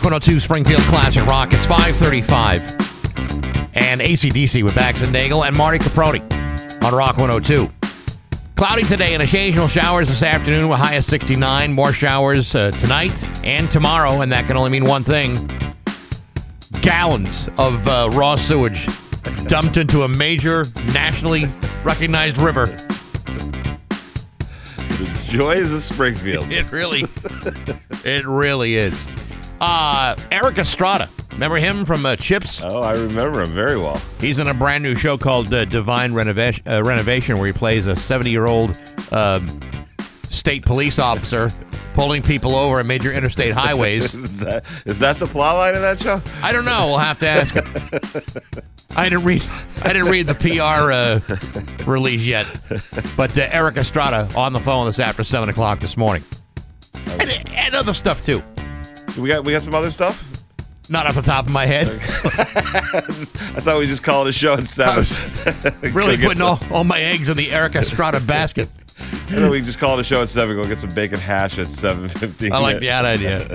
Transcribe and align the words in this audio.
Rock 0.00 0.12
102 0.12 0.40
Springfield 0.40 0.80
Classic 0.84 1.26
Rock. 1.26 1.52
It's 1.52 1.66
535. 1.66 2.62
And 3.74 4.00
ACDC 4.00 4.62
with 4.62 4.74
Bax 4.74 5.02
and 5.02 5.12
Nagel 5.12 5.44
and 5.44 5.54
Marty 5.54 5.78
Caproni 5.78 6.22
on 6.82 6.94
Rock 6.94 7.18
102. 7.18 7.70
Cloudy 8.56 8.84
today 8.84 9.12
and 9.12 9.22
occasional 9.22 9.68
showers 9.68 10.08
this 10.08 10.22
afternoon 10.22 10.70
with 10.70 10.78
high 10.78 10.94
of 10.94 11.04
69. 11.04 11.74
More 11.74 11.92
showers 11.92 12.54
uh, 12.54 12.70
tonight 12.70 13.28
and 13.44 13.70
tomorrow, 13.70 14.22
and 14.22 14.32
that 14.32 14.46
can 14.46 14.56
only 14.56 14.70
mean 14.70 14.86
one 14.86 15.04
thing 15.04 15.36
gallons 16.80 17.50
of 17.58 17.86
uh, 17.86 18.08
raw 18.14 18.36
sewage 18.36 18.88
dumped 19.48 19.76
into 19.76 20.04
a 20.04 20.08
major 20.08 20.64
nationally 20.94 21.44
recognized 21.84 22.38
river. 22.38 22.64
The 24.86 25.24
joys 25.26 25.74
of 25.74 25.82
Springfield. 25.82 26.46
It 26.50 26.72
really, 26.72 27.04
it 28.02 28.24
really 28.24 28.76
is. 28.76 29.06
Uh, 29.60 30.16
Erik 30.30 30.58
Estrada. 30.58 31.08
Remember 31.32 31.56
him 31.56 31.84
from 31.84 32.04
uh, 32.04 32.16
Chips? 32.16 32.62
Oh, 32.62 32.80
I 32.80 32.92
remember 32.92 33.42
him 33.42 33.52
very 33.52 33.76
well. 33.76 34.00
He's 34.20 34.38
in 34.38 34.48
a 34.48 34.54
brand 34.54 34.82
new 34.82 34.94
show 34.94 35.16
called 35.18 35.52
uh, 35.52 35.64
Divine 35.64 36.12
Renovation, 36.12 36.66
uh, 36.66 36.82
Renovation, 36.82 37.38
where 37.38 37.46
he 37.46 37.52
plays 37.52 37.86
a 37.86 37.94
70 37.94 38.30
year 38.30 38.46
old 38.46 38.78
um, 39.12 39.60
state 40.28 40.64
police 40.64 40.98
officer 40.98 41.50
pulling 41.94 42.22
people 42.22 42.54
over 42.54 42.78
on 42.78 42.86
major 42.86 43.12
interstate 43.12 43.52
highways. 43.52 44.14
is, 44.14 44.40
that, 44.40 44.64
is 44.86 44.98
that 45.00 45.18
the 45.18 45.26
plot 45.26 45.56
line 45.56 45.74
of 45.74 45.82
that 45.82 45.98
show? 45.98 46.22
I 46.42 46.52
don't 46.52 46.64
know. 46.64 46.86
We'll 46.86 46.98
have 46.98 47.18
to 47.20 47.28
ask 47.28 47.54
him. 47.54 47.66
I 48.96 49.04
didn't 49.04 49.24
read. 49.24 49.42
I 49.82 49.92
didn't 49.92 50.08
read 50.08 50.26
the 50.26 50.34
PR 50.34 51.84
uh, 51.84 51.86
release 51.86 52.24
yet, 52.24 52.46
but 53.16 53.36
uh, 53.38 53.48
Erik 53.50 53.76
Estrada 53.76 54.28
on 54.34 54.52
the 54.52 54.60
phone 54.60 54.86
this 54.86 54.98
after 54.98 55.22
seven 55.22 55.48
o'clock 55.48 55.80
this 55.80 55.96
morning, 55.96 56.24
and, 57.06 57.48
and 57.50 57.74
other 57.74 57.94
stuff 57.94 58.24
too. 58.24 58.42
We 59.18 59.28
got 59.28 59.44
we 59.44 59.52
got 59.52 59.62
some 59.62 59.74
other 59.74 59.90
stuff. 59.90 60.26
Not 60.88 61.06
off 61.06 61.14
the 61.14 61.22
top 61.22 61.46
of 61.46 61.52
my 61.52 61.66
head. 61.66 61.86
I 61.88 63.60
thought 63.60 63.78
we 63.78 63.86
just 63.86 64.02
called 64.02 64.26
it 64.26 64.30
a 64.30 64.32
show 64.32 64.54
at 64.54 64.66
seven. 64.66 65.04
really 65.94 66.16
putting 66.16 66.38
some- 66.38 66.46
all, 66.46 66.78
all 66.78 66.84
my 66.84 67.00
eggs 67.00 67.28
in 67.28 67.36
the 67.36 67.52
Erik 67.52 67.76
Estrada 67.76 68.18
basket. 68.26 68.68
I 68.98 69.02
thought 69.02 69.50
we 69.52 69.60
just 69.60 69.78
called 69.78 69.98
it 70.00 70.02
a 70.02 70.04
show 70.04 70.20
at 70.22 70.28
seven. 70.28 70.56
Go 70.56 70.64
get 70.64 70.80
some 70.80 70.90
bacon 70.92 71.20
hash 71.20 71.58
at 71.58 71.68
seven 71.68 72.08
fifty. 72.08 72.50
I 72.50 72.58
like 72.58 72.80
that 72.80 73.04
idea. 73.04 73.46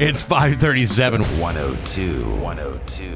It's 0.00 0.22
five 0.22 0.56
thirty-seven. 0.56 1.22
102. 1.38 2.36
102. 2.40 3.10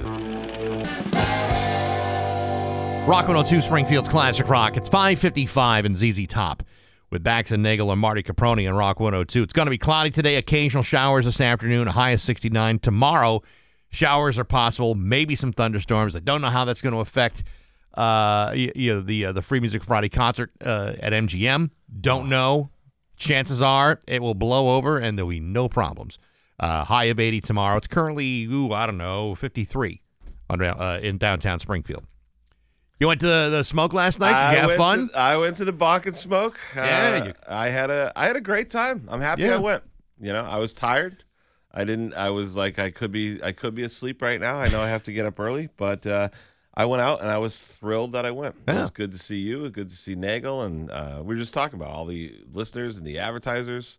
Rock 3.09 3.27
102 3.27 3.63
Springfield's 3.63 4.09
Classic 4.09 4.47
Rock. 4.47 4.77
It's 4.77 4.91
555 4.91 5.87
and 5.87 5.97
ZZ 5.97 6.27
Top 6.27 6.63
with 7.11 7.23
Bax 7.23 7.51
and 7.51 7.63
Nagel 7.63 7.91
and 7.91 8.01
Marty 8.01 8.23
Caproni 8.23 8.69
on 8.69 8.75
Rock 8.77 9.01
102. 9.01 9.43
It's 9.43 9.53
going 9.53 9.67
to 9.67 9.71
be 9.71 9.79
cloudy 9.79 10.11
today, 10.11 10.37
occasional 10.37 10.83
showers 10.83 11.25
this 11.25 11.41
afternoon, 11.41 11.89
a 11.89 11.93
high 11.93 12.11
of 12.11 12.21
69. 12.21 12.79
Tomorrow, 12.81 13.43
showers 13.91 14.39
are 14.39 14.45
possible, 14.45 14.95
maybe 14.95 15.35
some 15.35 15.53
thunderstorms. 15.53 16.15
I 16.15 16.21
don't 16.21 16.41
know 16.41 16.49
how 16.49 16.65
that's 16.65 16.81
going 16.81 16.95
to 16.95 17.01
affect 17.01 17.45
uh, 17.95 18.53
you, 18.55 18.73
you 18.75 18.95
know, 18.95 19.01
the 19.01 19.27
uh, 19.27 19.33
the 19.33 19.43
Free 19.43 19.61
Music 19.61 19.83
Friday 19.83 20.09
concert 20.09 20.53
uh, 20.65 20.93
at 21.01 21.13
MGM. 21.13 21.71
Don't 22.01 22.29
know. 22.29 22.71
Chances 23.17 23.61
are 23.61 24.01
it 24.07 24.23
will 24.23 24.35
blow 24.35 24.77
over 24.77 24.99
and 24.99 25.19
there'll 25.19 25.31
be 25.31 25.41
no 25.41 25.69
problems. 25.69 26.19
Uh, 26.61 26.85
high 26.85 27.05
of 27.05 27.19
80 27.19 27.41
tomorrow. 27.41 27.77
It's 27.77 27.87
currently, 27.87 28.45
ooh, 28.45 28.73
I 28.73 28.87
don't 28.87 28.99
know, 28.99 29.35
53 29.35 30.01
on, 30.51 30.63
uh, 30.63 30.99
in 31.03 31.19
downtown 31.19 31.61
Springfield. 31.61 32.05
You 33.01 33.07
went 33.07 33.21
to 33.21 33.27
the, 33.27 33.49
the 33.51 33.63
smoke 33.65 33.93
last 33.93 34.19
night? 34.19 34.31
Did 34.31 34.37
I 34.37 34.53
you 34.55 34.59
have 34.59 34.67
went 34.69 34.79
fun? 34.79 35.09
To, 35.11 35.19
I 35.19 35.37
went 35.37 35.57
to 35.59 35.65
the 35.65 35.73
Bach 35.73 36.07
and 36.07 36.17
Smoke. 36.17 36.59
Yeah, 36.75 37.21
Uh, 37.23 37.27
you- 37.27 37.33
I 37.49 37.69
had 37.69 37.91
a 37.91 38.13
I 38.17 38.27
had 38.27 38.37
a 38.37 38.41
great 38.41 38.71
time. 38.71 39.07
I'm 39.09 39.21
happy 39.21 39.43
Yeah. 39.43 39.55
I 39.55 39.59
went. 39.59 39.85
You 40.21 40.33
know, 40.33 40.45
I 40.45 40.59
was 40.59 40.73
tired. 40.73 41.23
I 41.73 41.85
didn't. 41.85 42.15
I 42.15 42.31
was 42.31 42.57
like, 42.57 42.79
I 42.79 42.91
could 42.91 43.13
be. 43.13 43.41
I 43.43 43.53
could 43.53 43.75
be 43.75 43.85
asleep 43.85 44.21
right 44.21 44.41
now. 44.41 44.57
I 44.57 44.69
know 44.69 44.81
I 44.81 44.89
have 44.89 45.05
to 45.05 45.13
get 45.13 45.27
up 45.27 45.39
early, 45.39 45.69
but 45.77 46.07
uh, 46.07 46.31
I 46.75 46.87
went 46.87 47.03
out 47.03 47.21
and 47.21 47.31
I 47.31 47.39
was 47.39 47.59
thrilled 47.59 48.13
that 48.13 48.27
I 48.27 48.33
went. 48.33 48.57
It 48.67 48.73
Yeah. 48.75 48.81
was 48.83 48.91
good 48.91 49.13
to 49.13 49.19
see 49.19 49.39
you. 49.39 49.69
Good 49.71 49.91
to 49.91 49.97
see 49.97 50.17
Nagel, 50.17 50.63
and 50.63 50.91
uh, 50.91 51.19
we 51.25 51.35
were 51.35 51.41
just 51.41 51.55
talking 51.55 51.79
about 51.79 51.91
all 51.93 52.05
the 52.07 52.35
listeners 52.53 52.97
and 52.97 53.07
the 53.07 53.19
advertisers. 53.21 53.99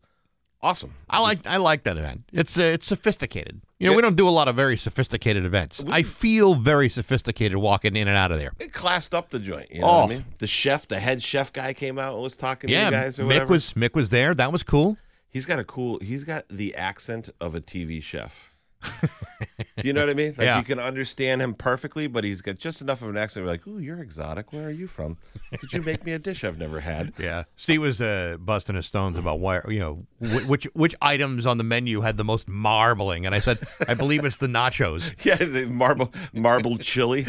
Awesome. 0.62 0.94
I 1.10 1.22
like 1.22 1.48
I 1.48 1.56
like 1.58 1.84
that 1.84 1.96
event. 1.98 2.24
It's 2.34 2.60
uh, 2.60 2.64
it's 2.64 2.86
sophisticated. 2.86 3.62
You 3.80 3.86
know, 3.88 3.92
Yeah. 3.92 3.96
we 3.96 4.02
don't 4.02 4.18
do 4.18 4.28
a 4.28 4.30
lot 4.30 4.50
of 4.50 4.56
very 4.58 4.76
sophisticated 4.76 5.46
events. 5.46 5.82
I 5.88 6.04
feel 6.04 6.54
very 6.56 6.90
sophisticated 6.90 7.58
walking 7.58 7.96
in 7.96 8.10
and 8.10 8.18
out 8.18 8.34
of 8.34 8.40
there. 8.40 8.52
It 8.60 8.74
classed 8.74 9.16
up 9.16 9.30
the 9.30 9.40
joint. 9.40 9.72
You 9.72 9.82
know 9.82 9.88
Oh. 9.88 9.96
what 10.02 10.06
I 10.12 10.16
mean? 10.16 10.26
The 10.40 10.48
chef, 10.48 10.86
the 10.88 11.00
head 11.00 11.24
chef 11.24 11.54
guy 11.54 11.72
came 11.74 11.98
out 11.98 12.16
and 12.16 12.24
was 12.24 12.36
talking 12.36 12.68
to 12.68 12.74
Yeah, 12.74 12.86
you 12.86 12.92
guys 12.92 13.20
or 13.20 13.24
Mick 13.24 13.28
whatever. 13.28 13.54
was 13.54 13.74
Mick 13.74 13.94
was 13.94 14.10
there. 14.10 14.34
That 14.34 14.52
was 14.52 14.64
cool. 14.64 14.98
He's 15.30 15.46
got 15.46 15.60
a 15.60 15.64
cool. 15.64 16.00
He's 16.00 16.26
got 16.26 16.44
the 16.50 16.76
accent 16.76 17.30
of 17.40 17.56
a 17.56 17.62
TV 17.62 18.02
chef. 18.04 18.49
Do 18.82 19.84
you 19.84 19.94
know 19.94 20.02
what 20.02 20.10
I 20.10 20.14
mean? 20.14 20.30
Like 20.38 20.46
Yeah. 20.46 20.58
you 20.58 20.64
can 20.64 20.80
understand 20.80 21.42
him 21.42 21.54
perfectly, 21.54 22.08
but 22.08 22.24
he's 22.24 22.42
got 22.42 22.58
just 22.58 22.82
enough 22.82 23.02
of 23.02 23.10
an 23.10 23.18
accent. 23.18 23.46
We're 23.46 23.52
like, 23.52 23.68
"Ooh, 23.68 23.78
you're 23.78 24.02
exotic. 24.02 24.54
Where 24.54 24.68
are 24.68 24.72
you 24.72 24.88
from? 24.88 25.18
Could 25.60 25.74
you 25.74 25.82
make 25.82 26.06
me 26.06 26.14
a 26.14 26.20
dish 26.20 26.44
I've 26.44 26.58
never 26.58 26.80
had?" 26.80 27.14
Yeah, 27.20 27.44
Steve 27.56 27.82
was 27.82 28.00
uh, 28.02 28.38
busting 28.40 28.76
his 28.76 28.86
stones 28.86 29.18
about 29.18 29.40
why 29.40 29.60
you 29.68 29.80
know 29.80 30.06
which 30.48 30.66
which 30.74 30.96
items 31.02 31.46
on 31.46 31.58
the 31.58 31.64
menu 31.64 32.02
had 32.02 32.18
the 32.18 32.24
most 32.24 32.48
marbling, 32.48 33.26
and 33.26 33.36
I 33.36 33.40
said 33.40 33.60
I 33.88 33.94
believe 33.96 34.24
it's 34.26 34.38
the 34.38 34.48
nachos. 34.48 35.14
Yeah, 35.26 35.36
the 35.36 35.66
marble 35.66 36.14
marble 36.34 36.78
chili. 36.78 37.26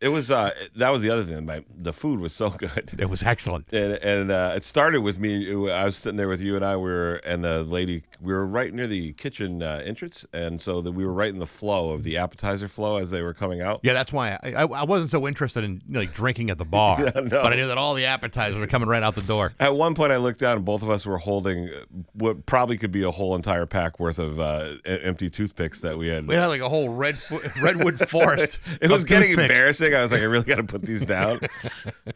It 0.00 0.08
was. 0.10 0.30
uh 0.30 0.50
That 0.76 0.90
was 0.90 1.02
the 1.02 1.10
other 1.10 1.24
thing. 1.24 1.44
My 1.46 1.64
the 1.76 1.92
food 1.92 2.20
was 2.20 2.32
so 2.34 2.50
good. 2.64 2.92
It 2.98 3.10
was 3.10 3.22
excellent. 3.22 3.66
And, 3.72 3.94
and 3.94 4.30
uh, 4.30 4.52
it 4.56 4.64
started 4.64 5.00
with 5.00 5.18
me. 5.18 5.50
I 5.70 5.84
was 5.84 5.96
sitting 5.96 6.16
there 6.16 6.28
with 6.28 6.40
you 6.40 6.54
and 6.56 6.64
I. 6.64 6.76
We 6.76 6.82
were 6.84 7.14
and 7.24 7.42
the 7.44 7.62
lady. 7.64 8.04
We 8.20 8.32
were 8.32 8.46
right 8.46 8.72
near 8.74 8.86
the 8.88 9.12
kitchen 9.12 9.62
uh, 9.62 9.80
entrance, 9.84 10.26
and 10.32 10.60
so 10.60 10.80
that 10.82 10.90
we 10.92 11.04
were 11.06 11.12
right 11.12 11.28
in 11.32 11.38
the 11.38 11.46
flow 11.46 11.90
of 11.90 12.02
the 12.02 12.16
appetizer 12.16 12.66
flow 12.68 12.96
as 12.96 13.10
they 13.10 13.22
were 13.22 13.32
coming 13.34 13.60
out. 13.60 13.80
Yeah, 13.84 13.92
that's 13.92 14.12
why 14.12 14.38
I, 14.42 14.52
I, 14.54 14.62
I 14.64 14.84
wasn't 14.84 15.10
so 15.10 15.26
interested 15.28 15.62
in 15.62 15.82
like 15.88 16.14
drinking 16.14 16.50
at 16.50 16.58
the 16.58 16.64
bar, 16.64 17.00
Yeah, 17.04 17.10
no. 17.20 17.42
but 17.42 17.52
I 17.52 17.56
knew 17.56 17.68
that 17.68 17.78
all 17.78 17.94
the 17.94 18.06
appetizers 18.06 18.58
were 18.58 18.66
coming 18.66 18.88
right 18.88 19.02
out 19.04 19.14
the 19.14 19.22
door. 19.22 19.52
At 19.60 19.76
one 19.76 19.94
point, 19.94 20.10
I 20.12 20.16
looked 20.16 20.40
down, 20.40 20.56
and 20.56 20.64
both 20.64 20.82
of 20.82 20.90
us 20.90 21.06
were 21.06 21.18
holding 21.18 21.70
what 22.12 22.44
probably 22.46 22.76
could 22.76 22.90
be 22.92 23.02
a 23.04 23.10
whole 23.12 23.36
entire 23.36 23.66
pack 23.66 24.00
worth 24.00 24.18
of 24.18 24.40
uh, 24.40 24.74
empty 24.84 25.30
toothpicks 25.30 25.80
that 25.82 25.96
we 25.98 26.08
had. 26.08 26.26
We 26.26 26.34
had 26.34 26.46
like 26.46 26.60
a 26.60 26.68
whole 26.68 26.88
red 26.88 27.18
redwood 27.62 27.98
forest. 28.08 28.58
it 28.80 28.90
was 28.90 29.04
getting 29.04 29.28
toothpicks. 29.30 29.48
embarrassing. 29.50 29.87
I 29.94 30.02
was 30.02 30.12
like, 30.12 30.20
I 30.20 30.24
really 30.24 30.44
got 30.44 30.56
to 30.56 30.64
put 30.64 30.82
these 30.82 31.04
down. 31.04 31.40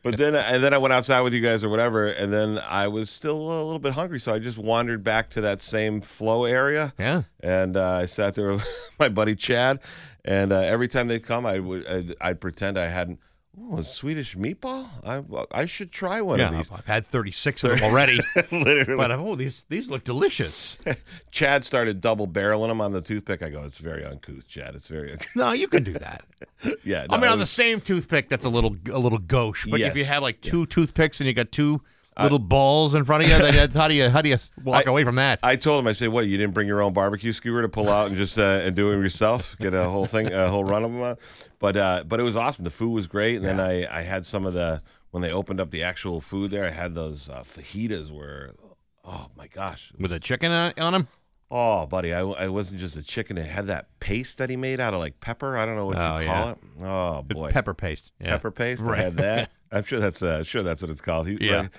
but 0.03 0.17
then, 0.17 0.35
and 0.35 0.63
then 0.63 0.75
I 0.75 0.79
went 0.79 0.93
outside 0.93 1.21
with 1.23 1.35
you 1.35 1.41
guys 1.41 1.65
or 1.65 1.69
whatever, 1.69 2.07
and 2.07 2.33
then 2.33 2.59
I 2.59 2.89
was 2.89 3.11
still 3.11 3.37
a 3.37 3.63
little 3.65 3.79
bit 3.79 3.93
hungry, 3.93 4.21
so 4.21 4.35
I 4.35 4.39
just 4.39 4.59
wandered 4.59 5.03
back 5.05 5.31
to 5.31 5.41
that 5.43 5.63
same 5.63 6.01
flow 6.01 6.45
area. 6.45 6.93
Yeah. 6.99 7.23
And 7.41 7.77
uh, 7.77 7.93
I 7.93 8.07
sat 8.07 8.35
there 8.35 8.53
with 8.53 8.91
my 8.99 9.09
buddy 9.09 9.35
Chad, 9.35 9.81
and 10.25 10.53
uh, 10.53 10.61
every 10.61 10.89
time 10.89 11.09
they'd 11.09 11.25
come, 11.25 11.47
I 11.47 11.61
would 11.61 11.87
I'd, 11.87 12.15
I'd 12.21 12.41
pretend 12.41 12.79
I 12.79 12.87
hadn't. 12.87 13.21
Oh, 13.61 13.77
a 13.79 13.85
Swedish 13.85 14.35
meatball! 14.35 14.87
I 15.07 15.23
I 15.63 15.67
should 15.67 15.93
try 15.93 16.23
one 16.23 16.39
Yeah, 16.39 16.49
of 16.49 16.55
these. 16.57 16.71
I've 16.73 16.87
had 16.87 17.05
36 17.05 17.65
of 17.65 17.71
them 17.81 17.83
already. 17.91 18.19
Literally. 18.51 18.97
but 18.97 19.11
oh, 19.11 19.35
these 19.35 19.65
these 19.69 19.91
look 19.91 20.05
delicious. 20.05 20.79
Chad 21.31 21.63
started 21.65 22.01
double 22.01 22.27
barreling 22.27 22.69
them 22.69 22.81
on 22.81 22.93
the 22.93 23.03
toothpick. 23.03 23.43
I 23.43 23.51
go, 23.51 23.63
it's 23.65 23.77
very 23.77 24.05
uncouth, 24.05 24.49
Chad. 24.49 24.75
It's 24.75 24.89
very 24.89 25.13
uncouth. 25.13 25.37
No, 25.37 25.53
you 25.53 25.69
can 25.69 25.83
do 25.85 25.93
that. 25.93 26.25
yeah. 26.85 27.07
I 27.11 27.17
mean, 27.19 27.25
it 27.25 27.33
on 27.33 27.39
the 27.41 27.47
same 27.47 27.81
toothpick, 27.83 28.31
that's 28.31 28.47
a 28.47 28.49
little 28.49 28.75
a 28.91 28.99
little 28.99 29.19
gauche. 29.19 29.67
But 29.67 29.81
if 29.83 29.95
you 29.97 30.01
Yes. 30.03 30.09
have 30.09 30.23
like 30.23 30.41
two 30.41 30.65
toothpicks 30.65 31.21
and 31.21 31.27
you 31.27 31.35
got 31.35 31.53
two 31.53 31.83
little 32.21 32.39
balls 32.39 32.95
in 32.95 33.05
front 33.05 33.25
of 33.25 33.31
you, 33.31 33.39
that's- 33.39 33.75
how 33.75 33.89
do 33.89 33.95
you 33.95 34.09
how 34.09 34.21
do 34.23 34.29
you 34.29 34.37
walk 34.65 34.87
I- 34.87 34.91
away 34.91 35.05
from 35.05 35.17
that? 35.17 35.39
I 35.43 35.57
told 35.57 35.81
him, 35.81 35.87
I 35.87 35.93
said, 35.93 36.09
"What? 36.09 36.27
You 36.27 36.37
didn't 36.37 36.55
bring 36.55 36.67
your 36.69 36.83
own 36.83 36.93
barbecue 36.93 37.33
skewer 37.33 37.63
to 37.63 37.69
pull 37.69 37.89
out 37.89 38.09
and 38.09 38.17
just 38.17 38.39
uh, 38.39 38.43
and 38.65 38.75
do 38.77 38.91
it 38.93 38.97
yourself? 38.97 39.57
Get 39.59 39.75
a 39.75 39.89
whole 39.89 40.07
thing, 40.07 40.33
a 40.33 40.49
whole 40.49 40.65
run 40.65 40.85
of 40.85 40.93
them?" 40.93 41.01
On? 41.03 41.17
But 41.59 41.77
uh, 41.77 42.05
but 42.07 42.21
it 42.21 42.25
was 42.25 42.37
awesome. 42.37 42.65
The 42.65 42.71
food 42.71 42.91
was 42.93 43.07
great, 43.07 43.37
and 43.37 43.45
then 43.47 43.61
I 43.61 43.87
I 43.99 44.03
had 44.03 44.27
some 44.27 44.45
of 44.47 44.55
the 44.55 44.83
when 45.11 45.23
they 45.23 45.31
opened 45.31 45.61
up 45.61 45.71
the 45.71 45.83
actual 45.83 46.21
food 46.21 46.51
there. 46.51 46.65
I 46.65 46.71
had 46.71 46.95
those 46.95 47.29
uh, 47.29 47.41
fajitas 47.41 48.11
were, 48.11 48.55
oh 49.05 49.29
my 49.37 49.47
gosh, 49.47 49.93
With 49.99 50.13
a 50.13 50.21
chicken 50.21 50.51
on 50.53 50.73
on 50.79 50.93
them? 50.93 51.09
oh 51.55 51.85
buddy, 51.87 52.15
I, 52.15 52.21
I 52.23 52.49
wasn't 52.49 52.81
just 52.81 52.97
a 52.97 53.03
chicken. 53.03 53.37
It 53.37 53.45
had 53.45 53.67
that 53.67 53.89
paste 54.01 54.39
that 54.39 54.49
he 54.49 54.57
made 54.57 54.81
out 54.81 54.95
of 54.95 55.01
like 55.01 55.21
pepper. 55.21 55.55
I 55.59 55.67
don't 55.67 55.77
know 55.77 55.85
what 55.87 55.99
Oh, 55.99 56.19
you 56.19 56.25
yeah. 56.25 56.43
call 56.43 56.49
it. 56.51 56.59
Oh 56.83 57.23
boy, 57.23 57.51
Pepper 57.51 57.75
paste. 57.75 58.11
Yeah. 58.19 58.31
pepper 58.31 58.51
paste. 58.51 58.83
Right. 58.83 58.99
I 58.99 59.03
had 59.03 59.15
that. 59.17 59.51
I'm 59.71 59.85
sure 59.85 60.01
that's 60.01 60.23
uh, 60.23 60.43
sure 60.45 60.63
that's 60.63 60.81
what 60.83 60.91
it's 60.91 61.01
called. 61.03 61.29
He, 61.29 61.37
Yeah. 61.41 61.61
like, 61.63 61.71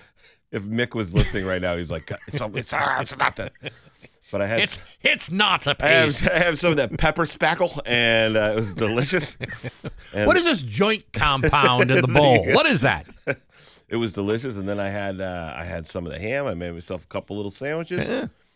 if 0.53 0.63
Mick 0.63 0.95
was 0.95 1.13
listening 1.13 1.45
right 1.45 1.61
now, 1.61 1.75
he's 1.75 1.91
like, 1.91 2.09
"It's 2.27 2.41
it's, 2.41 2.73
ah, 2.73 3.01
it's 3.01 3.17
not 3.17 3.35
that." 3.35 3.51
But 4.31 4.41
I 4.41 4.47
had 4.47 4.61
It's 4.61 4.83
it's 5.01 5.29
not 5.29 5.67
a 5.67 5.75
I 5.79 5.87
have. 5.89 6.27
I 6.33 6.39
have 6.39 6.57
some 6.57 6.71
of 6.71 6.77
that 6.77 6.97
pepper 6.97 7.23
spackle, 7.23 7.77
and 7.85 8.35
uh, 8.37 8.51
it 8.53 8.55
was 8.55 8.73
delicious. 8.73 9.37
And 10.15 10.27
What 10.27 10.37
is 10.37 10.43
this 10.43 10.61
joint 10.61 11.05
compound 11.13 11.89
in 11.91 12.01
the 12.01 12.07
bowl? 12.19 12.45
What 12.53 12.65
is 12.67 12.81
that? 12.81 13.05
It 13.89 13.97
was 13.97 14.11
delicious, 14.11 14.55
and 14.55 14.67
then 14.69 14.79
I 14.79 14.89
had 14.89 15.19
uh, 15.21 15.53
I 15.55 15.65
had 15.65 15.87
some 15.87 16.05
of 16.07 16.11
the 16.11 16.19
ham. 16.19 16.47
I 16.47 16.53
made 16.55 16.71
myself 16.71 17.03
a 17.03 17.07
couple 17.07 17.35
little 17.35 17.51
sandwiches. 17.51 18.07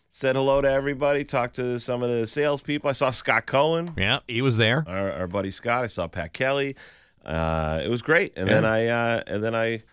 Said 0.09 0.35
hello 0.35 0.61
to 0.61 0.69
everybody. 0.69 1.23
Talked 1.23 1.57
to 1.57 1.79
some 1.79 2.01
of 2.01 2.09
the 2.09 2.25
salespeople. 2.25 2.89
I 2.89 2.93
saw 2.93 3.09
Scott 3.11 3.45
Cohen, 3.45 3.93
Yeah, 3.97 4.19
he 4.27 4.41
was 4.41 4.57
there. 4.57 4.83
our, 4.87 5.11
our 5.11 5.27
buddy 5.27 5.51
Scott. 5.51 5.83
I 5.83 5.87
saw 5.87 6.07
Pat 6.07 6.33
Kelly. 6.33 6.75
Uh, 7.25 7.81
it 7.83 7.89
was 7.89 8.01
great, 8.01 8.35
and 8.37 8.47
then 8.49 8.65
I 8.65 8.87
uh, 8.87 9.23
and 9.27 9.43
then 9.43 9.53
I 9.53 9.83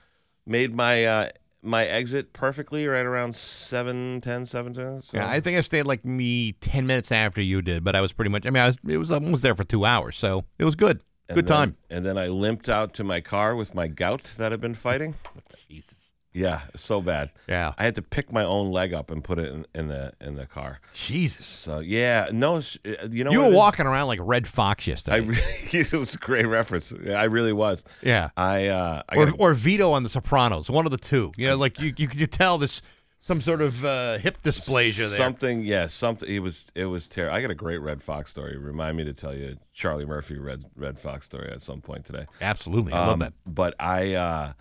made 0.46 0.72
my 0.72 1.04
uh, 1.04 1.28
my 1.64 1.84
exit 1.86 2.32
perfectly 2.32 2.86
right 2.86 3.06
around 3.06 3.34
7 3.34 4.20
10 4.20 4.46
7 4.46 4.74
10 4.74 5.00
so. 5.00 5.16
Yeah, 5.16 5.28
I 5.28 5.40
think 5.40 5.56
I 5.58 5.60
stayed 5.62 5.84
like 5.84 6.04
me 6.04 6.52
ten 6.60 6.86
minutes 6.86 7.10
after 7.10 7.40
you 7.40 7.62
did, 7.62 7.82
but 7.84 7.96
I 7.96 8.00
was 8.00 8.12
pretty 8.12 8.30
much. 8.30 8.46
I 8.46 8.50
mean, 8.50 8.62
I 8.62 8.66
was 8.66 8.78
it 8.86 8.98
was 8.98 9.10
almost 9.10 9.42
there 9.42 9.54
for 9.54 9.64
two 9.64 9.84
hours, 9.84 10.16
so 10.16 10.44
it 10.58 10.64
was 10.64 10.74
good. 10.76 11.02
And 11.28 11.36
good 11.36 11.46
then- 11.46 11.56
time. 11.56 11.76
and 11.88 12.04
then 12.04 12.18
I 12.18 12.26
limped 12.26 12.68
out 12.68 12.92
to 12.94 13.04
my 13.04 13.20
car 13.22 13.56
with 13.56 13.74
my 13.74 13.88
gout 13.88 14.24
that 14.36 14.52
I've 14.52 14.60
been 14.60 14.74
fighting. 14.74 15.14
Jesus. 15.70 15.93
Yeah, 16.34 16.62
so 16.74 17.00
bad. 17.00 17.30
Yeah. 17.48 17.72
I 17.78 17.84
had 17.84 17.94
to 17.94 18.02
pick 18.02 18.32
my 18.32 18.42
own 18.44 18.72
leg 18.72 18.92
up 18.92 19.10
and 19.10 19.22
put 19.22 19.38
it 19.38 19.52
in, 19.52 19.66
in 19.74 19.86
the 19.88 20.12
in 20.20 20.34
the 20.34 20.46
car. 20.46 20.80
Jesus. 20.92 21.46
So 21.46 21.78
yeah, 21.78 22.28
no, 22.32 22.56
uh, 22.56 22.60
you 23.08 23.22
know 23.22 23.30
you 23.30 23.38
were 23.40 23.50
walking 23.50 23.86
around 23.86 24.08
like 24.08 24.18
Redd 24.20 24.46
Foxx 24.48 24.86
I 24.86 24.90
yesterday. 24.90 25.20
really, 25.20 25.40
it 25.72 25.92
was 25.92 26.14
a 26.16 26.18
great 26.18 26.46
reference. 26.46 26.92
I 26.92 27.24
really 27.24 27.52
was. 27.52 27.84
yeah. 28.02 28.30
I 28.36 28.66
uh, 28.66 29.02
I 29.08 29.16
Or, 29.16 29.26
gotta- 29.26 29.38
or 29.38 29.54
Vito 29.54 29.92
on 29.92 30.02
The 30.02 30.08
Sopranos, 30.08 30.68
one 30.68 30.84
of 30.86 30.90
the 30.90 30.98
two. 30.98 31.30
You 31.36 31.46
know, 31.46 31.56
like 31.56 31.78
you, 31.80 31.94
you 31.96 32.08
could 32.08 32.32
tell 32.32 32.58
this 32.58 32.82
some 33.20 33.40
sort 33.40 33.62
of 33.62 33.84
uh, 33.84 34.18
hip 34.18 34.42
dysplasia 34.42 34.98
there. 35.08 35.16
Something, 35.16 35.62
yeah, 35.62 35.86
something. 35.86 36.28
It 36.28 36.40
was, 36.40 36.70
it 36.74 36.84
was 36.86 37.06
terrible. 37.06 37.34
I 37.34 37.40
got 37.40 37.50
a 37.50 37.54
great 37.54 37.78
Redd 37.80 38.02
Foxx 38.02 38.30
story. 38.30 38.58
Remind 38.58 38.96
me 38.98 39.04
to 39.04 39.14
tell 39.14 39.34
you 39.34 39.56
Charlie 39.72 40.04
Murphy 40.04 40.36
Red 40.38 40.64
Redd 40.76 40.98
Foxx 40.98 41.24
story 41.26 41.48
at 41.50 41.62
some 41.62 41.80
point 41.80 42.04
today. 42.04 42.26
Absolutely, 42.42 42.92
I 42.92 42.98
love 43.06 43.12
Um, 43.14 43.18
that. 43.20 43.32
But 43.46 43.76
I, 43.80 44.14
uh, 44.14 44.52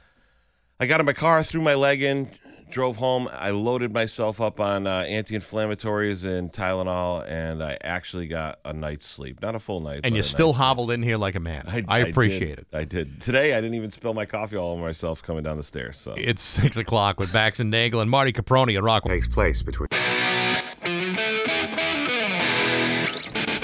I 0.83 0.85
got 0.85 0.99
in 0.99 1.05
my 1.05 1.13
car, 1.13 1.41
threw 1.43 1.61
my 1.61 1.75
leg 1.75 2.01
in, 2.03 2.29
drove 2.69 2.97
home. 2.97 3.29
I 3.31 3.51
loaded 3.51 3.93
myself 3.93 4.41
up 4.41 4.59
on 4.59 4.85
uh, 4.85 5.05
anti-inflammatories 5.07 6.25
and 6.25 6.51
Tylenol, 6.51 7.25
and 7.25 7.63
I 7.63 7.77
actually 7.81 8.27
got 8.27 8.59
a 8.65 8.73
night's 8.73 9.07
sleep. 9.07 9.41
Not 9.41 9.55
a 9.55 9.59
full 9.59 9.79
night, 9.79 10.01
And 10.03 10.11
but 10.11 10.13
you 10.13 10.23
still 10.23 10.47
night's 10.47 10.57
sleep. 10.57 10.65
hobbled 10.65 10.91
in 10.91 11.01
here 11.01 11.15
like 11.15 11.35
a 11.35 11.39
man. 11.39 11.63
I, 11.67 12.01
did. 12.03 12.09
appreciate 12.09 12.59
it. 12.59 12.67
I 12.73 12.83
did. 12.83 13.21
Today, 13.21 13.53
I 13.53 13.61
didn't 13.61 13.75
even 13.75 13.91
spill 13.91 14.13
my 14.13 14.25
coffee 14.25 14.57
all 14.57 14.73
over 14.73 14.81
myself 14.81 15.23
coming 15.23 15.43
down 15.43 15.55
the 15.55 15.63
stairs. 15.63 15.97
So 15.97 16.15
It's 16.17 16.41
six 16.41 16.75
o'clock 16.75 17.17
with 17.17 17.31
Bax 17.31 17.61
and 17.61 17.71
Nagel 17.71 18.01
and 18.01 18.11
Marty 18.11 18.33
Caproni 18.33 18.75
at 18.75 18.83
Rock. 18.83 19.05
takes 19.05 19.27
place 19.27 19.61
between. 19.61 19.87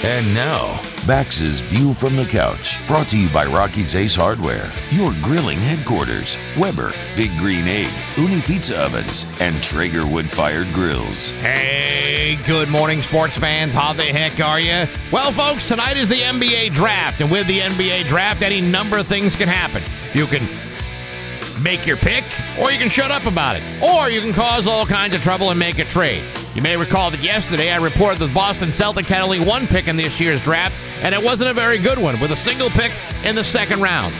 And 0.01 0.33
now, 0.33 0.81
Bax's 1.05 1.59
View 1.59 1.93
from 1.93 2.15
the 2.15 2.23
Couch, 2.23 2.79
brought 2.87 3.07
to 3.07 3.17
you 3.17 3.27
by 3.31 3.45
Rocky's 3.45 3.97
Ace 3.97 4.15
Hardware, 4.15 4.71
your 4.91 5.13
grilling 5.21 5.57
headquarters, 5.57 6.37
Weber, 6.57 6.93
Big 7.17 7.37
Green 7.37 7.67
Egg, 7.67 7.91
Ooni 8.15 8.41
Pizza 8.45 8.81
Ovens, 8.81 9.25
and 9.41 9.61
Traeger 9.61 10.07
Wood 10.07 10.31
Fired 10.31 10.71
Grills. 10.73 11.31
Hey, 11.31 12.39
good 12.45 12.69
morning, 12.69 13.01
sports 13.01 13.37
fans. 13.37 13.73
How 13.73 13.91
the 13.91 14.03
heck 14.03 14.39
are 14.39 14.61
you? 14.61 14.85
Well, 15.11 15.33
folks, 15.33 15.67
tonight 15.67 15.97
is 15.97 16.07
the 16.07 16.15
NBA 16.15 16.73
draft, 16.73 17.19
and 17.19 17.29
with 17.29 17.47
the 17.47 17.59
NBA 17.59 18.07
draft, 18.07 18.41
any 18.41 18.61
number 18.61 18.99
of 18.99 19.05
things 19.05 19.35
can 19.35 19.49
happen. 19.49 19.83
You 20.13 20.27
can 20.27 20.47
make 21.61 21.85
your 21.85 21.97
pick, 21.97 22.23
or 22.57 22.71
you 22.71 22.77
can 22.77 22.87
shut 22.87 23.11
up 23.11 23.25
about 23.25 23.57
it, 23.57 23.63
or 23.83 24.09
you 24.09 24.21
can 24.21 24.31
cause 24.31 24.65
all 24.65 24.85
kinds 24.85 25.13
of 25.13 25.21
trouble 25.21 25.49
and 25.49 25.59
make 25.59 25.77
a 25.77 25.83
trade. 25.83 26.23
You 26.59 26.63
may 26.63 26.75
recall 26.75 27.09
that 27.09 27.23
yesterday 27.23 27.71
I 27.71 27.77
reported 27.77 28.19
that 28.19 28.27
the 28.27 28.33
Boston 28.33 28.71
Celtics 28.71 29.07
had 29.07 29.21
only 29.21 29.39
one 29.39 29.65
pick 29.65 29.87
in 29.87 29.95
this 29.95 30.19
year's 30.19 30.41
draft, 30.41 30.77
and 31.01 31.15
it 31.15 31.23
wasn't 31.23 31.49
a 31.49 31.53
very 31.53 31.77
good 31.77 31.97
one, 31.97 32.19
with 32.19 32.33
a 32.33 32.35
single 32.35 32.69
pick 32.69 32.91
in 33.23 33.33
the 33.33 33.45
second 33.45 33.81
round. 33.81 34.13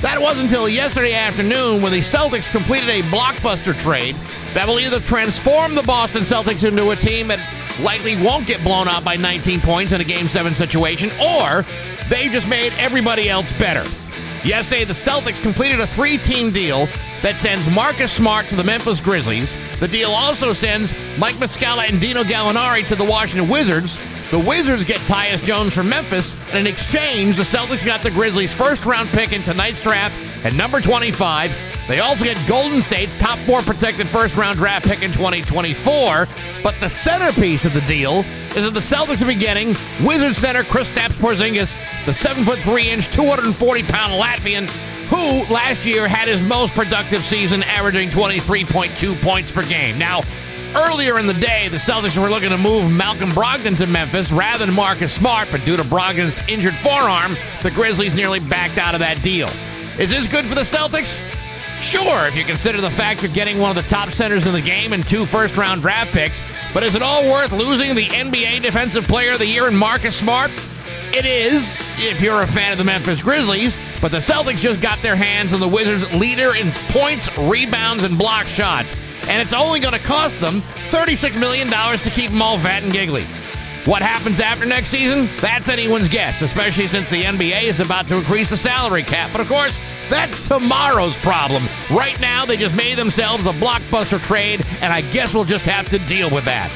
That 0.00 0.18
wasn't 0.18 0.44
until 0.44 0.70
yesterday 0.70 1.12
afternoon 1.12 1.82
when 1.82 1.92
the 1.92 1.98
Celtics 1.98 2.50
completed 2.50 2.88
a 2.88 3.02
blockbuster 3.10 3.78
trade 3.78 4.16
that 4.54 4.66
will 4.66 4.80
either 4.80 5.00
transform 5.00 5.74
the 5.74 5.82
Boston 5.82 6.22
Celtics 6.22 6.66
into 6.66 6.88
a 6.88 6.96
team 6.96 7.28
that 7.28 7.40
likely 7.82 8.16
won't 8.16 8.46
get 8.46 8.64
blown 8.64 8.88
out 8.88 9.04
by 9.04 9.16
19 9.16 9.60
points 9.60 9.92
in 9.92 10.00
a 10.00 10.04
Game 10.04 10.28
7 10.28 10.54
situation, 10.54 11.10
or 11.20 11.62
they 12.08 12.30
just 12.30 12.48
made 12.48 12.72
everybody 12.78 13.28
else 13.28 13.52
better. 13.58 13.86
Yesterday, 14.44 14.84
the 14.84 14.92
Celtics 14.92 15.40
completed 15.40 15.78
a 15.78 15.86
three 15.86 16.18
team 16.18 16.50
deal 16.50 16.86
that 17.22 17.38
sends 17.38 17.68
Marcus 17.70 18.12
Smart 18.12 18.46
to 18.46 18.56
the 18.56 18.64
Memphis 18.64 19.00
Grizzlies. 19.00 19.54
The 19.78 19.86
deal 19.86 20.10
also 20.10 20.52
sends 20.52 20.92
Mike 21.16 21.36
Muscala 21.36 21.88
and 21.88 22.00
Dino 22.00 22.24
Gallinari 22.24 22.86
to 22.88 22.96
the 22.96 23.04
Washington 23.04 23.48
Wizards. 23.48 23.96
The 24.32 24.40
Wizards 24.40 24.84
get 24.84 25.00
Tyus 25.02 25.44
Jones 25.44 25.74
from 25.74 25.88
Memphis, 25.88 26.34
and 26.48 26.58
in 26.58 26.66
exchange, 26.66 27.36
the 27.36 27.44
Celtics 27.44 27.86
got 27.86 28.02
the 28.02 28.10
Grizzlies' 28.10 28.52
first 28.52 28.84
round 28.84 29.10
pick 29.10 29.32
in 29.32 29.42
tonight's 29.42 29.80
draft 29.80 30.18
at 30.44 30.54
number 30.54 30.80
25. 30.80 31.71
They 31.88 31.98
also 31.98 32.24
get 32.24 32.36
Golden 32.46 32.80
State's 32.80 33.16
top 33.16 33.38
four 33.40 33.60
protected 33.62 34.08
first 34.08 34.36
round 34.36 34.58
draft 34.58 34.86
pick 34.86 35.02
in 35.02 35.12
2024. 35.12 36.28
But 36.62 36.74
the 36.80 36.88
centerpiece 36.88 37.64
of 37.64 37.74
the 37.74 37.80
deal 37.82 38.24
is 38.54 38.64
that 38.64 38.74
the 38.74 38.80
Celtics 38.80 39.22
are 39.22 39.26
be 39.26 39.34
getting 39.34 39.76
Wizards 40.04 40.38
center 40.38 40.62
Kristaps 40.62 41.12
Porzingis, 41.12 41.76
the 42.06 42.14
seven 42.14 42.44
foot 42.44 42.60
three 42.60 42.88
inch, 42.88 43.10
240 43.12 43.82
pound 43.82 44.12
Latvian, 44.12 44.66
who 45.08 45.52
last 45.52 45.84
year 45.84 46.06
had 46.06 46.28
his 46.28 46.40
most 46.42 46.74
productive 46.74 47.24
season, 47.24 47.62
averaging 47.64 48.10
23.2 48.10 49.20
points 49.20 49.50
per 49.50 49.66
game. 49.66 49.98
Now, 49.98 50.22
Earlier 50.74 51.18
in 51.18 51.26
the 51.26 51.34
day, 51.34 51.68
the 51.68 51.76
Celtics 51.76 52.16
were 52.16 52.30
looking 52.30 52.48
to 52.48 52.56
move 52.56 52.90
Malcolm 52.90 53.28
Brogdon 53.32 53.76
to 53.76 53.86
Memphis 53.86 54.32
rather 54.32 54.64
than 54.64 54.74
Marcus 54.74 55.12
Smart, 55.12 55.48
but 55.50 55.62
due 55.66 55.76
to 55.76 55.82
Brogdon's 55.82 56.40
injured 56.48 56.74
forearm, 56.76 57.36
the 57.62 57.70
Grizzlies 57.70 58.14
nearly 58.14 58.40
backed 58.40 58.78
out 58.78 58.94
of 58.94 59.00
that 59.00 59.22
deal. 59.22 59.50
Is 59.98 60.10
this 60.10 60.26
good 60.26 60.46
for 60.46 60.54
the 60.54 60.62
Celtics? 60.62 61.20
Sure, 61.82 62.26
if 62.26 62.36
you 62.36 62.44
consider 62.44 62.80
the 62.80 62.88
fact 62.88 63.22
you're 63.22 63.32
getting 63.32 63.58
one 63.58 63.76
of 63.76 63.82
the 63.82 63.90
top 63.90 64.12
centers 64.12 64.46
in 64.46 64.52
the 64.52 64.60
game 64.60 64.92
and 64.92 65.06
two 65.06 65.26
first 65.26 65.56
round 65.56 65.82
draft 65.82 66.12
picks, 66.12 66.40
but 66.72 66.84
is 66.84 66.94
it 66.94 67.02
all 67.02 67.28
worth 67.28 67.50
losing 67.50 67.96
the 67.96 68.06
NBA 68.06 68.62
Defensive 68.62 69.06
Player 69.08 69.32
of 69.32 69.40
the 69.40 69.46
Year 69.46 69.66
in 69.66 69.74
Marcus 69.74 70.16
Smart? 70.16 70.52
It 71.12 71.26
is, 71.26 71.92
if 71.98 72.22
you're 72.22 72.42
a 72.42 72.46
fan 72.46 72.70
of 72.70 72.78
the 72.78 72.84
Memphis 72.84 73.20
Grizzlies, 73.20 73.76
but 74.00 74.12
the 74.12 74.18
Celtics 74.18 74.58
just 74.58 74.80
got 74.80 75.02
their 75.02 75.16
hands 75.16 75.52
on 75.52 75.58
the 75.58 75.68
Wizards' 75.68 76.10
leader 76.14 76.54
in 76.54 76.70
points, 76.88 77.28
rebounds, 77.36 78.04
and 78.04 78.16
block 78.16 78.46
shots. 78.46 78.94
And 79.26 79.42
it's 79.42 79.52
only 79.52 79.80
going 79.80 79.92
to 79.92 80.00
cost 80.00 80.40
them 80.40 80.62
$36 80.90 81.38
million 81.38 81.68
to 81.68 82.10
keep 82.10 82.30
them 82.30 82.40
all 82.40 82.58
fat 82.58 82.84
and 82.84 82.92
giggly. 82.92 83.26
What 83.84 84.00
happens 84.00 84.38
after 84.38 84.64
next 84.64 84.90
season? 84.90 85.28
That's 85.40 85.68
anyone's 85.68 86.08
guess, 86.08 86.40
especially 86.40 86.86
since 86.86 87.10
the 87.10 87.24
NBA 87.24 87.64
is 87.64 87.80
about 87.80 88.06
to 88.08 88.16
increase 88.18 88.50
the 88.50 88.56
salary 88.56 89.02
cap. 89.02 89.30
But 89.32 89.40
of 89.40 89.48
course, 89.48 89.80
that's 90.08 90.46
tomorrow's 90.46 91.16
problem. 91.16 91.64
Right 91.90 92.18
now, 92.20 92.46
they 92.46 92.56
just 92.56 92.76
made 92.76 92.96
themselves 92.96 93.44
a 93.44 93.52
blockbuster 93.52 94.22
trade, 94.22 94.64
and 94.80 94.92
I 94.92 95.00
guess 95.00 95.34
we'll 95.34 95.44
just 95.44 95.64
have 95.64 95.88
to 95.88 95.98
deal 95.98 96.30
with 96.30 96.44
that. 96.44 96.70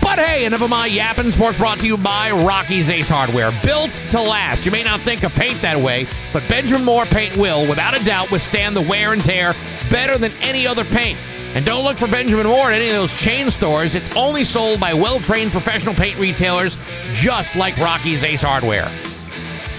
But 0.00 0.18
hey, 0.18 0.46
enough 0.46 0.62
of 0.62 0.70
my 0.70 0.86
yapping. 0.86 1.30
Sports 1.30 1.58
brought 1.58 1.78
to 1.80 1.86
you 1.86 1.98
by 1.98 2.30
Rocky's 2.30 2.88
Ace 2.88 3.10
Hardware. 3.10 3.52
Built 3.62 3.90
to 4.12 4.22
last. 4.22 4.64
You 4.64 4.72
may 4.72 4.82
not 4.82 5.00
think 5.00 5.24
of 5.24 5.34
paint 5.34 5.60
that 5.60 5.78
way, 5.78 6.06
but 6.32 6.42
Benjamin 6.48 6.84
Moore 6.84 7.04
paint 7.04 7.36
will, 7.36 7.68
without 7.68 7.94
a 7.94 8.02
doubt, 8.02 8.30
withstand 8.30 8.74
the 8.74 8.80
wear 8.80 9.12
and 9.12 9.22
tear 9.22 9.54
better 9.90 10.16
than 10.16 10.32
any 10.40 10.66
other 10.66 10.84
paint. 10.84 11.18
And 11.54 11.64
don't 11.64 11.84
look 11.84 11.98
for 11.98 12.08
Benjamin 12.08 12.46
Moore 12.46 12.70
at 12.70 12.80
any 12.80 12.90
of 12.90 12.96
those 12.96 13.12
chain 13.18 13.50
stores. 13.50 13.94
It's 13.94 14.10
only 14.16 14.42
sold 14.44 14.80
by 14.80 14.92
well 14.92 15.20
trained 15.20 15.52
professional 15.52 15.94
paint 15.94 16.18
retailers, 16.18 16.76
just 17.12 17.54
like 17.54 17.76
Rocky's 17.78 18.24
Ace 18.24 18.42
Hardware. 18.42 18.90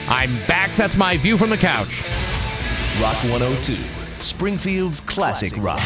I'm 0.08 0.36
back. 0.48 0.72
That's 0.74 0.96
my 0.96 1.18
view 1.18 1.38
from 1.38 1.50
the 1.50 1.58
couch. 1.58 2.04
Rock 3.02 3.16
102, 3.26 3.74
Springfield's 4.22 5.02
classic 5.02 5.52
rock. 5.58 5.82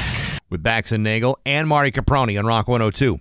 with 0.51 0.62
Bax 0.62 0.91
and 0.91 1.03
Nagel 1.03 1.39
and 1.46 1.67
Marty 1.67 1.91
Caproni 1.91 2.38
on 2.38 2.46
Rock 2.46 2.67
102. 2.67 3.19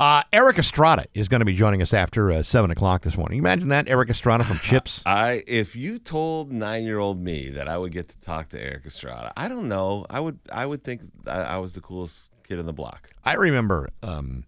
Uh, 0.00 0.22
Erik 0.32 0.58
Estrada 0.58 1.04
is 1.12 1.28
going 1.28 1.40
to 1.42 1.44
be 1.44 1.52
joining 1.52 1.82
us 1.82 1.92
after 1.92 2.32
uh, 2.32 2.42
7 2.42 2.70
o'clock 2.70 3.02
this 3.02 3.18
morning. 3.18 3.38
Imagine 3.38 3.68
that, 3.68 3.86
Erik 3.86 4.08
Estrada 4.08 4.44
from 4.44 4.58
Chips. 4.60 5.02
I 5.06 5.42
if 5.46 5.76
you 5.76 5.98
told 5.98 6.50
nine 6.50 6.84
year 6.84 6.98
old 6.98 7.20
me 7.20 7.50
that 7.50 7.68
I 7.68 7.76
would 7.76 7.92
get 7.92 8.08
to 8.08 8.18
talk 8.18 8.48
to 8.48 8.58
Erik 8.58 8.86
Estrada, 8.86 9.30
I 9.36 9.46
don't 9.46 9.68
know. 9.68 10.06
I 10.08 10.20
would 10.20 10.38
I 10.50 10.64
would 10.64 10.82
think 10.82 11.02
I, 11.26 11.42
I 11.42 11.58
was 11.58 11.74
the 11.74 11.82
coolest 11.82 12.30
kid 12.48 12.58
in 12.58 12.64
the 12.64 12.72
block. 12.72 13.10
I 13.26 13.34
remember, 13.34 13.90
um, 14.02 14.44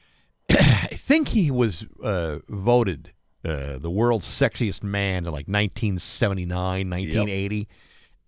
I 0.50 0.88
think 0.92 1.28
he 1.28 1.50
was 1.50 1.86
uh, 2.04 2.40
voted 2.46 3.14
uh, 3.46 3.78
the 3.78 3.90
world's 3.90 4.28
sexiest 4.28 4.82
man 4.82 5.24
in 5.24 5.32
like 5.32 5.48
1979, 5.48 6.90
1980. 6.90 7.66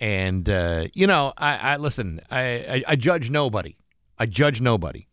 And, 0.01 0.49
uh, 0.49 0.87
you 0.95 1.07
know, 1.07 1.35
I, 1.37 1.73
I 1.75 1.77
listen, 1.77 2.21
I, 2.31 2.85
I 2.89 2.97
judge 2.97 3.29
nobody. 3.29 3.77
I 4.19 4.25
judge 4.25 4.63
nobody. 4.63 5.08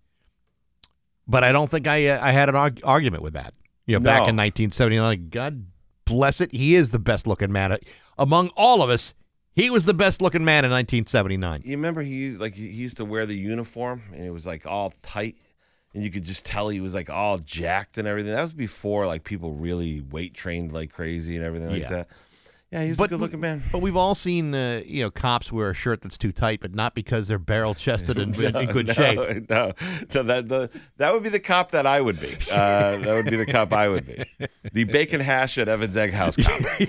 But 1.28 1.44
I 1.44 1.52
don't 1.52 1.70
think 1.70 1.88
I, 1.88 2.08
uh, 2.08 2.20
I 2.22 2.32
had 2.32 2.50
an 2.50 2.56
arg- 2.56 2.82
argument 2.84 3.24
with 3.24 3.34
that. 3.34 3.54
You 3.88 3.96
know, 3.96 4.00
back 4.04 4.24
No. 4.24 4.30
in 4.30 4.36
1979, 4.36 5.30
God 5.30 5.66
bless 6.06 6.42
it, 6.42 6.52
he 6.54 6.76
is 6.76 6.92
the 6.92 7.00
best 7.00 7.28
looking 7.28 7.52
man. 7.52 7.78
Among 8.18 8.50
all 8.50 8.82
of 8.82 8.90
us, 8.90 9.14
he 9.54 9.70
was 9.70 9.86
the 9.86 9.94
best 9.94 10.22
looking 10.22 10.44
man 10.46 10.66
in 10.66 10.72
1979. 10.72 11.62
You 11.66 11.72
remember 11.78 12.02
he 12.02 12.32
like 12.32 12.56
he 12.56 12.68
used 12.68 12.98
to 12.98 13.06
wear 13.06 13.26
the 13.26 13.36
uniform 13.38 14.04
and 14.14 14.24
it 14.24 14.32
was 14.32 14.46
like 14.46 14.66
all 14.66 14.94
tight 15.02 15.36
and 15.94 16.04
you 16.04 16.12
could 16.12 16.24
just 16.26 16.44
tell 16.46 16.68
he 16.70 16.82
was 16.82 16.94
like 16.94 17.10
all 17.10 17.38
jacked 17.38 17.98
and 17.98 18.08
everything. 18.08 18.34
That 18.34 18.42
was 18.42 18.54
before 18.54 19.06
like 19.08 19.24
people 19.24 19.54
really 19.54 20.02
weight 20.02 20.34
trained 20.34 20.72
like 20.74 20.92
crazy 20.92 21.36
and 21.38 21.46
everything 21.46 21.70
like 21.72 21.84
Yeah. 21.84 21.90
that. 21.90 22.08
Yeah, 22.76 22.84
he 22.84 22.90
was 22.90 23.00
a 23.00 23.08
good 23.08 23.22
looking 23.22 23.40
man. 23.40 23.64
But 23.72 23.80
we've 23.80 23.96
all 23.96 24.16
seen, 24.16 24.54
uh, 24.54 24.82
you 24.86 25.02
know, 25.02 25.10
cops 25.10 25.50
wear 25.50 25.70
a 25.70 25.74
shirt 25.74 26.02
that's 26.02 26.18
too 26.18 26.34
tight, 26.34 26.60
but 26.60 26.76
not 26.76 26.94
because 26.94 27.30
they're 27.30 27.40
barrel 27.40 27.74
chested 27.74 28.18
and 28.18 28.36
in, 28.40 28.54
in 28.54 28.66
good 28.70 28.88
no, 28.88 28.94
shape. 28.94 29.50
No, 29.50 29.72
so 30.10 30.24
that 30.24 30.50
the, 30.50 30.70
that 30.98 31.14
would 31.14 31.24
be 31.24 31.30
the 31.30 31.40
cop 31.40 31.72
that 31.72 31.88
I 31.88 32.02
would 32.02 32.20
be. 32.20 32.36
Uh, 32.52 32.98
that 32.98 33.14
would 33.14 33.32
be 33.32 33.38
the 33.38 33.46
cop 33.46 33.72
I 33.72 33.88
would 33.88 34.06
be. 34.06 34.26
The 34.74 34.84
bacon 34.84 35.22
hash 35.22 35.58
at 35.58 35.70
Evans 35.70 35.96
Egg 35.96 36.12
House 36.12 36.36
cop. 36.36 36.60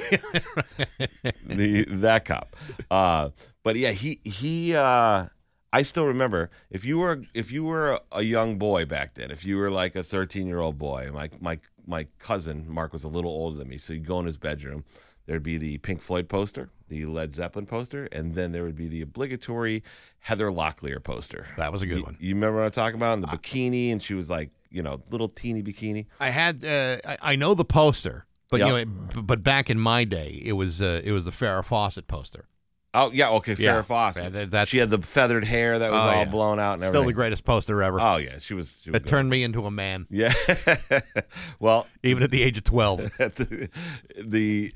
the 1.47 1.87
that 1.89 2.25
cop. 2.25 2.57
Uh, 2.91 3.31
but 3.63 3.77
yeah, 3.77 3.93
he 3.93 4.19
he. 4.25 4.75
Uh, 4.75 5.27
I 5.73 5.83
still 5.83 6.07
remember 6.07 6.51
if 6.69 6.85
you 6.85 6.99
were 6.99 7.23
if 7.33 7.53
you 7.53 7.63
were 7.63 8.01
a, 8.11 8.23
young 8.23 8.59
boy 8.59 8.87
back 8.87 9.15
then, 9.15 9.31
if 9.31 9.45
you 9.45 9.57
were 9.57 9.71
like 9.71 9.95
a 9.95 10.03
13 10.03 10.49
year 10.49 10.59
old 10.59 10.79
boy, 10.79 11.11
my 11.13 11.31
my 11.41 11.61
my 11.87 12.09
cousin 12.19 12.67
Mark 12.69 12.93
was 12.93 13.05
a 13.05 13.09
little 13.09 13.31
older 13.31 13.59
than 13.59 13.69
me, 13.69 13.79
so 13.79 13.93
you 13.93 14.01
go 14.01 14.19
in 14.19 14.27
his 14.27 14.37
bedroom. 14.37 14.85
There'd 15.27 15.43
be 15.43 15.59
the 15.59 15.79
Pink 15.79 16.01
Floyd 16.03 16.29
poster, 16.29 16.71
the 16.89 17.05
Led 17.07 17.33
Zeppelin 17.33 17.67
poster, 17.67 18.09
and 18.13 18.35
then 18.37 18.53
there 18.53 18.63
would 18.63 18.77
be 18.77 18.87
the 18.87 19.03
obligatory 19.03 19.83
Heather 20.21 20.51
Locklear 20.53 21.03
poster. 21.03 21.49
That 21.57 21.73
was 21.73 21.83
a 21.83 21.87
good 21.87 21.99
You, 21.99 22.03
one. 22.05 22.17
you 22.21 22.35
remember 22.35 22.59
what 22.61 22.65
I'm 22.67 22.71
talking 22.71 22.97
about? 22.97 23.15
In 23.15 23.21
the 23.23 23.27
bikini, 23.27 23.91
and 23.91 24.01
she 24.03 24.15
was 24.15 24.31
like, 24.31 24.51
you 24.71 24.83
know, 24.83 25.01
little 25.11 25.29
teeny 25.29 25.63
bikini. 25.65 26.07
I 26.21 26.31
had 26.31 26.65
uh, 26.65 26.99
I, 27.05 27.33
I 27.33 27.37
know 27.37 27.55
the 27.55 27.65
poster, 27.65 28.27
but 28.51 28.61
you 28.61 28.67
know, 28.67 28.77
it- 28.77 29.27
but 29.27 29.43
back 29.43 29.69
in 29.69 29.81
my 29.81 30.05
day, 30.05 30.41
it 30.45 30.53
was 30.53 30.81
uh, 30.81 31.01
it 31.03 31.11
was 31.13 31.25
the 31.25 31.33
Farrah 31.33 31.65
Fawcett 31.65 32.07
poster. 32.07 32.47
Oh 32.95 33.11
yeah, 33.13 33.31
okay, 33.33 33.55
Farrah 33.55 33.59
Yeah. 33.59 33.83
Fawcett. 33.83 34.23
Yeah, 34.33 34.45
that's- 34.45 34.69
she 34.69 34.79
had 34.79 34.89
the 34.91 34.99
feathered 35.03 35.45
hair 35.45 35.79
that 35.81 35.91
was 35.91 35.99
Oh, 35.99 36.03
all 36.09 36.15
yeah. 36.15 36.25
the 36.25 36.39
out 36.39 36.53
and 36.53 36.63
everything. 36.85 36.93
Still 36.93 37.05
the 37.05 37.13
greatest 37.13 37.45
poster 37.45 37.83
ever. 37.83 38.01
Oh 38.01 38.17
yeah, 38.17 38.39
she 38.39 38.55
was. 38.55 38.81
She 38.83 38.91
was 38.91 38.97
it 38.97 39.03
good. 39.03 39.09
turned 39.09 39.29
me 39.29 39.43
into 39.43 39.67
a 39.67 39.71
man, 39.73 40.07
Yeah. 40.09 40.33
well, 41.59 41.87
even 42.05 42.23
at 42.23 42.31
the 42.31 42.43
age 42.43 42.57
of 42.59 42.65
twelve. 42.65 43.01
the 43.19 44.73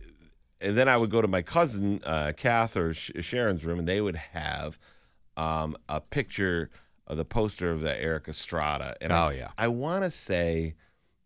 and 0.61 0.76
then 0.76 0.88
I 0.88 0.97
would 0.97 1.11
go 1.11 1.23
to 1.23 1.29
my 1.29 1.43
cousin 1.43 2.00
uh, 2.05 2.33
Kath 2.37 2.76
or 2.76 2.95
Sh- 2.95 3.12
Sharon's 3.21 3.64
room, 3.64 3.79
and 3.79 3.88
they 3.88 4.00
would 4.00 4.17
have 4.17 4.79
um, 5.37 5.76
a 5.88 6.00
picture 6.00 6.71
of 7.07 7.17
the 7.17 7.25
poster 7.25 7.71
of 7.71 7.81
the 7.81 8.00
Erik 8.00 8.29
Estrada. 8.29 8.95
And 9.00 9.12
I, 9.12 9.26
Oh, 9.26 9.31
yeah. 9.31 9.49
I 9.59 9.69
want 9.69 10.05
to 10.05 10.11
say 10.11 10.75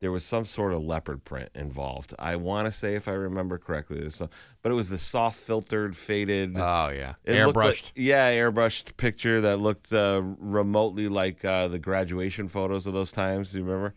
there 0.00 0.12
was 0.12 0.24
some 0.24 0.44
sort 0.44 0.72
of 0.72 0.82
leopard 0.82 1.24
print 1.24 1.48
involved. 1.54 2.14
I 2.18 2.36
want 2.36 2.66
to 2.66 2.72
say, 2.72 2.94
if 2.94 3.08
I 3.08 3.12
remember 3.12 3.56
correctly, 3.58 4.00
there's 4.00 4.16
some, 4.16 4.28
but 4.62 4.70
it 4.70 4.74
was 4.74 4.90
the 4.90 4.98
soft 4.98 5.38
filtered, 5.38 5.96
faded. 5.96 6.54
Oh 6.56 6.90
yeah, 6.94 7.14
It 7.24 7.32
airbrushed. 7.32 7.54
like- 7.54 7.92
yeah, 7.94 8.30
airbrushed 8.32 8.96
picture 8.98 9.40
that 9.40 9.58
looked 9.58 9.92
uh, 9.92 10.20
remotely 10.38 11.08
like 11.08 11.44
uh, 11.44 11.68
the 11.68 11.78
graduation 11.78 12.48
photos 12.48 12.86
of 12.86 12.92
those 12.92 13.12
times. 13.12 13.52
Do 13.52 13.58
you 13.58 13.64
remember? 13.64 13.94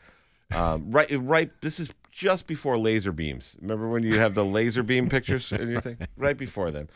Um, 0.55 0.91
right, 0.91 1.09
right. 1.11 1.51
This 1.61 1.77
is 1.79 1.91
just 2.17 2.47
before 2.47 2.77
laser 2.79 3.11
beams. 3.11 3.55
Remember 3.61 3.87
when 3.87 4.01
you 4.01 4.17
have 4.17 4.33
the 4.33 4.43
laser 4.43 4.81
beam 4.81 5.07
pictures 5.07 5.51
in 5.51 5.69
your 5.69 5.81
thing? 5.81 5.97
Right 6.17 6.35
before 6.37 6.71
then, 6.71 6.89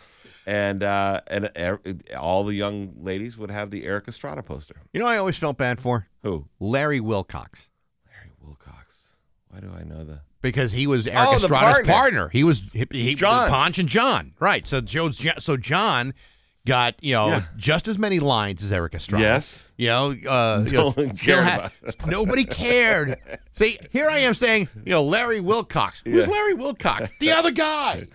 and 0.48 0.82
uh, 0.82 1.22
and 1.28 1.51
er- 1.56 1.80
all 2.18 2.44
the 2.44 2.56
young 2.56 2.94
ladies 3.00 3.38
would 3.38 3.51
have 3.51 3.70
the 3.70 3.86
Erik 3.86 4.08
Estrada 4.08 4.42
poster. 4.42 4.75
you 4.94 5.00
know, 5.00 5.06
I 5.06 5.18
always 5.18 5.38
felt 5.38 5.58
bad 5.58 5.80
for 5.80 6.08
Who? 6.24 6.48
Larry 6.60 7.00
Wilcox 7.00 7.70
Larry 8.08 8.32
Wilcox. 8.42 9.13
Why 9.50 9.60
do 9.60 9.72
I 9.72 9.84
know 9.84 10.04
that? 10.06 10.22
because 10.42 10.72
he 10.72 10.88
was 10.88 11.06
Erik 11.06 11.20
Oh, 11.30 11.36
Estrada's 11.36 11.60
partner. 11.88 11.94
partner. 11.94 12.30
He 12.30 12.44
was 12.44 12.63
he, 12.74 12.88
he, 12.92 13.13
John. 13.13 13.48
Ponch 13.48 13.78
and 13.78 13.88
John, 13.88 14.34
right? 14.40 14.66
So 14.66 14.82
Joe's 14.82 15.24
so 15.38 15.56
John 15.56 16.16
got 16.65 16.96
you 17.03 17.13
know 17.13 17.27
Yeah. 17.27 17.44
just 17.58 17.88
as 17.88 17.98
many 17.98 18.20
lines 18.20 18.63
as 18.63 18.72
Erik 18.72 18.94
Estrada. 18.94 19.24
Yes. 19.24 19.72
You 19.77 19.88
know, 19.88 20.06
uh, 20.27 20.65
you 20.68 20.77
know, 20.77 20.91
cared 20.94 21.44
had- 21.46 21.72
nobody 22.06 22.44
cared. 22.46 23.15
See, 23.53 23.77
here 23.91 24.10
I 24.10 24.20
am 24.20 24.34
saying, 24.34 24.70
you 24.86 24.91
know, 24.94 25.03
Larry 25.03 25.39
Wilcox. 25.39 26.01
Who's 26.06 26.27
Yeah. 26.27 26.32
Larry 26.32 26.53
Wilcox? 26.53 27.10
The 27.20 27.32
other 27.32 27.51
guy. 27.51 28.08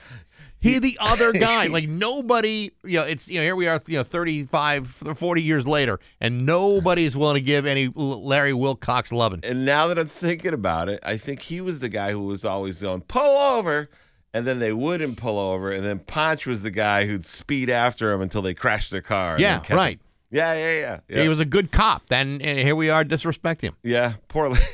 He 0.59 0.79
the 0.79 0.97
other 1.01 1.33
guy. 1.33 1.67
Like 1.77 1.89
nobody, 1.89 2.71
you 2.85 2.99
know, 3.01 3.05
it's 3.05 3.29
you 3.29 3.37
know, 3.39 3.43
here 3.43 3.55
we 3.57 3.69
are, 3.69 3.81
you 3.87 3.99
know, 3.99 4.03
35, 4.05 5.03
or 5.07 5.15
40 5.15 5.43
years 5.43 5.67
later, 5.67 5.99
and 6.21 6.47
nobody 6.47 7.05
is 7.05 7.17
willing 7.17 7.35
to 7.35 7.41
give 7.41 7.67
any 7.67 7.89
Larry 7.95 8.55
Wilcox 8.55 9.13
loving. 9.13 9.41
And 9.45 9.65
now 9.65 9.87
that 9.89 9.99
I'm 9.99 10.07
thinking 10.07 10.55
about 10.55 10.89
it, 10.89 11.01
I 11.05 11.19
think 11.19 11.43
he 11.43 11.61
was 11.61 11.81
the 11.81 11.89
guy 11.89 12.13
who 12.13 12.23
was 12.23 12.45
always 12.45 12.81
going 12.83 13.03
pull 13.03 13.37
over, 13.39 13.91
and 14.37 14.47
then 14.47 14.59
they 14.59 14.73
wouldn't 14.73 15.17
pull 15.17 15.39
over, 15.39 15.73
and 15.73 15.85
then 15.85 15.99
Ponch 16.01 16.47
was 16.47 16.63
the 16.63 16.71
guy 16.71 17.07
who'd 17.07 17.25
speed 17.27 17.71
after 17.71 18.13
him 18.13 18.21
until 18.21 18.43
they 18.43 18.55
crashed 18.55 18.91
their 18.91 19.03
car. 19.03 19.37
Yeah, 19.39 19.59
catch 19.59 19.69
him. 19.71 19.77
right. 19.77 20.01
Yeah, 20.31 20.55
yeah, 20.55 20.73
yeah. 20.81 21.01
Yeah, 21.09 21.23
He 21.23 21.29
was 21.29 21.41
a 21.41 21.45
good 21.45 21.71
cop. 21.73 22.03
Then 22.09 22.41
and 22.43 22.59
here 22.59 22.75
we 22.77 22.91
are 22.91 23.05
disrespecting 23.05 23.63
him. 23.63 23.77
yeah 23.83 24.15
poorly. 24.29 24.59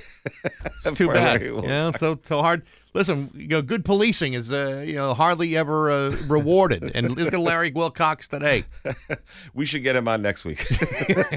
It's 0.85 0.97
too 0.99 1.07
Poor 1.07 1.15
bad. 1.15 1.43
Yeah, 1.43 1.91
so 1.97 2.19
so 2.23 2.43
hard. 2.43 2.63
Listen, 2.95 3.31
you 3.35 3.49
know, 3.49 3.63
good 3.63 3.87
policing 3.87 4.35
is 4.35 4.53
uh, 4.53 4.85
you 4.87 4.95
know 4.95 5.15
hardly 5.15 5.57
ever 5.57 5.91
uh, 5.91 6.11
rewarded. 6.27 6.93
And 6.95 7.17
look 7.17 7.33
at 7.33 7.41
Larry 7.41 7.71
Wilcox 7.71 8.29
today. 8.29 8.65
We 9.55 9.67
should 9.67 9.83
get 9.83 9.97
him 9.97 10.09
on 10.09 10.23
next 10.23 10.45
week. 10.45 10.67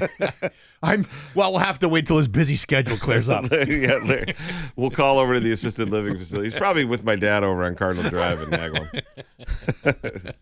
I'm 0.82 1.06
well. 1.34 1.52
We'll 1.52 1.60
have 1.60 1.78
to 1.80 1.88
wait 1.88 2.06
till 2.06 2.18
his 2.18 2.28
busy 2.28 2.56
schedule 2.56 2.96
clears 2.96 3.28
up. 3.28 3.46
yeah, 3.68 3.98
Larry. 4.02 4.34
we'll 4.74 4.90
call 4.90 5.18
over 5.18 5.34
to 5.34 5.40
the 5.40 5.52
assisted 5.52 5.90
living 5.90 6.16
facility. 6.16 6.46
He's 6.46 6.58
probably 6.58 6.84
with 6.84 7.04
my 7.04 7.16
dad 7.16 7.44
over 7.44 7.64
on 7.64 7.74
Cardinal 7.74 8.08
Drive 8.08 8.40
in 8.40 8.50
Agawam. 8.50 10.34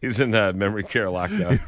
he's 0.00 0.20
in 0.20 0.34
uh, 0.34 0.52
memory 0.54 0.84
care 0.84 1.06
lockdown. 1.06 1.60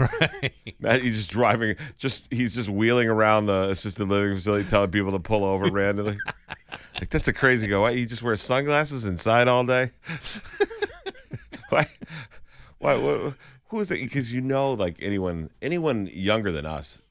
Matt, 0.81 1.03
he's 1.03 1.17
just 1.17 1.31
driving, 1.31 1.77
just 1.97 2.27
he's 2.31 2.55
just 2.55 2.69
wheeling 2.69 3.09
around 3.09 3.47
the 3.47 3.69
assisted 3.69 4.09
living 4.09 4.35
facility, 4.35 4.69
telling 4.69 4.91
people 4.91 5.13
to 5.13 5.21
pull 5.21 5.45
over 5.45 5.67
randomly. 5.71 6.19
Like 6.95 7.09
that's 7.11 7.29
a 7.29 7.33
crazy 7.33 7.67
go. 7.69 7.83
Why 7.83 7.91
you 7.91 8.07
just 8.07 8.23
wear 8.23 8.37
sunglasses 8.37 9.05
inside 9.07 9.49
all 9.49 9.65
day? 9.65 9.91
why? 11.69 11.87
Why? 12.79 13.33
who 13.69 13.81
is 13.81 13.91
it? 13.91 14.01
Because 14.01 14.33
you 14.33 14.41
know, 14.41 14.73
like 14.73 14.97
anyone, 15.01 15.51
anyone 15.63 16.09
younger 16.13 16.51
than 16.51 16.67
us, 16.67 17.03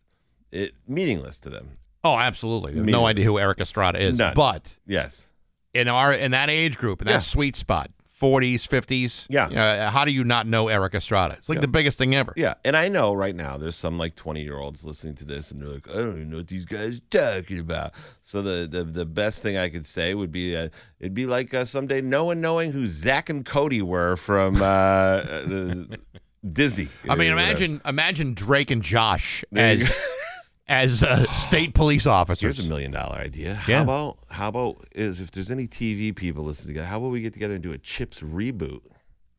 it 0.51 0.73
meaningless 0.87 1.39
to 1.41 1.49
them. 1.49 1.71
Oh, 2.03 2.17
absolutely. 2.17 2.73
No 2.73 3.05
idea 3.05 3.25
who 3.25 3.37
Erik 3.39 3.59
Estrada 3.61 4.01
is. 4.01 4.17
None. 4.17 4.33
But 4.33 4.77
Yes. 4.85 5.25
in 5.73 5.87
our 5.87 6.13
in 6.13 6.31
that 6.31 6.49
age 6.49 6.77
group, 6.77 7.01
in 7.01 7.05
that 7.07 7.11
Yeah. 7.13 7.19
sweet 7.19 7.55
spot, 7.55 7.91
40s, 8.19 8.67
50s, 8.67 9.27
Yeah. 9.29 9.47
uh, 9.47 9.89
how 9.91 10.03
do 10.05 10.11
you 10.11 10.23
not 10.23 10.45
know 10.47 10.67
Erik 10.67 10.93
Estrada? 10.95 11.35
It's 11.37 11.47
like 11.49 11.57
Yeah. 11.57 11.61
the 11.61 11.67
biggest 11.69 11.97
thing 11.97 12.13
ever. 12.15 12.33
Yeah, 12.35 12.55
and 12.65 12.75
I 12.75 12.89
know 12.89 13.13
right 13.13 13.35
now 13.35 13.57
there's 13.57 13.75
some 13.75 13.97
like 13.97 14.15
20 14.15 14.41
year 14.43 14.57
olds 14.57 14.83
listening 14.83 15.15
to 15.15 15.25
this, 15.25 15.51
and 15.51 15.61
they're 15.61 15.69
like, 15.69 15.89
I 15.89 15.93
don't 15.93 16.15
even 16.17 16.29
know 16.29 16.37
what 16.37 16.47
these 16.47 16.65
guys 16.65 16.97
are 16.97 17.01
talking 17.41 17.59
about. 17.59 17.93
So 18.23 18.41
the 18.41 18.67
the, 18.67 18.83
the 18.83 19.05
best 19.05 19.41
thing 19.41 19.57
I 19.57 19.69
could 19.69 19.85
say 19.85 20.13
would 20.13 20.31
be, 20.31 20.55
uh, 20.55 20.69
it'd 20.99 21.13
be 21.13 21.25
like 21.25 21.53
uh, 21.53 21.65
someday 21.65 22.01
no 22.01 22.25
one 22.25 22.41
knowing 22.41 22.71
who 22.73 22.87
Zach 22.87 23.29
and 23.29 23.45
Cody 23.45 23.81
were 23.81 24.15
from 24.17 24.57
uh, 24.57 25.21
the 25.21 25.99
Disney. 26.53 26.87
I 27.09 27.15
mean, 27.15 27.31
imagine 27.31 27.81
imagine 27.85 28.33
Drake 28.33 28.71
and 28.71 28.81
Josh 28.83 29.43
There 29.51 29.65
as. 29.65 29.91
as 30.69 31.03
uh, 31.03 31.25
state 31.33 31.73
police 31.73 32.05
officers. 32.07 32.57
Here's 32.57 32.65
a 32.65 32.69
million 32.69 32.91
dollar 32.91 33.17
idea. 33.17 33.59
Yeah. 33.67 33.77
How 33.77 33.83
about 33.83 34.17
how 34.29 34.47
about 34.49 34.87
is 34.95 35.19
if 35.19 35.31
there's 35.31 35.51
any 35.51 35.67
TV 35.67 36.15
people 36.15 36.43
listening 36.43 36.69
together, 36.75 36.87
how 36.87 36.99
about 36.99 37.09
we 37.09 37.21
get 37.21 37.33
together 37.33 37.55
and 37.55 37.63
do 37.63 37.73
a 37.73 37.77
Chips 37.77 38.21
reboot? 38.21 38.81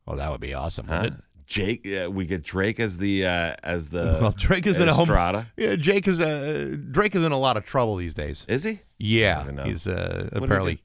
oh, 0.06 0.16
that 0.16 0.30
would 0.30 0.40
be 0.40 0.52
awesome. 0.52 0.88
Huh? 0.88 1.00
wouldn't 1.04 1.20
it? 1.20 1.24
Jake, 1.46 1.86
uh, 1.88 2.08
we 2.10 2.26
get 2.26 2.44
Drake 2.44 2.78
as 2.78 2.98
the 2.98 3.26
uh, 3.26 3.54
as 3.64 3.90
the 3.90 4.18
Well, 4.20 4.30
Drake 4.36 4.66
is 4.66 4.78
in 4.78 4.88
a 4.88 4.92
home. 4.94 5.08
Yeah, 5.56 5.74
Jake 5.76 6.06
is 6.06 6.20
uh, 6.20 6.76
Drake 6.90 7.16
is 7.16 7.26
in 7.26 7.32
a 7.32 7.38
lot 7.38 7.56
of 7.56 7.64
trouble 7.64 7.96
these 7.96 8.14
days. 8.14 8.44
Is 8.48 8.64
he? 8.64 8.80
Yeah, 8.98 9.64
he's 9.64 9.86
uh, 9.86 10.28
apparently. 10.32 10.82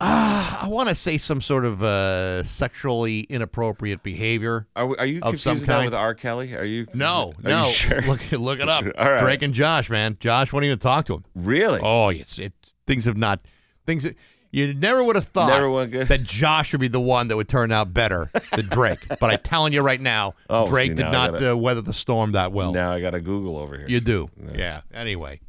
Ah, 0.00 0.64
I 0.64 0.68
want 0.68 0.88
to 0.90 0.94
say 0.94 1.18
some 1.18 1.40
sort 1.40 1.64
of 1.64 1.82
uh, 1.82 2.44
sexually 2.44 3.20
inappropriate 3.22 4.02
behavior. 4.04 4.68
Are, 4.76 4.86
we, 4.86 4.96
are 4.96 5.06
you 5.06 5.20
Of 5.22 5.40
some 5.40 5.60
kind. 5.60 5.86
with 5.86 5.94
R. 5.94 6.14
Kelly? 6.14 6.54
Are 6.54 6.64
you? 6.64 6.86
No, 6.94 7.32
Are 7.44 7.48
no. 7.50 7.66
You 7.66 7.72
sure? 7.72 8.02
Look, 8.02 8.30
look 8.30 8.60
it 8.60 8.68
up. 8.68 8.84
All 8.98 9.10
right. 9.10 9.22
Drake 9.22 9.42
and 9.42 9.52
Josh, 9.52 9.90
man. 9.90 10.16
Josh 10.20 10.52
won't 10.52 10.64
even 10.64 10.78
talk 10.78 11.06
to 11.06 11.14
him. 11.14 11.24
Really? 11.34 11.80
Oh, 11.82 12.10
it's 12.10 12.38
it. 12.38 12.52
Things 12.86 13.06
have 13.06 13.16
not. 13.16 13.40
Things 13.86 14.04
that- 14.04 14.16
you 14.50 14.72
never 14.72 15.04
would 15.04 15.14
have 15.14 15.26
thought 15.26 15.48
Never 15.48 15.70
went 15.70 15.92
good. 15.92 16.08
that 16.08 16.22
Josh 16.22 16.72
would 16.72 16.80
be 16.80 16.88
the 16.88 16.98
one 17.02 17.28
that 17.28 17.36
would 17.36 17.50
turn 17.50 17.70
out 17.70 17.92
better 17.92 18.30
than 18.52 18.64
Drake. 18.64 19.00
but 19.20 19.24
I'm 19.24 19.40
telling 19.40 19.74
you 19.74 19.82
right 19.82 20.00
now, 20.00 20.36
Oh, 20.48 20.68
Drake 20.68 20.92
see, 20.92 20.94
did 20.94 21.02
now 21.02 21.08
I 21.08 21.12
not 21.12 21.30
gotta- 21.32 21.52
uh, 21.52 21.56
weather 21.56 21.82
the 21.82 21.92
storm 21.92 22.32
that 22.32 22.50
well. 22.50 22.72
now 22.72 22.92
I 22.94 23.00
got 23.02 23.10
to 23.10 23.20
Google 23.20 23.58
over 23.58 23.76
here. 23.76 23.86
You 23.86 24.00
do, 24.00 24.30
yeah. 24.54 24.80
Anyway, 24.94 25.40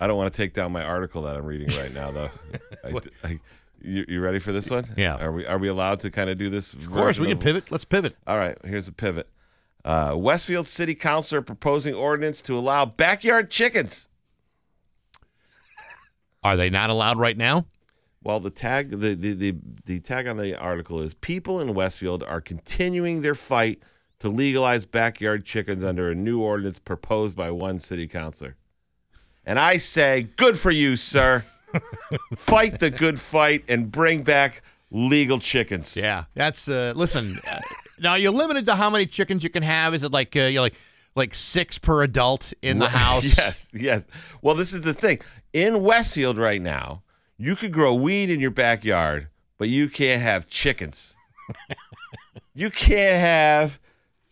I 0.00 0.08
don't 0.08 0.16
want 0.16 0.32
to 0.32 0.36
take 0.36 0.52
down 0.52 0.72
my 0.72 0.82
article 0.82 1.22
that 1.22 1.36
I'm 1.36 1.44
reading 1.44 1.68
right 1.78 1.94
now, 1.94 2.10
though. 2.10 2.30
I, 2.82 2.88
I, 3.22 3.40
you, 3.84 4.04
you 4.08 4.20
ready 4.20 4.38
for 4.38 4.52
this 4.52 4.70
one? 4.70 4.84
Yeah. 4.96 5.16
Are 5.16 5.32
we 5.32 5.46
Are 5.46 5.58
we 5.58 5.68
allowed 5.68 6.00
to 6.00 6.10
kind 6.10 6.30
of 6.30 6.38
do 6.38 6.48
this? 6.48 6.72
of 6.72 6.90
course 6.90 7.18
we 7.18 7.28
can 7.28 7.38
pivot. 7.38 7.70
Let's 7.70 7.84
pivot. 7.84 8.16
All 8.26 8.38
right. 8.38 8.56
Here's 8.64 8.88
a 8.88 8.92
pivot. 8.92 9.28
Uh, 9.84 10.14
Westfield 10.16 10.66
City 10.66 10.94
Council 10.94 11.38
are 11.38 11.42
proposing 11.42 11.94
ordinance 11.94 12.40
to 12.42 12.56
allow 12.56 12.86
backyard 12.86 13.50
chickens. 13.50 14.08
Are 16.42 16.56
they 16.56 16.70
not 16.70 16.90
allowed 16.90 17.18
right 17.18 17.36
now? 17.36 17.66
Well, 18.22 18.40
the 18.40 18.50
tag 18.50 18.90
the, 18.90 19.14
the, 19.14 19.34
the, 19.34 19.54
the 19.84 20.00
tag 20.00 20.26
on 20.26 20.38
the 20.38 20.56
article 20.58 21.00
is 21.00 21.12
people 21.12 21.60
in 21.60 21.74
Westfield 21.74 22.22
are 22.22 22.40
continuing 22.40 23.20
their 23.20 23.34
fight 23.34 23.82
to 24.20 24.28
legalize 24.30 24.86
backyard 24.86 25.44
chickens 25.44 25.84
under 25.84 26.10
a 26.10 26.14
new 26.14 26.40
ordinance 26.40 26.78
proposed 26.78 27.36
by 27.36 27.50
one 27.50 27.78
city 27.78 28.08
councilor. 28.08 28.56
And 29.44 29.58
I 29.58 29.76
say, 29.76 30.28
good 30.36 30.58
for 30.58 30.70
you, 30.70 30.96
sir. 30.96 31.44
fight 32.36 32.80
the 32.80 32.90
good 32.90 33.18
fight 33.20 33.64
and 33.68 33.90
bring 33.90 34.22
back 34.22 34.62
legal 34.90 35.38
chickens. 35.38 35.96
Yeah, 35.96 36.24
that's 36.34 36.68
uh, 36.68 36.92
listen. 36.96 37.38
Uh, 37.50 37.60
now 37.98 38.14
you're 38.14 38.32
limited 38.32 38.66
to 38.66 38.76
how 38.76 38.90
many 38.90 39.06
chickens 39.06 39.42
you 39.42 39.50
can 39.50 39.62
have. 39.62 39.94
Is 39.94 40.02
it 40.02 40.12
like 40.12 40.36
uh, 40.36 40.40
you 40.40 40.56
know, 40.56 40.62
like 40.62 40.74
like 41.14 41.34
six 41.34 41.78
per 41.78 42.02
adult 42.02 42.52
in 42.62 42.78
the 42.78 42.88
house? 43.00 43.24
Yes, 43.36 43.68
yes. 43.72 44.06
Well, 44.42 44.54
this 44.54 44.72
is 44.72 44.82
the 44.82 44.94
thing. 44.94 45.20
In 45.52 45.82
Westfield 45.82 46.38
right 46.38 46.60
now, 46.62 47.02
you 47.36 47.56
could 47.56 47.72
grow 47.72 47.94
weed 47.94 48.30
in 48.30 48.40
your 48.40 48.50
backyard, 48.50 49.28
but 49.58 49.68
you 49.68 49.88
can't 49.88 50.22
have 50.22 50.48
chickens. 50.48 51.16
you 52.54 52.70
can't 52.70 53.20
have 53.20 53.78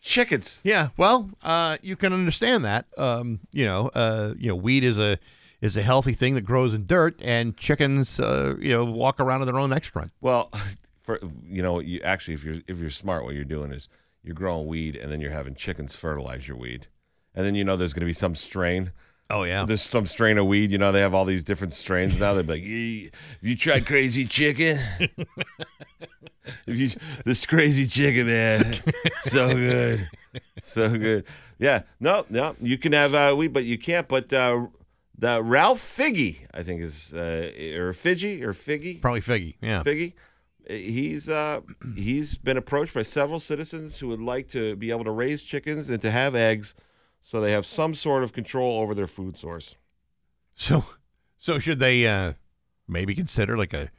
chickens. 0.01 0.61
Yeah, 0.65 0.89
well, 0.97 1.31
uh, 1.43 1.79
you 1.83 1.97
can 1.97 2.13
understand 2.13 2.65
that. 2.65 2.87
Um, 2.97 3.41
you 3.53 3.65
know, 3.65 3.91
uh, 3.95 4.35
you 4.39 4.49
know, 4.49 4.57
weed 4.57 4.85
is 4.85 4.99
a 4.99 5.19
is 5.62 5.76
a 5.76 5.83
healthy 5.83 6.12
thing 6.12 6.35
that 6.35 6.42
grows 6.42 6.75
in 6.75 6.85
dirt, 6.85 7.19
and 7.23 7.57
chickens, 7.57 8.21
uh, 8.21 8.57
you 8.61 8.73
know, 8.73 8.85
walk 8.85 9.19
around 9.21 9.40
with 9.40 9.49
their 9.49 9.59
own 9.59 9.73
excrement. 9.73 10.12
Well, 10.21 10.50
for 11.00 11.19
you 11.49 11.62
know, 11.62 11.78
you 11.78 12.00
actually 12.02 12.35
if 12.35 12.45
you're 12.45 12.61
if 12.66 12.78
you're 12.78 12.90
smart, 12.90 13.25
what 13.25 13.35
you're 13.35 13.45
doing 13.45 13.73
is 13.73 13.88
you're 14.23 14.35
growing 14.35 14.66
weed, 14.66 14.97
and 14.97 15.11
then 15.11 15.21
you're 15.21 15.31
having 15.31 15.54
chickens 15.54 15.95
fertilize 15.95 16.47
your 16.47 16.57
weed, 16.57 16.88
and 17.35 17.47
then 17.47 17.54
you 17.54 17.64
know 17.64 17.76
there's 17.76 17.95
going 17.95 18.02
to 18.02 18.07
be 18.07 18.12
some 18.12 18.35
strain. 18.35 18.90
Oh 19.31 19.45
yeah, 19.45 19.64
There's 19.64 19.81
some 19.81 20.04
strain 20.04 20.37
of 20.37 20.47
weed. 20.47 20.71
You 20.71 20.78
know 20.78 20.92
they 20.92 21.00
have 21.00 21.14
all 21.14 21.25
these 21.25 21.45
different 21.45 21.73
strains 21.73 22.21
now. 22.21 22.35
They're 22.35 22.42
like, 22.42 22.62
"Hey, 22.62 23.04
"Have 23.04 23.12
you 23.40 23.57
tried 23.57 23.87
crazy 23.87 24.26
chicken? 24.26 24.78
if 26.66 26.78
you 26.78 26.90
this 27.25 27.47
crazy 27.47 27.87
chicken, 27.87 28.26
man, 28.26 28.75
so 29.21 29.54
good, 29.54 30.11
so 30.61 30.90
good. 30.90 31.25
Yeah, 31.59 31.83
no, 32.00 32.26
no, 32.28 32.57
you 32.61 32.76
can 32.76 32.92
have 32.92 33.14
uh, 33.14 33.35
weed, 33.37 33.52
but 33.52 33.64
you 33.64 33.78
can't. 33.78 34.09
But 34.09 34.33
uh, 34.33 34.66
the 35.23 35.41
Ralph 35.43 35.81
Figgy, 35.81 36.47
I 36.52 36.62
think 36.64 36.83
is 36.83 37.12
uh, 37.14 37.50
or 37.79 37.93
Figgy 37.93 38.43
or 38.43 38.52
Figgy, 38.52 39.00
probably 39.00 39.21
figgy. 39.21 39.55
Yeah, 39.62 39.83
Figgy. 39.85 40.14
He's 40.69 41.29
uh, 41.29 41.61
he's 41.97 42.37
been 42.37 42.57
approached 42.57 42.93
by 42.95 43.02
several 43.02 43.41
citizens 43.41 43.99
who 44.00 44.09
would 44.09 44.21
like 44.21 44.49
to 44.49 44.75
be 44.76 44.91
able 44.91 45.05
to 45.05 45.11
raise 45.12 45.43
chickens 45.43 45.88
and 45.91 46.00
to 46.02 46.11
have 46.11 46.35
eggs, 46.35 46.75
so 47.21 47.41
they 47.41 47.52
have 47.52 47.67
some 47.67 47.95
sort 47.95 48.23
of 48.25 48.33
control 48.33 48.81
over 48.81 48.95
their 48.95 49.07
food 49.07 49.37
source. 49.37 49.76
so 50.57 50.85
so 51.38 51.59
should 51.59 51.79
they 51.79 52.07
uh, 52.07 52.33
maybe 52.88 53.14
consider 53.14 53.57
like 53.57 53.73
a 53.75 53.91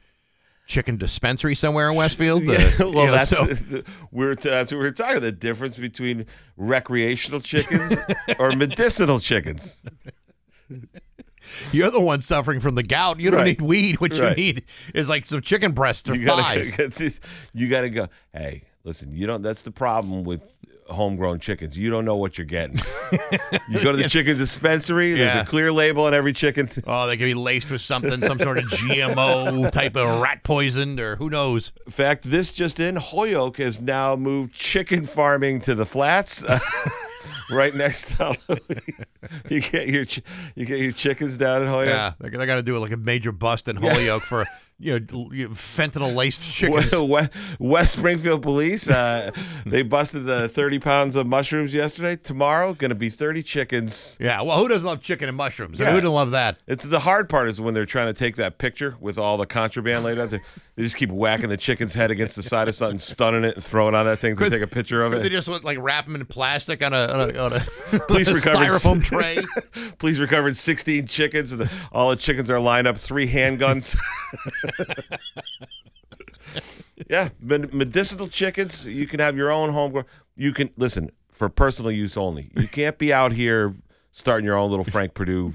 chicken 0.66 0.96
dispensary 0.96 1.54
somewhere 1.54 1.88
in 1.90 1.96
Westfield? 1.96 2.42
Uh, 2.48 2.52
Yeah, 2.52 2.70
you 2.78 2.90
well, 2.90 3.06
know, 3.06 3.12
that's 3.12 3.36
so- 3.36 3.82
we're 4.10 4.34
that's 4.34 4.72
what 4.72 4.78
we're 4.78 4.90
talking. 4.90 5.20
The 5.20 5.32
difference 5.32 5.78
between 5.78 6.26
recreational 6.56 7.40
chickens 7.40 7.94
or 8.38 8.52
medicinal 8.52 9.20
chickens. 9.20 9.82
you're 11.72 11.90
the 11.90 12.00
one 12.00 12.20
suffering 12.20 12.60
from 12.60 12.74
the 12.74 12.82
gout. 12.82 13.20
You 13.20 13.30
don't 13.30 13.40
Right. 13.40 13.58
need 13.60 13.62
weed. 13.62 14.00
What 14.00 14.12
Right. 14.18 14.36
you 14.38 14.44
need 14.44 14.64
is 14.94 15.08
like 15.08 15.26
some 15.26 15.40
chicken 15.42 15.72
breasts 15.72 16.08
or 16.08 16.14
You 16.14 16.26
gotta 16.26 16.42
thighs. 16.64 17.20
you 17.54 17.68
gotta 17.68 17.90
go. 17.90 18.08
Hey, 18.32 18.62
listen, 18.84 19.12
you 19.12 19.26
don't. 19.26 19.42
That's 19.42 19.62
the 19.62 19.70
problem 19.70 20.24
with 20.24 20.42
homegrown 20.90 21.40
chickens. 21.40 21.78
You 21.78 21.88
don't 21.90 22.04
know 22.04 22.16
what 22.16 22.36
you're 22.36 22.44
getting. 22.44 22.76
you 23.70 23.82
go 23.82 23.90
to 23.92 23.96
the 23.96 24.06
chicken 24.08 24.36
dispensary. 24.36 25.12
There's 25.14 25.34
Yeah. 25.34 25.40
a 25.40 25.46
clear 25.46 25.72
label 25.72 26.04
on 26.04 26.12
every 26.12 26.34
chicken. 26.34 26.68
Oh, 26.86 27.06
they 27.06 27.16
could 27.16 27.24
be 27.24 27.32
laced 27.32 27.70
with 27.70 27.80
something, 27.80 28.20
some 28.20 28.38
sort 28.38 28.58
of 28.58 28.64
GMO 28.64 29.70
type 29.72 29.96
of 29.96 30.20
rat 30.20 30.42
poison, 30.42 31.00
or 31.00 31.16
who 31.16 31.30
knows. 31.30 31.72
In 31.86 31.92
fact, 31.92 32.24
this 32.24 32.52
just 32.52 32.78
in: 32.80 32.96
Holyoke 32.96 33.56
has 33.56 33.80
now 33.80 34.14
moved 34.14 34.52
chicken 34.52 35.04
farming 35.06 35.62
to 35.62 35.74
the 35.74 35.86
flats. 35.86 36.44
Right 37.50 37.74
next 37.74 38.16
to 38.16 38.36
you 39.48 39.60
get 39.60 39.88
your 39.88 40.04
chi- 40.04 40.22
you 40.54 40.66
get 40.66 40.78
your 40.80 40.92
chickens 40.92 41.36
down 41.36 41.62
in 41.62 41.68
Holyoke. 41.68 41.88
Yeah, 41.88 42.12
they're, 42.18 42.30
they're 42.30 42.46
going 42.46 42.58
to 42.58 42.62
do 42.62 42.78
like 42.78 42.92
a 42.92 42.96
major 42.96 43.32
bust 43.32 43.68
in 43.68 43.76
Holyoke 43.76 44.22
for 44.22 44.44
you 44.78 44.98
know 44.98 45.06
fentanyl 45.50 46.14
laced 46.14 46.42
chickens. 46.52 46.94
West, 46.98 47.32
West 47.58 47.92
Springfield 47.92 48.42
Police, 48.42 48.88
uh, 48.88 49.30
they 49.66 49.82
busted 49.82 50.24
the 50.24 50.48
30 50.48 50.78
pounds 50.78 51.16
of 51.16 51.26
mushrooms 51.26 51.74
yesterday. 51.74 52.16
Tomorrow, 52.16 52.74
going 52.74 52.90
to 52.90 52.94
be 52.94 53.08
30 53.08 53.42
chickens. 53.42 54.16
Yeah, 54.20 54.42
well, 54.42 54.58
who 54.58 54.68
doesn't 54.68 54.86
love 54.86 55.00
chicken 55.00 55.28
and 55.28 55.36
mushrooms? 55.36 55.78
Yeah. 55.78 55.90
Who 55.92 56.00
doesn't 56.00 56.14
love 56.14 56.30
that? 56.32 56.58
It's 56.66 56.84
the 56.84 57.00
hard 57.00 57.28
part 57.28 57.48
is 57.48 57.60
when 57.60 57.74
they're 57.74 57.86
trying 57.86 58.06
to 58.12 58.18
take 58.18 58.36
that 58.36 58.58
picture 58.58 58.96
with 59.00 59.18
all 59.18 59.36
the 59.36 59.46
contraband 59.46 60.04
laid 60.04 60.18
out. 60.18 60.30
They, 60.30 60.40
they 60.76 60.82
just 60.82 60.96
keep 60.96 61.10
whacking 61.12 61.48
the 61.48 61.56
chicken's 61.56 61.94
head 61.94 62.10
against 62.10 62.34
the 62.34 62.42
side 62.42 62.68
of 62.68 62.74
something, 62.74 62.98
stunning 62.98 63.44
it, 63.44 63.54
and 63.54 63.62
throwing 63.62 63.94
on 63.94 64.06
that 64.06 64.18
thing 64.18 64.34
to 64.36 64.50
take 64.50 64.62
a 64.62 64.66
picture 64.66 65.02
of 65.02 65.12
it. 65.12 65.22
They 65.22 65.28
just 65.28 65.48
want 65.48 65.62
like 65.62 65.78
wrap 65.80 66.06
them 66.06 66.16
in 66.16 66.26
plastic 66.26 66.84
on 66.84 66.92
a 66.92 67.06
on 67.06 67.30
a, 67.30 67.38
on 67.38 67.52
a 67.52 67.60
Police 68.08 68.28
a 68.28 68.34
recovered 68.34 68.70
styrofoam 68.70 69.02
tray. 69.02 69.38
Police 69.98 70.18
recovered 70.18 70.56
16 70.56 71.06
chickens, 71.06 71.52
and 71.52 71.60
the, 71.60 71.72
all 71.92 72.10
the 72.10 72.16
chickens 72.16 72.50
are 72.50 72.58
lined 72.58 72.88
up, 72.88 72.98
three 72.98 73.28
handguns. 73.28 73.96
yeah, 77.08 77.28
med- 77.40 77.72
medicinal 77.72 78.26
chickens. 78.26 78.84
You 78.84 79.06
can 79.06 79.20
have 79.20 79.36
your 79.36 79.52
own 79.52 79.70
homegrown. 79.70 80.06
You 80.36 80.52
can 80.52 80.70
listen 80.76 81.10
for 81.30 81.48
personal 81.48 81.92
use 81.92 82.16
only. 82.16 82.50
You 82.56 82.66
can't 82.66 82.98
be 82.98 83.12
out 83.12 83.32
here 83.32 83.74
starting 84.10 84.44
your 84.44 84.56
own 84.56 84.70
little 84.70 84.84
Frank 84.84 85.14
Perdue 85.14 85.54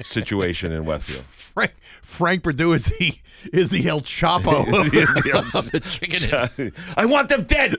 situation 0.00 0.72
in 0.72 0.86
Westfield. 0.86 1.24
Frank 1.54 1.74
Frank 1.80 2.42
Perdue 2.42 2.72
is 2.72 2.84
the 2.84 3.14
is 3.52 3.70
the 3.70 3.88
El 3.88 4.00
Chapo 4.00 4.60
of, 5.34 5.54
of 5.54 5.70
the 5.70 5.80
chicken. 5.80 6.72
I 6.96 7.06
want 7.06 7.28
them 7.28 7.44
dead. 7.44 7.76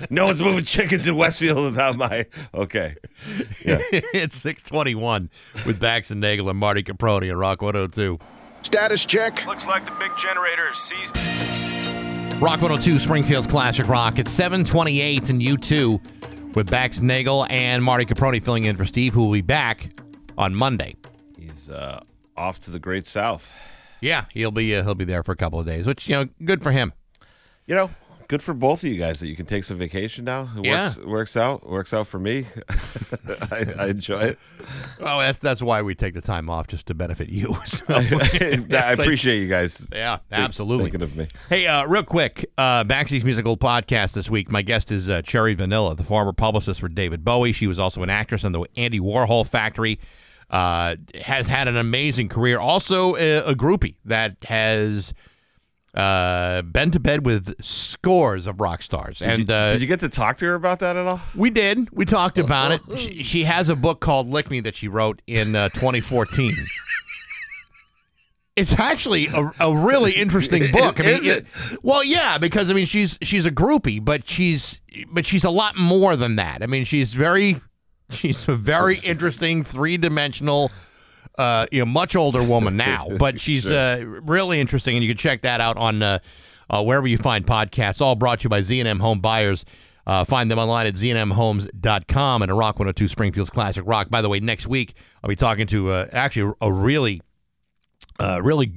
no 0.10 0.26
one's 0.26 0.40
moving 0.40 0.64
chickens 0.64 1.08
in 1.08 1.16
Westfield 1.16 1.64
without 1.64 1.96
my. 1.96 2.26
Okay. 2.52 2.96
Yeah. 3.64 3.78
it's 3.90 4.36
six 4.36 4.62
twenty 4.62 4.94
one 4.94 5.30
with 5.64 5.80
Bax 5.80 6.10
and 6.10 6.20
Nagel 6.20 6.50
and 6.50 6.58
Marty 6.58 6.82
Caproni 6.82 7.30
and 7.30 7.38
Rock 7.38 7.62
one 7.62 7.74
hundred 7.74 7.94
two. 7.94 8.18
Status 8.62 9.06
check. 9.06 9.46
Looks 9.46 9.66
like 9.66 9.86
the 9.86 9.92
big 9.92 10.16
generator 10.16 10.70
is 10.70 10.78
seized. 10.78 11.16
Rock 12.40 12.60
102, 12.60 12.98
Springfield's 12.98 13.46
Classic 13.46 13.86
Rock. 13.86 14.18
It's 14.18 14.32
728 14.32 15.30
and 15.30 15.40
U2 15.40 16.54
with 16.56 16.68
Bax 16.70 17.00
Nagel 17.00 17.46
and 17.50 17.84
Marty 17.84 18.04
Caproni 18.04 18.42
filling 18.42 18.64
in 18.64 18.76
for 18.76 18.84
Steve, 18.84 19.14
who 19.14 19.26
will 19.26 19.32
be 19.32 19.42
back 19.42 19.90
on 20.36 20.52
Monday. 20.54 20.96
He's 21.62 21.70
uh, 21.70 22.00
off 22.36 22.58
to 22.60 22.70
the 22.70 22.78
Great 22.78 23.06
South. 23.06 23.52
Yeah, 24.00 24.24
he'll 24.32 24.50
be 24.50 24.74
uh, 24.74 24.82
he'll 24.82 24.94
be 24.96 25.04
there 25.04 25.22
for 25.22 25.32
a 25.32 25.36
couple 25.36 25.60
of 25.60 25.66
days, 25.66 25.86
which 25.86 26.08
you 26.08 26.14
know, 26.16 26.26
good 26.44 26.60
for 26.62 26.72
him. 26.72 26.92
You 27.66 27.76
know, 27.76 27.90
good 28.26 28.42
for 28.42 28.52
both 28.52 28.82
of 28.82 28.90
you 28.90 28.98
guys 28.98 29.20
that 29.20 29.28
you 29.28 29.36
can 29.36 29.46
take 29.46 29.62
some 29.62 29.76
vacation 29.76 30.24
now. 30.24 30.50
It 30.56 30.64
Yeah. 30.66 30.86
works, 30.88 30.98
works 30.98 31.36
out. 31.36 31.68
Works 31.68 31.94
out 31.94 32.08
for 32.08 32.18
me. 32.18 32.46
I, 33.52 33.66
I 33.78 33.86
enjoy 33.90 34.20
it. 34.22 34.38
Well, 35.00 35.20
that's 35.20 35.38
that's 35.38 35.62
why 35.62 35.82
we 35.82 35.94
take 35.94 36.14
the 36.14 36.20
time 36.20 36.50
off 36.50 36.66
just 36.66 36.86
to 36.86 36.94
benefit 36.94 37.28
you. 37.28 37.56
So, 37.66 37.84
I 37.90 38.92
appreciate 38.92 39.38
you 39.40 39.48
guys. 39.48 39.88
Yeah, 39.94 40.16
think- 40.16 40.42
absolutely. 40.42 40.86
Thinking 40.90 41.02
of 41.02 41.16
me. 41.16 41.28
Hey, 41.48 41.68
uh, 41.68 41.86
real 41.86 42.02
quick, 42.02 42.44
uh, 42.58 42.82
Baxi's 42.82 43.24
musical 43.24 43.56
podcast 43.56 44.14
this 44.14 44.28
week. 44.28 44.50
My 44.50 44.62
guest 44.62 44.90
is 44.90 45.08
uh, 45.08 45.22
Cherry 45.22 45.54
Vanilla, 45.54 45.94
the 45.94 46.02
former 46.02 46.32
publicist 46.32 46.80
for 46.80 46.88
David 46.88 47.24
Bowie. 47.24 47.52
She 47.52 47.68
was 47.68 47.78
also 47.78 48.02
an 48.02 48.10
actress 48.10 48.42
in 48.42 48.50
the 48.50 48.64
Andy 48.76 48.98
Warhol 48.98 49.46
Factory. 49.46 50.00
Uh, 50.52 50.96
has 51.22 51.46
had 51.46 51.66
an 51.66 51.78
amazing 51.78 52.28
career. 52.28 52.58
Also, 52.58 53.16
a, 53.16 53.38
a 53.38 53.54
groupie 53.54 53.96
that 54.04 54.36
has 54.44 55.14
uh, 55.94 56.60
been 56.62 56.90
to 56.90 57.00
bed 57.00 57.24
with 57.24 57.54
scores 57.64 58.46
of 58.46 58.60
rock 58.60 58.82
stars. 58.82 59.20
Did, 59.20 59.28
and 59.28 59.48
you, 59.48 59.54
uh, 59.54 59.72
did 59.72 59.80
you 59.80 59.86
get 59.86 60.00
to 60.00 60.10
talk 60.10 60.36
to 60.38 60.44
her 60.44 60.54
about 60.54 60.80
that 60.80 60.96
at 60.96 61.06
all? 61.06 61.20
we 61.34 61.48
did. 61.48 61.88
We 61.90 62.04
talked 62.04 62.36
about 62.36 62.72
it. 62.72 62.98
She, 62.98 63.22
she 63.22 63.44
has 63.44 63.68
a 63.70 63.76
book 63.76 64.00
called 64.00 64.28
Lick 64.28 64.50
Me 64.50 64.60
that 64.60 64.74
she 64.74 64.88
wrote 64.88 65.22
in 65.26 65.56
uh, 65.56 65.70
2014. 65.70 66.52
It's 68.54 68.78
actually 68.78 69.28
a, 69.28 69.50
a 69.60 69.74
really 69.74 70.12
interesting 70.12 70.64
book. 70.72 71.00
I 71.00 71.04
mean, 71.04 71.16
Is 71.16 71.26
it? 71.26 71.46
Well, 71.82 72.04
yeah, 72.04 72.36
because 72.36 72.68
I 72.70 72.74
mean 72.74 72.84
she's 72.84 73.18
she's 73.22 73.46
a 73.46 73.50
groupie, 73.50 74.04
but 74.04 74.28
she's 74.28 74.82
but 75.10 75.24
she's 75.24 75.44
a 75.44 75.50
lot 75.50 75.76
more 75.76 76.16
than 76.16 76.36
that. 76.36 76.62
I 76.62 76.66
mean, 76.66 76.84
she's 76.84 77.14
very 77.14 77.56
she's 78.18 78.48
a 78.48 78.54
very 78.54 78.98
interesting 78.98 79.64
three 79.64 79.96
dimensional. 79.96 80.70
Uh, 81.38 81.64
you 81.72 81.78
know, 81.78 81.86
much 81.86 82.14
older 82.14 82.42
woman 82.42 82.76
now, 82.76 83.08
but 83.18 83.40
she's 83.40 83.66
uh, 83.66 84.04
really 84.22 84.60
interesting, 84.60 84.96
and 84.96 85.02
you 85.02 85.10
can 85.10 85.16
check 85.16 85.42
that 85.42 85.62
out 85.62 85.78
on 85.78 86.02
uh, 86.02 86.18
uh, 86.68 86.82
wherever 86.82 87.06
you 87.06 87.16
find 87.16 87.46
podcasts. 87.46 88.00
All 88.00 88.14
brought 88.14 88.40
to 88.40 88.44
you 88.44 88.50
by 88.50 88.60
Z&M 88.62 88.98
Home 88.98 89.20
Buyers. 89.20 89.64
Uh, 90.06 90.24
find 90.24 90.50
them 90.50 90.58
online 90.58 90.86
at 90.86 90.94
znmhomes.com 90.94 92.42
and 92.42 92.50
a 92.50 92.54
Rock 92.54 92.78
102 92.78 93.06
Springfield's 93.06 93.50
Classic 93.50 93.84
Rock. 93.86 94.10
By 94.10 94.20
the 94.20 94.28
way, 94.28 94.40
next 94.40 94.66
week 94.66 94.94
I'll 95.22 95.28
be 95.28 95.36
talking 95.36 95.66
to 95.68 95.92
uh, 95.92 96.08
actually 96.12 96.52
a 96.60 96.72
really, 96.72 97.22
uh, 98.18 98.42
really, 98.42 98.72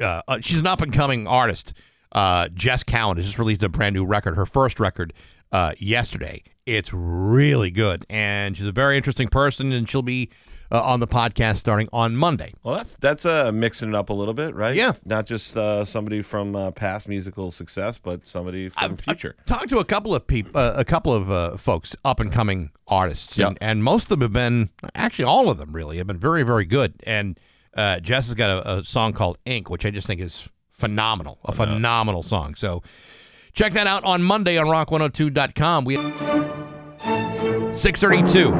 uh, 0.00 0.22
uh, 0.26 0.38
she's 0.40 0.58
an 0.58 0.66
up 0.66 0.80
and 0.80 0.92
coming 0.92 1.26
artist. 1.26 1.74
Uh, 2.12 2.48
Jess 2.54 2.82
Cowan 2.82 3.18
has 3.18 3.26
just 3.26 3.38
released 3.38 3.62
a 3.62 3.68
brand 3.68 3.94
new 3.94 4.04
record, 4.04 4.36
her 4.36 4.46
first 4.46 4.80
record 4.80 5.12
uh, 5.52 5.72
yesterday. 5.78 6.42
It's 6.66 6.92
really 6.92 7.70
good, 7.70 8.06
and 8.08 8.56
she's 8.56 8.66
a 8.66 8.72
very 8.72 8.96
interesting 8.96 9.28
person, 9.28 9.72
and 9.72 9.88
she'll 9.88 10.02
be 10.02 10.30
uh, 10.70 10.80
on 10.82 11.00
the 11.00 11.06
podcast 11.06 11.56
starting 11.56 11.88
on 11.92 12.16
Monday. 12.16 12.52
Well, 12.62 12.76
that's 12.76 12.96
that's 12.96 13.26
uh, 13.26 13.50
mixing 13.52 13.88
it 13.88 13.94
up 13.94 14.10
a 14.10 14.12
little 14.12 14.34
bit, 14.34 14.54
right? 14.54 14.74
Yeah. 14.74 14.92
Not 15.04 15.26
just 15.26 15.56
uh, 15.56 15.84
somebody 15.84 16.22
from 16.22 16.54
uh, 16.54 16.70
past 16.70 17.08
musical 17.08 17.50
success, 17.50 17.98
but 17.98 18.24
somebody 18.24 18.68
from 18.68 18.94
the 18.94 19.02
future. 19.02 19.36
talked 19.46 19.70
to 19.70 19.78
a 19.78 19.84
couple 19.84 20.14
of 20.14 20.26
people, 20.26 20.52
uh, 20.60 20.74
a 20.76 20.84
couple 20.84 21.12
of 21.12 21.30
uh, 21.30 21.56
folks, 21.56 21.96
up 22.04 22.20
and 22.20 22.30
coming 22.32 22.70
artists, 22.86 23.38
and, 23.38 23.58
and 23.60 23.82
most 23.82 24.04
of 24.04 24.10
them 24.10 24.20
have 24.20 24.32
been 24.32 24.70
actually 24.94 25.24
all 25.24 25.50
of 25.50 25.58
them 25.58 25.72
really 25.72 25.96
have 25.96 26.06
been 26.06 26.18
very 26.18 26.44
very 26.44 26.64
good. 26.64 26.94
And 27.04 27.38
uh, 27.74 28.00
Jess 28.00 28.26
has 28.26 28.34
got 28.34 28.50
a, 28.50 28.78
a 28.78 28.84
song 28.84 29.12
called 29.12 29.38
Ink, 29.44 29.70
which 29.70 29.84
I 29.84 29.90
just 29.90 30.06
think 30.06 30.20
is 30.20 30.48
phenomenal, 30.70 31.38
a 31.44 31.52
phenomenal 31.52 32.22
song. 32.22 32.54
So 32.54 32.82
check 33.52 33.72
that 33.74 33.86
out 33.86 34.04
on 34.04 34.22
Monday 34.22 34.58
on 34.58 34.66
Rock102.com. 34.66 35.84
We 35.84 35.96
632 37.74 38.50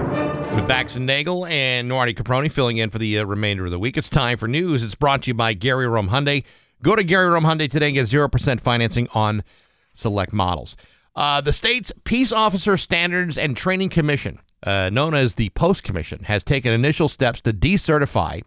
with 0.55 0.69
Bax 0.69 0.97
and 0.97 1.07
Nagel 1.07 1.47
and 1.47 1.89
Marty 1.89 2.15
Caproni 2.15 2.51
filling 2.51 2.79
in 2.79 2.91
for 2.91 2.99
the 2.99 3.19
uh, 3.19 3.25
remainder 3.25 3.65
of 3.65 3.71
the 3.71 3.79
week. 3.79 3.97
It's 3.97 4.11
time 4.11 4.39
for 4.39 4.49
news. 4.49 4.83
It's 4.83 4.95
brought 4.95 5.23
to 5.23 5.29
you 5.29 5.35
by 5.35 5.53
Gary 5.55 5.87
Rome 5.87 6.09
Hyundai. 6.09 6.45
Go 6.83 6.97
to 6.97 7.05
Gary 7.05 7.29
Rome 7.29 7.45
Hyundai 7.45 7.71
today 7.71 7.89
and 7.89 7.95
get 7.95 8.07
0% 8.09 8.61
financing 8.61 9.09
on 9.15 9.45
select 9.93 10.33
models. 10.33 10.77
Uh, 11.15 11.41
the 11.41 11.53
state's 11.53 11.93
Peace 12.05 12.33
Officer 12.33 12.77
Standards 12.77 13.37
and 13.37 13.57
Training 13.57 13.91
Commission, 13.91 14.39
uh, 14.63 14.91
known 14.91 15.15
as 15.15 15.35
the 15.35 15.51
Post 15.51 15.83
Commission, 15.83 16.25
has 16.25 16.45
taken 16.45 16.73
initial 16.73 17.09
steps 17.09 17.41
to 17.43 17.53
decertify 17.53 18.43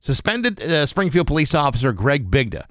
suspended 0.00 0.60
uh, 0.62 0.86
Springfield 0.86 1.26
police 1.26 1.54
officer 1.54 1.92
Greg 1.92 2.30
Bigda 2.30 2.64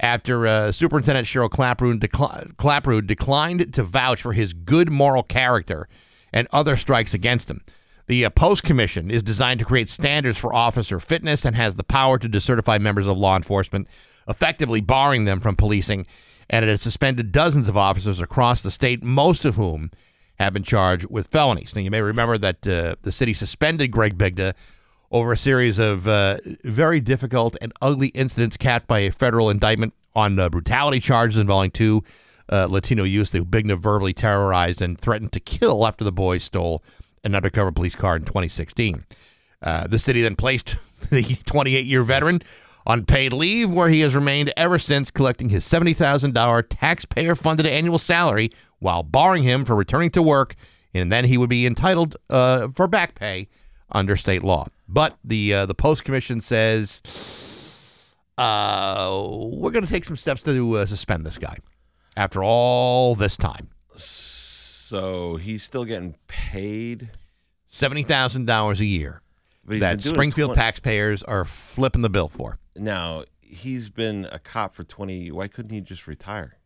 after 0.00 0.46
uh, 0.46 0.72
Superintendent 0.72 1.26
Cheryl 1.26 1.48
Clapprood, 1.48 2.00
decli- 2.00 2.54
Clapprood 2.56 3.06
declined 3.06 3.72
to 3.74 3.82
vouch 3.82 4.20
for 4.20 4.32
his 4.32 4.52
good 4.52 4.90
moral 4.90 5.22
character 5.22 5.88
and 6.32 6.48
other 6.52 6.76
strikes 6.76 7.14
against 7.14 7.50
him. 7.50 7.62
The 8.06 8.24
uh, 8.24 8.30
Post 8.30 8.64
Commission 8.64 9.10
is 9.10 9.22
designed 9.22 9.60
to 9.60 9.66
create 9.66 9.88
standards 9.88 10.38
for 10.38 10.52
officer 10.52 10.98
fitness 10.98 11.44
and 11.44 11.54
has 11.54 11.76
the 11.76 11.84
power 11.84 12.18
to 12.18 12.28
decertify 12.28 12.80
members 12.80 13.06
of 13.06 13.16
law 13.16 13.36
enforcement, 13.36 13.88
effectively 14.28 14.80
barring 14.80 15.24
them 15.24 15.40
from 15.40 15.56
policing. 15.56 16.06
And 16.50 16.64
it 16.64 16.68
has 16.68 16.82
suspended 16.82 17.32
dozens 17.32 17.68
of 17.68 17.76
officers 17.76 18.20
across 18.20 18.62
the 18.62 18.70
state, 18.70 19.02
most 19.02 19.44
of 19.44 19.56
whom 19.56 19.90
have 20.38 20.52
been 20.52 20.64
charged 20.64 21.06
with 21.08 21.28
felonies. 21.28 21.74
Now, 21.74 21.82
you 21.82 21.90
may 21.90 22.02
remember 22.02 22.36
that 22.38 22.66
uh, 22.66 22.96
the 23.02 23.12
city 23.12 23.32
suspended 23.32 23.90
Greg 23.90 24.18
Bigda 24.18 24.54
over 25.12 25.30
a 25.32 25.36
series 25.36 25.78
of 25.78 26.08
uh, 26.08 26.38
very 26.64 26.98
difficult 26.98 27.56
and 27.60 27.72
ugly 27.82 28.08
incidents 28.08 28.56
capped 28.56 28.86
by 28.86 29.00
a 29.00 29.12
federal 29.12 29.50
indictment 29.50 29.92
on 30.14 30.38
uh, 30.38 30.48
brutality 30.48 31.00
charges 31.00 31.36
involving 31.36 31.70
two 31.70 32.02
uh, 32.50 32.66
Latino 32.68 33.04
youths 33.04 33.32
who 33.32 33.44
Bigda 33.44 33.78
verbally 33.78 34.14
terrorized 34.14 34.80
and 34.80 34.98
threatened 34.98 35.32
to 35.32 35.40
kill 35.40 35.86
after 35.86 36.02
the 36.02 36.12
boys 36.12 36.42
stole 36.42 36.82
an 37.24 37.34
undercover 37.34 37.70
police 37.70 37.94
car 37.94 38.16
in 38.16 38.24
2016. 38.24 39.04
Uh, 39.62 39.86
the 39.86 39.98
city 39.98 40.22
then 40.22 40.34
placed 40.34 40.76
the 41.10 41.22
28 41.44 41.86
year 41.86 42.02
veteran 42.02 42.42
on 42.84 43.04
paid 43.04 43.32
leave, 43.32 43.70
where 43.70 43.88
he 43.88 44.00
has 44.00 44.14
remained 44.14 44.52
ever 44.56 44.78
since, 44.78 45.10
collecting 45.10 45.50
his 45.50 45.64
$70,000 45.64 46.64
taxpayer 46.68 47.36
funded 47.36 47.66
annual 47.66 47.98
salary 47.98 48.50
while 48.80 49.04
barring 49.04 49.44
him 49.44 49.64
from 49.64 49.76
returning 49.76 50.10
to 50.10 50.22
work, 50.22 50.56
and 50.92 51.12
then 51.12 51.26
he 51.26 51.38
would 51.38 51.50
be 51.50 51.64
entitled 51.64 52.16
uh, 52.28 52.68
for 52.74 52.88
back 52.88 53.14
pay 53.14 53.46
under 53.92 54.16
state 54.16 54.42
law. 54.42 54.66
But 54.92 55.16
the 55.24 55.54
uh, 55.54 55.66
the 55.66 55.74
post 55.74 56.04
commission 56.04 56.42
says 56.42 57.00
uh, 58.36 59.26
we're 59.26 59.70
going 59.70 59.86
to 59.86 59.90
take 59.90 60.04
some 60.04 60.16
steps 60.16 60.42
to 60.42 60.76
uh, 60.76 60.84
suspend 60.84 61.24
this 61.24 61.38
guy 61.38 61.56
after 62.14 62.44
all 62.44 63.14
this 63.14 63.38
time. 63.38 63.70
So 63.94 65.36
he's 65.36 65.62
still 65.62 65.86
getting 65.86 66.16
paid. 66.26 67.10
Seventy 67.68 68.02
thousand 68.02 68.44
dollars 68.46 68.82
a 68.82 68.84
year 68.84 69.22
that 69.64 69.78
been 69.78 69.78
doing 69.80 69.98
it 69.98 70.02
Springfield 70.02 70.48
20 70.48 70.60
taxpayers 70.60 71.22
are 71.22 71.46
flipping 71.46 72.02
the 72.02 72.10
bill 72.10 72.28
for. 72.28 72.56
Now 72.76 73.24
he's 73.40 73.88
been 73.88 74.28
a 74.30 74.38
cop 74.38 74.74
for 74.74 74.84
twenty. 74.84 75.30
Why 75.30 75.48
couldn't 75.48 75.70
he 75.70 75.80
just 75.80 76.06
retire? 76.06 76.58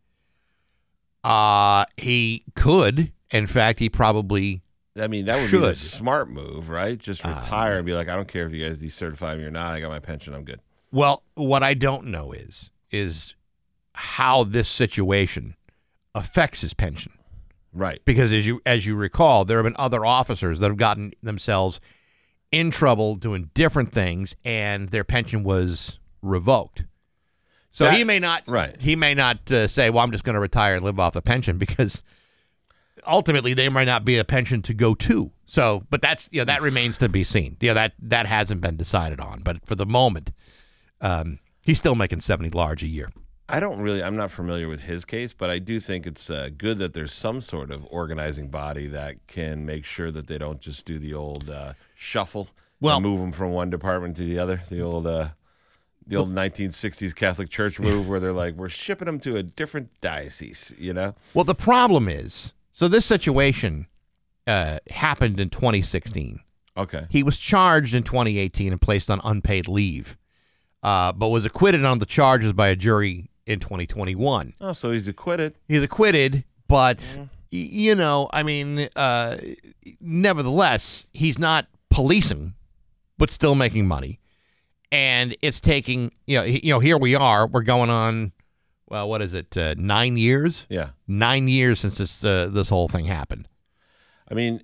Uh 1.23 1.85
he 1.95 2.43
could. 2.55 3.13
In 3.31 3.47
fact, 3.47 3.79
he 3.79 3.89
probably 3.89 4.63
I 4.99 5.07
mean, 5.07 5.25
that 5.25 5.41
would 5.41 5.51
be 5.51 5.57
a 5.65 5.69
Uh, 5.69 5.73
smart 5.73 6.29
move, 6.29 6.69
right? 6.69 6.97
Just 6.97 7.23
retire 7.23 7.77
and 7.77 7.85
be 7.85 7.93
like, 7.93 8.07
I 8.09 8.15
don't 8.15 8.27
care 8.27 8.45
if 8.47 8.53
you 8.53 8.65
guys 8.67 8.81
decertify 8.81 9.37
me 9.37 9.43
or 9.43 9.51
not. 9.51 9.73
I 9.73 9.79
got 9.79 9.89
my 9.89 9.99
pension. 9.99 10.33
I'm 10.33 10.43
good. 10.43 10.59
Well, 10.91 11.23
what 11.35 11.63
I 11.63 11.73
don't 11.73 12.05
know 12.07 12.31
is 12.31 12.69
is 12.91 13.35
how 13.93 14.43
this 14.43 14.69
situation 14.69 15.55
affects 16.15 16.61
his 16.61 16.73
pension. 16.73 17.11
Right. 17.73 18.01
Because 18.05 18.31
as 18.31 18.45
you 18.47 18.61
as 18.65 18.85
you 18.85 18.95
recall, 18.95 19.45
there 19.45 19.57
have 19.57 19.65
been 19.65 19.75
other 19.77 20.05
officers 20.05 20.59
that 20.59 20.69
have 20.69 20.77
gotten 20.77 21.11
themselves 21.21 21.79
in 22.51 22.71
trouble 22.71 23.15
doing 23.15 23.51
different 23.53 23.91
things, 23.91 24.35
and 24.45 24.89
their 24.89 25.03
pension 25.03 25.43
was 25.43 25.99
revoked. 26.21 26.85
So 27.71 27.83
That- 27.83 27.97
he 27.97 28.03
may 28.03 28.17
not. 28.19 28.43
right. 28.47 28.75
He 28.79 28.95
may 28.95 29.13
not 29.13 29.51
uh, 29.51 29.67
say, 29.67 29.89
"Well, 29.89 30.03
I'm 30.03 30.11
just 30.11 30.23
going 30.23 30.33
to 30.35 30.39
retire 30.39 30.75
and 30.75 30.83
live 30.85 30.99
off 30.99 31.13
the 31.13 31.21
pension," 31.21 31.57
because 31.65 32.01
ultimately 33.07 33.53
there 33.53 33.71
might 33.71 33.85
not 33.85 34.05
be 34.05 34.17
a 34.17 34.23
pension 34.23 34.61
to 34.63 34.73
go 34.73 34.93
to. 34.95 35.31
So, 35.45 35.83
but 35.89 36.01
that's 36.01 36.27
you 36.31 36.41
know 36.41 36.45
that 36.45 36.61
remains 36.61 36.97
to 36.99 37.09
be 37.09 37.23
seen. 37.23 37.57
Yeah, 37.61 37.73
that 37.73 37.93
that 37.99 38.27
hasn't 38.27 38.61
been 38.61 38.75
decided 38.77 39.19
on. 39.19 39.39
But 39.39 39.65
for 39.65 39.75
the 39.75 39.85
moment, 39.85 40.31
um, 41.01 41.39
he's 41.63 41.77
still 41.77 41.95
making 41.95 42.21
seventy 42.21 42.49
large 42.49 42.83
a 42.83 42.87
year. 42.87 43.11
I 43.49 43.61
don't 43.61 43.79
really. 43.79 44.03
I'm 44.03 44.17
not 44.17 44.29
familiar 44.29 44.67
with 44.67 44.83
his 44.83 45.05
case, 45.05 45.31
but 45.31 45.49
I 45.49 45.59
do 45.59 45.79
think 45.79 46.05
it's 46.05 46.29
uh, 46.29 46.49
good 46.55 46.79
that 46.79 46.93
there's 46.93 47.13
some 47.13 47.39
sort 47.39 47.71
of 47.71 47.87
organizing 47.89 48.49
body 48.49 48.87
that 48.87 49.25
can 49.27 49.65
make 49.65 49.85
sure 49.85 50.11
that 50.11 50.27
they 50.27 50.37
don't 50.37 50.59
just 50.59 50.85
do 50.85 50.99
the 50.99 51.13
old 51.13 51.49
uh, 51.49 51.73
shuffle. 51.95 52.49
Well- 52.81 52.97
and 52.97 53.05
move 53.05 53.19
them 53.21 53.31
from 53.31 53.51
one 53.51 53.69
department 53.69 54.17
to 54.17 54.23
the 54.23 54.37
other. 54.39 54.61
The 54.69 54.81
old. 54.81 55.07
Uh, 55.07 55.29
the 56.09 56.15
old 56.15 56.33
1960s 56.33 57.13
Catholic 57.13 57.49
Church 57.49 57.81
move, 57.81 58.07
where 58.07 58.21
they're 58.21 58.31
like, 58.31 58.55
"We're 58.55 58.69
shipping 58.69 59.07
them 59.07 59.19
to 59.19 59.35
a 59.35 59.43
different 59.43 59.89
diocese," 59.99 60.73
you 60.77 60.93
know. 60.93 61.15
Well, 61.33 61.43
the 61.43 61.53
problem 61.53 62.07
is, 62.07 62.53
so 62.77 62.87
this 62.87 63.05
situation 63.07 63.87
uh, 64.45 64.77
happened 64.91 65.39
in 65.39 65.49
2016. 65.49 66.39
Okay. 66.77 67.07
He 67.09 67.23
was 67.23 67.39
charged 67.39 67.95
in 67.95 68.03
2018 68.03 68.71
and 68.71 68.79
placed 68.79 69.09
on 69.09 69.19
unpaid 69.23 69.67
leave, 69.67 70.15
uh, 70.83 71.11
but 71.11 71.29
was 71.29 71.43
acquitted 71.43 71.83
on 71.83 71.97
the 71.97 72.05
charges 72.05 72.53
by 72.53 72.67
a 72.67 72.75
jury 72.75 73.31
in 73.47 73.59
2021. 73.59 74.53
Oh, 74.61 74.73
so 74.73 74.91
he's 74.91 75.07
acquitted. 75.07 75.55
He's 75.67 75.81
acquitted, 75.81 76.43
but 76.67 77.17
y- 77.19 77.25
you 77.49 77.95
know, 77.95 78.29
I 78.31 78.43
mean, 78.43 78.87
uh, 78.95 79.37
nevertheless, 80.01 81.07
he's 81.13 81.39
not 81.39 81.67
policing, 81.89 82.53
but 83.17 83.29
still 83.29 83.55
making 83.55 83.87
money, 83.87 84.19
and 84.91 85.35
it's 85.41 85.59
taking 85.59 86.11
you 86.27 86.37
know, 86.37 86.43
he- 86.45 86.61
you 86.65 86.73
know, 86.73 86.79
here 86.79 86.97
we 86.97 87.15
are, 87.15 87.47
we're 87.47 87.63
going 87.63 87.89
on, 87.89 88.31
well, 88.87 89.09
what 89.09 89.21
is 89.21 89.33
it, 89.33 89.55
uh, 89.57 89.75
nine 89.77 90.17
years? 90.17 90.65
Yeah. 90.69 90.89
Nine 91.07 91.47
years 91.47 91.79
since 91.79 91.97
this 91.97 92.23
uh, 92.23 92.49
this 92.51 92.69
whole 92.69 92.87
thing 92.87 93.05
happened. 93.05 93.47
I 94.29 94.33
mean, 94.33 94.61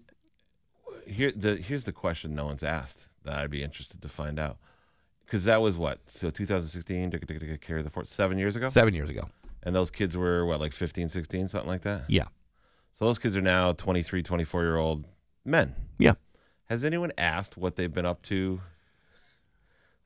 here 1.08 1.32
the 1.36 1.56
here's 1.58 1.84
the 1.84 1.92
question 1.94 2.36
no 2.36 2.46
one's 2.46 2.64
asked 2.64 3.10
that 3.24 3.36
I'd 3.38 3.50
be 3.52 3.64
interested 3.64 4.02
to 4.02 4.08
find 4.10 4.40
out 4.40 4.58
because 5.26 5.46
that 5.46 5.62
was 5.62 5.78
what 5.78 6.00
so 6.10 6.30
2016 6.30 7.12
to, 7.12 7.20
to, 7.20 7.40
to 7.40 7.58
carry 7.58 7.82
the 7.82 7.90
fort 7.90 8.08
seven 8.08 8.38
years 8.38 8.56
ago, 8.56 8.70
Seven 8.70 8.94
years 8.94 9.10
ago. 9.10 9.30
and 9.64 9.74
those 9.76 9.90
kids 9.90 10.16
were 10.18 10.46
what 10.46 10.60
like 10.60 10.74
15, 10.74 11.10
16, 11.10 11.48
something 11.48 11.70
like 11.70 11.82
that. 11.82 12.04
Yeah. 12.10 12.26
So 12.94 13.06
those 13.06 13.18
kids 13.18 13.36
are 13.38 13.42
now 13.42 13.72
23, 13.72 14.22
24 14.22 14.62
year 14.64 14.78
old 14.78 15.08
men. 15.46 15.76
Yeah. 15.98 16.14
Has 16.66 16.84
anyone 16.84 17.12
asked 17.18 17.58
what 17.58 17.76
they've 17.76 17.94
been 17.94 18.06
up 18.06 18.22
to 18.24 18.62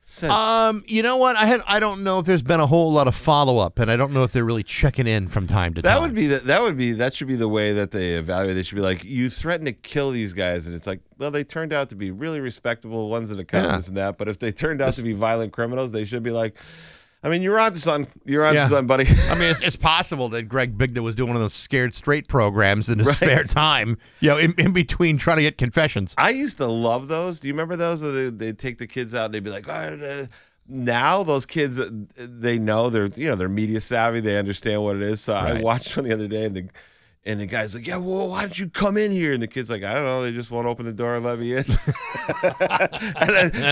since? 0.00 0.32
Um, 0.32 0.84
you 0.86 1.02
know 1.02 1.16
what? 1.16 1.36
I 1.36 1.44
had 1.46 1.60
I 1.66 1.80
don't 1.80 2.02
know 2.04 2.18
if 2.18 2.26
there's 2.26 2.42
been 2.42 2.60
a 2.60 2.66
whole 2.66 2.92
lot 2.92 3.08
of 3.08 3.14
follow 3.14 3.58
up, 3.58 3.78
and 3.78 3.90
I 3.90 3.96
don't 3.96 4.12
know 4.12 4.24
if 4.24 4.32
they're 4.32 4.44
really 4.44 4.62
checking 4.62 5.06
in 5.06 5.28
from 5.28 5.46
time 5.46 5.74
to 5.74 5.82
that 5.82 5.94
time. 5.94 6.02
would 6.02 6.14
be 6.14 6.26
the, 6.26 6.38
that 6.38 6.62
would 6.62 6.76
be 6.76 6.92
that 6.92 7.14
should 7.14 7.28
be 7.28 7.36
the 7.36 7.48
way 7.48 7.72
that 7.74 7.90
they 7.90 8.14
evaluate. 8.14 8.56
They 8.56 8.62
should 8.62 8.76
be 8.76 8.82
like, 8.82 9.04
you 9.04 9.28
threatened 9.28 9.66
to 9.66 9.72
kill 9.72 10.10
these 10.10 10.32
guys, 10.34 10.66
and 10.66 10.74
it's 10.74 10.86
like, 10.86 11.00
well, 11.18 11.30
they 11.30 11.44
turned 11.44 11.72
out 11.72 11.88
to 11.90 11.96
be 11.96 12.10
really 12.10 12.40
respectable 12.40 13.10
ones 13.10 13.28
that 13.28 13.38
account 13.38 13.66
Yeah. 13.66 13.88
and 13.88 13.96
that. 13.96 14.18
But 14.18 14.28
if 14.28 14.38
they 14.38 14.52
turned 14.52 14.80
out 14.80 14.94
to 14.94 15.02
be 15.02 15.12
violent 15.12 15.52
criminals, 15.52 15.92
they 15.92 16.04
should 16.04 16.22
be 16.22 16.30
like, 16.30 16.56
I 17.22 17.28
mean, 17.28 17.42
you're 17.42 17.58
on 17.58 17.72
to 17.72 17.78
something. 17.78 18.12
You're 18.24 18.44
on 18.44 18.54
Yeah. 18.54 18.62
to 18.62 18.68
something, 18.68 18.86
buddy. 18.86 19.06
I 19.28 19.34
mean, 19.34 19.50
it's, 19.50 19.60
it's 19.60 19.76
possible 19.76 20.28
that 20.30 20.44
Greg 20.44 20.78
Bigda 20.78 20.98
was 21.00 21.14
doing 21.16 21.28
one 21.30 21.36
of 21.36 21.42
those 21.42 21.52
scared 21.54 21.94
straight 21.94 22.28
programs 22.28 22.88
in 22.88 22.98
his 23.00 23.08
Right. 23.08 23.16
spare 23.16 23.44
time, 23.44 23.98
you 24.20 24.28
know, 24.30 24.38
in, 24.38 24.54
in 24.56 24.72
between 24.72 25.18
trying 25.18 25.38
to 25.38 25.42
get 25.42 25.58
confessions. 25.58 26.14
I 26.16 26.30
used 26.30 26.58
to 26.58 26.66
love 26.66 27.08
those. 27.08 27.40
Do 27.40 27.48
you 27.48 27.54
remember 27.54 27.74
those? 27.76 28.00
They 28.00 28.30
they 28.30 28.52
take 28.52 28.78
the 28.78 28.86
kids 28.86 29.14
out. 29.14 29.32
They'd 29.32 29.42
be 29.42 29.50
like, 29.50 29.68
oh, 29.68 30.26
now 30.68 31.22
those 31.24 31.44
kids, 31.46 31.78
uh, 31.78 31.88
they 32.16 32.58
know 32.58 32.88
they're 32.90 33.06
you 33.16 33.26
know 33.26 33.34
they're 33.36 33.48
media 33.48 33.80
savvy. 33.80 34.20
They 34.20 34.38
understand 34.38 34.82
what 34.84 34.96
it 34.96 35.02
is. 35.02 35.20
So 35.20 35.34
I 35.34 35.60
watched 35.60 35.96
one 35.96 36.06
the 36.06 36.12
other 36.12 36.28
day, 36.28 36.44
and 36.44 36.54
the 36.54 36.68
and 37.28 37.38
the 37.38 37.46
guy's 37.46 37.74
like, 37.74 37.86
yeah, 37.86 37.98
well, 37.98 38.28
why 38.30 38.40
don't 38.40 38.58
you 38.58 38.68
come 38.70 38.96
in 38.96 39.10
here? 39.12 39.32
And 39.34 39.42
the 39.42 39.46
kid's 39.46 39.68
like, 39.70 39.82
I 39.84 39.92
don't 39.94 40.04
know. 40.04 40.22
They 40.22 40.32
just 40.32 40.50
won't 40.50 40.66
open 40.66 40.86
the 40.86 40.92
door 40.94 41.14
and 41.14 41.24
let 41.24 41.38
me 41.38 41.52
in. 41.52 41.58
and 41.64 41.66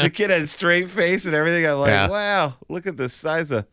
the 0.05 0.11
kid 0.13 0.31
had 0.31 0.43
a 0.43 0.47
straight 0.47 0.89
face 0.89 1.27
and 1.27 1.35
everything. 1.35 1.67
I'm 1.67 1.79
like, 1.79 1.89
Yeah. 1.91 2.09
wow, 2.09 2.55
look 2.69 2.87
at 2.87 2.97
the 2.97 3.09
size 3.09 3.51
of 3.51 3.67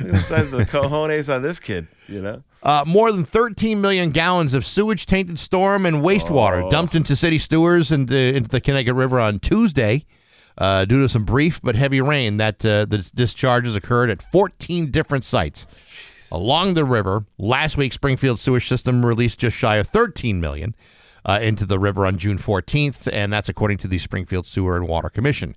the 0.00 0.20
size 0.20 0.52
of 0.52 0.58
the 0.58 0.64
cojones 0.64 1.34
on 1.34 1.42
this 1.42 1.60
kid. 1.60 1.88
You 2.08 2.22
know. 2.22 2.42
Uh, 2.62 2.84
more 2.86 3.12
than 3.12 3.24
13 3.24 3.80
million 3.80 4.10
gallons 4.10 4.54
of 4.54 4.64
sewage 4.64 5.04
tainted 5.06 5.38
storm 5.38 5.84
and 5.84 5.96
wastewater 5.96 6.64
Oh. 6.64 6.70
dumped 6.70 6.94
into 6.94 7.14
city 7.16 7.38
sewers 7.38 7.92
and 7.92 8.10
uh, 8.10 8.14
into 8.16 8.48
the 8.48 8.60
Connecticut 8.60 8.94
River 8.94 9.20
on 9.20 9.38
Tuesday 9.38 10.04
uh, 10.56 10.84
due 10.84 11.02
to 11.02 11.08
some 11.08 11.24
brief 11.24 11.60
but 11.62 11.76
heavy 11.76 12.00
rain. 12.00 12.38
That 12.38 12.64
uh, 12.64 12.84
the 12.86 13.08
discharges 13.14 13.74
occurred 13.74 14.10
at 14.10 14.22
14 14.22 14.90
different 14.90 15.24
sites 15.24 15.66
along 16.34 16.74
the 16.74 16.84
river. 16.84 17.26
Last 17.38 17.76
week, 17.76 17.92
Springfield 17.92 18.40
sewage 18.40 18.66
system 18.68 19.06
released 19.06 19.38
just 19.38 19.56
shy 19.56 19.76
of 19.76 19.86
13 19.88 20.40
million 20.40 20.74
uh, 21.24 21.38
into 21.40 21.64
the 21.64 21.78
river 21.78 22.06
on 22.06 22.18
June 22.18 22.38
14th, 22.38 23.08
and 23.12 23.32
that's 23.32 23.48
according 23.48 23.78
to 23.78 23.88
the 23.88 23.98
Springfield 23.98 24.46
Sewer 24.46 24.76
and 24.76 24.88
Water 24.88 25.08
Commission. 25.08 25.54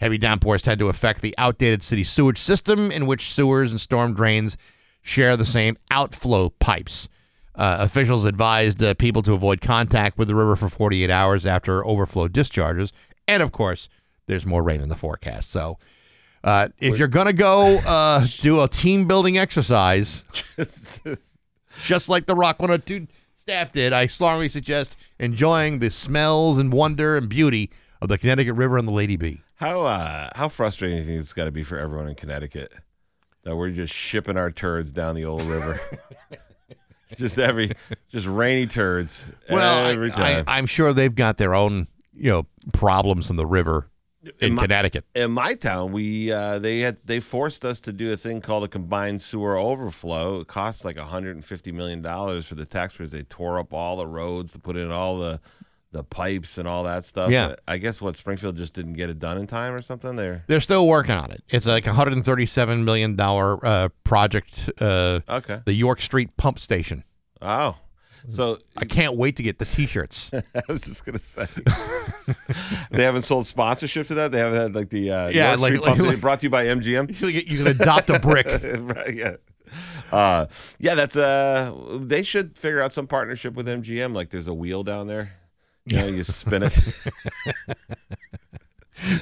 Heavy 0.00 0.18
downpours 0.18 0.62
tend 0.62 0.78
to 0.80 0.88
affect 0.88 1.22
the 1.22 1.34
outdated 1.38 1.82
city 1.82 2.04
sewage 2.04 2.38
system, 2.38 2.90
in 2.90 3.06
which 3.06 3.32
sewers 3.32 3.70
and 3.70 3.80
storm 3.80 4.14
drains 4.14 4.56
share 5.02 5.36
the 5.36 5.44
same 5.44 5.76
outflow 5.90 6.50
pipes. 6.50 7.08
Uh, 7.54 7.76
officials 7.80 8.24
advised 8.24 8.82
uh, 8.82 8.94
people 8.94 9.22
to 9.22 9.32
avoid 9.34 9.60
contact 9.60 10.16
with 10.16 10.28
the 10.28 10.34
river 10.34 10.56
for 10.56 10.68
48 10.68 11.10
hours 11.10 11.44
after 11.44 11.84
overflow 11.86 12.26
discharges. 12.28 12.92
And 13.28 13.42
of 13.42 13.52
course, 13.52 13.88
there's 14.26 14.46
more 14.46 14.62
rain 14.62 14.80
in 14.80 14.88
the 14.88 14.96
forecast. 14.96 15.50
So 15.50 15.78
uh, 16.44 16.68
if 16.78 16.98
you're 16.98 17.08
going 17.08 17.26
to 17.26 17.32
go 17.32 17.78
uh, 17.78 18.26
do 18.40 18.60
a 18.60 18.68
team 18.68 19.06
building 19.06 19.38
exercise, 19.38 20.24
just 21.84 22.08
like 22.08 22.26
the 22.26 22.34
Rock 22.34 22.58
102 22.58 23.06
Staff 23.36 23.72
did. 23.72 23.92
I 23.92 24.06
strongly 24.06 24.48
suggest 24.48 24.96
enjoying 25.18 25.80
the 25.80 25.90
smells 25.90 26.58
and 26.58 26.72
wonder 26.72 27.16
and 27.16 27.28
beauty 27.28 27.70
of 28.00 28.08
the 28.08 28.16
Connecticut 28.16 28.54
River 28.54 28.78
and 28.78 28.86
the 28.86 28.92
Lady 28.92 29.16
Bea. 29.16 29.40
How 29.56 29.82
uh, 29.82 30.30
how 30.34 30.48
frustrating 30.48 30.98
do 30.98 31.02
you 31.02 31.08
think 31.08 31.20
it's 31.20 31.32
got 31.32 31.44
to 31.44 31.50
be 31.52 31.62
for 31.62 31.78
everyone 31.78 32.08
in 32.08 32.14
Connecticut 32.14 32.72
that 33.44 33.56
we're 33.56 33.70
just 33.70 33.92
shipping 33.94 34.36
our 34.36 34.50
turds 34.50 34.92
down 34.92 35.14
the 35.16 35.24
old 35.24 35.42
river? 35.42 35.80
just 37.16 37.38
every 37.38 37.72
just 38.10 38.26
rainy 38.26 38.66
turds 38.66 39.30
Well, 39.50 39.86
every 39.86 40.10
I, 40.12 40.14
time. 40.14 40.44
I, 40.46 40.58
I'm 40.58 40.66
sure 40.66 40.92
they've 40.92 41.14
got 41.14 41.36
their 41.36 41.54
own, 41.54 41.86
you 42.14 42.30
know, 42.30 42.46
problems 42.72 43.30
in 43.30 43.36
the 43.36 43.46
river 43.46 43.88
in 44.40 44.54
my- 44.54 44.62
Connecticut. 44.62 45.04
in 45.14 45.30
my 45.32 45.54
town, 45.54 45.92
we 45.92 46.30
uh, 46.32 46.58
they 46.58 46.80
had 46.80 46.98
they 47.04 47.20
forced 47.20 47.64
us 47.64 47.80
to 47.80 47.92
do 47.92 48.12
a 48.12 48.16
thing 48.16 48.40
called 48.40 48.64
a 48.64 48.68
combined 48.68 49.20
sewer 49.22 49.56
overflow. 49.56 50.40
It 50.40 50.48
cost 50.48 50.84
like 50.84 50.96
150 50.96 51.72
million 51.72 52.02
dollars 52.02 52.46
for 52.46 52.54
the 52.54 52.64
taxpayers. 52.66 53.10
They 53.10 53.22
tore 53.22 53.58
up 53.58 53.72
all 53.72 53.96
the 53.96 54.06
roads 54.06 54.52
to 54.52 54.58
put 54.58 54.76
in 54.76 54.90
all 54.90 55.18
the 55.18 55.40
the 55.90 56.02
pipes 56.02 56.56
and 56.56 56.66
all 56.66 56.84
that 56.84 57.04
stuff. 57.04 57.30
Yeah. 57.30 57.54
I 57.68 57.76
guess 57.76 58.00
what 58.00 58.16
Springfield 58.16 58.56
just 58.56 58.72
didn't 58.72 58.94
get 58.94 59.10
it 59.10 59.18
done 59.18 59.36
in 59.36 59.46
time 59.46 59.74
or 59.74 59.82
something. 59.82 60.16
There. 60.16 60.42
They're 60.46 60.60
still 60.62 60.86
working 60.88 61.14
on 61.14 61.30
it. 61.30 61.42
It's 61.50 61.66
like 61.66 61.84
a 61.84 61.90
137 61.90 62.82
million 62.84 63.14
dollar 63.14 63.64
uh, 63.66 63.88
project. 64.02 64.70
Uh, 64.80 65.20
Okay. 65.28 65.60
the 65.66 65.74
York 65.74 66.00
Street 66.00 66.34
Pump 66.38 66.58
Station. 66.58 67.04
Oh, 67.42 67.76
so 68.28 68.58
I 68.76 68.84
can't 68.84 69.16
wait 69.16 69.36
to 69.36 69.42
get 69.42 69.58
the 69.58 69.64
T-shirts. 69.64 70.30
I 70.54 70.62
was 70.68 70.80
just 70.82 71.04
gonna 71.04 71.18
say 71.18 71.46
they 72.90 73.02
haven't 73.02 73.22
sold 73.22 73.46
sponsorship 73.46 74.06
to 74.08 74.14
that. 74.14 74.32
They 74.32 74.38
haven't 74.38 74.58
had 74.58 74.74
like 74.74 74.90
the 74.90 75.10
uh, 75.10 75.28
Yeah, 75.28 75.54
like- 75.56 75.74
Street 75.74 75.82
like- 75.98 76.20
brought 76.20 76.40
to 76.40 76.46
you 76.46 76.50
by 76.50 76.66
MGM. 76.66 77.08
you 77.20 77.40
can- 77.40 77.50
you 77.52 77.58
can 77.58 77.66
adopt 77.68 78.10
a 78.10 78.18
brick. 78.18 78.46
right, 78.78 79.14
yeah. 79.14 79.36
Uh, 80.10 80.46
yeah, 80.78 80.94
that's 80.94 81.16
uh 81.16 81.72
they 82.00 82.22
should 82.22 82.58
figure 82.58 82.80
out 82.82 82.92
some 82.92 83.06
partnership 83.06 83.54
with 83.54 83.66
MGM. 83.66 84.14
Like 84.14 84.28
there's 84.30 84.46
a 84.46 84.52
wheel 84.54 84.82
down 84.82 85.06
there. 85.06 85.32
You 85.86 85.96
know, 85.98 86.06
you 86.06 86.22
spin 86.24 86.62
it. 86.62 86.78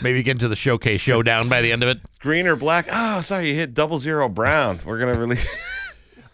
Maybe 0.03 0.23
get 0.23 0.33
into 0.33 0.49
the 0.49 0.57
showcase 0.57 1.01
showdown 1.01 1.49
by 1.49 1.63
the 1.63 1.73
end 1.73 1.83
of 1.83 1.89
it. 1.89 2.01
Green 2.19 2.47
or 2.47 2.55
black? 2.57 2.87
Oh, 2.93 3.21
sorry, 3.23 3.49
you 3.49 3.55
hit 3.55 3.73
double 3.73 3.99
zero 3.99 4.29
brown. 4.29 4.79
We're 4.85 4.99
gonna 4.99 5.19
release 5.19 5.47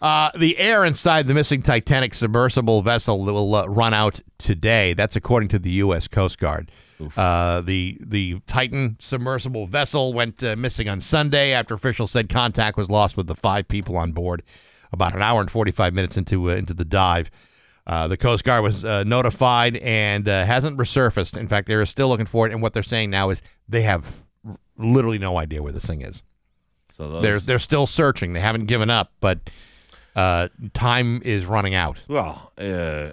Uh, 0.01 0.29
the 0.37 0.57
air 0.57 0.85
inside 0.85 1.27
the 1.27 1.33
missing 1.33 1.61
Titanic 1.61 2.13
submersible 2.13 2.81
vessel 2.81 3.23
will 3.23 3.55
uh, 3.55 3.65
run 3.65 3.93
out 3.93 4.21
today. 4.37 4.93
That's 4.93 5.15
according 5.15 5.49
to 5.49 5.59
the 5.59 5.71
U.S. 5.71 6.07
Coast 6.07 6.37
Guard. 6.39 6.71
Uh, 7.15 7.61
the 7.61 7.97
the 8.01 8.39
Titan 8.47 8.97
submersible 8.99 9.67
vessel 9.67 10.13
went 10.13 10.43
uh, 10.43 10.55
missing 10.55 10.89
on 10.89 10.99
Sunday 10.99 11.51
after 11.51 11.75
officials 11.75 12.09
said 12.09 12.27
contact 12.27 12.75
was 12.75 12.89
lost 12.89 13.15
with 13.15 13.27
the 13.27 13.35
five 13.35 13.67
people 13.67 13.97
on 13.97 14.13
board. 14.13 14.41
About 14.91 15.13
an 15.13 15.21
hour 15.21 15.41
and 15.41 15.51
forty 15.51 15.71
five 15.71 15.93
minutes 15.93 16.17
into 16.17 16.49
uh, 16.49 16.55
into 16.55 16.73
the 16.73 16.85
dive, 16.85 17.29
uh, 17.85 18.07
the 18.07 18.17
Coast 18.17 18.43
Guard 18.43 18.63
was 18.63 18.83
uh, 18.83 19.03
notified 19.03 19.77
and 19.77 20.27
uh, 20.27 20.45
hasn't 20.45 20.77
resurfaced. 20.77 21.37
In 21.37 21.47
fact, 21.47 21.67
they're 21.67 21.85
still 21.85 22.07
looking 22.07 22.25
for 22.25 22.47
it. 22.47 22.51
And 22.51 22.61
what 22.63 22.73
they're 22.73 22.81
saying 22.81 23.11
now 23.11 23.29
is 23.29 23.43
they 23.69 23.83
have 23.83 24.23
r- 24.47 24.57
literally 24.77 25.19
no 25.19 25.37
idea 25.37 25.61
where 25.61 25.73
this 25.73 25.85
thing 25.85 26.01
is. 26.01 26.23
So 26.89 27.09
those 27.09 27.21
They're 27.21 27.39
they're 27.39 27.59
still 27.59 27.85
searching. 27.85 28.33
They 28.33 28.39
haven't 28.39 28.65
given 28.65 28.89
up, 28.89 29.11
but 29.19 29.51
uh, 30.17 30.49
time 30.73 31.21
is 31.23 31.45
running 31.45 31.73
out. 31.75 31.97
well, 32.09 32.51
uh, 32.57 33.11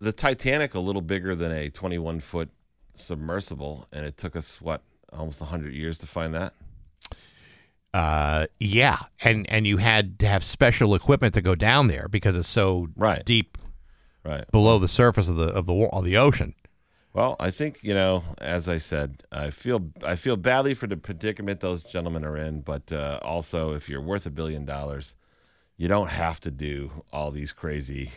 the 0.00 0.12
Titanic 0.12 0.74
a 0.74 0.80
little 0.80 1.02
bigger 1.02 1.34
than 1.34 1.52
a 1.52 1.68
twenty 1.68 1.98
one 1.98 2.20
foot 2.20 2.48
submersible, 2.94 3.86
and 3.92 4.06
it 4.06 4.16
took 4.16 4.34
us 4.36 4.60
what, 4.60 4.80
almost 5.12 5.42
hundred 5.42 5.74
years 5.74 5.98
to 5.98 6.06
find 6.06 6.32
that? 6.34 6.54
Uh, 7.94 8.46
yeah, 8.60 8.98
and 9.24 9.48
and 9.50 9.66
you 9.66 9.78
had 9.78 10.18
to 10.18 10.26
have 10.26 10.44
special 10.44 10.94
equipment 10.94 11.32
to 11.34 11.40
go 11.40 11.54
down 11.54 11.88
there 11.88 12.08
because 12.08 12.36
it's 12.36 12.48
so 12.48 12.88
Right. 12.96 13.24
deep 13.24 13.56
Right. 14.24 14.44
below 14.50 14.78
the 14.78 14.88
surface 14.88 15.28
of 15.28 15.36
the 15.36 15.46
of 15.48 15.66
the 15.66 15.74
of 15.74 16.04
the 16.04 16.16
ocean. 16.16 16.54
Well, 17.14 17.36
I 17.40 17.50
think 17.50 17.78
you 17.82 17.94
know, 17.94 18.24
as 18.38 18.68
I 18.68 18.76
said, 18.76 19.22
I 19.32 19.50
feel 19.50 19.90
I 20.04 20.16
feel 20.16 20.36
badly 20.36 20.74
for 20.74 20.86
the 20.86 20.98
predicament 20.98 21.60
those 21.60 21.82
gentlemen 21.82 22.22
are 22.24 22.36
in, 22.36 22.60
but 22.60 22.92
uh, 22.92 23.18
also 23.22 23.72
if 23.74 23.88
you're 23.88 24.02
worth 24.02 24.26
a 24.26 24.30
billion 24.30 24.66
dollars, 24.66 25.16
you 25.76 25.88
don't 25.88 26.08
have 26.10 26.40
to 26.40 26.50
do 26.50 27.04
all 27.12 27.30
these 27.30 27.52
crazy 27.52 28.10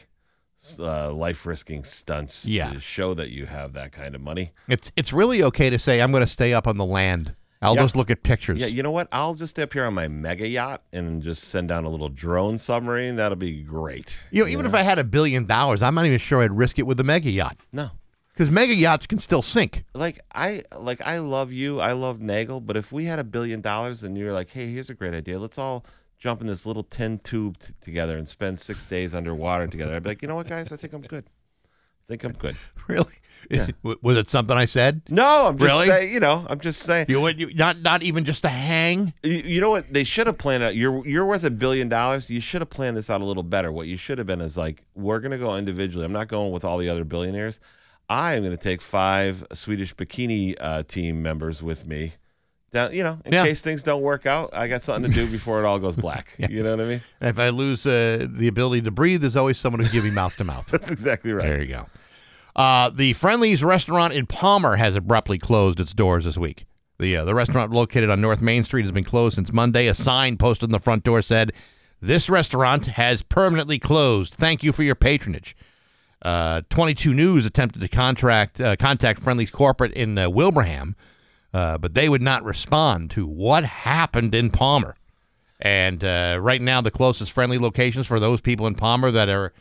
uh, 0.77 1.11
life 1.13 1.45
risking 1.45 1.83
stunts 1.83 2.45
Yeah. 2.45 2.73
to 2.73 2.79
show 2.79 3.13
that 3.13 3.29
you 3.31 3.45
have 3.45 3.73
that 3.73 3.91
kind 3.91 4.13
of 4.15 4.21
money. 4.21 4.51
It's 4.67 4.91
it's 4.95 5.13
really 5.13 5.41
okay 5.43 5.69
to 5.69 5.79
say 5.79 6.01
I'm 6.01 6.11
going 6.11 6.23
to 6.23 6.27
stay 6.27 6.53
up 6.53 6.67
on 6.67 6.77
the 6.77 6.85
land. 6.85 7.35
I'll 7.61 7.75
Yeah. 7.75 7.83
just 7.83 7.95
look 7.95 8.09
at 8.09 8.23
pictures. 8.23 8.59
Yeah, 8.59 8.67
you 8.67 8.83
know 8.83 8.91
what? 8.91 9.07
I'll 9.11 9.33
just 9.33 9.51
stay 9.51 9.63
up 9.63 9.73
here 9.73 9.85
on 9.85 9.93
my 9.93 10.07
mega 10.07 10.47
yacht 10.47 10.81
and 10.93 11.21
just 11.21 11.43
send 11.43 11.67
down 11.69 11.85
a 11.85 11.89
little 11.89 12.09
drone 12.09 12.57
submarine. 12.57 13.15
That'll 13.17 13.35
be 13.37 13.61
great. 13.61 14.17
You 14.31 14.43
know, 14.43 14.49
even 14.49 14.65
if 14.65 14.73
I 14.73 14.81
had 14.81 14.99
a 14.99 15.03
billion 15.03 15.45
dollars, 15.45 15.81
I'm 15.81 15.95
not 15.95 16.05
even 16.05 16.19
sure 16.19 16.41
I'd 16.41 16.53
risk 16.53 16.77
it 16.79 16.83
with 16.87 16.97
the 16.97 17.03
mega 17.03 17.29
yacht 17.29 17.57
No, 17.73 17.91
because 18.33 18.49
mega 18.51 18.73
yachts 18.75 19.07
can 19.07 19.19
still 19.19 19.41
sink. 19.41 19.83
like 19.93 20.19
I 20.33 20.63
like 20.77 21.01
I 21.01 21.19
love 21.19 21.51
you, 21.53 21.79
I 21.81 21.91
love 21.93 22.19
Nagel, 22.21 22.59
but 22.61 22.75
if 22.77 22.91
we 22.93 23.05
had 23.05 23.19
a 23.19 23.23
billion 23.25 23.59
dollars 23.61 24.03
and 24.03 24.17
you're 24.17 24.33
like, 24.33 24.49
hey, 24.51 24.67
here's 24.71 24.89
a 24.89 24.93
great 24.93 25.13
idea, 25.13 25.37
let's 25.39 25.57
all 25.57 25.85
jump 26.19 26.41
in 26.41 26.47
this 26.47 26.65
little 26.65 26.83
tin 26.83 27.17
tube 27.19 27.57
t- 27.57 27.73
together 27.81 28.17
and 28.17 28.27
spend 28.27 28.59
six 28.59 28.83
days 28.83 29.15
underwater 29.15 29.67
together, 29.67 29.95
I'd 29.95 30.03
be 30.03 30.09
like, 30.09 30.21
you 30.21 30.27
know 30.27 30.35
what, 30.35 30.47
guys, 30.47 30.71
I 30.71 30.75
think 30.75 30.93
I'm 30.93 31.01
good. 31.01 31.23
I 31.25 32.07
think 32.07 32.23
I'm 32.23 32.33
good. 32.33 32.55
Really? 32.87 33.13
W- 33.83 33.99
Was 34.01 34.17
it 34.17 34.27
something 34.27 34.57
I 34.57 34.65
said? 34.65 35.03
No, 35.09 35.45
I'm 35.47 35.57
just 35.59 35.71
Really? 35.71 35.85
saying, 35.85 36.11
you 36.13 36.19
know, 36.19 36.43
I'm 36.49 36.59
just 36.59 36.81
saying. 36.81 37.05
You, 37.07 37.27
you 37.27 37.53
not 37.53 37.81
not 37.81 38.01
even 38.01 38.23
just 38.25 38.41
to 38.41 38.49
hang. 38.49 39.13
You, 39.21 39.31
you 39.31 39.61
know 39.61 39.69
what? 39.69 39.93
They 39.93 40.03
should 40.03 40.25
have 40.25 40.39
planned 40.39 40.63
out. 40.63 40.75
You're 40.75 41.07
you're 41.07 41.27
worth 41.27 41.43
a 41.43 41.51
billion 41.51 41.87
dollars. 41.87 42.31
You 42.31 42.41
should 42.41 42.61
have 42.61 42.71
planned 42.71 42.97
this 42.97 43.11
out 43.11 43.21
a 43.21 43.25
little 43.25 43.43
better. 43.43 43.71
What 43.71 43.85
you 43.85 43.95
should 43.95 44.17
have 44.17 44.25
been 44.25 44.41
is 44.41 44.57
like, 44.57 44.83
we're 44.95 45.19
gonna 45.19 45.37
go 45.37 45.55
individually. 45.55 46.03
I'm 46.03 46.11
not 46.11 46.27
going 46.29 46.51
with 46.51 46.65
all 46.65 46.79
the 46.79 46.89
other 46.89 47.03
billionaires. 47.05 47.59
I 48.09 48.33
am 48.33 48.41
gonna 48.41 48.57
take 48.57 48.81
five 48.81 49.45
Swedish 49.53 49.93
bikini 49.95 50.55
uh, 50.59 50.81
team 50.81 51.21
members 51.21 51.61
with 51.61 51.85
me. 51.85 52.13
Down, 52.71 52.93
you 52.93 53.03
know, 53.03 53.19
in 53.25 53.33
Yeah. 53.33 53.45
case 53.45 53.61
things 53.61 53.83
don't 53.83 54.01
work 54.01 54.25
out, 54.25 54.49
I 54.53 54.67
got 54.67 54.83
something 54.83 55.11
to 55.11 55.15
do 55.25 55.29
before 55.31 55.61
it 55.61 55.65
all 55.65 55.79
goes 55.79 55.95
black. 55.95 56.35
You 56.49 56.63
know 56.63 56.71
what 56.71 56.81
I 56.81 56.85
mean? 56.85 57.01
And 57.19 57.29
if 57.29 57.39
I 57.39 57.49
lose 57.49 57.85
uh, 57.85 58.27
the 58.29 58.47
ability 58.47 58.81
to 58.83 58.91
breathe, 58.91 59.21
there's 59.21 59.35
always 59.35 59.57
someone 59.57 59.81
who 59.83 59.89
give 59.89 60.03
me 60.03 60.11
mouth 60.11 60.35
to 60.37 60.43
mouth. 60.43 60.67
That's 60.71 60.91
exactly 60.91 61.31
right. 61.33 61.43
There 61.47 61.61
you 61.61 61.73
go. 61.73 61.85
Uh, 62.55 62.89
the 62.89 63.13
Friendlies 63.13 63.63
restaurant 63.63 64.13
in 64.13 64.25
Palmer 64.25 64.75
has 64.75 64.95
abruptly 64.95 65.37
closed 65.39 65.79
its 65.79 65.93
doors 65.93 66.25
this 66.25 66.37
week. 66.37 66.65
The 66.99 67.17
uh, 67.17 67.25
the 67.25 67.33
restaurant 67.33 67.71
located 67.71 68.09
on 68.09 68.19
North 68.19 68.41
Main 68.41 68.63
Street 68.65 68.81
has 68.83 68.91
been 68.91 69.05
closed 69.05 69.35
since 69.35 69.53
Monday. 69.53 69.87
A 69.87 69.93
sign 69.93 70.35
posted 70.37 70.67
on 70.67 70.71
the 70.71 70.79
front 70.79 71.03
door 71.05 71.21
said, 71.21 71.53
"This 72.01 72.29
restaurant 72.29 72.87
has 72.87 73.21
permanently 73.21 73.79
closed. 73.79 74.33
Thank 74.33 74.63
you 74.63 74.73
for 74.73 74.83
your 74.83 74.95
patronage." 74.95 75.55
Uh, 76.21 76.63
22 76.69 77.13
News 77.13 77.45
attempted 77.45 77.79
to 77.79 77.87
contract 77.87 78.59
uh, 78.59 78.75
contact 78.75 79.21
Friendlies 79.21 79.51
corporate 79.51 79.93
in 79.93 80.17
uh, 80.17 80.29
Wilbraham, 80.29 80.95
uh, 81.53 81.77
but 81.77 81.93
they 81.93 82.09
would 82.09 82.21
not 82.21 82.43
respond 82.43 83.11
to 83.11 83.25
what 83.25 83.63
happened 83.63 84.35
in 84.35 84.49
Palmer. 84.49 84.95
And 85.59 86.03
uh, 86.03 86.37
right 86.39 86.61
now, 86.61 86.81
the 86.81 86.91
closest 86.91 87.31
friendly 87.31 87.57
locations 87.57 88.07
for 88.07 88.19
those 88.19 88.39
people 88.39 88.67
in 88.67 88.75
Palmer 88.75 89.11
that 89.11 89.27
are, 89.27 89.51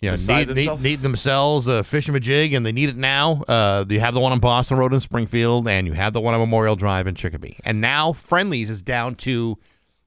you 0.00 0.10
know, 0.10 0.16
need, 0.16 0.28
need, 0.28 0.48
themselves? 0.48 0.82
need 0.82 1.02
themselves 1.02 1.66
a 1.68 1.82
Fishamajig, 1.82 2.56
and 2.56 2.66
they 2.66 2.72
need 2.72 2.88
it 2.88 2.96
now. 2.96 3.42
Uh, 3.46 3.84
you 3.88 4.00
have 4.00 4.14
the 4.14 4.20
one 4.20 4.32
on 4.32 4.40
Boston 4.40 4.76
Road 4.76 4.92
in 4.92 5.00
Springfield, 5.00 5.68
and 5.68 5.86
you 5.86 5.92
have 5.92 6.12
the 6.12 6.20
one 6.20 6.34
on 6.34 6.40
Memorial 6.40 6.74
Drive 6.74 7.06
in 7.06 7.14
Chicopee. 7.14 7.58
And 7.64 7.80
now 7.80 8.12
Friendlies 8.12 8.70
is 8.70 8.82
down 8.82 9.14
to 9.16 9.56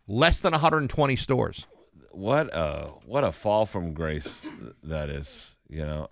less 0.08 0.42
than 0.42 0.52
120 0.52 1.16
stores. 1.16 1.68
What 2.12 2.50
a 2.54 2.88
what 3.06 3.24
a 3.24 3.32
fall 3.32 3.66
from 3.66 3.94
grace 3.94 4.46
that 4.84 5.10
is. 5.10 5.56
You 5.70 5.84
know, 5.84 6.10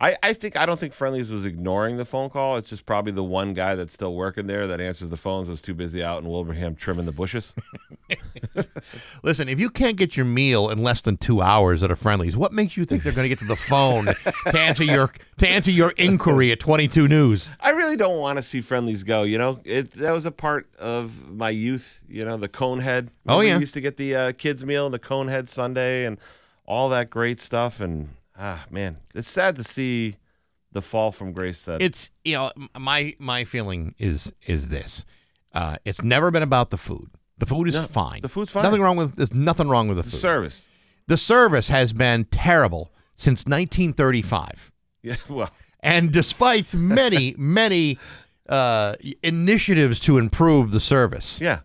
I 0.00 0.16
I 0.22 0.32
think 0.32 0.56
I 0.56 0.64
don't 0.66 0.80
think 0.80 0.94
Friendlies 0.94 1.30
was 1.30 1.44
ignoring 1.44 1.96
the 1.96 2.04
phone 2.04 2.30
call. 2.30 2.56
It's 2.56 2.70
just 2.70 2.86
probably 2.86 3.12
the 3.12 3.24
one 3.24 3.52
guy 3.52 3.74
that's 3.74 3.92
still 3.92 4.14
working 4.14 4.46
there 4.46 4.66
that 4.66 4.80
answers 4.80 5.10
the 5.10 5.16
phones 5.16 5.48
was 5.48 5.60
too 5.60 5.74
busy 5.74 6.02
out 6.02 6.22
in 6.22 6.28
Wilbraham 6.28 6.74
trimming 6.74 7.06
the 7.06 7.12
bushes. 7.12 7.52
Listen, 9.22 9.48
if 9.48 9.60
you 9.60 9.68
can't 9.68 9.96
get 9.96 10.16
your 10.16 10.26
meal 10.26 10.70
in 10.70 10.78
less 10.78 11.02
than 11.02 11.16
two 11.16 11.42
hours 11.42 11.82
at 11.82 11.90
a 11.90 11.96
Friendlies, 11.96 12.36
what 12.36 12.52
makes 12.52 12.76
you 12.76 12.84
think 12.84 13.02
they're 13.02 13.12
going 13.12 13.24
to 13.24 13.28
get 13.28 13.38
to 13.40 13.44
the 13.44 13.56
phone 13.56 14.06
to 14.06 14.58
answer 14.58 14.84
your 14.84 15.12
to 15.38 15.48
answer 15.48 15.70
your 15.70 15.90
inquiry 15.92 16.50
at 16.50 16.60
22 16.60 17.06
News? 17.06 17.48
I 17.60 17.70
really 17.70 17.96
don't 17.96 18.18
want 18.18 18.38
to 18.38 18.42
see 18.42 18.60
Friendlies 18.60 19.02
go. 19.02 19.22
You 19.24 19.38
know, 19.38 19.60
it 19.64 19.92
that 19.92 20.12
was 20.12 20.24
a 20.24 20.32
part 20.32 20.68
of 20.78 21.30
my 21.30 21.50
youth. 21.50 22.00
You 22.08 22.24
know, 22.24 22.36
the 22.36 22.48
Conehead. 22.48 23.08
Oh, 23.28 23.40
yeah. 23.40 23.54
we 23.56 23.60
used 23.60 23.74
to 23.74 23.80
get 23.80 23.96
the 23.98 24.14
uh, 24.16 24.32
kids 24.32 24.64
meal 24.64 24.86
and 24.86 24.94
the 24.94 24.98
Conehead 24.98 25.48
Sundae 25.48 26.04
and 26.04 26.18
all 26.64 26.88
that 26.88 27.10
great 27.10 27.40
stuff. 27.40 27.80
And 27.80 28.10
ah, 28.40 28.64
man, 28.70 28.96
it's 29.14 29.28
sad 29.28 29.54
to 29.56 29.62
see 29.64 30.16
the 30.72 30.80
fall 30.82 31.12
from 31.12 31.32
grace. 31.32 31.62
That 31.64 31.82
It's 31.82 32.10
you 32.24 32.34
know 32.34 32.50
my 32.78 33.14
my 33.18 33.44
feeling 33.44 33.94
is 33.98 34.32
is 34.46 34.68
this. 34.68 35.04
Uh, 35.52 35.76
it's 35.84 36.02
never 36.02 36.30
been 36.30 36.42
about 36.42 36.70
the 36.70 36.78
food. 36.78 37.10
The 37.38 37.46
food 37.46 37.68
is 37.68 37.74
No, 37.74 37.82
fine. 37.82 38.20
the 38.22 38.28
food's 38.28 38.50
fine. 38.50 38.62
Nothing 38.64 38.82
wrong 38.82 38.96
with 38.96 39.16
there's 39.16 39.34
nothing 39.34 39.68
wrong 39.68 39.88
with 39.88 39.96
the 39.98 40.02
the 40.04 40.10
food. 40.10 40.18
service. 40.18 40.66
the 41.06 41.16
service 41.16 41.68
has 41.68 41.92
been 41.92 42.24
terrible 42.30 42.90
since 43.16 43.44
1935. 43.46 44.70
Yeah, 45.02 45.16
well, 45.28 45.50
And 45.80 46.12
despite 46.12 46.72
many, 47.00 47.34
many 47.38 47.98
uh, 48.48 48.94
initiatives 49.22 49.98
to 50.00 50.18
improve 50.18 50.70
the 50.70 50.80
service, 50.80 51.40
yeah. 51.40 51.60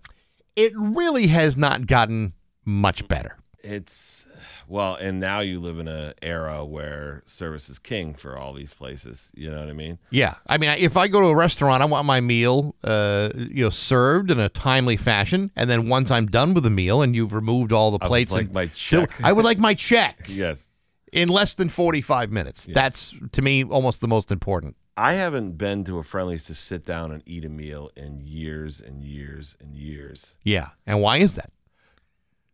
it 0.56 0.72
really 0.76 1.28
has 1.28 1.58
not 1.58 1.86
gotten 1.88 2.34
much 2.64 3.08
better. 3.08 3.38
It's 3.64 4.26
Well, 4.68 4.96
and 4.96 5.20
now 5.20 5.42
you 5.42 5.60
live 5.60 5.78
in 5.80 5.88
an 5.88 6.14
era 6.22 6.66
where 6.66 7.22
service 7.26 7.70
is 7.70 7.78
king 7.80 8.14
for 8.16 8.38
all 8.38 8.54
these 8.54 8.74
places. 8.74 9.32
You 9.36 9.52
know 9.52 9.60
what 9.60 9.70
I 9.70 9.74
mean? 9.74 10.00
Yeah, 10.10 10.36
I 10.48 10.58
mean, 10.58 10.70
if 10.72 10.98
I 10.98 11.08
go 11.08 11.22
to 11.22 11.28
a 11.28 11.36
restaurant, 11.36 11.84
I 11.84 11.86
want 11.86 12.06
my 12.06 12.20
meal, 12.22 12.76
uh, 12.84 13.30
you 13.36 13.64
know, 13.64 13.70
served 13.70 14.32
in 14.32 14.40
a 14.40 14.50
timely 14.50 14.98
fashion, 14.98 15.52
and 15.56 15.70
then 15.70 15.88
once 15.88 16.10
I'm 16.12 16.26
done 16.26 16.54
with 16.54 16.64
the 16.64 16.70
meal 16.70 17.02
and 17.02 17.16
you've 17.16 17.34
removed 17.34 17.72
all 17.72 17.92
the 17.92 18.00
I 18.02 18.06
would 18.06 18.10
plates, 18.10 18.32
like 18.32 18.46
and 18.46 18.54
my 18.54 18.66
check. 18.68 19.12
I 19.24 19.32
would 19.34 19.46
like 19.46 19.60
my 19.60 19.74
check 19.74 20.26
Yes. 20.28 20.68
in 21.14 21.30
less 21.30 21.54
than 21.54 21.70
45 21.70 22.32
minutes. 22.32 22.68
That's 22.72 23.14
to 23.34 23.42
me 23.42 23.64
almost 23.64 24.02
the 24.02 24.08
most 24.08 24.32
important. 24.32 24.76
I 24.98 25.14
haven't 25.14 25.58
been 25.58 25.84
to 25.84 25.98
a 25.98 26.04
Friendly's 26.04 26.46
to 26.46 26.54
sit 26.56 26.86
down 26.86 27.12
and 27.12 27.22
eat 27.26 27.44
a 27.44 27.50
meal 27.50 27.92
in 27.98 28.22
years 28.22 28.80
and 28.80 29.04
years 29.04 29.56
and 29.60 29.74
years. 29.76 30.36
Yeah, 30.44 30.70
and 30.88 31.02
why 31.02 31.18
is 31.18 31.36
that? 31.36 31.52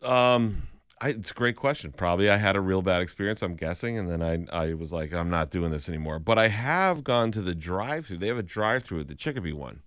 Um, 0.02 0.64
I, 1.04 1.10
it's 1.10 1.32
a 1.32 1.34
great 1.34 1.56
question. 1.56 1.92
Probably 1.92 2.30
I 2.30 2.38
had 2.38 2.56
a 2.56 2.62
real 2.62 2.82
bad 2.82 3.02
experience. 3.02 3.42
I'm 3.42 3.56
guessing, 3.56 3.98
and 3.98 4.10
then 4.10 4.22
I 4.22 4.46
I 4.70 4.74
was 4.74 4.94
like, 4.94 5.14
I'm 5.14 5.30
not 5.30 5.50
doing 5.50 5.72
this 5.72 5.90
anymore. 5.90 6.20
But 6.20 6.38
I 6.38 6.48
have 6.50 7.04
gone 7.04 7.32
to 7.32 7.42
the 7.42 7.56
drive-through. 7.56 8.18
They 8.18 8.28
have 8.28 8.38
a 8.38 8.44
drive-through 8.44 9.02
at 9.02 9.08
the 9.08 9.16
Chicopee 9.16 9.54
one. 9.54 9.82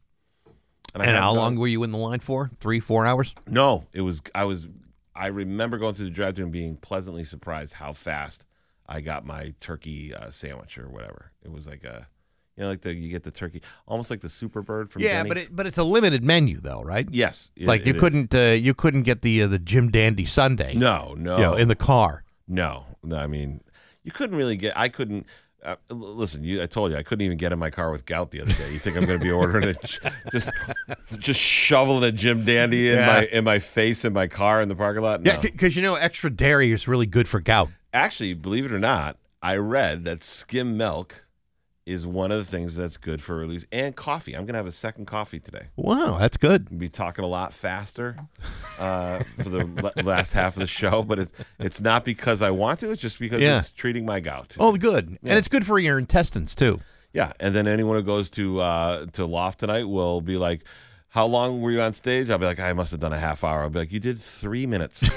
I 0.94 1.04
And 1.06 1.16
how 1.16 1.30
gone- 1.30 1.36
long 1.36 1.56
were 1.56 1.66
you 1.68 1.82
in 1.84 1.90
the 1.92 1.98
line 1.98 2.20
for? 2.20 2.50
Three, 2.60 2.80
four 2.80 3.06
hours? 3.06 3.34
No, 3.46 3.86
it 3.92 4.00
was. 4.02 4.22
I 4.34 4.44
was. 4.44 4.68
I 5.14 5.28
remember 5.28 5.78
going 5.78 5.94
through 5.94 6.06
the 6.06 6.10
drive-through 6.10 6.44
and 6.46 6.52
being 6.52 6.76
pleasantly 6.76 7.22
surprised 7.22 7.74
how 7.74 7.92
fast 7.92 8.44
I 8.88 9.00
got 9.00 9.24
my 9.24 9.54
turkey 9.60 10.12
uh, 10.12 10.30
sandwich 10.30 10.76
or 10.78 10.88
whatever. 10.88 11.30
It 11.44 11.52
was 11.52 11.68
like 11.68 11.84
a, 11.84 12.08
you 12.56 12.62
know, 12.62 12.68
like 12.68 12.82
the 12.82 12.94
you 12.94 13.10
get 13.10 13.22
the 13.24 13.30
turkey, 13.30 13.62
almost 13.86 14.10
like 14.10 14.20
the 14.20 14.28
super 14.28 14.62
bird 14.62 14.90
from. 14.90 15.02
Yeah, 15.02 15.24
but 15.24 15.36
it, 15.38 15.48
but 15.54 15.66
it's 15.66 15.78
a 15.78 15.84
limited 15.84 16.22
menu 16.24 16.60
though, 16.60 16.82
right? 16.82 17.08
yes, 17.10 17.50
it- 17.56 17.66
like 17.66 17.84
you 17.86 17.90
it 17.92 17.96
is. 17.96 18.00
couldn't 18.00 18.34
uh, 18.34 18.38
you 18.52 18.74
couldn't 18.74 19.02
get 19.02 19.22
the 19.22 19.42
uh, 19.42 19.46
the 19.46 19.58
Jim 19.58 19.90
Dandy 19.90 20.24
Sundae. 20.26 20.74
No, 20.74 21.14
no, 21.18 21.36
you 21.36 21.42
know, 21.42 21.54
in 21.54 21.68
the 21.68 21.74
car. 21.76 22.24
No, 22.46 22.84
no. 23.02 23.16
I 23.16 23.26
mean, 23.26 23.60
you 24.02 24.12
couldn't 24.12 24.36
really 24.36 24.56
get. 24.56 24.72
I 24.76 24.88
couldn't. 24.88 25.26
Uh, 25.64 25.76
l- 25.90 25.96
listen, 25.96 26.44
you, 26.44 26.62
I 26.62 26.66
told 26.66 26.92
you 26.92 26.98
I 26.98 27.02
couldn't 27.02 27.24
even 27.24 27.38
get 27.38 27.50
in 27.50 27.58
my 27.58 27.70
car 27.70 27.90
with 27.90 28.04
gout 28.04 28.30
the 28.32 28.42
other 28.42 28.52
day. 28.52 28.70
You 28.70 28.78
think 28.78 28.98
I'm 28.98 29.06
going 29.06 29.18
to 29.18 29.24
be 29.24 29.30
ordering 29.30 29.66
it? 29.70 29.98
Just, 30.30 30.50
just 31.18 31.40
shoveling 31.40 32.04
a 32.04 32.12
Jim 32.12 32.44
Dandy 32.44 32.90
in 32.90 32.96
Yeah. 32.98 33.06
my 33.06 33.24
in 33.32 33.44
my 33.44 33.58
face 33.60 34.04
in 34.04 34.12
my 34.12 34.26
car 34.26 34.60
in 34.60 34.68
the 34.68 34.74
parking 34.74 35.02
lot? 35.02 35.22
No. 35.22 35.32
Yeah, 35.32 35.38
because 35.40 35.74
you 35.74 35.80
know 35.80 35.94
extra 35.94 36.28
dairy 36.30 36.70
is 36.70 36.86
really 36.86 37.06
good 37.06 37.26
for 37.28 37.40
gout. 37.40 37.70
Actually, 37.94 38.34
believe 38.34 38.66
it 38.66 38.72
or 38.72 38.78
not, 38.78 39.16
I 39.42 39.56
read 39.56 40.04
that 40.04 40.22
skim 40.22 40.76
milk 40.76 41.23
is 41.86 42.06
one 42.06 42.32
of 42.32 42.38
the 42.38 42.44
things 42.44 42.74
that's 42.74 42.96
good 42.96 43.20
for 43.20 43.36
release 43.36 43.66
and 43.70 43.94
coffee. 43.94 44.32
I'm 44.34 44.42
going 44.46 44.54
to 44.54 44.58
have 44.58 44.66
a 44.66 44.72
second 44.72 45.04
coffee 45.06 45.38
today. 45.38 45.66
Wow, 45.76 46.16
that's 46.18 46.36
good. 46.38 46.78
Be 46.78 46.88
talking 46.88 47.24
a 47.24 47.28
lot 47.28 47.52
faster 47.52 48.16
uh, 48.78 49.18
for 49.42 49.48
the 49.50 49.92
last 50.04 50.32
half 50.32 50.56
of 50.56 50.60
the 50.60 50.66
show, 50.66 51.02
but 51.02 51.18
it's 51.18 51.32
it's 51.58 51.80
not 51.82 52.04
because 52.04 52.40
I 52.42 52.50
want 52.50 52.80
to. 52.80 52.90
It's 52.90 53.02
just 53.02 53.18
because 53.18 53.42
Yeah. 53.42 53.58
it's 53.58 53.70
treating 53.70 54.06
my 54.06 54.20
gout. 54.20 54.56
Oh, 54.58 54.74
good, 54.76 55.18
and 55.22 55.38
it's 55.38 55.48
good 55.48 55.66
for 55.66 55.78
your 55.78 55.98
intestines 55.98 56.54
too. 56.54 56.80
Yeah, 57.12 57.32
and 57.38 57.54
then 57.54 57.66
anyone 57.68 57.96
who 57.96 58.02
goes 58.02 58.30
to 58.32 58.60
uh, 58.60 59.06
to 59.12 59.26
Loft 59.26 59.60
tonight 59.60 59.84
will 59.84 60.20
be 60.20 60.36
like, 60.36 60.64
"How 61.14 61.26
long 61.26 61.60
were 61.60 61.70
you 61.70 61.80
on 61.80 61.92
stage?" 61.94 62.28
I'll 62.28 62.38
be 62.38 62.44
like, 62.46 62.60
"I 62.60 62.72
must 62.72 62.90
have 62.90 63.00
done 63.00 63.12
a 63.12 63.18
half 63.18 63.44
hour." 63.44 63.62
I'll 63.62 63.70
be 63.70 63.78
like, 63.78 63.92
"You 63.92 64.00
did 64.00 64.18
three 64.20 64.66
minutes. 64.66 65.08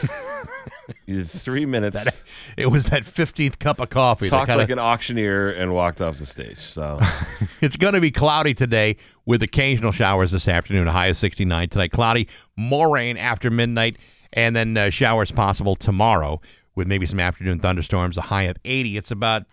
you 1.05 1.17
did 1.17 1.29
three 1.29 1.65
minutes." 1.65 2.23
It 2.55 2.67
was 2.67 2.86
that 2.86 3.05
fifteenth 3.05 3.60
cup 3.60 3.79
of 3.79 3.89
coffee. 3.89 4.25
that 4.27 4.29
Talked 4.29 4.47
kinda- 4.47 4.62
like 4.63 4.69
an 4.69 4.79
auctioneer 4.79 5.49
and 5.49 5.73
walked 5.73 5.99
off 6.01 6.17
the 6.17 6.25
stage. 6.25 6.60
So 6.60 6.99
It's 7.62 7.75
going 7.77 7.93
to 7.95 8.01
be 8.01 8.12
cloudy 8.12 8.53
today 8.53 8.97
with 9.25 9.41
occasional 9.43 9.91
showers 9.91 10.31
this 10.31 10.47
afternoon. 10.47 10.88
A 10.88 10.91
high 10.91 11.07
of 11.07 11.17
69 11.17 11.69
tonight. 11.69 11.91
Cloudy, 11.91 12.27
more 12.55 12.93
rain 12.93 13.17
after 13.17 13.49
midnight, 13.49 13.97
and 14.33 14.55
then 14.55 14.77
uh, 14.77 14.89
showers 14.89 15.31
possible 15.31 15.75
tomorrow 15.75 16.39
with 16.75 16.88
maybe 16.88 17.07
some 17.07 17.19
afternoon 17.19 17.60
thunderstorms. 17.60 18.17
A 18.17 18.21
high 18.21 18.43
of 18.43 18.57
80. 18.63 18.97
It's 18.97 19.10
about 19.12 19.45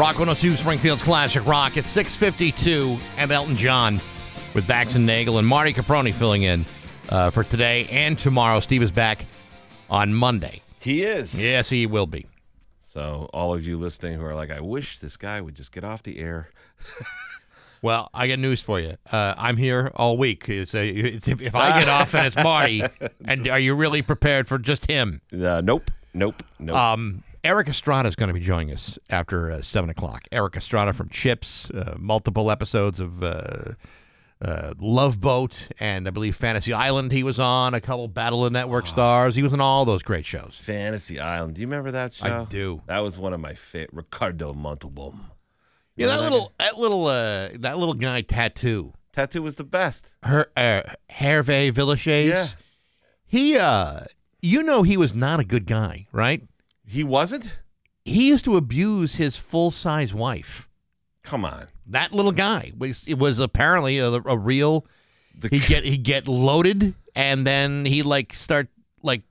Rock 0.00 0.18
102 0.18 0.52
Springfield's 0.52 1.02
Classic 1.02 1.46
Rock. 1.46 1.76
at 1.76 1.84
652 1.84 2.96
and 3.18 3.30
Elton 3.30 3.54
John 3.54 3.96
with 4.54 4.66
Bax 4.66 4.94
and 4.94 5.04
Nagel 5.04 5.36
and 5.36 5.46
Marty 5.46 5.74
Caproni 5.74 6.10
filling 6.14 6.42
in 6.42 6.64
uh, 7.10 7.28
for 7.28 7.44
today 7.44 7.86
and 7.90 8.18
tomorrow. 8.18 8.60
Steve 8.60 8.82
is 8.82 8.90
back 8.90 9.26
on 9.90 10.14
Monday. 10.14 10.62
he 10.78 11.02
is. 11.02 11.38
Yes, 11.38 11.68
he 11.68 11.84
will 11.84 12.06
be. 12.06 12.24
So 12.80 13.28
all 13.34 13.52
of 13.52 13.66
you 13.66 13.76
listening 13.76 14.18
who 14.18 14.24
are 14.24 14.34
like, 14.34 14.50
"I 14.50 14.62
wish 14.62 14.98
this 15.00 15.18
guy 15.18 15.38
would 15.42 15.54
just 15.54 15.70
get 15.70 15.84
off 15.84 16.02
the 16.02 16.18
air." 16.18 16.48
Well, 17.82 18.10
I 18.12 18.28
got 18.28 18.38
news 18.38 18.60
for 18.60 18.78
you. 18.78 18.98
Uh, 19.10 19.32
I'm 19.38 19.56
here 19.56 19.90
all 19.96 20.18
week. 20.18 20.50
It's, 20.50 20.74
uh, 20.74 20.82
it's, 20.84 21.26
if, 21.28 21.40
if 21.40 21.54
I 21.54 21.80
get 21.80 21.88
off 22.00 22.14
and 22.14 22.26
it's 22.26 22.36
Marty, 22.36 22.82
and 23.24 23.48
are 23.48 23.58
you 23.58 23.74
really 23.74 24.02
prepared 24.02 24.48
for 24.48 24.58
just 24.58 24.84
him? 24.84 25.22
Uh, 25.32 25.62
nope, 25.64 25.90
nope, 26.12 26.42
nope. 26.58 26.76
Um, 26.76 27.22
Erik 27.42 27.68
Estrada 27.68 28.06
is 28.08 28.16
going 28.16 28.28
to 28.28 28.34
be 28.34 28.40
joining 28.40 28.70
us 28.70 28.98
after 29.08 29.50
uh, 29.50 29.62
7 29.62 29.88
o'clock. 29.88 30.24
Erik 30.30 30.56
Estrada 30.56 30.92
from 30.92 31.08
Chips, 31.08 31.70
uh, 31.70 31.96
multiple 31.98 32.50
episodes 32.50 33.00
of 33.00 33.22
uh, 33.22 33.72
uh, 34.42 34.74
Love 34.78 35.20
Boat, 35.20 35.68
and 35.78 36.06
I 36.06 36.10
believe 36.10 36.36
Fantasy 36.36 36.74
Island 36.74 37.12
he 37.12 37.22
was 37.22 37.38
on, 37.38 37.72
a 37.72 37.80
couple 37.80 38.08
Battle 38.08 38.44
of 38.44 38.52
Network 38.52 38.86
stars. 38.86 39.36
He 39.36 39.42
was 39.42 39.54
on 39.54 39.60
all 39.60 39.86
those 39.86 40.02
great 40.02 40.26
shows. 40.26 40.58
Fantasy 40.60 41.18
Island. 41.18 41.54
Do 41.54 41.62
you 41.62 41.66
remember 41.66 41.90
that 41.92 42.12
show? 42.12 42.26
I 42.26 42.44
do. 42.44 42.82
That 42.86 42.98
was 42.98 43.16
one 43.16 43.32
of 43.32 43.40
my 43.40 43.54
favorite. 43.54 43.90
Ricardo 43.94 44.52
Montalbán. 44.52 45.20
Yeah, 45.96 46.08
that 46.08 46.16
Remember 46.16 46.30
little, 46.34 46.52
that 46.58 46.78
little, 46.78 47.06
uh, 47.06 47.48
that 47.54 47.78
little 47.78 47.94
guy 47.94 48.20
tattoo. 48.20 48.92
Tattoo 49.12 49.42
was 49.42 49.56
the 49.56 49.64
best. 49.64 50.14
her 50.24 50.50
uh, 50.56 50.82
Hervé 51.10 51.72
Villechaize. 51.72 52.28
Yeah. 52.28 52.46
He 53.26 53.56
uh 53.56 54.00
you 54.42 54.62
know 54.62 54.82
he 54.82 54.96
was 54.96 55.14
not 55.14 55.40
a 55.40 55.44
good 55.44 55.66
guy, 55.66 56.06
right? 56.12 56.42
He 56.90 57.04
wasn't. 57.04 57.60
He 58.04 58.28
used 58.28 58.44
to 58.46 58.56
abuse 58.56 59.14
his 59.14 59.36
full-size 59.36 60.12
wife. 60.12 60.68
Come 61.22 61.44
on. 61.44 61.68
That 61.86 62.12
little 62.12 62.32
guy 62.32 62.72
was 62.76 63.04
it 63.06 63.16
was 63.18 63.38
apparently 63.38 63.98
a, 63.98 64.10
a 64.10 64.36
real 64.36 64.86
The 65.38 65.48
he 65.48 65.60
get 65.60 65.84
he 65.84 65.96
get 65.96 66.26
loaded 66.26 66.94
and 67.14 67.46
then 67.46 67.84
he 67.84 68.02
like 68.02 68.32
start 68.32 68.68
like 69.02 69.22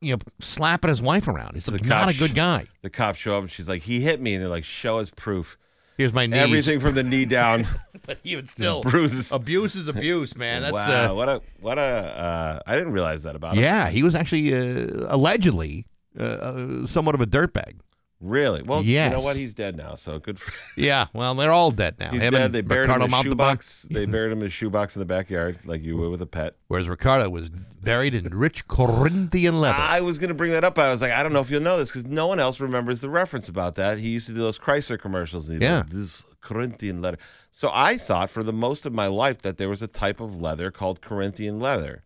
you 0.00 0.14
know 0.14 0.20
slapping 0.40 0.90
his 0.90 1.02
wife 1.02 1.26
around. 1.26 1.54
He's 1.54 1.68
not 1.84 2.08
a 2.08 2.16
good 2.16 2.34
guy. 2.36 2.66
the 2.82 2.90
cops 2.90 3.18
show 3.18 3.36
up 3.36 3.42
and 3.42 3.50
she's 3.50 3.68
like, 3.68 3.82
he 3.82 4.00
hit 4.00 4.20
me, 4.20 4.34
and 4.34 4.42
they're 4.42 4.48
like, 4.50 4.64
show 4.64 4.98
us 4.98 5.10
proof. 5.10 5.58
Here's 5.96 6.12
my 6.12 6.26
knees. 6.26 6.38
Everything 6.38 6.78
from 6.78 6.94
the 6.94 7.02
knee 7.02 7.24
down, 7.40 7.66
but 8.06 8.18
he 8.22 8.36
would 8.36 8.48
still 8.48 8.82
bruises. 8.82 9.32
abuse 9.32 9.74
is 9.74 9.88
abuse, 9.88 10.36
man. 10.36 10.62
That's 10.62 10.72
wow, 10.72 11.10
uh, 11.10 11.14
what 11.14 11.28
a 11.28 11.42
what 11.60 11.78
a. 11.78 11.80
Uh, 11.82 12.60
I 12.64 12.76
didn't 12.76 12.92
realize 12.92 13.24
that 13.24 13.34
about 13.34 13.56
him. 13.56 13.64
yeah. 13.64 13.88
He 13.88 14.04
was 14.04 14.14
actually 14.14 14.54
uh, 14.54 15.06
allegedly 15.12 15.86
uh, 16.18 16.22
uh, 16.22 16.86
somewhat 16.86 17.14
of 17.14 17.20
a 17.20 17.26
dirtbag. 17.26 17.76
Really? 18.20 18.62
Well, 18.62 18.82
you 18.82 18.98
know 19.10 19.20
what? 19.20 19.36
He's 19.36 19.54
dead 19.54 19.76
now, 19.76 19.94
so 19.94 20.18
good 20.18 20.40
for. 20.40 20.52
Yeah, 20.76 21.06
well, 21.12 21.34
they're 21.36 21.52
all 21.52 21.70
dead 21.70 22.00
now. 22.00 22.10
He's 22.10 22.22
Him 22.22 22.32
dead. 22.32 22.52
They 22.52 22.62
buried 22.62 22.88
Ricardo 22.88 23.04
him 23.04 23.14
in 23.14 23.20
a 23.20 23.22
shoebox. 23.22 23.82
They 23.82 24.06
buried 24.06 24.32
him 24.32 24.40
in 24.40 24.46
a 24.46 24.50
shoebox 24.50 24.96
in 24.96 25.00
the 25.00 25.06
backyard, 25.06 25.58
like 25.64 25.82
you 25.82 25.96
would 25.96 26.10
with 26.10 26.22
a 26.22 26.26
pet. 26.26 26.56
Whereas 26.66 26.88
Ricardo 26.88 27.30
was 27.30 27.48
buried 27.48 28.14
in 28.14 28.24
rich 28.36 28.66
Corinthian 28.66 29.60
leather. 29.60 29.78
I 29.78 30.00
was 30.00 30.18
going 30.18 30.28
to 30.28 30.34
bring 30.34 30.50
that 30.50 30.64
up. 30.64 30.78
I 30.80 30.90
was 30.90 31.00
like, 31.00 31.12
I 31.12 31.22
don't 31.22 31.32
know 31.32 31.40
if 31.40 31.50
you'll 31.50 31.62
know 31.62 31.78
this 31.78 31.90
because 31.90 32.06
no 32.06 32.26
one 32.26 32.40
else 32.40 32.58
remembers 32.58 33.00
the 33.00 33.08
reference 33.10 33.48
about 33.48 33.76
that. 33.76 33.98
He 33.98 34.08
used 34.08 34.26
to 34.26 34.32
do 34.32 34.40
those 34.40 34.58
Chrysler 34.58 34.98
commercials. 34.98 35.48
Yeah. 35.48 35.78
like, 35.78 35.86
this 35.88 36.24
Corinthian 36.40 37.00
leather. 37.00 37.18
So 37.52 37.70
I 37.72 37.96
thought 37.98 38.30
for 38.30 38.42
the 38.42 38.52
most 38.52 38.84
of 38.84 38.92
my 38.92 39.06
life 39.06 39.38
that 39.42 39.58
there 39.58 39.68
was 39.68 39.80
a 39.80 39.88
type 39.88 40.20
of 40.20 40.40
leather 40.40 40.72
called 40.72 41.00
Corinthian 41.00 41.60
leather. 41.60 42.02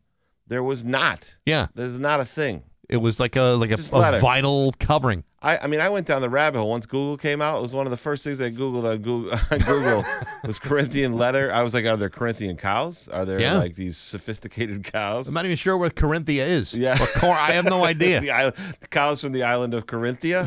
There 0.47 0.63
was 0.63 0.85
not. 0.85 1.37
yeah, 1.47 1.69
There's 1.75 1.99
not 1.99 2.21
a 2.21 2.27
thing. 2.27 2.65
It 2.93 2.99
was 2.99 3.19
like 3.19 3.37
a 3.37 3.43
like 3.59 3.71
a, 3.71 3.75
a 3.75 3.77
vinyl 4.21 4.79
covering. 4.79 5.25
I, 5.45 5.59
I 5.59 5.67
mean, 5.67 5.81
I 5.81 5.89
went 5.89 6.07
down 6.07 6.23
the 6.23 6.29
rabbit 6.31 6.59
hole 6.61 6.71
once 6.71 6.87
Google 6.87 7.17
came 7.17 7.43
out. 7.43 7.59
It 7.59 7.63
was 7.63 7.75
one 7.75 7.85
of 7.85 7.91
the 7.91 7.97
first 7.97 8.23
things 8.23 8.41
I 8.41 8.51
Googled 8.51 8.89
on 8.89 8.99
Google, 8.99 9.33
on 9.51 9.59
Google 9.59 10.05
was 10.45 10.61
Corinthian 10.61 11.15
leather. 11.17 11.53
I 11.53 11.63
was 11.63 11.75
like, 11.75 11.85
are 11.85 11.97
there 11.97 12.09
Corinthian 12.11 12.57
cows? 12.57 13.09
Are 13.09 13.25
there 13.25 13.41
Yeah. 13.41 13.57
like 13.57 13.75
these 13.75 13.97
sophisticated 13.97 14.85
cows? 14.85 15.27
I'm 15.27 15.35
not 15.35 15.45
even 15.45 15.57
sure 15.57 15.77
where 15.77 15.91
Corinthia 15.91 16.47
is. 16.47 16.73
Yeah. 16.75 16.97
What 16.97 17.09
Cor- 17.15 17.31
I 17.35 17.51
have 17.53 17.65
no 17.65 17.85
idea. 17.95 18.21
the, 18.21 18.31
island, 18.31 18.55
the 18.81 18.87
cows 18.89 19.21
from 19.21 19.33
the 19.33 19.43
island 19.43 19.75
of 19.75 19.87
Corinthia. 19.87 20.47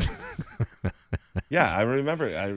yeah, 1.50 1.70
I 1.76 1.82
remember. 1.82 2.26
I 2.26 2.56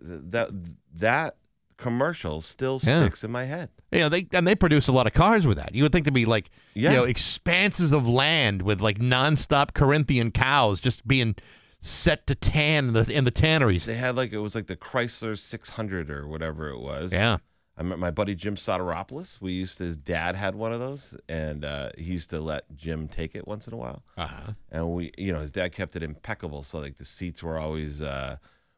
that 0.00 0.48
that 0.94 1.36
commercial 1.82 2.40
still 2.40 2.78
Yeah. 2.82 3.02
sticks 3.02 3.24
in 3.24 3.30
my 3.30 3.44
head. 3.44 3.68
You 3.90 4.00
know, 4.00 4.08
they 4.08 4.26
and 4.32 4.46
they 4.46 4.54
produce 4.54 4.88
a 4.88 4.92
lot 4.92 5.06
of 5.06 5.12
cars 5.12 5.46
with 5.46 5.58
that. 5.58 5.74
You 5.74 5.82
would 5.82 5.92
think 5.92 6.06
to 6.06 6.12
be 6.12 6.24
like, 6.24 6.50
Yeah. 6.74 6.90
you 6.90 6.96
know, 6.96 7.04
expanses 7.04 7.92
of 7.92 8.08
land 8.08 8.62
with 8.62 8.80
like 8.80 8.98
nonstop 8.98 9.74
Corinthian 9.74 10.30
cows 10.30 10.80
just 10.80 11.06
being 11.06 11.34
set 11.80 12.26
to 12.28 12.34
tan 12.34 12.88
in 12.88 12.92
the 12.94 13.12
in 13.12 13.24
the 13.24 13.30
tanneries. 13.30 13.84
They 13.84 13.96
had 13.96 14.16
like 14.16 14.32
it 14.32 14.38
was 14.38 14.54
like 14.54 14.66
the 14.66 14.76
Chrysler 14.76 15.36
600 15.36 16.10
or 16.10 16.26
whatever 16.28 16.68
it 16.70 16.78
was. 16.80 17.12
Yeah. 17.12 17.38
I 17.76 17.82
met 17.82 17.98
my 17.98 18.10
buddy 18.10 18.34
Jim 18.34 18.54
Soteropoulos. 18.54 19.40
We 19.40 19.52
used 19.52 19.78
to, 19.78 19.84
his 19.84 19.96
dad 19.96 20.36
had 20.36 20.54
one 20.54 20.72
of 20.74 20.78
those, 20.78 21.16
and 21.26 21.64
uh, 21.64 21.88
he 21.96 22.04
used 22.12 22.28
to 22.28 22.38
let 22.38 22.64
Jim 22.76 23.08
take 23.08 23.34
it 23.34 23.48
once 23.48 23.66
in 23.66 23.72
a 23.72 23.78
while. 23.78 24.02
Uh-huh. 24.18 24.52
And 24.70 24.90
we, 24.92 25.10
you 25.16 25.32
know, 25.32 25.40
his 25.40 25.52
dad 25.52 25.72
kept 25.72 25.96
it 25.96 26.02
impeccable. 26.02 26.62
So 26.64 26.80
like 26.80 26.96
the 26.96 27.06
seats 27.06 27.42
were 27.42 27.58
always 27.58 28.02
uh, 28.02 28.36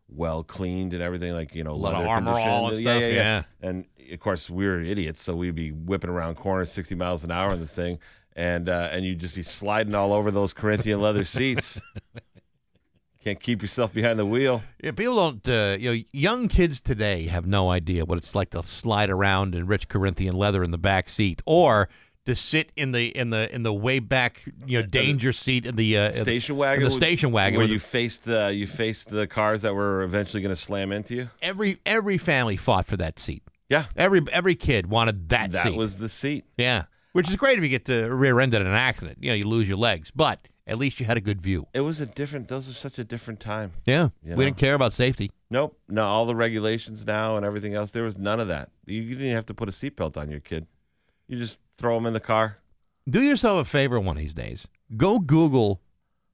well 0.08 0.42
cleaned 0.44 0.92
and 0.94 1.02
everything, 1.02 1.32
like 1.32 1.54
you 1.54 1.64
know, 1.64 1.74
lot 1.74 1.94
of 1.94 2.00
leather 2.00 2.10
Armor 2.10 2.30
All 2.32 2.68
and 2.68 2.76
conditioned. 2.76 2.76
stuff, 2.86 3.00
Yeah, 3.00 3.08
yeah, 3.08 3.14
yeah. 3.14 3.42
yeah. 3.62 3.68
And 3.68 3.84
of 4.12 4.20
course, 4.20 4.48
we 4.50 4.66
were 4.66 4.80
idiots, 4.80 5.22
so 5.22 5.34
we'd 5.34 5.54
be 5.54 5.70
whipping 5.72 6.10
around 6.10 6.36
corners 6.36 6.70
60 6.72 6.94
miles 6.94 7.24
an 7.24 7.30
hour 7.30 7.50
on 7.52 7.60
the 7.60 7.66
thing. 7.66 7.98
and 8.36 8.68
uh, 8.68 8.88
and 8.92 9.04
you'd 9.04 9.18
just 9.20 9.34
be 9.34 9.42
sliding 9.42 9.94
all 9.94 10.12
over 10.12 10.30
those 10.30 10.52
Corinthian 10.52 11.00
leather 11.00 11.24
seats. 11.36 11.80
Can't 13.22 13.40
keep 13.40 13.62
yourself 13.62 13.94
behind 13.94 14.18
the 14.18 14.26
wheel. 14.26 14.62
Yeah, 14.82 14.90
people 14.90 15.16
don't. 15.16 15.48
Uh, 15.48 15.76
you 15.80 15.90
know, 15.94 16.02
young 16.12 16.46
kids 16.48 16.82
today 16.82 17.24
have 17.28 17.46
no 17.46 17.70
idea 17.70 18.04
what 18.04 18.18
it's 18.18 18.34
like 18.34 18.50
to 18.50 18.62
slide 18.62 19.08
around 19.08 19.54
in 19.54 19.66
rich 19.66 19.88
Corinthian 19.88 20.36
leather 20.36 20.62
in 20.62 20.72
the 20.72 20.78
back 20.78 21.08
seat, 21.08 21.40
or 21.46 21.88
to 22.26 22.34
sit 22.34 22.72
in 22.76 22.92
the 22.92 23.08
in 23.16 23.30
the 23.30 23.54
in 23.54 23.62
the 23.64 23.72
way 23.72 23.98
back, 23.98 24.44
you 24.66 24.80
know, 24.80 24.86
danger 24.86 25.32
seat 25.32 25.66
in 25.66 25.76
the 25.76 25.96
uh, 25.98 26.10
Station 26.10 26.56
wagon. 26.56 26.84
the 26.84 26.90
station 26.90 27.32
wagon. 27.32 27.58
where 27.58 27.66
you 27.66 27.78
faced 27.78 28.24
the 28.24 28.52
you 28.54 28.66
faced 28.66 29.10
the 29.10 29.26
cars 29.26 29.62
that 29.62 29.74
were 29.74 30.02
eventually 30.02 30.42
going 30.42 30.54
to 30.54 30.60
slam 30.60 30.90
into 30.92 31.14
you. 31.14 31.30
every 31.42 31.78
every 31.84 32.16
family 32.18 32.56
fought 32.56 32.86
for 32.86 32.96
that 32.96 33.18
seat. 33.18 33.42
Yeah, 33.70 33.86
Every 33.96 34.22
every 34.30 34.54
kid 34.54 34.86
wanted 34.88 35.28
that, 35.30 35.52
that 35.52 35.64
seat. 35.68 35.76
was 35.76 35.96
the 35.96 36.08
seat. 36.08 36.44
yeah, 36.58 36.84
which 37.12 37.28
is 37.30 37.36
great 37.36 37.56
if 37.58 37.64
you 37.64 37.70
get 37.70 37.86
to 37.86 38.08
rear 38.14 38.38
end 38.40 38.52
in 38.54 38.60
an 38.62 38.68
accident. 38.68 39.18
You 39.20 39.30
know, 39.30 39.34
you 39.34 39.48
lose 39.48 39.66
your 39.68 39.78
legs, 39.78 40.10
but 40.14 40.46
at 40.66 40.78
least 40.78 41.00
you 41.00 41.06
had 41.06 41.16
a 41.16 41.20
good 41.20 41.40
view. 41.42 41.66
It 41.72 41.80
was 41.80 41.98
a 42.00 42.06
different. 42.06 42.48
Those 42.48 42.68
are 42.68 42.74
such 42.74 42.98
a 42.98 43.04
different 43.04 43.40
time. 43.40 43.72
Yeah, 43.86 44.10
we 44.22 44.30
know. 44.30 44.36
didn't 44.36 44.58
care 44.58 44.74
about 44.74 44.92
safety. 44.92 45.30
Nope. 45.50 45.78
No, 45.88 46.04
all 46.04 46.26
the 46.26 46.36
regulations 46.36 47.06
now 47.06 47.36
and 47.36 47.44
everything 47.44 47.74
else. 47.74 47.90
There 47.92 48.04
was 48.04 48.18
none 48.18 48.38
of 48.38 48.48
that. 48.48 48.68
You, 48.86 49.00
you 49.00 49.14
didn't 49.16 49.34
have 49.34 49.46
to 49.46 49.54
put 49.54 49.68
a 49.68 49.72
seatbelt 49.72 50.16
on 50.18 50.30
your 50.30 50.40
kid. 50.40 50.66
You 51.26 51.38
just 51.38 51.58
throw 51.78 51.94
them 51.96 52.06
in 52.06 52.12
the 52.12 52.20
car. 52.20 52.58
Do 53.08 53.22
yourself 53.22 53.60
a 53.60 53.64
favor 53.68 54.00
one 54.00 54.16
of 54.16 54.22
these 54.22 54.34
days. 54.34 54.66
Go 54.96 55.18
Google 55.18 55.80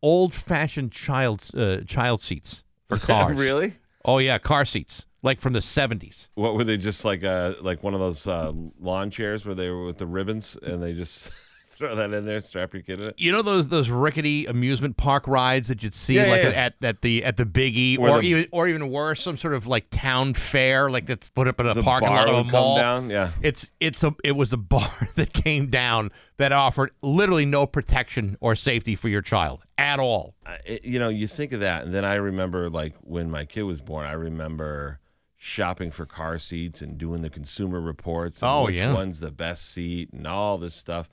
old-fashioned 0.03 0.93
child 0.93 1.49
uh, 1.57 1.79
child 1.87 2.21
seats 2.23 2.65
for 2.87 2.97
cars. 3.07 3.37
really? 3.37 3.75
Oh 4.05 4.19
yeah, 4.19 4.39
car 4.39 4.65
seats 4.65 5.07
like 5.23 5.41
from 5.41 5.53
the 5.53 5.61
seventies. 5.63 6.29
What 6.35 6.55
were 6.55 6.65
they? 6.65 6.77
Just 6.77 7.05
like 7.05 7.23
uh 7.25 7.55
like 7.61 7.83
one 7.83 7.95
of 7.95 8.01
those 8.01 8.27
uh, 8.27 8.53
lawn 8.79 9.11
chairs 9.11 9.45
where 9.45 9.55
they 9.55 9.69
were 9.71 9.85
with 9.85 9.99
the 9.99 10.07
ribbons 10.07 10.57
and 10.63 10.83
they 10.83 10.93
just 10.95 11.31
throw 11.81 11.95
that 11.97 12.13
in 12.13 12.25
there, 12.27 12.39
strap 12.41 12.73
your 12.75 12.83
kid 12.83 13.01
in 13.01 13.07
it. 13.09 13.15
You 13.19 13.33
know 13.33 13.43
those 13.43 13.67
those 13.69 13.89
rickety 13.89 14.47
amusement 14.47 14.97
park 14.97 15.27
rides 15.27 15.67
that 15.69 15.83
you'd 15.83 15.95
see 15.95 16.15
Yeah, 16.15 16.27
yeah, 16.27 16.31
like 16.31 16.43
yeah. 16.43 16.49
at 16.51 16.75
at 16.83 17.03
the 17.03 17.25
at 17.25 17.37
the 17.37 17.45
Biggie 17.45 17.99
Where 17.99 18.13
or 18.13 18.21
the- 18.21 18.29
even 18.29 18.47
or 18.53 18.69
even 18.69 18.91
worse, 18.91 19.21
some 19.23 19.37
sort 19.37 19.55
of 19.55 19.67
like 19.67 19.91
town 19.91 20.35
fair 20.35 20.91
like 20.91 21.07
that's 21.07 21.29
put 21.31 21.49
up 21.49 21.59
in 21.59 21.67
a 21.67 21.75
The 21.75 21.83
parking 21.83 22.09
bar 22.11 22.19
lot 22.19 22.29
of 22.29 22.35
a 22.35 22.43
come 22.43 22.51
mall. 22.53 22.77
down, 22.77 23.11
yeah. 23.11 23.31
It's 23.43 23.71
it's 23.81 24.05
a 24.05 24.15
it 24.23 24.33
was 24.37 24.53
a 24.53 24.57
bar 24.77 24.91
that 25.17 25.33
came 25.33 25.67
down 25.69 26.11
that 26.37 26.53
offered 26.53 26.91
literally 27.03 27.47
no 27.47 27.67
protection 27.67 28.37
or 28.41 28.55
safety 28.55 28.95
for 28.95 29.09
your 29.09 29.23
child 29.23 29.63
at 29.79 29.99
all. 29.99 30.35
Uh, 30.47 30.57
it- 30.67 30.85
you 30.85 30.99
know, 30.99 31.09
you 31.09 31.27
think 31.27 31.53
of 31.53 31.61
that, 31.61 31.85
and 31.85 31.95
then 31.95 32.05
I 32.05 32.15
remember 32.15 32.71
like 32.71 32.95
when 33.01 33.31
my 33.31 33.45
kid 33.47 33.63
was 33.63 33.81
born. 33.81 34.07
I 34.07 34.13
remember 34.13 35.01
shopping 35.43 35.91
for 35.91 36.05
car 36.05 36.39
seats 36.39 36.83
and 36.83 36.99
doing 36.99 37.23
the 37.23 37.31
consumer 37.31 37.81
reports. 37.81 38.43
And 38.43 38.51
Oh, 38.51 38.65
which 38.67 38.77
yeah. 38.77 38.93
one's 38.93 39.21
the 39.21 39.31
best 39.31 39.73
seat 39.73 40.13
and 40.13 40.27
all 40.27 40.59
this 40.59 40.75
stuff. 40.75 41.09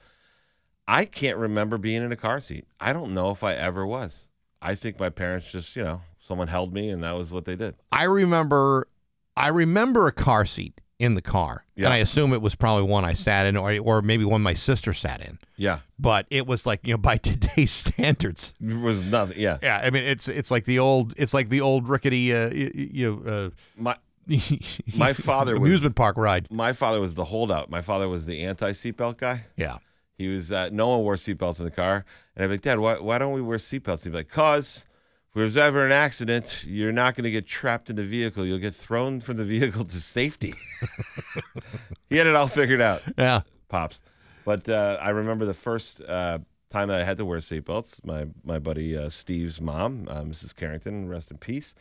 I 0.87 1.05
can't 1.05 1.37
remember 1.37 1.77
being 1.77 2.01
in 2.03 2.11
a 2.11 2.15
car 2.15 2.39
seat. 2.39 2.65
I 2.79 2.93
don't 2.93 3.13
know 3.13 3.31
if 3.31 3.43
I 3.43 3.53
ever 3.53 3.85
was. 3.85 4.29
I 4.61 4.73
think 4.75 4.99
my 4.99 5.09
parents 5.09 5.51
just, 5.51 5.75
you 5.75 5.83
know, 5.83 6.01
someone 6.19 6.47
held 6.47 6.73
me, 6.73 6.89
and 6.89 7.03
that 7.03 7.15
was 7.15 7.31
what 7.31 7.45
they 7.45 7.55
did. 7.55 7.75
I 7.91 8.03
remember 8.03 8.87
I 9.35 9.49
remember 9.49 10.07
a 10.07 10.11
car 10.11 10.45
seat 10.45 10.81
in 10.97 11.13
the 11.13 11.21
car. 11.21 11.63
Yeah. 11.75 11.85
And 11.85 11.93
I 11.93 11.97
assume 11.97 12.33
it 12.33 12.41
was 12.41 12.55
probably 12.55 12.83
one 12.89 13.05
I 13.05 13.13
sat 13.13 13.45
in 13.45 13.55
or 13.55 13.77
or 13.77 14.01
maybe 14.01 14.25
one 14.25 14.41
my 14.41 14.55
sister 14.55 14.93
sat 14.93 15.21
in. 15.21 15.37
Yeah, 15.57 15.79
But 15.99 16.25
it 16.31 16.45
was 16.47 16.65
like, 16.65 16.79
you 16.83 16.93
know, 16.93 16.97
by 16.97 17.17
today's 17.31 17.71
standards. 17.71 18.53
it 18.61 18.73
was 18.81 19.03
nothing. 19.03 19.39
Yeah, 19.39 19.57
Yeah, 19.61 19.81
I 19.83 19.89
mean 19.91 20.03
it's 20.03 20.27
it's 20.27 20.49
like 20.49 20.65
the 20.65 20.79
old 20.79 21.13
it's 21.17 21.33
like 21.35 21.49
the 21.49 21.61
old 21.61 21.87
rickety 21.87 22.33
uh, 22.33 22.49
you 22.51 23.21
know, 23.23 23.51
my 23.75 23.91
uh, 23.91 23.95
My 24.95 25.13
father 25.13 25.53
was- 25.59 25.67
amusement 25.67 25.95
park 25.95 26.17
ride. 26.17 26.47
my 26.51 26.73
father 26.73 26.99
was 26.99 27.13
the 27.15 27.25
holdout. 27.25 27.69
My 27.69 27.81
father 27.81 28.09
was 28.09 28.25
the 28.25 28.43
anti 28.43 28.71
seatbelt 28.71 29.17
guy. 29.17 29.45
Yeah. 29.55 29.77
He 30.17 30.27
was 30.27 30.51
uh, 30.51 30.69
no 30.71 30.87
one 30.89 30.99
wore 31.01 31.15
seatbelts 31.15 31.59
in 31.59 31.65
the 31.65 31.71
car, 31.71 32.03
and 32.35 32.43
I'd 32.43 32.47
be 32.47 32.53
like, 32.53 32.61
Dad, 32.61 32.79
why, 32.79 32.99
why 32.99 33.17
don't 33.19 33.33
we 33.33 33.41
wear 33.41 33.57
seatbelts? 33.57 34.03
He'd 34.03 34.09
be 34.11 34.17
like, 34.17 34.29
Cause 34.29 34.83
if 35.29 35.33
there's 35.41 35.57
ever 35.57 35.85
an 35.85 35.91
accident, 35.91 36.65
you're 36.67 36.91
not 36.91 37.13
going 37.15 37.25
to 37.25 37.31
get 37.31 37.45
trapped 37.45 37.89
in 37.91 37.95
the 37.95 38.03
vehicle. 38.03 38.43
You'll 38.43 38.57
get 38.57 38.73
thrown 38.73 39.19
from 39.21 39.37
the 39.37 39.45
vehicle 39.45 39.83
to 39.83 39.97
safety. 39.97 40.55
he 42.09 42.17
had 42.17 42.25
it 42.27 42.35
all 42.35 42.47
figured 42.47 42.81
out, 42.81 43.01
Yeah. 43.17 43.41
pops. 43.67 44.01
But 44.45 44.67
uh, 44.69 44.97
I 45.01 45.09
remember 45.09 45.45
the 45.45 45.53
first 45.53 46.01
uh, 46.01 46.39
time 46.69 46.87
that 46.87 47.01
I 47.01 47.03
had 47.03 47.17
to 47.17 47.25
wear 47.25 47.39
seatbelts. 47.39 48.03
My 48.05 48.27
my 48.43 48.59
buddy 48.59 48.97
uh, 48.97 49.09
Steve's 49.09 49.59
mom, 49.61 50.07
uh, 50.09 50.21
Mrs. 50.21 50.55
Carrington, 50.55 51.07
rest 51.09 51.29
in 51.31 51.37
peace. 51.37 51.75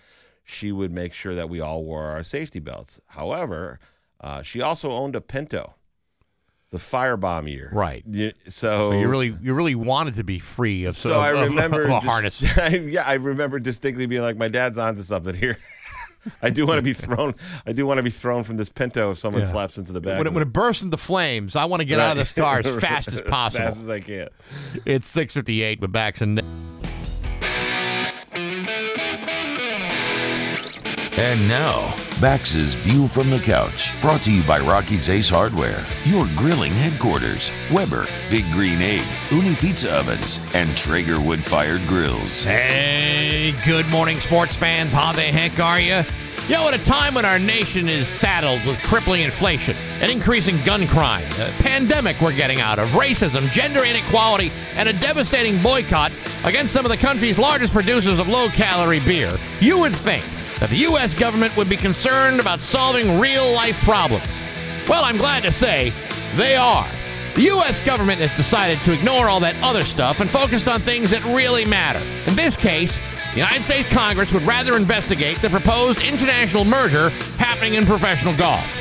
She 0.45 0.70
would 0.72 0.93
make 0.93 1.12
sure 1.14 1.34
that 1.34 1.49
we 1.49 1.61
all 1.61 1.82
wore 1.84 2.05
our 2.07 2.22
safety 2.22 2.59
belts. 2.61 3.01
However, 3.09 3.78
uh, 4.20 4.43
she 4.43 4.61
also 4.61 4.91
owned 4.91 5.14
a 5.16 5.20
Pinto, 5.20 5.75
the 6.72 6.78
firebomb 6.78 7.48
year. 7.50 7.70
Right. 7.72 8.04
So, 8.48 8.90
So 8.90 8.98
you 8.98 9.08
really 9.08 9.36
you 9.40 9.54
really 9.54 9.74
wanted 9.74 10.14
to 10.14 10.24
be 10.24 10.38
free 10.38 10.84
of, 10.84 10.94
so 10.94 11.12
of- 11.12 11.16
I 11.18 11.44
remember 11.44 11.82
of 11.86 11.90
a 11.90 12.00
dis- 12.00 12.08
harness. 12.10 12.42
yeah, 12.88 13.02
I 13.06 13.14
remember 13.14 13.58
distinctly 13.58 14.06
being 14.06 14.22
like, 14.22 14.36
my 14.36 14.48
dad's 14.48 14.78
onto 14.78 15.02
something 15.02 15.34
here. 15.34 15.58
I 16.42 16.50
do 16.50 16.66
want 16.66 16.78
to 16.78 16.82
be 16.82 16.92
thrown. 16.92 17.36
I 17.66 17.72
do 17.72 17.86
want 17.86 17.98
to 17.98 18.02
be 18.02 18.10
thrown 18.10 18.42
from 18.42 18.56
this 18.56 18.68
Pinto 18.68 19.12
if 19.12 19.18
someone 19.18 19.42
Yeah. 19.42 19.48
slaps 19.48 19.78
into 19.78 19.92
the 19.92 20.00
back. 20.00 20.18
When 20.18 20.26
it, 20.26 20.32
when 20.32 20.42
it 20.42 20.52
bursts 20.52 20.82
into 20.82 20.96
flames, 20.96 21.54
I 21.54 21.66
want 21.66 21.82
to 21.82 21.84
get 21.84 22.00
out 22.00 22.12
of 22.12 22.18
this 22.18 22.32
car 22.32 22.58
as 22.58 22.66
fast 22.82 23.06
as 23.08 23.20
possible. 23.20 23.64
as 23.64 23.74
fast 23.74 23.80
as 23.84 23.88
I 23.88 24.00
can. 24.00 24.28
It's 24.84 25.08
658 25.08 25.80
with 25.80 25.92
backs 25.92 26.20
and 26.22 26.42
And 31.18 31.48
now, 31.48 31.96
Bax's 32.20 32.74
View 32.74 33.08
from 33.08 33.30
the 33.30 33.38
Couch, 33.38 33.98
brought 34.02 34.20
to 34.24 34.30
you 34.30 34.42
by 34.42 34.60
Rocky's 34.60 35.08
Ace 35.08 35.30
Hardware, 35.30 35.82
your 36.04 36.28
grilling 36.36 36.72
headquarters, 36.72 37.50
Weber, 37.72 38.06
Big 38.28 38.44
Green 38.52 38.82
Egg, 38.82 39.06
Ooni 39.30 39.58
Pizza 39.58 39.90
Ovens, 39.90 40.40
and 40.52 40.76
Traeger 40.76 41.18
Wood 41.18 41.42
Fired 41.42 41.80
Grills. 41.86 42.44
Hey, 42.44 43.54
good 43.64 43.86
morning, 43.86 44.20
sports 44.20 44.58
fans. 44.58 44.92
How 44.92 45.12
the 45.12 45.22
heck 45.22 45.58
are 45.58 45.80
you? 45.80 46.02
Yo, 46.50 46.68
at 46.68 46.78
a 46.78 46.84
time 46.84 47.14
when 47.14 47.24
our 47.24 47.38
nation 47.38 47.88
is 47.88 48.06
saddled 48.06 48.62
with 48.66 48.78
crippling 48.80 49.22
inflation, 49.22 49.74
an 50.02 50.10
increasing 50.10 50.62
gun 50.64 50.86
crime, 50.86 51.24
a 51.40 51.50
pandemic 51.62 52.20
we're 52.20 52.36
getting 52.36 52.60
out 52.60 52.78
of, 52.78 52.90
racism, 52.90 53.48
gender 53.48 53.86
inequality, 53.86 54.52
and 54.74 54.86
a 54.86 54.92
devastating 54.92 55.62
boycott 55.62 56.12
against 56.44 56.74
some 56.74 56.84
of 56.84 56.90
the 56.90 56.96
country's 56.98 57.38
largest 57.38 57.72
producers 57.72 58.18
of 58.18 58.28
low 58.28 58.48
calorie 58.50 59.00
beer, 59.00 59.38
you 59.60 59.78
would 59.78 59.96
think 59.96 60.22
that 60.61 60.70
the 60.70 60.78
U.S. 60.78 61.14
government 61.14 61.57
would 61.57 61.68
be 61.68 61.76
concerned 61.76 62.40
about 62.40 62.61
solving 62.61 63.20
real 63.20 63.52
life 63.52 63.78
problems. 63.82 64.42
Well, 64.88 65.04
I'm 65.04 65.16
glad 65.16 65.42
to 65.42 65.52
say 65.52 65.92
they 66.36 66.57
are. 66.57 66.88
The 67.34 67.42
U.S. 67.42 67.80
government 67.80 68.20
has 68.20 68.34
decided 68.36 68.78
to 68.84 68.92
ignore 68.92 69.28
all 69.28 69.40
that 69.40 69.57
other 69.62 69.84
stuff 69.84 70.20
and 70.20 70.30
focused 70.30 70.68
on 70.68 70.80
things 70.80 71.11
that 71.11 71.22
really 71.24 71.66
matter. 71.66 72.00
In 72.26 72.34
this 72.34 72.57
case, 72.57 72.98
the 73.32 73.40
United 73.40 73.64
States 73.64 73.88
Congress 73.90 74.32
would 74.32 74.44
rather 74.44 74.76
investigate 74.76 75.42
the 75.42 75.50
proposed 75.50 76.00
international 76.00 76.64
merger 76.64 77.11
happening 77.38 77.74
in 77.74 77.84
professional 77.84 78.34
golf. 78.34 78.80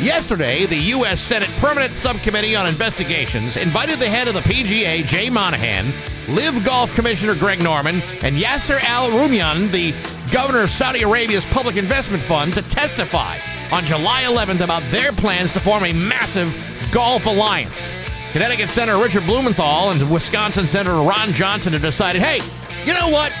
Yesterday, 0.00 0.66
the 0.66 0.76
U.S. 0.76 1.20
Senate 1.20 1.48
Permanent 1.56 1.94
Subcommittee 1.94 2.54
on 2.54 2.68
Investigations 2.68 3.56
invited 3.56 3.98
the 3.98 4.08
head 4.08 4.28
of 4.28 4.34
the 4.34 4.40
PGA, 4.40 5.04
Jay 5.04 5.30
Monahan, 5.30 5.86
LIV 6.28 6.64
Golf 6.64 6.94
Commissioner 6.94 7.34
Greg 7.34 7.60
Norman, 7.60 8.02
and 8.22 8.36
Yasser 8.36 8.78
Al 8.82 9.08
Rumayyan, 9.08 9.72
the 9.72 9.92
governor 10.30 10.62
of 10.62 10.70
Saudi 10.70 11.02
Arabia's 11.02 11.44
Public 11.46 11.76
Investment 11.76 12.22
Fund, 12.22 12.54
to 12.54 12.62
testify 12.62 13.38
on 13.70 13.84
July 13.84 14.22
11th 14.22 14.60
about 14.60 14.82
their 14.90 15.12
plans 15.12 15.52
to 15.52 15.60
form 15.60 15.84
a 15.84 15.92
massive 15.92 16.56
golf 16.90 17.26
alliance. 17.26 17.88
Connecticut 18.32 18.70
Senator 18.70 19.02
Richard 19.02 19.24
Blumenthal 19.24 19.90
and 19.90 20.10
Wisconsin 20.10 20.68
Senator 20.68 20.96
Ron 20.96 21.32
Johnson 21.32 21.72
have 21.72 21.82
decided 21.82 22.22
hey, 22.22 22.40
you 22.84 22.94
know 22.94 23.08
what? 23.08 23.32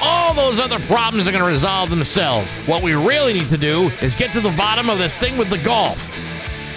All 0.00 0.34
those 0.34 0.58
other 0.58 0.78
problems 0.80 1.26
are 1.26 1.32
going 1.32 1.42
to 1.42 1.50
resolve 1.50 1.88
themselves. 1.88 2.50
What 2.66 2.82
we 2.82 2.94
really 2.94 3.32
need 3.32 3.48
to 3.48 3.56
do 3.56 3.90
is 4.02 4.14
get 4.14 4.32
to 4.32 4.40
the 4.40 4.54
bottom 4.56 4.90
of 4.90 4.98
this 4.98 5.18
thing 5.18 5.38
with 5.38 5.48
the 5.48 5.58
golf. 5.58 6.14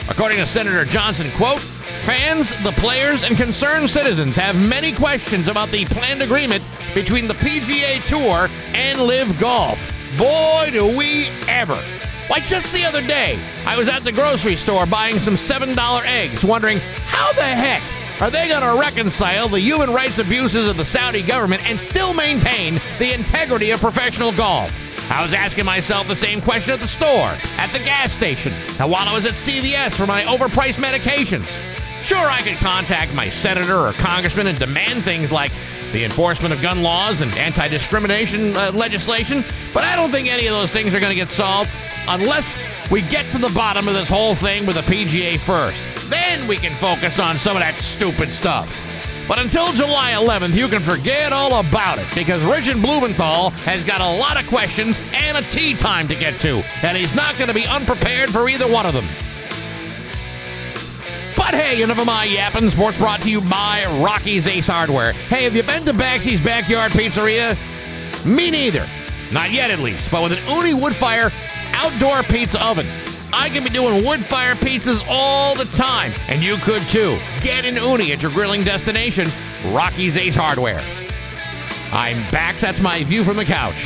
According 0.10 0.38
to 0.38 0.48
Senator 0.48 0.86
Johnson, 0.86 1.30
quote, 1.32 1.62
fans, 2.10 2.50
the 2.64 2.72
players, 2.72 3.22
and 3.22 3.38
concerned 3.38 3.88
citizens 3.88 4.36
have 4.36 4.56
many 4.56 4.92
questions 4.92 5.48
about 5.48 5.70
the 5.70 5.86
planned 5.86 6.24
agreement 6.24 6.64
between 6.96 7.28
the 7.28 7.36
PGA 7.36 8.04
Tour 8.08 8.50
and 8.74 9.00
LIV 9.00 9.38
Golf. 9.38 9.80
Boy, 10.18 10.70
do 10.72 10.88
we 10.98 11.28
ever. 11.48 11.80
Like 12.28 12.46
just 12.46 12.74
the 12.74 12.84
other 12.84 13.06
day, 13.06 13.40
I 13.64 13.78
was 13.78 13.88
at 13.88 14.04
the 14.06 14.12
grocery 14.12 14.56
store 14.56 14.88
buying 14.88 15.20
some 15.20 15.36
$7 15.36 16.02
eggs, 16.08 16.44
wondering 16.44 16.80
how 17.06 17.32
the 17.34 17.44
heck 17.44 17.84
are 18.20 18.32
they 18.32 18.48
going 18.48 18.64
to 18.64 18.82
reconcile 18.82 19.48
the 19.48 19.60
human 19.60 19.94
rights 19.94 20.18
abuses 20.18 20.68
of 20.68 20.80
the 20.80 20.86
Saudi 20.86 21.22
government 21.22 21.62
and 21.70 21.80
still 21.80 22.16
maintain 22.16 22.82
the 22.98 23.14
integrity 23.14 23.70
of 23.70 23.82
professional 23.82 24.32
golf? 24.32 24.76
I 25.12 25.22
was 25.22 25.36
asking 25.36 25.66
myself 25.66 26.08
the 26.08 26.16
same 26.16 26.42
question 26.42 26.74
at 26.74 26.80
the 26.80 26.88
store, 26.88 27.38
at 27.58 27.72
the 27.72 27.80
gas 27.80 28.12
station, 28.14 28.52
and 28.80 28.90
while 28.90 29.08
I 29.08 29.14
was 29.14 29.28
at 29.28 29.34
CVS 29.34 29.92
for 29.92 30.08
my 30.08 30.24
overpriced 30.24 30.84
medications. 30.84 31.48
Sure, 32.10 32.28
I 32.28 32.42
could 32.42 32.58
contact 32.58 33.14
my 33.14 33.30
senator 33.30 33.78
or 33.78 33.94
congressman 33.94 34.48
and 34.48 34.58
demand 34.58 35.04
things 35.04 35.32
like 35.32 35.52
the 35.92 36.04
enforcement 36.04 36.52
of 36.52 36.60
gun 36.60 36.82
laws 36.82 37.22
and 37.22 37.32
anti 37.36 37.68
discrimination 37.68 38.56
uh, 38.56 38.72
legislation, 38.72 39.46
but 39.76 39.84
I 39.84 39.96
don't 39.96 40.10
think 40.10 40.28
any 40.28 40.48
of 40.48 40.54
those 40.54 40.72
things 40.72 40.96
are 40.96 41.00
going 41.00 41.12
to 41.12 41.16
get 41.16 41.30
solved 41.30 41.70
unless 42.08 42.56
we 42.90 43.04
get 43.04 43.32
to 43.34 43.38
the 43.38 43.52
bottom 43.52 43.88
of 43.88 43.94
this 43.94 44.10
whole 44.10 44.34
thing 44.34 44.66
with 44.66 44.78
the 44.78 44.92
PGA 44.92 45.40
first. 45.40 45.84
Then 46.10 46.48
we 46.48 46.58
can 46.58 46.76
focus 46.78 47.20
on 47.20 47.38
some 47.38 47.56
of 47.56 47.62
that 47.62 47.80
stupid 47.80 48.34
stuff. 48.34 48.76
But 49.28 49.38
until 49.38 49.72
July 49.74 50.14
11th, 50.14 50.56
you 50.56 50.68
can 50.68 50.82
forget 50.82 51.32
all 51.32 51.60
about 51.60 52.00
it 52.00 52.08
because 52.16 52.44
Richard 52.44 52.82
Blumenthal 52.82 53.52
has 53.52 53.84
got 53.84 54.02
a 54.02 54.20
lot 54.20 54.42
of 54.42 54.50
questions 54.50 55.00
and 55.14 55.38
a 55.38 55.44
tee 55.44 55.76
time 55.76 56.08
to 56.08 56.16
get 56.16 56.40
to, 56.40 56.64
and 56.82 56.98
he's 56.98 57.14
not 57.14 57.38
going 57.38 57.50
to 57.50 57.54
be 57.54 57.68
unprepared 57.68 58.32
for 58.32 58.50
either 58.50 58.68
one 58.68 58.88
of 58.88 58.96
them. 58.96 59.06
But 61.40 61.56
hey, 61.56 61.82
enough 61.82 62.00
of 62.00 62.06
my 62.06 62.26
yapping. 62.26 62.70
Sports 62.70 62.98
brought 62.98 63.22
to 63.22 63.30
you 63.30 63.40
by 63.40 63.86
Rocky's 64.04 64.46
Ace 64.46 64.68
Hardware. 64.68 65.14
Hey, 65.14 65.46
have 65.46 65.56
you 65.56 65.64
been 65.64 65.86
to 65.86 65.94
Baxy's 65.94 66.42
Backyard 66.42 66.92
Pizzeria? 66.92 67.58
Me 68.26 68.52
neither. 68.52 68.86
Not 69.32 69.52
yet, 69.52 69.72
at 69.72 69.80
least. 69.80 70.12
But 70.12 70.22
with 70.22 70.34
an 70.34 70.40
Ooni 70.40 70.80
wood 70.80 70.94
fire 70.94 71.32
outdoor 71.74 72.24
pizza 72.24 72.62
oven, 72.62 72.86
I 73.32 73.48
can 73.48 73.64
be 73.64 73.70
doing 73.70 74.04
wood 74.06 74.24
fire 74.24 74.54
pizzas 74.54 75.02
all 75.08 75.56
the 75.56 75.64
time, 75.78 76.12
and 76.28 76.44
you 76.44 76.58
could 76.58 76.82
too. 76.90 77.18
Get 77.40 77.64
an 77.64 77.76
Ooni 77.76 78.12
at 78.12 78.22
your 78.22 78.32
grilling 78.32 78.66
destination, 78.66 79.32
Rocky's 79.68 80.18
Ace 80.18 80.36
Hardware. 80.36 80.82
I'm 81.94 82.30
Bax. 82.32 82.62
That's 82.62 82.82
my 82.82 83.06
view 83.06 83.24
from 83.24 83.38
the 83.38 83.46
couch. 83.46 83.86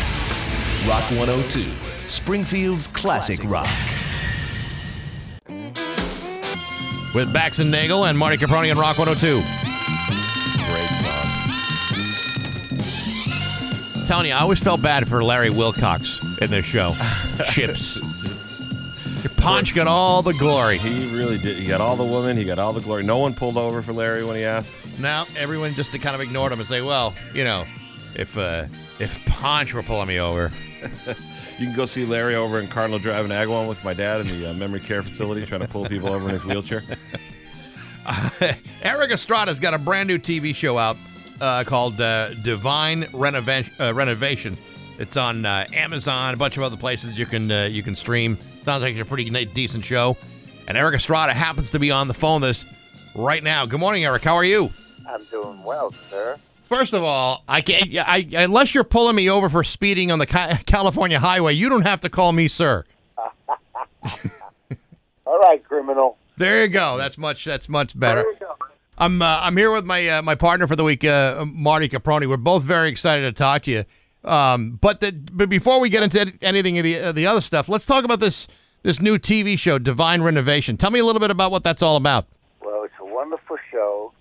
Rock 0.88 1.04
102, 1.12 1.70
Springfield's 2.08 2.88
classic 2.88 3.44
rock. 3.44 3.70
With 7.14 7.32
Bax 7.32 7.60
and 7.60 7.70
Nagel 7.70 8.06
and 8.06 8.18
Marty 8.18 8.38
Caproni 8.38 8.72
and 8.72 8.80
Rock 8.80 8.98
102. 8.98 9.36
Great 10.72 10.90
song. 10.90 11.44
telling 14.08 14.28
you, 14.28 14.34
I 14.34 14.40
always 14.40 14.60
felt 14.60 14.82
bad 14.82 15.08
for 15.08 15.24
Larry 15.24 15.50
Wilcox 15.50 16.40
in 16.42 16.50
this 16.52 16.66
show. 16.66 16.94
Chips. 17.52 18.00
Ponch 19.38 19.76
got 19.76 19.88
all 19.88 20.22
the 20.22 20.34
glory. 20.34 20.78
He 20.78 21.14
really 21.16 21.38
did. 21.38 21.58
He 21.58 21.68
got 21.68 21.82
all 21.82 21.96
the 21.98 22.04
women. 22.04 22.38
He 22.38 22.46
got 22.46 22.60
all 22.60 22.72
the 22.72 22.80
glory. 22.80 23.04
No 23.04 23.18
one 23.18 23.34
pulled 23.34 23.58
over 23.58 23.82
for 23.82 23.92
Larry 23.92 24.24
when 24.24 24.38
he 24.38 24.44
asked. 24.44 24.74
Now 25.00 25.26
everyone 25.38 25.74
just 25.74 25.92
kind 26.00 26.16
of 26.16 26.22
ignored 26.22 26.52
him 26.52 26.60
and 26.60 26.68
say, 26.68 26.82
"Well, 26.82 27.14
you 27.34 27.44
know, 27.44 27.66
if 28.16 28.38
uh, 28.38 28.66
if 29.00 29.24
Ponch 29.26 29.74
were 29.74 29.84
pulling 29.84 30.08
me 30.08 30.20
over, 30.20 30.50
You 31.60 31.68
can 31.68 31.76
go 31.76 31.86
see 31.86 32.06
Larry 32.06 32.36
over 32.36 32.60
in 32.60 32.68
Cardinal 32.68 33.00
Drive 33.00 33.26
in 33.26 33.32
Agawam 33.32 33.70
with 33.70 33.84
my 33.86 33.94
dad 33.94 34.22
in 34.22 34.28
the 34.28 34.50
uh, 34.50 34.54
memory 34.54 34.80
care 34.80 35.04
facility, 35.04 35.46
trying 35.46 35.62
to 35.62 35.68
pull 35.68 35.86
people 35.86 36.10
over 36.10 36.28
in 36.28 36.34
his 36.34 36.44
wheelchair. 36.44 36.82
Erik 38.82 39.12
Estrada's 39.12 39.60
got 39.60 39.74
a 39.74 39.78
brand 39.78 40.08
new 40.08 40.18
TV 40.18 40.54
show 40.56 40.78
out 40.78 40.98
uh, 41.40 41.64
called 41.66 42.02
uh, 42.02 42.34
Divine 42.44 43.06
Renovation. 43.14 43.74
Uh, 43.80 43.94
Renovation. 43.94 44.58
It's 45.00 45.18
on 45.18 45.46
uh, 45.46 45.66
Amazon, 45.74 46.34
a 46.34 46.38
bunch 46.38 46.58
of 46.58 46.64
other 46.64 46.78
places 46.78 47.18
you 47.18 47.26
can 47.26 47.52
uh, 47.52 47.64
you 47.72 47.84
can 47.84 47.96
stream. 47.96 48.38
Sounds 48.64 48.84
like 48.84 48.94
it's 48.94 49.02
a 49.02 49.06
pretty 49.06 49.30
decent 49.46 49.86
show. 49.86 50.18
And 50.68 50.78
Erik 50.78 50.96
Estrada 50.96 51.34
happens 51.34 51.72
to 51.72 51.80
be 51.80 51.92
on 51.92 52.08
the 52.08 52.14
phone 52.14 52.42
this 52.42 52.64
right 53.16 53.44
now. 53.44 53.66
Good 53.66 53.80
morning, 53.80 54.06
Erik. 54.06 54.24
How 54.24 54.36
are 54.36 54.46
you? 54.46 54.70
I'm 55.10 55.24
doing 55.26 55.64
well, 55.64 55.92
sir. 55.92 56.38
First 56.64 56.94
of 56.94 57.04
all, 57.04 57.44
I 57.48 57.62
can't. 57.62 57.96
I, 57.98 58.28
unless 58.34 58.74
you're 58.74 58.84
pulling 58.84 59.16
me 59.16 59.30
over 59.30 59.50
for 59.50 59.64
speeding 59.64 60.12
on 60.12 60.20
the 60.20 60.26
California 60.26 61.20
highway, 61.20 61.54
you 61.54 61.70
don't 61.70 61.86
have 61.86 62.02
to 62.02 62.10
call 62.10 62.32
me 62.32 62.48
sir. 62.48 62.86
All 65.26 65.40
right, 65.40 65.64
criminal. 65.64 66.18
There 66.38 66.64
you 66.64 66.68
go. 66.68 66.98
That's 66.98 67.18
much. 67.18 67.46
That's 67.46 67.70
much 67.70 67.98
better. 67.98 68.24
There 68.24 68.32
you 68.32 68.40
go. 68.40 68.56
I'm 68.98 69.22
uh, 69.22 69.40
I'm 69.42 69.58
here 69.58 69.72
with 69.72 69.86
my 69.86 70.08
uh, 70.08 70.22
my 70.22 70.36
partner 70.36 70.68
for 70.68 70.76
the 70.76 70.84
week, 70.84 71.04
uh, 71.04 71.46
Marty 71.46 71.90
Caproni. 71.90 72.28
We're 72.28 72.38
both 72.38 72.64
very 72.64 72.90
excited 72.90 73.24
to 73.24 73.32
talk 73.32 73.64
to 73.64 73.72
you. 73.72 73.86
Um, 74.24 74.78
but 74.82 75.02
the, 75.02 75.12
but 75.12 75.50
before 75.50 75.80
we 75.80 75.90
get 75.90 76.04
into 76.04 76.34
anything 76.42 76.78
of 76.78 76.84
the 76.84 77.00
uh, 77.00 77.12
the 77.12 77.26
other 77.26 77.42
stuff, 77.42 77.68
let's 77.70 77.86
talk 77.86 78.04
about 78.06 78.20
this 78.20 78.48
this 78.84 79.02
new 79.02 79.18
TV 79.18 79.58
show, 79.58 79.80
Divine 79.80 80.22
Renovation. 80.22 80.78
Tell 80.78 80.92
me 80.92 81.00
a 81.00 81.06
little 81.06 81.20
bit 81.20 81.32
about 81.32 81.52
what 81.52 81.64
that's 81.64 81.82
all 81.82 81.96
about. 81.96 82.28
Well, 82.62 82.84
it's 82.84 82.94
a 83.00 83.06
wonderful 83.06 83.58
show. 83.72 84.14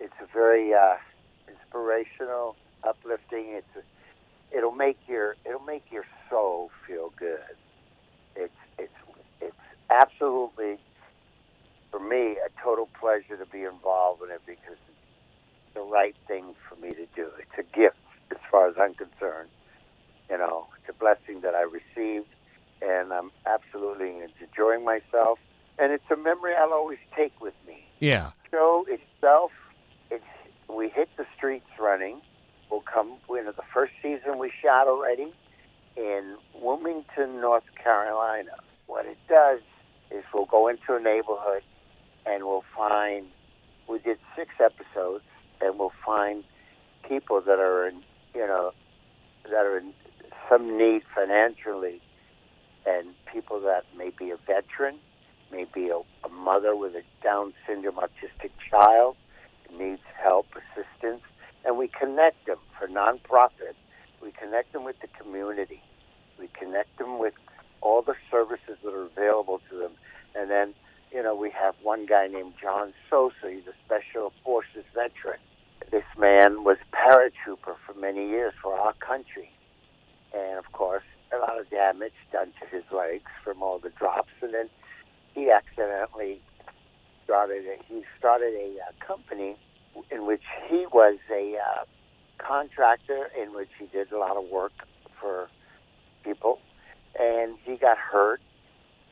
It's 0.00 0.14
a 0.20 0.26
very 0.32 0.74
uh, 0.74 0.96
inspirational, 1.74 2.56
uplifting. 2.86 3.58
It's 3.58 3.86
it'll 4.56 4.72
make 4.72 4.98
your 5.08 5.36
it'll 5.44 5.64
make 5.64 5.84
your 5.90 6.04
soul 6.30 6.70
feel 6.86 7.10
good. 7.18 7.38
It's 8.36 8.52
it's 8.78 8.92
it's 9.40 9.56
absolutely 9.90 10.76
for 11.90 12.00
me 12.00 12.36
a 12.38 12.50
total 12.62 12.88
pleasure 12.98 13.36
to 13.38 13.46
be 13.50 13.62
involved 13.62 14.22
in 14.22 14.30
it 14.34 14.42
because 14.46 14.78
it's 14.88 15.74
the 15.74 15.82
right 15.82 16.14
thing 16.26 16.54
for 16.68 16.76
me 16.76 16.90
to 16.94 17.06
do. 17.14 17.28
It's 17.38 17.58
a 17.58 17.66
gift 17.76 17.96
as 18.30 18.38
far 18.50 18.68
as 18.68 18.74
I'm 18.80 18.94
concerned. 18.94 19.50
You 20.30 20.38
know, 20.38 20.66
it's 20.80 20.88
a 20.88 20.98
blessing 20.98 21.42
that 21.42 21.54
I 21.54 21.62
received, 21.62 22.32
and 22.80 23.12
I'm 23.12 23.30
absolutely 23.46 24.10
enjoying 24.40 24.84
myself. 24.84 25.38
And 25.78 25.92
it's 25.92 26.06
a 26.10 26.16
memory 26.16 26.52
I'll 26.58 26.72
always 26.72 27.02
take 27.16 27.40
with 27.40 27.54
me 27.66 27.82
Yeah. 28.00 28.30
show 28.50 28.86
itself, 28.88 29.50
it's 29.50 29.63
we 30.74 30.88
hit 30.88 31.08
the 31.16 31.26
streets 31.36 31.66
running. 31.78 32.20
We'll 32.70 32.82
come. 32.82 33.16
You 33.28 33.44
know, 33.44 33.52
the 33.52 33.62
first 33.72 33.92
season 34.02 34.38
we 34.38 34.50
shot 34.62 34.86
already 34.88 35.32
in 35.96 36.36
Wilmington, 36.60 37.40
North 37.40 37.64
Carolina. 37.82 38.50
What 38.86 39.06
it 39.06 39.18
does 39.28 39.60
is 40.10 40.24
we'll 40.32 40.46
go 40.46 40.68
into 40.68 40.94
a 40.94 41.00
neighborhood 41.00 41.62
and 42.26 42.44
we'll 42.44 42.64
find. 42.76 43.26
We 43.88 43.98
did 43.98 44.18
six 44.34 44.50
episodes, 44.60 45.24
and 45.60 45.78
we'll 45.78 45.92
find 46.04 46.42
people 47.06 47.42
that 47.42 47.58
are 47.58 47.86
in, 47.86 48.02
you 48.34 48.46
know, 48.46 48.72
that 49.44 49.66
are 49.66 49.76
in 49.76 49.92
some 50.48 50.78
need 50.78 51.02
financially, 51.14 52.00
and 52.86 53.08
people 53.30 53.60
that 53.60 53.84
may 53.96 54.10
be 54.18 54.30
a 54.30 54.38
veteran, 54.46 54.96
may 55.52 55.66
be 55.74 55.90
a, 55.90 55.98
a 56.26 56.30
mother 56.30 56.74
with 56.74 56.94
a 56.94 57.02
Down 57.22 57.52
syndrome 57.66 57.96
autistic 57.96 58.52
child 58.70 59.16
needs 59.72 60.02
help, 60.22 60.46
assistance, 60.54 61.22
and 61.64 61.78
we 61.78 61.88
connect 61.88 62.46
them 62.46 62.58
for 62.78 62.86
nonprofit. 62.88 63.74
We 64.22 64.32
connect 64.32 64.72
them 64.72 64.84
with 64.84 64.96
the 65.00 65.08
community. 65.08 65.82
We 66.38 66.48
connect 66.48 66.98
them 66.98 67.18
with 67.18 67.34
all 67.80 68.02
the 68.02 68.14
services 68.30 68.78
that 68.82 68.92
are 68.92 69.04
available 69.04 69.60
to 69.70 69.76
them. 69.76 69.92
And 70.34 70.50
then, 70.50 70.74
you 71.12 71.22
know, 71.22 71.34
we 71.34 71.50
have 71.50 71.74
one 71.82 72.06
guy 72.06 72.26
named 72.26 72.54
John 72.60 72.92
Sosa. 73.08 73.50
He's 73.50 73.66
a 73.66 73.74
special 73.84 74.32
forces 74.42 74.84
veteran. 74.94 75.38
This 75.90 76.04
man 76.18 76.64
was 76.64 76.78
paratrooper 76.92 77.76
for 77.86 77.94
many 78.00 78.28
years 78.28 78.54
for 78.62 78.74
our 78.74 78.94
country. 78.94 79.50
And 80.34 80.58
of 80.58 80.72
course, 80.72 81.04
a 81.32 81.38
lot 81.38 81.60
of 81.60 81.68
damage 81.70 82.14
done 82.32 82.52
to 82.60 82.66
his 82.74 82.84
legs 82.90 83.30
from 83.42 83.62
all 83.62 83.78
the 83.78 83.90
drops. 83.90 84.32
And 84.40 84.54
then 84.54 84.70
he 85.34 85.50
accidentally 85.50 86.40
started 87.24 87.64
a, 87.66 87.82
he 87.86 88.02
started 88.18 88.54
a 88.54 88.76
uh, 88.80 89.06
company 89.06 89.56
in 90.10 90.26
which 90.26 90.42
he 90.68 90.86
was 90.92 91.18
a 91.30 91.56
uh, 91.56 91.84
contractor 92.38 93.30
in 93.40 93.54
which 93.54 93.70
he 93.78 93.86
did 93.86 94.10
a 94.12 94.18
lot 94.18 94.36
of 94.36 94.44
work 94.50 94.72
for 95.20 95.48
people. 96.22 96.60
And 97.18 97.56
he 97.64 97.76
got 97.76 97.96
hurt 97.98 98.40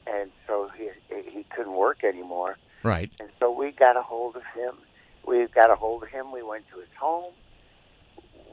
and 0.06 0.30
so 0.46 0.68
he 0.76 0.90
he 1.08 1.44
couldn't 1.54 1.74
work 1.74 2.04
anymore. 2.04 2.56
Right. 2.82 3.14
and 3.20 3.28
so 3.38 3.52
we 3.52 3.70
got 3.70 3.96
a 3.96 4.02
hold 4.02 4.34
of 4.34 4.42
him. 4.54 4.74
We 5.26 5.46
got 5.46 5.70
a 5.70 5.76
hold 5.76 6.02
of 6.02 6.08
him. 6.08 6.32
We 6.32 6.42
went 6.42 6.64
to 6.72 6.80
his 6.80 6.88
home. 6.98 7.32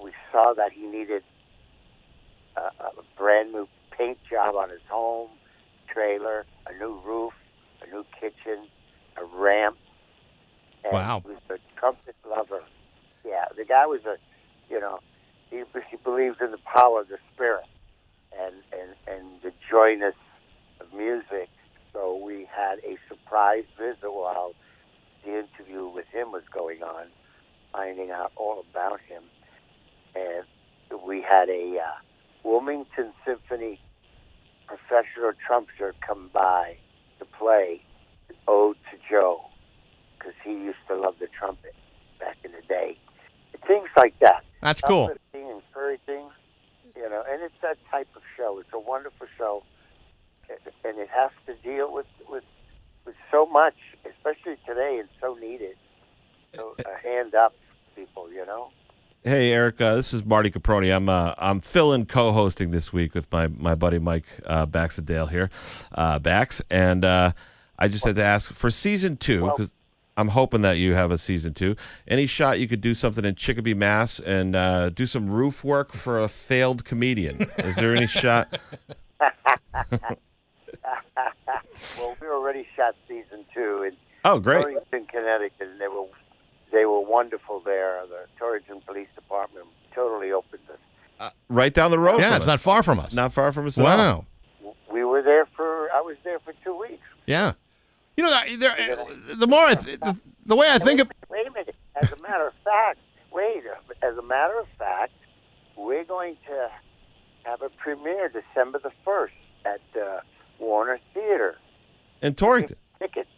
We 0.04 0.12
saw 0.32 0.54
that 0.54 0.72
he 0.72 0.86
needed 0.86 1.24
a, 2.56 2.62
a 2.62 2.92
brand 3.18 3.52
new 3.52 3.68
paint 3.90 4.20
job 4.30 4.56
on 4.56 4.70
his 4.70 4.82
home 4.90 5.30
trailer 5.88 6.46
a 6.68 6.74
new 6.78 7.00
roof 7.04 7.34
a 7.82 7.90
new 7.90 8.06
kitchen 8.20 8.68
a 9.22 9.26
ramp 9.38 9.78
and 10.84 10.94
Wow. 10.94 11.22
he 11.26 11.32
was 11.34 11.42
a 11.50 11.80
trumpet 11.80 12.16
lover. 12.30 12.64
Yeah 13.26 13.46
the 13.56 13.66
guy 13.66 13.86
was 13.86 14.02
a 14.06 14.18
you 14.70 14.80
know 14.80 15.00
he, 15.50 15.64
he 15.90 15.98
believes 16.04 16.38
in 16.42 16.52
the 16.52 16.60
power 16.60 17.02
of 17.02 17.08
the 17.10 17.18
spirit 17.34 17.66
and 18.40 18.56
and 18.72 18.92
and 19.08 19.42
the 19.42 19.52
joyness 19.70 20.16
of 20.80 20.94
music. 20.94 21.50
So 21.94 22.16
we 22.24 22.48
had 22.50 22.80
a 22.80 22.98
surprise 23.08 23.66
visit 23.78 24.12
while 24.12 24.54
the 25.26 25.40
interview 25.40 25.88
with 25.88 26.06
him 26.08 26.32
was 26.32 26.44
going 26.54 26.84
on 26.84 27.08
finding 27.72 28.12
out 28.12 28.32
all 28.36 28.64
about 28.72 29.00
him. 29.02 29.24
And 30.16 30.46
we 31.06 31.22
had 31.22 31.50
a 31.50 31.78
uh, 31.78 31.96
Wilmington 32.44 33.12
Symphony 33.26 33.80
professional 34.68 35.32
trumpeter 35.46 35.94
come 36.06 36.30
by 36.34 36.78
to 37.20 37.26
play 37.26 37.82
Ode 38.48 38.78
to 38.92 38.98
Joe 39.10 39.46
because 40.18 40.34
he 40.44 40.52
used 40.52 40.80
to 40.88 40.96
love 40.96 41.16
the 41.20 41.28
trumpet 41.28 41.76
back 42.20 42.38
in 42.44 42.52
the 42.52 42.62
day. 42.68 42.98
Things 43.68 43.90
like 43.98 44.18
that. 44.20 44.44
That's 44.62 44.82
cool. 44.82 45.12
Encouraging, 45.34 46.30
you 46.96 47.10
know, 47.10 47.24
and 47.30 47.42
it's 47.42 47.54
that 47.62 47.78
type 47.92 48.08
of 48.16 48.22
show. 48.36 48.60
It's 48.60 48.70
a 48.74 48.80
wonderful 48.80 49.28
show, 49.38 49.64
and 50.50 50.98
it 50.98 51.10
has 51.10 51.32
to 51.46 51.56
deal 51.62 51.94
with 51.94 52.08
with 52.28 52.44
with 53.06 53.16
so 53.32 53.46
much, 53.46 53.76
especially 54.06 54.58
today, 54.66 54.98
and 55.00 55.10
so 55.22 55.36
needed. 55.36 55.76
So 56.56 56.76
a 56.80 57.08
hand 57.08 57.36
up, 57.36 57.54
people, 57.96 58.32
you 58.32 58.46
know. 58.46 58.72
Hey, 59.24 59.52
Erik, 59.52 59.82
uh, 59.82 59.96
this 59.96 60.14
is 60.14 60.24
Marty 60.24 60.50
Caproni. 60.50 60.96
I'm 60.96 61.10
uh, 61.10 61.34
I'm 61.38 61.60
fill-in 61.60 62.06
co-hosting 62.06 62.72
this 62.72 62.92
week 62.94 63.14
with 63.14 63.32
my, 63.32 63.48
my 63.48 63.76
buddy 63.76 64.00
Mike 64.00 64.26
uh, 64.46 64.66
Baxendale 64.66 65.28
here, 65.28 65.50
uh, 65.94 66.20
Bax, 66.20 66.62
and 66.70 67.04
uh, 67.04 67.32
I 67.80 67.88
just 67.88 68.06
had 68.06 68.16
to 68.16 68.24
ask 68.24 68.52
for 68.54 68.70
season 68.70 69.18
two 69.18 69.44
Well, 69.46 69.56
because 69.58 69.72
I'm 70.18 70.28
hoping 70.30 70.62
that 70.64 70.74
you 70.78 70.94
have 70.96 71.12
a 71.12 71.18
season 71.18 71.54
two. 71.54 71.76
Any 72.08 72.26
shot 72.26 72.60
you 72.60 72.68
could 72.68 72.82
do 72.82 72.94
something 72.94 73.24
in 73.26 73.36
Chicopee, 73.36 73.74
Mass, 73.74 74.20
and 74.20 74.56
uh, 74.56 74.90
do 74.90 75.06
some 75.06 75.30
roof 75.30 75.64
work 75.64 75.94
for 75.94 76.20
a 76.20 76.28
failed 76.28 76.84
comedian? 76.84 77.48
Is 77.60 77.78
there 77.78 77.96
any 77.96 78.08
shot? 78.08 78.60
Well, 81.98 82.16
we 82.22 82.28
already 82.28 82.68
shot 82.76 82.96
season 83.08 83.46
two 83.54 83.84
in 83.84 83.94
Oh, 84.26 84.40
great. 84.40 84.62
Torrington, 84.64 85.06
Connecticut, 85.06 85.68
and 85.72 85.80
they 85.80 85.88
were 85.88 86.06
they 86.72 86.86
were 86.86 87.00
wonderful 87.00 87.62
there. 87.62 88.02
The 88.08 88.26
Torrington 88.38 88.82
Police 88.86 89.08
Department 89.16 89.66
totally 89.96 90.32
opened 90.32 90.62
us. 91.20 91.32
Right 91.48 91.74
down 91.74 91.92
the 91.92 92.00
road. 92.00 92.20
Yeah, 92.20 92.28
from 92.28 92.36
it's 92.36 92.44
us. 92.44 92.48
not 92.48 92.60
far 92.60 92.84
from 92.84 93.00
us. 93.00 93.14
Not 93.14 93.32
far 93.34 93.52
from 93.52 93.66
us 93.66 93.78
at 93.78 93.86
all. 93.86 93.98
wow. 93.98 94.26
We 94.92 95.04
were 95.06 95.22
there 95.22 95.46
for 95.56 95.90
I 95.94 96.02
was 96.02 96.18
there 96.24 96.40
for 96.40 96.54
two 96.64 96.78
weeks. 96.78 97.04
Yeah. 97.26 97.54
You 98.20 98.26
know, 98.26 98.58
there, 98.58 98.98
the 99.34 99.48
more 99.48 99.64
I 99.64 99.76
th- 99.76 99.98
the, 100.02 100.14
the 100.46 100.54
way 100.58 100.68
I 100.70 100.78
think 100.78 101.00
of 101.00 101.10
Wait 101.30 101.48
a 101.48 101.52
minute. 101.52 101.74
As 101.96 102.12
a 102.12 102.22
matter 102.22 102.48
of 102.48 102.54
fact, 102.66 103.00
wait. 103.32 103.64
As 104.04 104.18
a 104.18 104.22
matter 104.22 104.60
of 104.60 104.68
fact, 104.78 105.14
we're 105.78 106.04
going 106.04 106.36
to 106.48 106.68
have 107.44 107.62
a 107.62 107.70
premiere 107.70 108.28
December 108.28 108.80
the 108.84 108.92
first 109.06 109.36
at 109.64 109.80
uh, 109.98 110.20
Warner 110.60 111.00
Theater. 111.14 111.56
In 112.22 112.36
Torrington. 112.36 112.76
Tickets. 113.00 113.30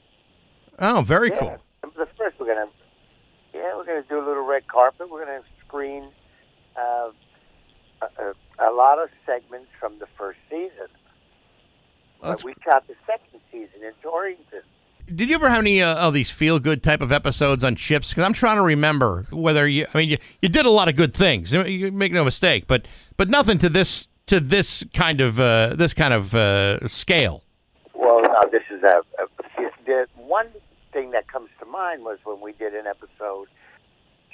oh, 0.80 1.04
very 1.06 1.30
Yeah, 1.30 1.38
cool. 1.38 1.58
December 1.84 2.06
the 2.06 2.12
first. 2.18 2.40
We're 2.40 2.48
gonna. 2.48 2.72
Yeah, 3.54 3.76
we're 3.76 3.86
gonna 3.86 4.02
do 4.10 4.18
a 4.18 4.26
little 4.28 4.48
red 4.48 4.68
carpet. 4.68 5.12
We're 5.12 5.24
gonna 5.26 5.44
screen 5.64 6.10
uh, 6.76 7.12
a, 8.02 8.06
a, 8.18 8.72
a 8.72 8.72
lot 8.74 8.98
of 8.98 9.10
segments 9.28 9.70
from 9.80 10.00
the 10.00 10.08
first 10.18 10.40
season. 10.50 10.88
That's 12.30 12.44
we 12.44 12.54
shot 12.64 12.88
the 12.88 12.96
second 13.06 13.40
season 13.52 13.84
in 13.84 13.94
Torrington. 14.02 14.62
Did 15.14 15.30
you 15.30 15.36
ever 15.36 15.50
have 15.50 15.60
any 15.60 15.82
uh, 15.82 16.08
of 16.08 16.14
these 16.14 16.32
feel 16.32 16.60
good 16.60 16.84
type 16.84 17.02
of 17.02 17.12
episodes 17.12 17.64
on 17.64 17.76
Chips? 17.76 18.10
Because 18.10 18.24
I'm 18.24 18.34
trying 18.34 18.58
to 18.58 18.62
remember 18.62 19.26
whether 19.32 19.68
you. 19.68 19.86
I 19.94 19.98
mean, 19.98 20.10
you, 20.10 20.18
you 20.42 20.48
did 20.50 20.66
a 20.66 20.70
lot 20.70 20.88
of 20.88 20.96
good 20.96 21.14
things. 21.14 21.52
You- 21.52 21.92
make 21.92 22.12
no 22.14 22.24
mistake, 22.24 22.66
but 22.68 22.86
but 23.18 23.30
nothing 23.30 23.58
to 23.60 23.70
this 23.70 24.08
to 24.28 24.40
this 24.40 24.84
kind 24.94 25.20
of 25.20 25.40
uh, 25.40 25.76
this 25.76 25.94
kind 25.94 26.14
of 26.14 26.34
uh, 26.34 26.88
scale. 26.88 27.44
Well, 27.94 28.22
now 28.22 28.42
this 28.52 28.64
is 28.70 28.84
a, 28.84 29.02
a 29.22 29.28
the 29.86 30.06
one 30.16 30.48
thing 30.94 31.12
that 31.12 31.28
comes 31.28 31.50
to 31.60 31.66
mind 31.66 32.04
was 32.04 32.20
when 32.24 32.40
we 32.40 32.54
did 32.54 32.74
an 32.74 32.86
episode 32.88 33.48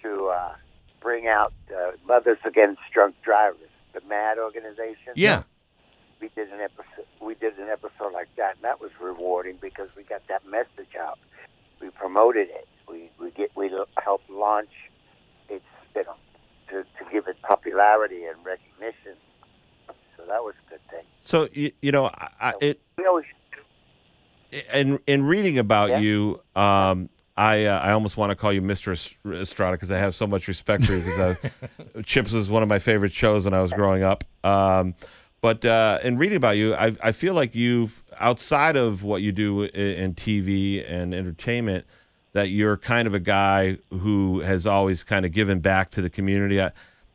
to 0.04 0.28
uh, 0.28 0.54
bring 1.02 1.28
out 1.28 1.54
uh, 1.76 1.92
Mothers 2.06 2.38
Against 2.46 2.82
Drunk 2.94 3.16
Drivers, 3.24 3.70
the 3.94 4.02
MAD 4.08 4.38
organization. 4.38 5.14
Yeah. 5.16 5.44
We 6.22 6.30
did 6.36 6.50
an 6.52 6.60
episode. 6.62 7.06
We 7.22 7.36
did 7.36 7.58
an 7.58 7.70
episode 7.70 8.14
like 8.14 8.30
that, 8.38 8.56
and 8.56 8.64
that 8.64 8.80
was 8.82 8.92
rewarding 9.02 9.58
because 9.62 9.90
we 9.96 10.04
got 10.04 10.22
that 10.30 10.46
message 10.48 10.96
out. 11.00 11.20
We 11.82 11.90
promoted 11.92 12.48
it. 12.50 12.68
We 12.90 13.10
we 13.20 13.32
get 13.32 13.52
we 13.56 13.72
helped 14.04 14.30
launch 14.30 14.70
its 15.50 15.64
you 15.96 16.04
know 16.04 16.16
to 16.70 16.84
to 16.84 17.12
give 17.12 17.28
it 17.28 17.42
popularity 17.42 18.26
and 18.26 18.38
recognition. 18.46 19.16
So 20.16 20.24
that 20.28 20.44
was 20.44 20.56
a 20.66 20.70
good 20.72 20.80
thing. 20.90 21.04
So 21.24 21.48
you, 21.54 21.72
you 21.82 21.92
know, 21.92 22.06
I, 22.06 22.30
I, 22.42 22.54
it 22.62 22.82
We 22.98 23.06
always 23.06 23.26
in 24.74 25.00
in 25.08 25.24
reading 25.26 25.60
about 25.60 25.90
Yeah. 25.90 26.00
you, 26.00 26.42
um, 26.56 27.10
I 27.36 27.66
uh, 27.66 27.80
I 27.80 27.92
almost 27.92 28.18
want 28.18 28.32
to 28.32 28.36
call 28.36 28.52
you 28.52 28.62
Mr. 28.62 28.92
Estrada 29.42 29.74
because 29.78 29.92
I 29.92 29.98
have 30.00 30.16
so 30.16 30.26
much 30.26 30.48
respect 30.48 30.86
for 30.86 30.94
you. 30.94 31.02
Because 31.04 31.38
Chips 32.06 32.32
was 32.32 32.50
one 32.50 32.64
of 32.64 32.70
my 32.70 32.80
favorite 32.80 33.12
shows 33.12 33.46
when 33.46 33.54
I 33.54 33.62
was 33.62 33.72
growing 33.72 34.02
up. 34.04 34.24
Um, 34.44 34.96
but 35.42 35.66
uh, 35.66 36.00
in 36.04 36.18
reading 36.18 36.38
about 36.38 36.58
you, 36.58 36.74
I 36.74 36.96
I 37.02 37.12
feel 37.12 37.34
like 37.34 37.54
you've 37.54 38.04
outside 38.20 38.76
of 38.76 39.04
what 39.04 39.22
you 39.22 39.32
do 39.32 39.64
in, 39.64 40.16
TV 40.16 40.84
and 40.90 41.14
entertainment, 41.14 41.86
that 42.34 42.50
you're 42.50 42.78
kind 42.78 43.08
of 43.08 43.14
a 43.14 43.20
guy 43.20 43.78
who 43.92 44.40
has 44.42 44.66
always 44.66 45.04
kind 45.04 45.26
of 45.26 45.32
given 45.32 45.60
back 45.60 45.90
to 45.92 46.02
the 46.02 46.10
community. 46.10 46.62
I, 46.62 46.72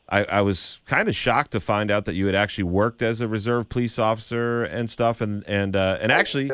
I, 0.09 0.25
I 0.25 0.41
was 0.43 0.81
kind 0.87 1.09
of 1.09 1.17
shocked 1.17 1.51
to 1.53 1.61
find 1.61 1.91
out 1.91 2.05
that 2.05 2.15
you 2.15 2.27
had 2.27 2.35
actually 2.35 2.65
worked 2.65 3.03
as 3.03 3.21
a 3.21 3.27
reserve 3.27 3.69
police 3.69 3.99
officer 3.99 4.63
and 4.63 4.89
stuff, 4.89 5.21
and 5.21 5.43
and 5.47 5.75
uh, 5.75 5.99
and 6.01 6.13
actually, 6.13 6.51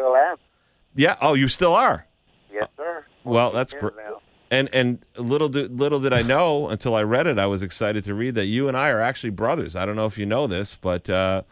yeah. 0.95 1.17
Oh, 1.21 1.35
you 1.35 1.49
still 1.49 1.75
are. 1.75 2.07
Yes, 2.53 2.69
sir. 2.77 3.05
Well, 3.25 3.51
that's 3.51 3.75
great. 3.75 3.95
now. 3.97 4.23
And 4.51 4.71
and 4.73 5.05
little 5.17 5.51
did, 5.51 5.79
little 5.79 6.01
did 6.01 6.15
I 6.15 6.23
know 6.23 6.69
until 6.69 6.95
I 6.95 7.03
read 7.03 7.27
it, 7.27 7.39
I 7.39 7.47
was 7.47 7.63
excited 7.63 8.05
to 8.05 8.15
read 8.15 8.35
that 8.37 8.47
you 8.47 8.67
and 8.67 8.77
I 8.77 8.89
are 8.89 9.01
actually 9.01 9.31
brothers. 9.31 9.77
I 9.77 9.85
don't 9.85 9.97
know 9.97 10.07
if 10.07 10.17
you 10.17 10.25
know 10.25 10.47
this, 10.47 10.75
but 10.75 11.11
uh, 11.11 11.43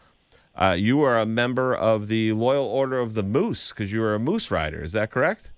uh, 0.57 0.75
you 0.77 1.01
are 1.01 1.17
a 1.19 1.25
member 1.25 1.73
of 1.73 2.07
the 2.07 2.33
Loyal 2.33 2.65
Order 2.65 2.99
of 2.99 3.13
the 3.13 3.23
Moose 3.23 3.69
because 3.69 3.93
you 3.93 4.01
are 4.03 4.15
a 4.15 4.19
moose 4.19 4.49
rider. 4.51 4.83
Is 4.83 4.91
that 4.93 5.11
correct? 5.11 5.51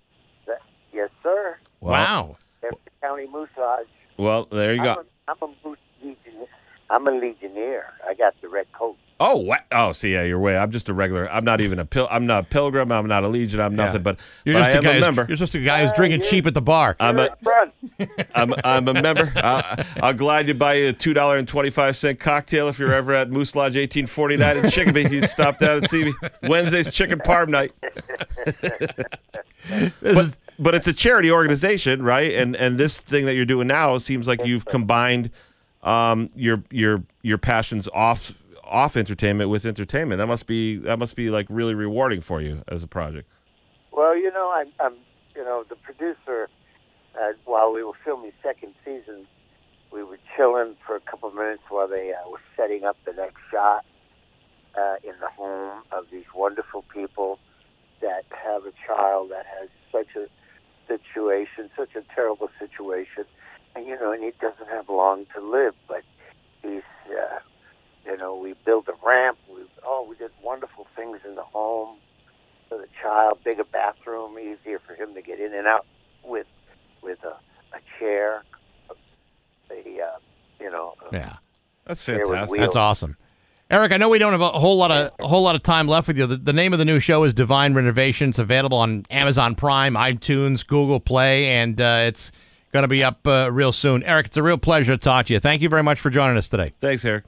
Yes, 0.91 1.09
sir. 1.23 1.57
Well, 1.79 1.93
wow. 1.93 2.37
Hampden 2.61 2.81
County 3.01 3.27
Moose 3.31 3.49
Lodge. 3.57 3.87
Well, 4.17 4.45
there 4.51 4.73
you 4.73 4.81
I'm 4.81 4.85
go. 4.85 5.01
a, 5.01 5.31
I'm 5.31 5.37
a 5.41 5.67
moose 5.67 5.77
legionnaire. 6.03 6.47
I'm 6.89 7.07
a 7.07 7.11
legionnaire. 7.11 7.93
I 8.07 8.13
got 8.15 8.33
the 8.41 8.49
red 8.49 8.65
coat. 8.73 8.97
Oh, 9.21 9.37
what? 9.37 9.65
Oh, 9.71 9.91
see, 9.91 10.13
yeah, 10.13 10.23
you're 10.23 10.39
way. 10.39 10.57
I'm 10.57 10.71
just 10.71 10.87
a 10.87 10.93
regular. 10.93 11.29
I'm 11.29 11.43
not 11.43 11.59
even 11.59 11.77
a 11.77 11.83
pil. 11.85 12.07
I'm 12.09 12.25
not 12.25 12.45
a 12.45 12.47
pilgrim. 12.47 12.89
I'm 12.89 13.05
not 13.05 13.25
a 13.25 13.27
legion. 13.27 13.59
I'm 13.59 13.75
nothing. 13.75 14.01
But, 14.01 14.17
You're 14.45 14.55
but 14.55 14.59
just 14.59 14.69
I 14.69 14.73
a 14.73 14.77
am 14.77 14.83
guy. 14.83 14.93
a 14.95 15.01
member. 15.01 15.25
You're 15.27 15.35
just 15.35 15.55
a 15.55 15.59
guy 15.59 15.83
who's 15.83 15.91
drinking 15.91 16.21
cheap 16.21 16.45
at 16.45 16.53
the 16.53 16.61
bar. 16.61 16.95
I'm 17.01 17.17
You're 17.17 17.27
a 17.27 17.31
in 17.31 17.37
front. 17.43 17.73
I'm, 18.35 18.53
I'm 18.63 18.87
a 18.87 18.93
member. 18.93 19.33
Uh, 19.35 19.83
I'll 20.01 20.13
gladly 20.13 20.53
buy 20.53 20.75
you 20.75 20.87
a 20.89 20.93
two 20.93 21.13
dollar 21.13 21.37
and 21.37 21.45
twenty 21.47 21.69
five 21.69 21.97
cent 21.97 22.19
cocktail 22.19 22.69
if 22.69 22.79
you're 22.79 22.93
ever 22.93 23.13
at 23.13 23.29
Moose 23.29 23.55
Lodge 23.57 23.75
eighteen 23.75 24.05
forty 24.05 24.37
nine 24.37 24.55
in 24.55 24.69
Chicopee. 24.69 25.09
You 25.09 25.21
stop 25.23 25.57
down 25.59 25.77
and 25.79 25.89
see 25.89 26.05
me. 26.05 26.13
Wednesday's 26.43 26.93
chicken 26.93 27.19
parm 27.19 27.49
night. 27.49 27.73
But, 30.01 30.37
but 30.57 30.75
it's 30.75 30.87
a 30.87 30.93
charity 30.93 31.29
organization, 31.29 32.01
right? 32.01 32.33
And 32.33 32.55
and 32.55 32.77
this 32.77 33.01
thing 33.01 33.25
that 33.25 33.35
you're 33.35 33.45
doing 33.45 33.67
now 33.67 33.97
seems 33.97 34.27
like 34.27 34.45
you've 34.45 34.65
combined 34.65 35.29
um, 35.83 36.29
your 36.35 36.63
your 36.71 37.03
your 37.21 37.37
passions 37.37 37.87
off 37.93 38.33
off 38.69 38.95
entertainment 38.95 39.49
with 39.49 39.65
entertainment. 39.65 40.19
That 40.19 40.27
must 40.27 40.45
be 40.45 40.77
that 40.77 40.97
must 40.99 41.15
be 41.15 41.29
like 41.29 41.47
really 41.49 41.75
rewarding 41.75 42.21
for 42.21 42.41
you 42.41 42.63
as 42.67 42.83
a 42.83 42.87
project. 42.87 43.27
Well, 43.91 44.15
you 44.15 44.31
know, 44.31 44.51
I'm, 44.55 44.71
I'm 44.79 44.95
you 45.35 45.43
know, 45.43 45.63
the 45.67 45.75
producer. 45.75 46.49
Uh, 47.19 47.33
while 47.45 47.73
we 47.73 47.83
were 47.83 47.97
filming 48.05 48.31
second 48.43 48.73
season, 48.85 49.25
we 49.91 50.03
were 50.03 50.19
chilling 50.37 50.75
for 50.85 50.95
a 50.95 50.99
couple 50.99 51.27
of 51.27 51.35
minutes 51.35 51.63
while 51.67 51.87
they 51.87 52.13
uh, 52.13 52.29
were 52.29 52.39
setting 52.55 52.85
up 52.85 52.97
the 53.03 53.11
next 53.13 53.41
shot 53.51 53.83
uh, 54.77 54.95
in 55.03 55.13
the 55.19 55.27
home 55.27 55.81
of 55.91 56.05
these 56.11 56.25
wonderful 56.35 56.85
people 56.93 57.39
that 57.99 58.25
have 58.29 58.65
a 58.65 58.71
child 58.85 59.31
that 59.31 59.45
has 59.59 59.69
such 59.91 60.15
a 60.15 60.27
situation, 60.87 61.69
such 61.75 61.95
a 61.95 62.03
terrible 62.13 62.49
situation, 62.59 63.25
and 63.75 63.87
you 63.87 63.99
know, 63.99 64.11
and 64.11 64.23
he 64.23 64.31
doesn't 64.39 64.69
have 64.69 64.87
long 64.87 65.25
to 65.35 65.41
live, 65.41 65.73
but 65.87 66.03
he's. 66.61 66.83
Uh, 67.09 67.39
you 68.05 68.17
know, 68.17 68.35
we 68.35 68.53
built 68.65 68.87
a 68.87 68.93
ramp. 69.05 69.37
We 69.49 69.61
oh, 69.85 70.05
we 70.09 70.15
did 70.15 70.31
wonderful 70.43 70.87
things 70.95 71.19
in 71.25 71.35
the 71.35 71.43
home 71.43 71.97
for 72.67 72.77
the 72.77 72.87
child, 73.01 73.39
bigger 73.43 73.63
bathroom, 73.63 74.37
easier 74.37 74.79
for 74.79 74.93
him 74.93 75.13
to 75.15 75.21
get 75.21 75.39
in 75.39 75.53
and 75.53 75.67
out 75.67 75.85
with 76.23 76.47
with 77.01 77.23
a, 77.23 77.37
a 77.75 77.79
chair, 77.97 78.43
a 78.89 79.73
uh, 79.73 80.17
you 80.59 80.69
know, 80.69 80.95
yeah. 81.11 81.37
That's 81.85 82.03
fantastic. 82.03 82.59
That's 82.59 82.75
awesome. 82.75 83.17
Erik, 83.71 83.91
I 83.91 83.97
know 83.97 84.09
we 84.09 84.17
don't 84.17 84.31
have 84.31 84.41
a 84.41 84.49
whole 84.49 84.77
lot 84.77 84.91
of 84.91 85.11
a 85.19 85.27
whole 85.27 85.43
lot 85.43 85.55
of 85.55 85.61
time 85.61 85.87
left 85.87 86.07
with 86.07 86.17
you. 86.17 86.25
The, 86.25 86.37
the 86.37 86.53
name 86.53 86.73
of 86.73 86.79
the 86.79 86.85
new 86.85 86.99
show 86.99 87.23
is 87.23 87.33
Divine 87.33 87.73
Renovations, 87.73 88.39
available 88.39 88.79
on 88.79 89.05
Amazon 89.11 89.55
Prime, 89.55 89.93
iTunes, 89.93 90.65
Google 90.65 90.99
Play, 90.99 91.45
and 91.47 91.79
uh, 91.79 92.05
it's 92.05 92.31
going 92.71 92.83
to 92.83 92.87
be 92.87 93.03
up 93.03 93.25
uh, 93.27 93.49
real 93.51 93.71
soon. 93.71 94.03
Erik, 94.03 94.27
it's 94.27 94.37
a 94.37 94.43
real 94.43 94.57
pleasure 94.57 94.93
to 94.93 94.97
talk 94.97 95.27
to 95.27 95.33
you. 95.33 95.39
Thank 95.39 95.61
you 95.61 95.69
very 95.69 95.83
much 95.83 95.99
for 95.99 96.09
joining 96.09 96.37
us 96.37 96.49
today. 96.49 96.73
Thanks, 96.79 97.05
Erik. 97.05 97.25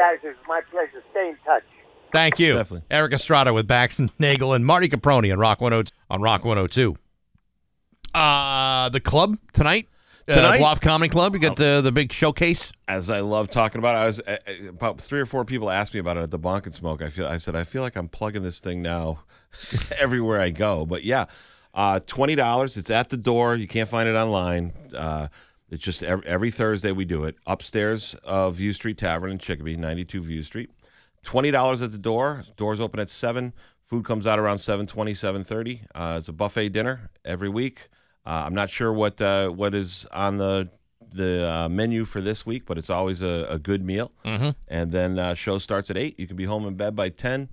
Hey, 0.00 0.12
you 0.12 0.18
guys, 0.18 0.30
it's 0.30 0.48
my 0.48 0.60
pleasure. 0.70 1.02
Stay 1.10 1.28
in 1.28 1.36
touch. 1.44 1.62
Thank 2.12 2.38
you, 2.38 2.54
Definitely. 2.54 2.86
Erik 2.90 3.12
Estrada 3.12 3.52
with 3.52 3.68
Baxton 3.68 4.10
Nagel 4.18 4.52
and 4.54 4.66
Marty 4.66 4.88
Caproni 4.88 5.32
on 5.32 5.38
Rock 5.38 5.60
102 5.60 5.94
on 6.10 6.22
Rock 6.22 6.44
102. 6.44 6.96
Uh, 8.14 8.88
the 8.88 9.00
club 9.00 9.38
tonight. 9.52 9.88
Tonight? 10.26 10.58
uh, 10.58 10.62
Loft 10.62 10.82
Comedy 10.82 11.08
Club. 11.08 11.34
You 11.34 11.40
got 11.40 11.56
the 11.56 11.80
the 11.82 11.92
big 11.92 12.12
showcase. 12.12 12.72
as 12.88 13.10
I 13.10 13.20
love 13.20 13.50
talking 13.50 13.78
about 13.78 13.96
it, 13.96 13.98
I 13.98 14.06
was 14.06 14.20
uh, 14.20 14.36
uh, 14.46 14.68
about 14.68 15.00
three 15.00 15.20
or 15.20 15.26
four 15.26 15.44
people 15.44 15.70
asked 15.70 15.92
me 15.94 16.00
about 16.00 16.16
it 16.16 16.20
at 16.20 16.30
the 16.30 16.38
Bonk 16.38 16.66
and 16.66 16.74
Smoke. 16.74 17.02
I 17.02 17.08
feel 17.08 17.26
I 17.26 17.36
said 17.36 17.56
I 17.56 17.64
feel 17.64 17.82
like 17.82 17.96
I'm 17.96 18.08
plugging 18.08 18.42
this 18.42 18.60
thing 18.60 18.80
now 18.82 19.24
everywhere 19.98 20.40
I 20.40 20.50
go. 20.50 20.86
But 20.86 21.04
yeah, 21.04 21.26
uh, 21.74 22.00
twenty 22.06 22.34
dollars. 22.36 22.76
It's 22.76 22.90
at 22.90 23.10
the 23.10 23.16
door. 23.16 23.56
You 23.56 23.66
can't 23.66 23.88
find 23.88 24.08
it 24.08 24.14
online. 24.14 24.72
Uh, 24.94 25.28
it's 25.70 25.84
just 25.84 26.02
every, 26.02 26.26
every 26.26 26.50
Thursday 26.50 26.92
we 26.92 27.04
do 27.04 27.24
it 27.24 27.36
upstairs 27.46 28.14
of 28.24 28.56
View 28.56 28.72
Street 28.72 28.98
Tavern 28.98 29.30
in 29.30 29.38
Chicopee, 29.38 29.76
ninety 29.76 30.04
two 30.04 30.20
View 30.22 30.42
Street. 30.42 30.70
Twenty 31.22 31.50
dollars 31.50 31.82
at 31.82 31.92
the 31.92 31.98
door. 31.98 32.44
Doors 32.56 32.80
open 32.80 33.00
at 33.00 33.10
seven. 33.10 33.52
Food 33.90 34.04
comes 34.04 34.24
out 34.24 34.38
around 34.38 34.58
7.20, 34.58 34.86
7.30. 34.86 35.80
Uh, 35.96 36.18
it's 36.18 36.28
a 36.28 36.32
buffet 36.32 36.68
dinner 36.68 37.10
every 37.24 37.48
week. 37.48 37.88
Uh, 38.24 38.44
I'm 38.46 38.54
not 38.54 38.70
sure 38.70 38.92
what 38.92 39.20
uh, 39.20 39.48
what 39.48 39.74
is 39.74 40.06
on 40.12 40.36
the 40.36 40.70
the 41.12 41.50
uh, 41.50 41.68
menu 41.68 42.04
for 42.04 42.20
this 42.20 42.46
week, 42.46 42.66
but 42.66 42.78
it's 42.78 42.88
always 42.88 43.20
a, 43.20 43.48
a 43.50 43.58
good 43.58 43.84
meal. 43.84 44.12
Mm-hmm. 44.24 44.50
And 44.68 44.92
then 44.92 45.18
uh, 45.18 45.34
show 45.34 45.58
starts 45.58 45.90
at 45.90 45.98
eight. 45.98 46.20
You 46.20 46.28
can 46.28 46.36
be 46.36 46.44
home 46.44 46.66
in 46.68 46.74
bed 46.74 46.94
by 46.94 47.08
ten, 47.08 47.48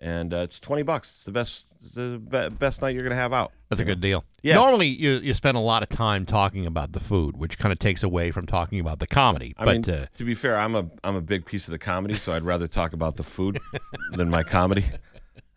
and 0.00 0.32
uh, 0.32 0.38
it's 0.38 0.60
twenty 0.60 0.82
bucks. 0.82 1.08
It's 1.10 1.24
the 1.24 1.32
best 1.32 1.66
it's 1.80 1.94
the 1.94 2.18
be- 2.18 2.48
best 2.54 2.82
night 2.82 2.94
you're 2.94 3.02
gonna 3.04 3.14
have 3.14 3.32
out. 3.32 3.52
That's 3.68 3.80
a 3.80 3.84
good 3.84 4.00
deal. 4.00 4.24
Yeah. 4.42 4.54
Normally, 4.54 4.86
you, 4.86 5.18
you 5.18 5.34
spend 5.34 5.56
a 5.56 5.60
lot 5.60 5.82
of 5.82 5.88
time 5.90 6.24
talking 6.24 6.64
about 6.66 6.92
the 6.92 7.00
food, 7.00 7.36
which 7.36 7.58
kind 7.58 7.70
of 7.72 7.78
takes 7.78 8.02
away 8.02 8.30
from 8.30 8.46
talking 8.46 8.80
about 8.80 8.98
the 8.98 9.06
comedy. 9.06 9.54
I 9.58 9.64
but 9.66 9.72
mean, 9.86 9.94
uh, 9.94 10.06
to 10.16 10.24
be 10.24 10.34
fair, 10.34 10.56
I'm 10.58 10.74
a 10.74 10.88
I'm 11.04 11.16
a 11.16 11.20
big 11.20 11.44
piece 11.44 11.68
of 11.68 11.72
the 11.72 11.78
comedy, 11.78 12.14
so 12.14 12.32
I'd 12.32 12.44
rather 12.44 12.66
talk 12.66 12.92
about 12.92 13.16
the 13.16 13.22
food 13.24 13.58
than 14.12 14.30
my 14.30 14.42
comedy. 14.42 14.84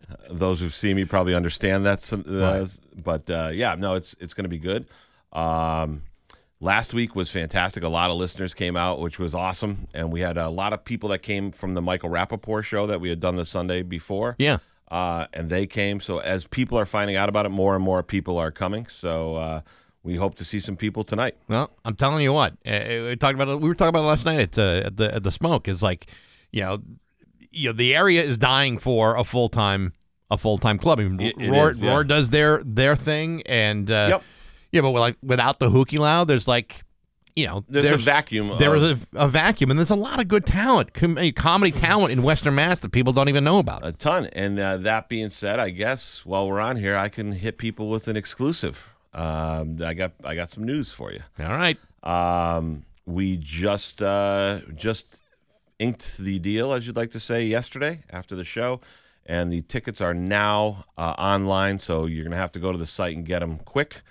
Uh, 0.10 0.16
Those 0.30 0.60
who've 0.60 0.74
seen 0.74 0.96
me 0.98 1.06
probably 1.06 1.34
understand 1.34 1.86
that. 1.86 2.12
Uh, 2.14 2.66
But 3.02 3.30
uh, 3.30 3.50
yeah, 3.54 3.76
no, 3.76 3.96
it's 3.96 4.16
it's 4.20 4.34
going 4.34 4.44
to 4.46 4.50
be 4.50 4.60
good. 4.60 4.88
Um, 5.32 6.04
last 6.62 6.94
week 6.94 7.16
was 7.16 7.30
fantastic. 7.30 7.84
A 7.84 7.90
lot 7.90 8.10
of 8.12 8.16
listeners 8.18 8.54
came 8.54 8.78
out, 8.78 9.00
which 9.00 9.20
was 9.20 9.36
awesome, 9.36 9.88
and 9.94 10.12
we 10.12 10.22
had 10.22 10.38
a 10.38 10.50
lot 10.50 10.72
of 10.72 10.86
people 10.86 11.10
that 11.10 11.20
came 11.20 11.52
from 11.52 11.74
the 11.74 11.82
Michael 11.82 12.10
Rapaport 12.10 12.64
show 12.64 12.88
that 12.88 13.02
we 13.02 13.10
had 13.10 13.20
done 13.20 13.36
the 13.36 13.46
Sunday 13.46 13.82
before. 13.84 14.36
yeah, 14.40 14.58
uh, 14.90 15.26
and 15.34 15.50
they 15.50 15.66
came. 15.68 16.00
So 16.00 16.20
as 16.20 16.46
people 16.48 16.78
are 16.78 16.86
finding 16.86 17.16
out 17.18 17.28
about 17.30 17.46
it, 17.46 17.50
more 17.50 17.76
and 17.76 17.84
more 17.84 18.04
people 18.04 18.38
are 18.38 18.52
coming. 18.52 18.86
So 18.88 19.36
uh, 19.36 19.62
we 20.04 20.16
hope 20.16 20.36
to 20.36 20.46
see 20.46 20.60
some 20.60 20.76
people 20.78 21.04
tonight. 21.04 21.36
Well, 21.48 21.72
I'm 21.86 21.96
telling 21.96 22.22
you 22.24 22.34
what. 22.34 22.54
Uh, 22.66 22.80
we 23.08 23.16
talked 23.18 23.36
about 23.36 23.48
it. 23.50 23.60
We 23.60 23.68
were 23.70 23.76
talking 23.76 23.90
about 23.90 24.04
it 24.04 24.08
last 24.08 24.26
night 24.26 24.40
at, 24.40 24.58
uh, 24.58 24.88
at 24.88 24.98
the 24.98 25.16
at 25.16 25.24
the 25.24 25.32
smoke. 25.32 25.68
Is 25.68 25.82
like, 25.82 26.08
you 26.52 26.62
know, 26.62 26.80
you 27.52 27.70
know, 27.70 27.74
the 27.74 27.96
area 27.96 28.22
is 28.22 28.38
dying 28.38 28.78
for 28.78 29.16
a 29.18 29.24
full 29.24 29.50
time 29.50 29.94
a 30.30 30.38
full 30.38 30.58
time 30.58 30.78
club. 30.78 31.00
I 31.00 31.04
mean, 31.04 31.20
It- 31.20 31.38
it 31.38 31.50
Roar, 31.52 31.72
is, 31.72 31.82
yeah. 31.82 31.90
Roar 31.92 32.04
does 32.04 32.30
their 32.30 32.62
their 32.64 32.96
thing, 32.96 33.44
and 33.48 33.90
uh, 33.90 34.08
Yep. 34.12 34.24
Yeah, 34.72 34.82
but 34.82 34.92
like 34.92 35.18
without 35.22 35.60
the 35.60 35.70
Hu 35.70 35.86
Ke 35.86 36.00
Lau, 36.00 36.24
there's 36.24 36.48
like, 36.48 36.84
you 37.36 37.46
know, 37.48 37.64
There's, 37.70 37.92
a 37.92 37.98
vacuum. 37.98 38.58
There 38.60 38.76
of, 38.76 38.84
is 38.84 39.08
a, 39.14 39.26
a 39.26 39.28
vacuum, 39.28 39.70
and 39.70 39.80
there's 39.80 39.90
a 39.90 39.96
lot 39.96 40.22
of 40.22 40.28
good 40.28 40.46
talent, 40.46 40.94
com- 40.94 41.18
uh, 41.18 41.32
comedy 41.36 41.72
talent 41.72 42.12
in 42.12 42.24
Western 42.24 42.56
Mass 42.56 42.80
that 42.82 42.92
people 42.92 43.14
don't 43.14 43.30
even 43.30 43.44
know 43.44 43.58
about. 43.60 43.86
a 43.86 43.92
ton. 43.94 44.26
And 44.34 44.60
uh, 44.60 44.78
that 44.78 45.08
being 45.10 45.30
said, 45.30 45.60
I 45.60 45.70
guess 45.70 46.26
while 46.26 46.48
we're 46.48 46.60
on 46.60 46.76
here, 46.76 46.96
I 46.98 47.10
can 47.10 47.32
hit 47.34 47.58
people 47.58 47.90
with 47.90 48.08
an 48.08 48.16
exclusive. 48.18 48.94
Um, 49.14 49.78
I 49.84 49.94
got 49.94 50.14
I 50.24 50.36
got 50.36 50.50
some 50.50 50.64
news 50.64 50.92
for 50.94 51.12
you. 51.12 51.22
All 51.40 51.52
right, 51.52 51.78
Um, 52.04 52.86
we 53.06 53.36
just 53.38 54.02
uh, 54.02 54.60
just 54.76 55.22
inked 55.80 56.18
the 56.18 56.40
deal, 56.40 56.72
as 56.74 56.88
you'd 56.88 56.96
like 56.96 57.12
to 57.12 57.20
say, 57.20 57.44
yesterday 57.46 58.04
after 58.10 58.36
the 58.36 58.46
show, 58.46 58.80
and 59.26 59.52
the 59.52 59.62
tickets 59.64 60.00
are 60.00 60.14
now 60.14 60.86
uh, 60.98 61.16
online. 61.18 61.78
So 61.80 62.06
you're 62.06 62.24
gonna 62.24 62.36
have 62.38 62.52
to 62.54 62.60
go 62.60 62.72
to 62.72 62.78
the 62.78 62.86
site 62.86 63.16
and 63.18 63.26
get 63.26 63.40
them 63.40 63.58
quick. 63.60 64.02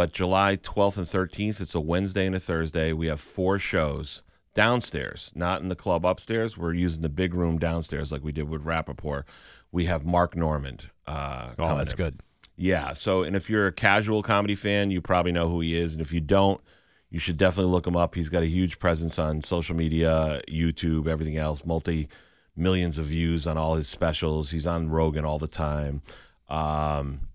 But 0.00 0.14
July 0.14 0.56
12th 0.56 0.96
and 0.96 1.06
13th, 1.06 1.60
it's 1.60 1.74
a 1.74 1.78
Wednesday 1.80 2.24
and 2.24 2.34
a 2.34 2.40
Thursday. 2.40 2.94
We 2.94 3.08
have 3.08 3.20
four 3.20 3.58
shows 3.58 4.22
downstairs, 4.54 5.30
not 5.34 5.60
in 5.60 5.68
the 5.68 5.76
club 5.76 6.06
upstairs. 6.06 6.56
We're 6.56 6.72
using 6.72 7.02
the 7.02 7.10
big 7.10 7.34
room 7.34 7.58
downstairs, 7.58 8.10
like 8.10 8.24
we 8.24 8.32
did 8.32 8.48
with 8.48 8.64
Rapaport. 8.64 9.24
We 9.70 9.84
have 9.84 10.06
Mark 10.06 10.34
Normand. 10.34 10.88
Uh, 11.06 11.50
oh, 11.58 11.76
that's 11.76 11.90
in. 11.90 11.96
good. 11.98 12.20
Yeah. 12.56 12.94
So, 12.94 13.22
and 13.24 13.36
if 13.36 13.50
you're 13.50 13.66
a 13.66 13.72
casual 13.72 14.22
comedy 14.22 14.54
fan, 14.54 14.90
you 14.90 15.02
probably 15.02 15.32
know 15.32 15.50
who 15.50 15.60
he 15.60 15.78
is. 15.78 15.92
And 15.92 16.00
if 16.00 16.14
you 16.14 16.22
don't, 16.22 16.62
you 17.10 17.18
should 17.18 17.36
definitely 17.36 17.70
look 17.70 17.86
him 17.86 17.94
up. 17.94 18.14
He's 18.14 18.30
got 18.30 18.42
a 18.42 18.48
huge 18.48 18.78
presence 18.78 19.18
on 19.18 19.42
social 19.42 19.76
media, 19.76 20.40
YouTube, 20.48 21.08
everything 21.08 21.36
else, 21.36 21.66
multi 21.66 22.08
millions 22.56 22.96
of 22.96 23.04
views 23.04 23.46
on 23.46 23.58
all 23.58 23.74
his 23.74 23.86
specials. 23.86 24.50
He's 24.50 24.66
on 24.66 24.88
Rogan 24.88 25.26
all 25.26 25.38
the 25.38 25.46
time. 25.46 26.00
Um, 26.48 27.28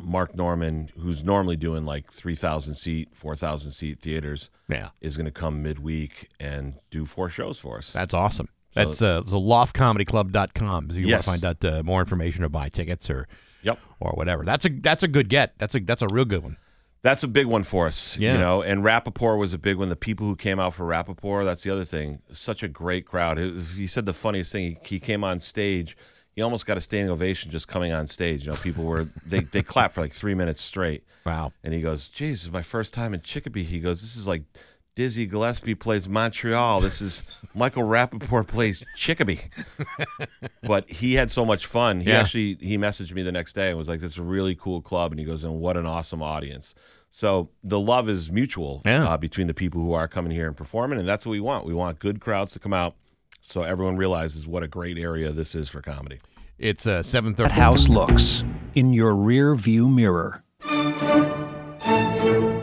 Mark 0.00 0.34
Normand, 0.34 0.92
who's 0.98 1.22
normally 1.22 1.56
doing 1.56 1.84
like 1.84 2.10
3,000 2.12 2.74
seat, 2.74 3.10
4,000 3.12 3.72
seat 3.72 4.00
theaters, 4.00 4.50
Yeah, 4.68 4.90
is 5.00 5.16
going 5.16 5.26
to 5.26 5.32
come 5.32 5.62
midweek 5.62 6.28
and 6.40 6.74
do 6.90 7.04
four 7.04 7.28
shows 7.28 7.58
for 7.58 7.78
us. 7.78 7.92
that's 7.92 8.14
awesome. 8.14 8.48
That's 8.74 9.02
uh, 9.02 9.20
the 9.20 9.36
loftcomedyclub.com. 9.36 10.90
So 10.90 10.96
you 10.98 11.06
Yes. 11.06 11.26
want 11.26 11.40
to 11.40 11.46
find 11.46 11.64
out 11.64 11.78
uh, 11.80 11.82
more 11.82 12.00
information 12.00 12.44
or 12.44 12.48
buy 12.48 12.68
tickets 12.68 13.10
or 13.10 13.28
Yep. 13.62 13.78
or 14.00 14.12
whatever. 14.12 14.44
That's 14.44 14.64
a 14.64 14.70
that's 14.70 15.02
a 15.02 15.08
good 15.08 15.28
get. 15.28 15.54
That's 15.58 15.74
a 15.74 15.80
that's 15.80 16.02
a 16.02 16.08
real 16.10 16.24
good 16.24 16.42
one. 16.42 16.56
That's 17.02 17.22
a 17.22 17.28
big 17.28 17.46
one 17.46 17.64
for 17.64 17.86
us, 17.88 18.16
Yeah. 18.16 18.32
you 18.34 18.38
know. 18.38 18.62
And 18.62 18.82
Rapaport 18.82 19.38
was 19.38 19.52
a 19.52 19.58
big 19.58 19.76
one. 19.76 19.88
The 19.88 19.96
people 19.96 20.26
who 20.26 20.36
came 20.36 20.58
out 20.58 20.72
for 20.74 20.84
Rapaport, 20.86 21.44
that's 21.44 21.62
the 21.64 21.70
other 21.70 21.84
thing. 21.84 22.20
Such 22.32 22.62
a 22.62 22.68
great 22.68 23.06
crowd. 23.06 23.38
It 23.38 23.52
was- 23.54 23.76
he 23.76 23.86
said 23.86 24.06
the 24.06 24.12
funniest 24.12 24.52
thing. 24.52 24.78
He, 24.82 24.94
he 24.94 25.00
came 25.00 25.22
on 25.22 25.38
stage. 25.40 25.96
He 26.34 26.42
almost 26.42 26.64
got 26.66 26.78
a 26.78 26.80
standing 26.80 27.10
ovation 27.10 27.50
just 27.50 27.68
coming 27.68 27.92
on 27.92 28.06
stage. 28.06 28.44
You 28.46 28.52
know, 28.52 28.56
people 28.56 28.84
were 28.84 29.04
they 29.26 29.40
they 29.40 29.62
clapped 29.62 29.94
for 29.94 30.00
like 30.00 30.12
three 30.12 30.34
minutes 30.34 30.62
straight. 30.62 31.04
Wow. 31.26 31.52
And 31.62 31.74
he 31.74 31.80
goes, 31.82 32.08
"Geez, 32.08 32.38
this 32.38 32.42
is 32.44 32.50
my 32.50 32.62
first 32.62 32.94
time 32.94 33.12
in 33.14 33.20
Chicopee." 33.20 33.64
He 33.64 33.80
goes, 33.80 34.00
"This 34.00 34.16
is 34.16 34.26
like 34.26 34.42
Dizzy 34.94 35.26
Gillespie 35.26 35.74
plays 35.74 36.08
Montreal. 36.08 36.80
This 36.80 37.00
is 37.02 37.22
Michael 37.54 37.82
Rapaport 37.84 38.48
plays 38.48 38.82
Chicopee." 38.96 39.40
but 40.62 40.88
he 40.90 41.14
had 41.14 41.30
so 41.30 41.44
much 41.44 41.66
fun. 41.66 42.00
He 42.00 42.08
Yeah. 42.10 42.20
actually 42.20 42.56
he 42.60 42.78
messaged 42.78 43.12
me 43.12 43.22
the 43.22 43.32
next 43.32 43.52
day 43.54 43.68
and 43.68 43.78
was 43.78 43.88
like, 43.88 44.00
"This 44.00 44.12
is 44.12 44.18
a 44.18 44.22
really 44.22 44.54
cool 44.54 44.80
club," 44.80 45.12
and 45.12 45.18
he 45.18 45.24
goes, 45.26 45.44
"And 45.44 45.60
what 45.60 45.76
an 45.76 45.86
awesome 45.86 46.22
audience." 46.22 46.74
So 47.10 47.50
the 47.62 47.78
love 47.78 48.08
is 48.08 48.30
mutual 48.30 48.80
Yeah. 48.86 49.06
uh, 49.06 49.16
between 49.18 49.46
the 49.46 49.54
people 49.54 49.82
who 49.82 49.92
are 49.92 50.08
coming 50.08 50.32
here 50.32 50.46
and 50.48 50.56
performing, 50.56 50.98
and 50.98 51.06
that's 51.06 51.26
what 51.26 51.32
we 51.32 51.40
want. 51.40 51.66
We 51.66 51.74
want 51.74 51.98
good 51.98 52.20
crowds 52.20 52.52
to 52.52 52.58
come 52.58 52.72
out, 52.72 52.96
so 53.42 53.62
everyone 53.62 53.96
realizes 53.96 54.46
what 54.46 54.62
a 54.62 54.68
great 54.68 54.96
area 54.96 55.32
this 55.32 55.54
is 55.54 55.68
for 55.68 55.82
comedy. 55.82 56.18
It's 56.58 56.86
uh, 56.86 57.02
seven 57.02 57.34
thirty. 57.34 57.52
House 57.52 57.88
looks 57.88 58.44
in 58.74 58.92
your 58.94 59.14
rear 59.14 59.54
view 59.54 59.88
mirror. 59.88 60.42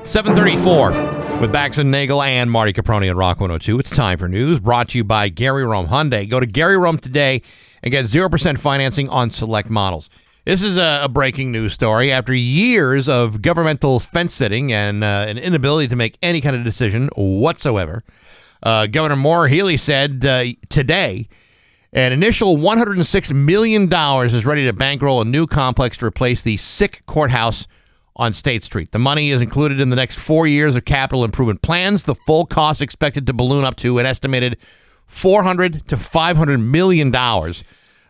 734 0.09 1.39
with 1.39 1.51
Bax 1.51 1.77
and 1.77 1.91
Nagel 1.91 2.23
and 2.23 2.49
Marty 2.49 2.73
Caproni 2.73 3.11
on 3.11 3.17
Rock 3.17 3.39
102. 3.39 3.77
It's 3.77 3.95
time 3.95 4.17
for 4.17 4.27
news 4.27 4.59
brought 4.59 4.89
to 4.89 4.97
you 4.97 5.03
by 5.03 5.29
Gary 5.29 5.63
Rome 5.63 5.87
Hyundai. 5.87 6.27
Go 6.27 6.39
to 6.39 6.47
Gary 6.47 6.77
Rome 6.77 6.97
today 6.97 7.43
and 7.83 7.91
get 7.91 8.05
0% 8.05 8.57
financing 8.57 9.07
on 9.09 9.29
select 9.29 9.69
models. 9.69 10.09
This 10.45 10.63
is 10.63 10.77
a, 10.77 11.01
a 11.03 11.09
breaking 11.09 11.51
news 11.51 11.73
story. 11.73 12.11
After 12.11 12.33
years 12.33 13.07
of 13.07 13.43
governmental 13.43 13.99
fence 13.99 14.33
sitting 14.33 14.73
and 14.73 15.03
uh, 15.03 15.25
an 15.27 15.37
inability 15.37 15.87
to 15.89 15.95
make 15.95 16.17
any 16.23 16.41
kind 16.41 16.55
of 16.55 16.63
decision 16.63 17.09
whatsoever, 17.15 18.03
uh, 18.63 18.87
Governor 18.87 19.15
Maura 19.15 19.49
Healey 19.49 19.77
said 19.77 20.25
uh, 20.25 20.45
today 20.69 21.27
an 21.91 22.11
initial 22.11 22.57
$106 22.57 23.33
million 23.33 23.91
is 24.25 24.45
ready 24.45 24.65
to 24.65 24.73
bankroll 24.73 25.21
a 25.21 25.25
new 25.25 25.47
complex 25.47 25.97
to 25.97 26.05
replace 26.05 26.41
the 26.41 26.57
sick 26.57 27.03
courthouse 27.07 27.67
on 28.15 28.33
State 28.33 28.63
Street. 28.63 28.91
The 28.91 28.99
money 28.99 29.31
is 29.31 29.41
included 29.41 29.79
in 29.79 29.89
the 29.89 29.95
next 29.95 30.19
four 30.19 30.45
years 30.45 30.75
of 30.75 30.85
capital 30.85 31.23
improvement 31.23 31.61
plans. 31.61 32.03
The 32.03 32.15
full 32.15 32.45
cost 32.45 32.81
expected 32.81 33.25
to 33.27 33.33
balloon 33.33 33.63
up 33.65 33.75
to 33.77 33.97
an 33.97 34.05
estimated 34.05 34.57
400 35.07 35.87
to 35.87 35.97
500 35.97 36.57
million 36.59 37.09
dollars. 37.11 37.63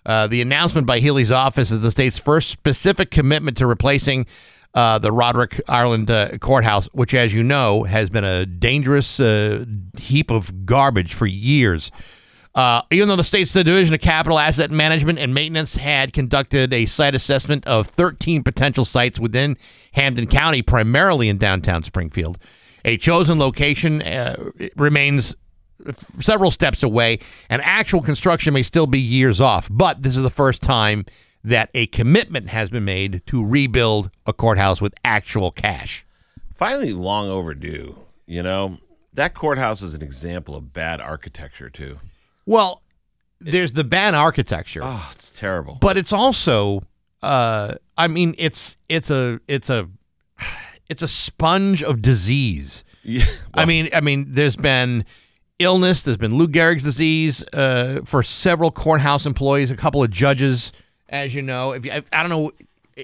Uh, 0.06 0.28
the 0.28 0.42
announcement 0.42 0.88
by 0.88 1.00
Healey's 1.00 1.32
office 1.32 1.72
is 1.72 1.84
the 1.84 1.92
state's 1.92 2.18
first 2.18 2.50
specific 2.50 3.12
commitment 3.12 3.58
to 3.58 3.68
replacing 3.68 4.26
uh, 4.74 5.00
the 5.00 5.12
Roderick 5.12 5.62
Ireland 5.68 6.12
uh, 6.12 6.38
courthouse, 6.38 6.88
which, 6.88 7.14
as 7.14 7.34
you 7.34 7.44
know, 7.44 7.84
has 7.84 8.10
been 8.10 8.24
a 8.24 8.46
dangerous 8.46 9.20
uh, 9.20 9.66
heap 9.98 10.32
of 10.32 10.66
garbage 10.66 11.14
for 11.14 11.26
years. 11.26 11.92
Uh, 12.56 12.82
even 12.92 13.08
though 13.08 13.16
the 13.16 13.24
state's 13.24 13.54
division 13.54 13.94
of 13.94 14.02
capital 14.02 14.40
asset 14.40 14.72
management 14.72 15.20
and 15.20 15.34
maintenance 15.34 15.76
had 15.76 16.14
conducted 16.14 16.74
a 16.74 16.86
site 16.88 17.16
assessment 17.16 17.66
of 17.68 17.88
13 17.88 18.44
potential 18.44 18.86
sites 18.86 19.20
within 19.20 19.56
Hampden 19.94 20.28
County, 20.28 20.62
primarily 20.62 21.30
in 21.30 21.38
downtown 21.38 21.84
Springfield, 21.84 22.38
a 22.84 22.98
chosen 22.98 23.38
location 23.40 24.02
uh, 24.02 24.36
remains 24.76 25.36
several 26.20 26.52
steps 26.52 26.84
away, 26.84 27.20
and 27.50 27.62
actual 27.64 28.02
construction 28.02 28.54
may 28.54 28.64
still 28.64 28.88
be 28.88 29.00
years 29.00 29.40
off. 29.40 29.70
But 29.72 30.02
this 30.02 30.18
is 30.18 30.24
the 30.24 30.30
first 30.30 30.62
time 30.62 31.06
that 31.44 31.70
a 31.74 31.88
commitment 31.88 32.50
has 32.50 32.70
been 32.70 32.86
made 32.86 33.22
to 33.28 33.46
rebuild 33.46 34.10
a 34.26 34.34
courthouse 34.34 34.82
with 34.82 34.94
actual 35.06 35.52
cash. 35.52 36.06
Finally, 36.56 36.94
long 36.94 37.30
overdue. 37.30 37.96
You 38.26 38.44
know, 38.44 38.78
that 39.14 39.34
courthouse 39.34 39.82
is 39.82 39.94
an 39.94 40.02
example 40.04 40.56
of 40.56 40.74
bad 40.74 41.00
architecture 41.02 41.70
too. 41.70 42.00
Well, 42.46 42.82
there's 43.40 43.74
the 43.74 43.84
bad 43.86 44.14
architecture. 44.16 44.82
Oh, 44.84 45.10
it's 45.14 45.32
terrible. 45.32 45.78
but 45.80 45.98
it's 45.98 46.12
also 46.14 46.84
uh 47.22 47.74
i 47.98 48.08
mean 48.08 48.34
it's 48.38 48.78
it's 48.88 49.10
a 49.10 49.42
it's 49.50 49.70
a 49.70 49.90
it's 50.90 51.02
a 51.02 51.08
sponge 51.08 51.84
of 51.84 52.02
disease 52.02 52.86
yeah, 53.04 53.26
i 53.54 53.66
mean 53.66 53.90
i 53.94 54.00
mean 54.00 54.26
there's 54.30 54.56
been 54.56 55.04
illness 55.60 56.04
there's 56.04 56.16
been 56.16 56.34
lou 56.34 56.48
gehrig's 56.48 56.84
disease 56.84 57.44
uh 57.54 58.00
for 58.06 58.24
several 58.24 58.72
courthouse 58.72 59.26
employees 59.26 59.70
a 59.70 59.76
couple 59.76 60.02
of 60.02 60.10
judges 60.10 60.72
as 61.10 61.36
you 61.36 61.42
know 61.42 61.74
if 61.74 61.86
you, 61.86 61.92
I, 61.92 62.04
I 62.14 62.24
don't 62.24 62.30
know 62.30 62.52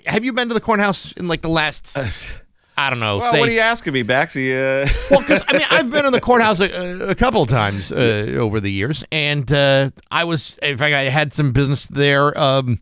have 0.05 0.23
you 0.23 0.33
been 0.33 0.47
to 0.47 0.53
the 0.53 0.61
courthouse 0.61 1.11
in 1.13 1.27
like 1.27 1.41
the 1.41 1.49
last 1.49 1.97
i 2.77 2.89
don't 2.89 2.99
know 2.99 3.17
well, 3.19 3.31
say 3.31 3.39
what 3.39 3.49
are 3.49 3.53
you 3.53 3.59
asking 3.59 3.93
me, 3.93 4.03
Baxi? 4.03 4.51
Uh, 4.51 4.89
well, 5.11 5.21
because 5.21 5.43
I 5.47 5.53
mean, 5.53 5.67
I've 5.69 5.89
been 5.89 6.05
in 6.05 6.11
the 6.11 6.21
courthouse 6.21 6.59
a, 6.59 7.09
a 7.09 7.15
couple 7.15 7.41
of 7.41 7.47
times 7.47 7.91
uh, 7.91 8.35
over 8.37 8.59
the 8.59 8.71
years, 8.71 9.05
and 9.11 9.49
uh, 9.51 9.91
I 10.11 10.25
was, 10.25 10.57
in 10.61 10.77
fact, 10.77 10.93
I 10.93 11.03
had 11.03 11.33
some 11.33 11.53
business 11.53 11.85
there 11.87 12.37
um, 12.37 12.81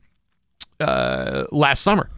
uh, 0.80 1.46
last 1.52 1.82
summer, 1.82 2.10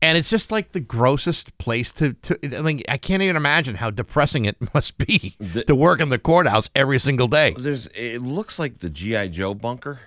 and 0.00 0.16
it's 0.16 0.30
just 0.30 0.52
like 0.52 0.72
the 0.72 0.80
grossest 0.80 1.56
place 1.58 1.92
to. 1.94 2.12
to 2.14 2.58
I 2.58 2.62
mean, 2.62 2.82
I 2.88 2.98
can't 2.98 3.22
even 3.22 3.36
imagine 3.36 3.76
how 3.76 3.90
depressing 3.90 4.44
it 4.44 4.56
must 4.74 4.98
be 4.98 5.36
to 5.66 5.74
work 5.74 6.00
in 6.00 6.08
the 6.08 6.18
courthouse 6.18 6.68
every 6.74 6.98
single 6.98 7.28
day. 7.28 7.54
there's. 7.56 7.86
It 7.88 8.22
looks 8.22 8.58
like 8.58 8.78
the 8.78 8.90
GI 8.90 9.30
Joe 9.30 9.54
bunker. 9.54 10.00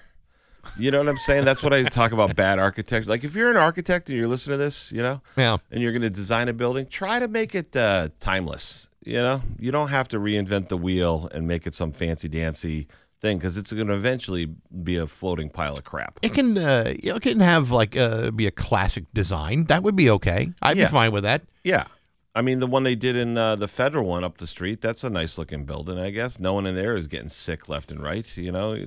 You 0.78 0.92
know 0.92 1.00
what 1.00 1.08
I'm 1.10 1.18
saying? 1.18 1.46
That's 1.46 1.64
what 1.64 1.74
I 1.74 1.84
talk 1.84 2.12
about 2.12 2.36
bad 2.36 2.60
architecture. 2.60 3.10
Like 3.10 3.24
if 3.24 3.36
you're 3.36 3.50
an 3.50 3.58
architect 3.58 4.10
and 4.10 4.18
you're 4.18 4.28
listening 4.28 4.58
to 4.60 4.64
this, 4.64 4.92
you 4.92 5.02
know, 5.02 5.22
Yeah. 5.38 5.58
and 5.72 5.82
you're 5.82 5.92
going 5.92 6.02
to 6.04 6.10
design 6.10 6.48
a 6.50 6.54
building, 6.54 6.86
try 6.88 7.20
to 7.20 7.28
make 7.28 7.54
it 7.56 7.76
uh, 7.76 8.10
timeless. 8.20 8.88
You 9.04 9.18
know, 9.18 9.42
you 9.60 9.72
don't 9.72 9.88
have 9.90 10.08
to 10.10 10.18
reinvent 10.20 10.70
the 10.70 10.78
wheel 10.78 11.28
and 11.34 11.48
make 11.48 11.66
it 11.66 11.74
some 11.74 11.92
fancy 11.92 12.28
dancy 12.28 12.88
thing 13.20 13.38
because 13.40 13.58
it's 13.58 13.72
going 13.74 13.88
to 13.88 13.94
eventually 13.96 14.46
be 14.84 14.96
a 14.96 15.08
floating 15.08 15.50
pile 15.50 15.74
of 15.74 15.84
crap. 15.84 16.20
It 16.22 16.34
can, 16.34 16.58
uh, 16.58 16.94
you 17.02 17.10
know, 17.10 17.16
it 17.18 17.22
can 17.24 17.40
have 17.40 17.72
like 17.72 17.98
uh, 17.98 18.30
be 18.32 18.46
a 18.48 18.52
classic 18.52 19.06
design. 19.14 19.66
That 19.66 19.82
would 19.84 19.96
be 19.96 20.10
okay. 20.12 20.52
I'd 20.62 20.78
Yeah. 20.78 20.86
be 20.86 20.92
fine 20.92 21.12
with 21.12 21.24
that. 21.24 21.42
Yeah. 21.64 21.86
I 22.34 22.42
mean, 22.42 22.60
the 22.60 22.68
one 22.68 22.84
they 22.84 22.96
did 22.96 23.16
in 23.16 23.38
uh, 23.38 23.56
the 23.58 23.68
federal 23.68 24.06
one 24.06 24.24
up 24.24 24.38
the 24.38 24.48
street, 24.48 24.80
that's 24.82 25.04
a 25.04 25.10
nice 25.10 25.38
looking 25.38 25.66
building, 25.66 25.98
I 26.00 26.12
guess. 26.12 26.40
No 26.40 26.54
one 26.54 26.66
in 26.66 26.76
there 26.76 26.96
is 26.96 27.08
getting 27.08 27.28
sick 27.30 27.68
left 27.68 27.92
and 27.92 28.02
right, 28.02 28.38
you 28.38 28.52
know. 28.52 28.78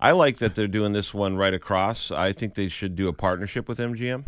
I 0.00 0.12
like 0.12 0.38
that 0.38 0.54
they're 0.54 0.66
doing 0.66 0.92
this 0.92 1.12
one 1.12 1.36
right 1.36 1.52
across. 1.52 2.10
I 2.10 2.32
think 2.32 2.54
they 2.54 2.68
should 2.68 2.96
do 2.96 3.08
a 3.08 3.12
partnership 3.12 3.68
with 3.68 3.78
MGM. 3.78 4.24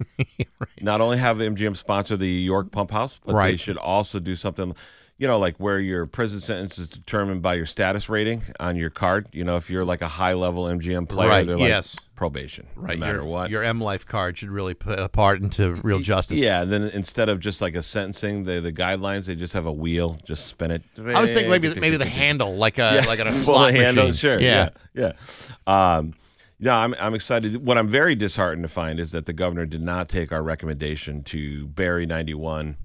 Not 0.80 1.00
only 1.02 1.18
have 1.18 1.36
MGM 1.36 1.76
sponsor 1.76 2.16
the 2.16 2.26
York 2.26 2.70
Pump 2.70 2.90
House, 2.90 3.20
but 3.22 3.34
they 3.50 3.56
should 3.56 3.76
also 3.76 4.18
do 4.18 4.34
something, 4.34 4.74
you 5.20 5.26
know, 5.26 5.38
like 5.38 5.56
where 5.58 5.78
your 5.78 6.06
prison 6.06 6.40
sentence 6.40 6.78
is 6.78 6.88
determined 6.88 7.42
by 7.42 7.52
your 7.54 7.66
status 7.66 8.08
rating 8.08 8.42
on 8.58 8.74
your 8.74 8.88
card. 8.88 9.28
You 9.32 9.44
know, 9.44 9.58
if 9.58 9.68
you're 9.68 9.84
like 9.84 10.00
a 10.00 10.08
high 10.08 10.32
level 10.32 10.64
MGM 10.64 11.06
player, 11.08 11.28
Right, 11.28 11.46
they're 11.46 11.58
like 11.58 11.68
yes. 11.68 11.94
probation, 12.16 12.66
Right. 12.74 12.98
no 12.98 13.04
matter 13.06 13.18
your, 13.18 13.26
what. 13.26 13.50
Your 13.50 13.62
M 13.62 13.82
Life 13.82 14.06
card 14.06 14.38
should 14.38 14.48
really 14.48 14.72
put 14.72 14.98
a 14.98 15.10
part 15.10 15.42
into 15.42 15.74
real 15.82 16.00
justice. 16.00 16.38
Yeah, 16.38 16.62
and 16.62 16.72
then 16.72 16.84
instead 16.94 17.28
of 17.28 17.38
just 17.38 17.60
like 17.60 17.74
a 17.74 17.82
sentencing, 17.82 18.44
the 18.44 18.60
the 18.60 18.72
guidelines, 18.72 19.26
they 19.26 19.34
just 19.34 19.52
have 19.52 19.66
a 19.66 19.72
wheel, 19.72 20.18
just 20.24 20.46
spin 20.46 20.70
it. 20.70 20.82
I 20.98 21.20
was 21.20 21.32
thinking 21.34 21.50
maybe 21.50 21.72
maybe 21.78 21.98
the 21.98 22.06
handle, 22.06 22.56
like 22.56 22.78
a 22.78 23.04
like 23.06 23.18
a 23.18 23.30
slot 23.44 23.74
handle, 23.74 24.06
machine. 24.08 24.14
sure. 24.14 24.40
Yeah. 24.40 24.70
Yeah, 24.94 25.12
yeah. 25.68 25.96
Um, 25.98 26.14
yeah, 26.58 26.76
I'm 26.78 26.94
I'm 26.98 27.14
excited. 27.14 27.62
What 27.66 27.76
I'm 27.76 27.88
very 27.88 28.14
disheartened 28.14 28.64
to 28.64 28.68
find 28.68 28.98
is 28.98 29.12
that 29.12 29.26
the 29.26 29.32
governor 29.34 29.66
did 29.66 29.82
not 29.82 30.08
take 30.08 30.32
our 30.32 30.42
recommendation 30.42 31.22
to 31.24 31.66
bury 31.66 32.06
91 32.06 32.76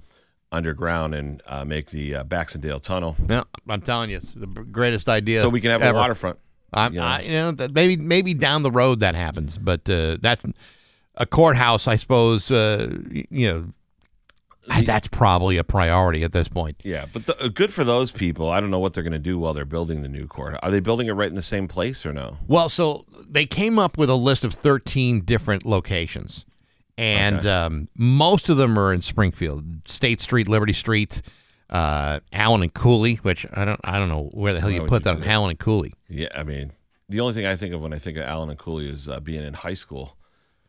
underground 0.56 1.14
and 1.14 1.42
uh, 1.48 1.64
make 1.66 1.92
the 1.92 2.16
uh, 2.16 2.24
Baxendale 2.24 2.80
Tunnel, 2.80 3.16
Yeah, 3.30 3.44
I'm 3.70 3.82
telling 3.82 4.10
you, 4.10 4.18
it's 4.18 4.34
the 4.34 4.48
greatest 4.48 5.08
idea. 5.10 5.42
so 5.42 5.50
we 5.50 5.62
can 5.62 5.72
have 5.72 5.82
ever. 5.82 5.98
a 5.98 6.00
waterfront. 6.02 6.40
I'm, 6.74 6.94
you 6.94 7.00
know? 7.00 7.06
I, 7.06 7.20
you 7.22 7.32
know, 7.32 7.68
maybe 7.74 7.96
maybe 7.98 8.34
down 8.34 8.64
the 8.64 8.72
road 8.72 9.00
that 9.02 9.16
happens, 9.16 9.58
but 9.58 9.88
uh, 9.90 10.18
that's 10.22 10.46
a 11.16 11.26
courthouse, 11.26 11.88
I 11.88 11.96
suppose. 11.96 12.52
Uh, 12.52 12.98
you 13.30 13.48
know, 13.48 13.66
that's 14.84 15.08
probably 15.08 15.58
a 15.58 15.64
priority 15.64 16.24
at 16.24 16.32
this 16.34 16.48
point. 16.48 16.82
Yeah, 16.84 17.06
but 17.14 17.28
the, 17.28 17.40
uh, 17.44 17.48
good 17.50 17.72
for 17.72 17.84
those 17.84 18.12
people. 18.12 18.50
I 18.50 18.60
don't 18.60 18.72
know 18.72 18.80
what 18.80 18.94
they're 18.94 19.04
going 19.04 19.14
to 19.14 19.20
do 19.20 19.38
while 19.38 19.54
they're 19.54 19.64
building 19.64 20.02
the 20.02 20.10
new 20.10 20.28
court. 20.28 20.58
Are 20.62 20.72
they 20.72 20.80
building 20.80 21.08
it 21.08 21.14
right 21.14 21.30
in 21.30 21.36
the 21.36 21.44
same 21.44 21.68
place 21.68 22.06
or 22.06 22.12
no? 22.14 22.38
Well, 22.48 22.68
so 22.68 23.06
they 23.30 23.46
came 23.46 23.78
up 23.80 23.98
with 23.98 24.10
a 24.10 24.16
list 24.16 24.44
of 24.44 24.54
13 24.54 25.22
different 25.22 25.66
locations, 25.66 26.46
and 26.98 27.46
um, 27.46 27.88
most 27.96 28.50
of 28.50 28.58
them 28.58 28.78
are 28.78 28.94
in 28.94 29.02
Springfield, 29.02 29.88
State 29.88 30.22
Street, 30.22 30.48
Liberty 30.48 30.74
Street, 30.74 31.22
uh, 31.70 32.20
Allen 32.32 32.62
and 32.62 32.74
Cooley. 32.74 33.16
Which 33.16 33.46
I 33.54 33.66
don't, 33.66 33.80
I 33.84 33.98
don't 33.98 34.10
know 34.10 34.30
where 34.34 34.54
the 34.54 34.62
hell 34.62 34.72
you 34.72 34.82
put 34.82 35.06
you 35.06 35.12
that 35.12 35.18
on 35.18 35.24
Allen 35.24 35.52
and 35.52 35.60
Cooley. 35.60 35.94
Yeah, 36.10 36.30
I 36.36 36.44
mean, 36.44 36.74
the 37.10 37.20
only 37.20 37.34
thing 37.34 37.46
I 37.46 37.56
think 37.56 37.74
of 37.74 37.82
when 37.82 37.94
I 37.94 37.98
think 37.98 38.18
of 38.18 38.24
Allen 38.24 38.50
and 38.50 38.60
Cooley 38.60 38.90
is 38.90 39.08
uh, 39.08 39.20
being 39.20 39.44
in 39.44 39.54
high 39.54 39.74
school, 39.74 40.18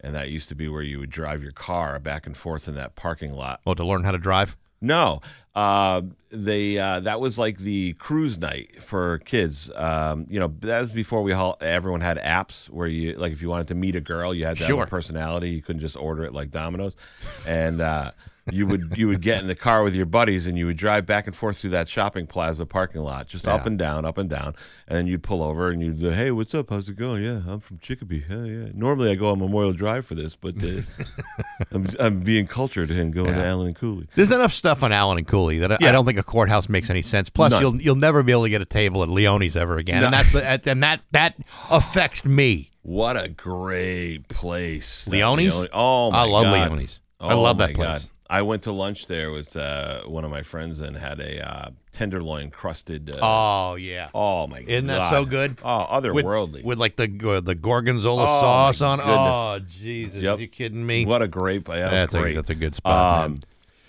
and 0.00 0.14
that 0.14 0.28
used 0.30 0.48
to 0.50 0.54
be 0.54 0.68
where 0.68 0.82
you 0.82 0.98
would 0.98 1.10
drive 1.10 1.42
your 1.42 1.52
car 1.52 1.98
back 1.98 2.26
and 2.26 2.36
forth 2.36 2.68
in 2.68 2.74
that 2.74 2.96
parking 2.96 3.32
lot. 3.32 3.60
Oh, 3.66 3.74
to 3.74 3.84
learn 3.84 4.04
how 4.04 4.10
to 4.12 4.18
drive. 4.18 4.56
No, 4.80 5.20
uh, 5.56 6.02
they 6.30 6.78
uh, 6.78 7.00
that 7.00 7.18
was 7.18 7.38
like 7.38 7.56
the 7.58 7.94
cruise 7.94 8.38
night 8.38 8.82
for 8.84 9.18
kids. 9.18 9.70
Um, 9.74 10.26
you 10.28 10.38
know, 10.38 10.48
that 10.60 10.80
was 10.80 10.92
before 10.92 11.22
we 11.22 11.32
all, 11.32 11.56
everyone 11.62 12.02
had 12.02 12.18
apps 12.18 12.68
where 12.68 12.86
you 12.86 13.14
like 13.14 13.32
if 13.32 13.40
you 13.42 13.48
wanted 13.48 13.68
to 13.68 13.74
meet 13.74 13.96
a 13.96 14.00
girl, 14.02 14.34
you 14.34 14.44
had 14.44 14.58
to 14.58 14.64
Sure. 14.64 14.78
have 14.80 14.88
a 14.88 14.90
personality. 14.90 15.48
You 15.50 15.62
couldn't 15.62 15.80
just 15.80 15.96
order 15.96 16.24
it 16.24 16.34
like 16.34 16.50
Domino's, 16.50 16.94
and 17.46 17.80
uh, 17.80 18.10
you 18.52 18.66
would 18.66 18.96
you 18.96 19.08
would 19.08 19.20
get 19.22 19.40
in 19.40 19.48
the 19.48 19.54
car 19.54 19.82
with 19.82 19.94
your 19.94 20.06
buddies 20.06 20.46
and 20.46 20.56
you 20.56 20.66
would 20.66 20.76
drive 20.76 21.04
back 21.06 21.26
and 21.26 21.34
forth 21.34 21.58
through 21.58 21.70
that 21.70 21.88
shopping 21.88 22.26
plaza 22.26 22.64
parking 22.66 23.02
lot, 23.02 23.26
just 23.26 23.46
up 23.48 23.66
and 23.66 23.78
down, 23.78 24.04
up 24.04 24.18
and 24.18 24.30
down, 24.30 24.54
and 24.86 24.96
then 24.98 25.06
you'd 25.06 25.22
pull 25.22 25.42
over 25.42 25.68
and 25.70 25.82
you'd 25.82 25.98
say, 26.00 26.12
"Hey, 26.12 26.30
what's 26.30 26.54
up? 26.54 26.70
How's 26.70 26.88
it 26.88 26.96
going? 26.96 27.24
Yeah, 27.24 27.40
I'm 27.48 27.60
from 27.60 27.78
Chicopee. 27.78 28.24
Yeah, 28.28 28.44
yeah. 28.44 28.68
Normally 28.74 29.10
I 29.10 29.14
go 29.16 29.30
on 29.32 29.38
Memorial 29.40 29.72
Drive 29.72 30.06
for 30.06 30.14
this, 30.14 30.36
but 30.36 30.62
uh, 30.62 30.82
I'm, 31.72 31.86
I'm 31.98 32.20
being 32.20 32.46
cultured 32.46 32.90
and 32.90 33.12
going 33.12 33.34
to 33.34 33.44
Allen 33.44 33.66
and 33.68 33.76
Cooley." 33.76 34.06
There's 34.14 34.30
enough 34.30 34.52
stuff 34.52 34.82
on 34.82 34.92
Allen 34.92 35.18
and 35.18 35.26
Cooley 35.26 35.58
that 35.58 35.72
I, 35.72 35.76
I 35.80 35.92
don't 35.92 36.04
think 36.06 36.18
a 36.18 36.22
courthouse 36.22 36.68
makes 36.68 36.88
any 36.90 37.02
sense. 37.02 37.28
Plus, 37.28 37.50
None. 37.50 37.60
you'll 37.62 37.80
you'll 37.82 37.94
never 37.96 38.22
be 38.22 38.32
able 38.32 38.44
to 38.44 38.50
get 38.50 38.62
a 38.62 38.66
table 38.66 39.02
at 39.02 39.08
Leone's 39.08 39.56
ever 39.56 39.76
again, 39.76 40.04
and 40.04 40.12
that's 40.12 40.32
the, 40.32 40.46
and 40.70 40.82
that 40.82 41.00
that 41.12 41.34
affects 41.70 42.24
me. 42.24 42.70
What 42.82 43.16
a 43.16 43.28
great 43.28 44.28
place. 44.28 45.08
Leone's? 45.08 45.52
Leone- 45.54 45.68
Oh 45.72 46.12
my 46.12 46.18
I 46.18 46.24
love 46.26 46.44
God. 46.44 46.70
Leone's. 46.72 47.00
I 47.18 47.32
Oh, 47.32 47.42
love 47.42 47.58
that 47.58 47.74
place. 47.74 47.86
God. 48.02 48.02
I 48.28 48.42
went 48.42 48.62
to 48.64 48.72
lunch 48.72 49.06
there 49.06 49.30
with 49.30 49.56
uh, 49.56 50.02
one 50.02 50.24
of 50.24 50.30
my 50.30 50.42
friends 50.42 50.80
and 50.80 50.96
had 50.96 51.20
a 51.20 51.48
uh, 51.48 51.70
tenderloin 51.92 52.50
crusted. 52.50 53.08
Uh, 53.10 53.18
Oh 53.22 53.74
yeah, 53.76 54.08
oh 54.14 54.46
my 54.46 54.60
god! 54.60 54.68
Isn't 54.70 54.86
that 54.88 55.10
so 55.10 55.24
good? 55.24 55.58
Oh, 55.62 55.86
otherworldly. 55.90 56.64
with 56.64 56.78
like 56.78 56.96
the 56.96 57.04
uh, 57.28 57.40
the 57.40 57.54
gorgonzola 57.54 58.22
Oh, 58.24 58.40
sauce 58.40 58.80
on. 58.80 58.98
goodness. 58.98 59.14
Oh 59.36 59.58
Jesus, 59.68 60.22
Yep. 60.22 60.40
you 60.40 60.48
kidding 60.48 60.84
me? 60.84 61.06
what 61.06 61.22
a 61.22 61.28
great. 61.28 61.66
Yeah, 61.68 61.76
that's 61.88 61.92
that's 61.92 62.14
a, 62.14 62.18
great. 62.20 62.34
that's 62.34 62.50
a 62.50 62.54
good 62.54 62.74
spot. 62.74 63.24
Um, 63.26 63.38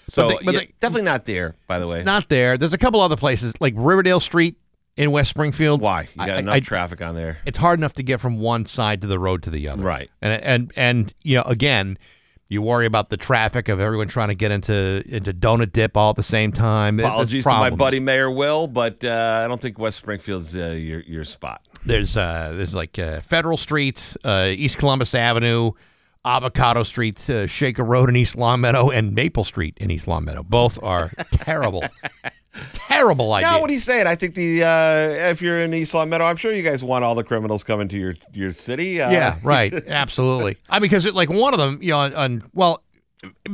so 0.09 0.29
they- 0.29 0.37
but 0.45 0.53
yeah, 0.53 0.59
they- 0.61 0.73
definitely 0.79 1.01
not 1.03 1.25
there. 1.25 1.55
By 1.67 1.79
the 1.79 1.87
way, 1.87 2.03
Not 2.03 2.29
there. 2.29 2.57
There's 2.57 2.73
a 2.73 2.77
couple 2.77 3.01
other 3.01 3.17
places 3.17 3.53
like 3.59 3.73
Riverdale 3.75 4.19
Street 4.19 4.55
in 4.95 5.11
West 5.11 5.29
Springfield. 5.29 5.81
why 5.81 6.01
you 6.03 6.07
got 6.17 6.29
I- 6.29 6.39
enough 6.39 6.53
I- 6.55 6.59
traffic 6.59 7.01
on 7.01 7.15
there? 7.15 7.39
it's 7.45 7.57
hard 7.57 7.79
enough 7.79 7.93
to 7.95 8.03
get 8.03 8.19
from 8.21 8.39
one 8.39 8.65
side 8.65 9.01
to 9.01 9.07
the 9.07 9.19
road 9.19 9.43
to 9.43 9.49
the 9.49 9.67
other. 9.67 9.83
Right. 9.83 10.09
And 10.21 10.41
and 10.43 10.71
and 10.75 11.13
you 11.23 11.35
know, 11.37 11.43
again, 11.43 11.97
you 12.49 12.61
worry 12.61 12.85
about 12.85 13.09
the 13.09 13.17
traffic 13.17 13.69
of 13.69 13.79
everyone 13.79 14.07
trying 14.07 14.29
to 14.29 14.35
get 14.35 14.51
into 14.51 15.03
into 15.07 15.33
donut 15.33 15.71
dip 15.73 15.97
all 15.97 16.11
at 16.11 16.15
the 16.15 16.23
same 16.23 16.51
time. 16.51 16.99
Apologies 16.99 17.43
to 17.43 17.49
my 17.51 17.69
buddy 17.69 17.99
Mayor 17.99 18.31
Will, 18.31 18.67
but 18.67 19.03
uh, 19.03 19.41
I 19.43 19.47
don't 19.47 19.61
think 19.61 19.77
West 19.77 19.97
Springfield's 19.97 20.55
uh, 20.57 20.67
your 20.69 21.01
your 21.01 21.23
spot. 21.23 21.61
There's 21.85 22.17
uh 22.17 22.53
there's 22.55 22.75
like 22.75 22.97
uh, 22.99 23.21
Federal 23.21 23.57
Street, 23.57 24.15
uh, 24.23 24.47
East 24.49 24.77
Columbus 24.77 25.13
Avenue, 25.13 25.71
Avocado 26.25 26.83
Street, 26.83 27.29
uh, 27.29 27.47
Shaker 27.47 27.83
Road 27.83 28.09
in 28.09 28.15
East 28.15 28.35
Longmeadow, 28.35 28.89
and 28.89 29.13
Maple 29.13 29.43
Street 29.43 29.77
in 29.77 29.91
East 29.91 30.07
Longmeadow. 30.07 30.43
Both 30.43 30.81
are 30.83 31.11
terrible, 31.31 31.83
terrible 32.73 33.31
ideas. 33.33 33.51
Yeah, 33.51 33.59
what 33.61 33.69
he's 33.69 33.83
saying. 33.83 34.07
I 34.07 34.15
think 34.15 34.35
the 34.35 34.63
uh, 34.63 35.29
if 35.29 35.41
you're 35.41 35.59
in 35.61 35.73
East 35.73 35.93
Longmeadow, 35.93 36.25
I'm 36.25 36.35
sure 36.37 36.53
you 36.53 36.63
guys 36.63 36.83
want 36.83 37.03
all 37.03 37.15
the 37.15 37.23
criminals 37.23 37.63
coming 37.63 37.87
to 37.89 37.97
your 37.97 38.15
your 38.33 38.51
city. 38.51 39.01
Uh, 39.01 39.11
Yeah, 39.11 39.37
right. 39.43 39.73
Absolutely. 39.87 40.57
I 40.69 40.75
mean, 40.79 40.83
because 40.83 41.05
it, 41.05 41.13
like 41.13 41.29
one 41.29 41.53
of 41.53 41.59
them, 41.59 41.79
you 41.81 41.91
know, 41.91 41.99
on, 41.99 42.13
on 42.15 42.43
well, 42.53 42.83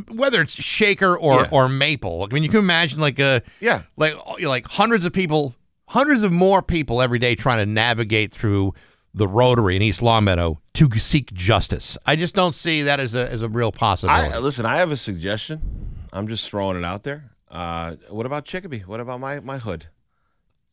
whether 0.09 0.41
it's 0.41 0.53
Shaker 0.61 1.17
or 1.17 1.41
Yeah. 1.41 1.47
or 1.51 1.69
Maple. 1.69 2.27
I 2.29 2.33
mean, 2.33 2.43
you 2.43 2.49
can 2.49 2.59
imagine 2.59 2.99
like 2.99 3.19
a 3.19 3.41
Yeah. 3.59 3.83
like 3.97 4.13
you 4.37 4.43
know, 4.43 4.49
like 4.49 4.67
hundreds 4.67 5.05
of 5.05 5.13
people, 5.13 5.55
hundreds 5.89 6.23
of 6.23 6.31
more 6.31 6.61
people 6.61 7.01
every 7.01 7.19
day 7.19 7.35
trying 7.35 7.59
to 7.59 7.65
navigate 7.65 8.33
through 8.33 8.73
the 9.13 9.27
Rotary 9.27 9.75
in 9.75 9.81
East 9.83 10.01
Longmeadow 10.01 10.59
to 10.73 10.89
seek 10.97 11.31
justice. 11.33 11.97
I 12.05 12.15
just 12.15 12.33
don't 12.33 12.55
see 12.55 12.81
that 12.83 12.99
as 12.99 13.13
a 13.13 13.29
as 13.31 13.41
a 13.41 13.49
real 13.49 13.71
possibility. 13.71 14.33
I, 14.33 14.39
listen, 14.39 14.65
I 14.65 14.77
have 14.77 14.91
a 14.91 14.97
suggestion. 14.97 15.61
I'm 16.11 16.27
just 16.27 16.49
throwing 16.49 16.77
it 16.77 16.83
out 16.85 17.03
there. 17.03 17.31
Uh, 17.53 17.95
what 18.09 18.25
about 18.25 18.43
Chicopee? 18.45 18.79
What 18.79 18.99
about 18.99 19.19
my 19.19 19.39
my 19.39 19.59
hood? 19.59 19.85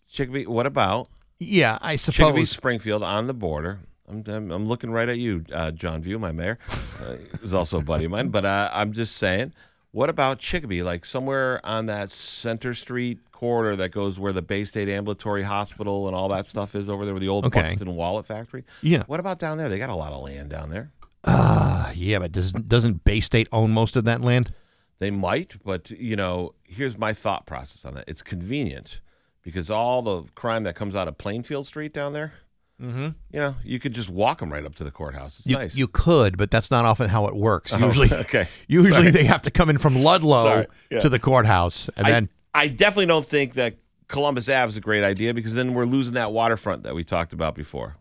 Chicopee. 0.08 0.46
What 0.46 0.66
about 0.66 1.08
yeah, 1.38 1.78
I 1.80 1.96
suppose. 1.96 2.16
Chicopee. 2.16 2.44
Springfield 2.46 3.02
on 3.02 3.26
the 3.26 3.34
border? 3.34 3.80
I'm, 4.08 4.24
I'm, 4.26 4.50
I'm 4.50 4.64
looking 4.66 4.90
right 4.90 5.08
at 5.08 5.18
you, 5.18 5.44
uh, 5.52 5.70
John 5.70 6.02
Vieau, 6.02 6.18
my 6.18 6.32
mayor. 6.32 6.58
Uh, 7.00 7.16
is 7.42 7.54
also 7.54 7.78
a 7.78 7.82
buddy 7.82 8.04
of 8.04 8.10
mine. 8.10 8.28
But 8.28 8.44
uh, 8.44 8.68
I'm 8.74 8.92
just 8.92 9.16
saying, 9.16 9.54
what 9.90 10.10
about 10.10 10.38
Chicopee? 10.38 10.82
Like 10.82 11.06
somewhere 11.06 11.64
on 11.64 11.86
that 11.86 12.10
Center 12.10 12.74
Street 12.74 13.20
corridor 13.32 13.74
that 13.76 13.88
goes 13.88 14.18
where 14.18 14.34
the 14.34 14.42
Bay 14.42 14.64
State 14.64 14.86
Ambulatory 14.90 15.44
Hospital 15.44 16.08
and 16.08 16.14
all 16.14 16.28
that 16.28 16.46
stuff 16.46 16.74
is 16.74 16.90
over 16.90 17.06
there, 17.06 17.14
with 17.14 17.22
the 17.22 17.28
old 17.30 17.46
Okay. 17.46 17.62
Buxton 17.62 17.96
Wallet 17.96 18.26
Factory. 18.26 18.64
Yeah. 18.82 19.04
What 19.06 19.18
about 19.18 19.38
down 19.38 19.56
there? 19.56 19.70
They 19.70 19.78
got 19.78 19.88
a 19.88 19.94
lot 19.94 20.12
of 20.12 20.22
land 20.22 20.50
down 20.50 20.68
there. 20.68 20.90
Uh, 21.24 21.90
yeah, 21.94 22.18
but 22.18 22.32
does 22.32 22.52
doesn't 22.52 23.02
Bay 23.04 23.20
State 23.20 23.48
own 23.50 23.70
most 23.70 23.96
of 23.96 24.04
that 24.04 24.20
land? 24.20 24.52
They 25.00 25.10
might, 25.10 25.56
but 25.64 25.90
you 25.90 26.14
know, 26.14 26.54
here's 26.62 26.96
my 26.96 27.12
thought 27.12 27.46
process 27.46 27.84
on 27.84 27.94
that. 27.94 28.04
It's 28.06 28.22
convenient 28.22 29.00
because 29.42 29.70
all 29.70 30.02
the 30.02 30.22
crime 30.34 30.62
that 30.64 30.76
comes 30.76 30.94
out 30.94 31.08
of 31.08 31.18
Plainfield 31.18 31.66
Street 31.66 31.92
down 31.92 32.12
there, 32.12 32.34
mm-hmm. 32.80 33.04
you 33.32 33.40
know, 33.40 33.56
you 33.64 33.80
could 33.80 33.94
just 33.94 34.10
walk 34.10 34.40
them 34.40 34.52
right 34.52 34.64
up 34.64 34.74
to 34.76 34.84
the 34.84 34.90
courthouse. 34.90 35.38
It's 35.38 35.46
You, 35.48 35.56
nice. 35.56 35.74
you 35.74 35.88
could, 35.88 36.36
but 36.36 36.50
that's 36.50 36.70
not 36.70 36.84
often 36.84 37.08
how 37.08 37.26
it 37.26 37.34
works. 37.34 37.72
Usually, 37.72 38.10
okay. 38.12 38.46
Usually 38.68 38.92
Sorry. 38.92 39.10
they 39.10 39.24
have 39.24 39.42
to 39.42 39.50
come 39.50 39.70
in 39.70 39.78
from 39.78 39.94
Ludlow 39.96 40.66
Yeah. 40.90 41.00
to 41.00 41.08
the 41.08 41.18
courthouse, 41.18 41.88
and 41.96 42.06
I, 42.06 42.10
then 42.10 42.28
I 42.54 42.68
definitely 42.68 43.06
don't 43.06 43.24
think 43.26 43.54
that 43.54 43.76
Columbus 44.06 44.48
Ave 44.50 44.68
is 44.68 44.76
a 44.76 44.80
great 44.82 45.02
idea 45.02 45.32
because 45.32 45.54
then 45.54 45.72
we're 45.72 45.86
losing 45.86 46.14
that 46.14 46.30
waterfront 46.32 46.82
that 46.82 46.94
we 46.94 47.04
talked 47.04 47.32
about 47.32 47.54
before. 47.54 47.96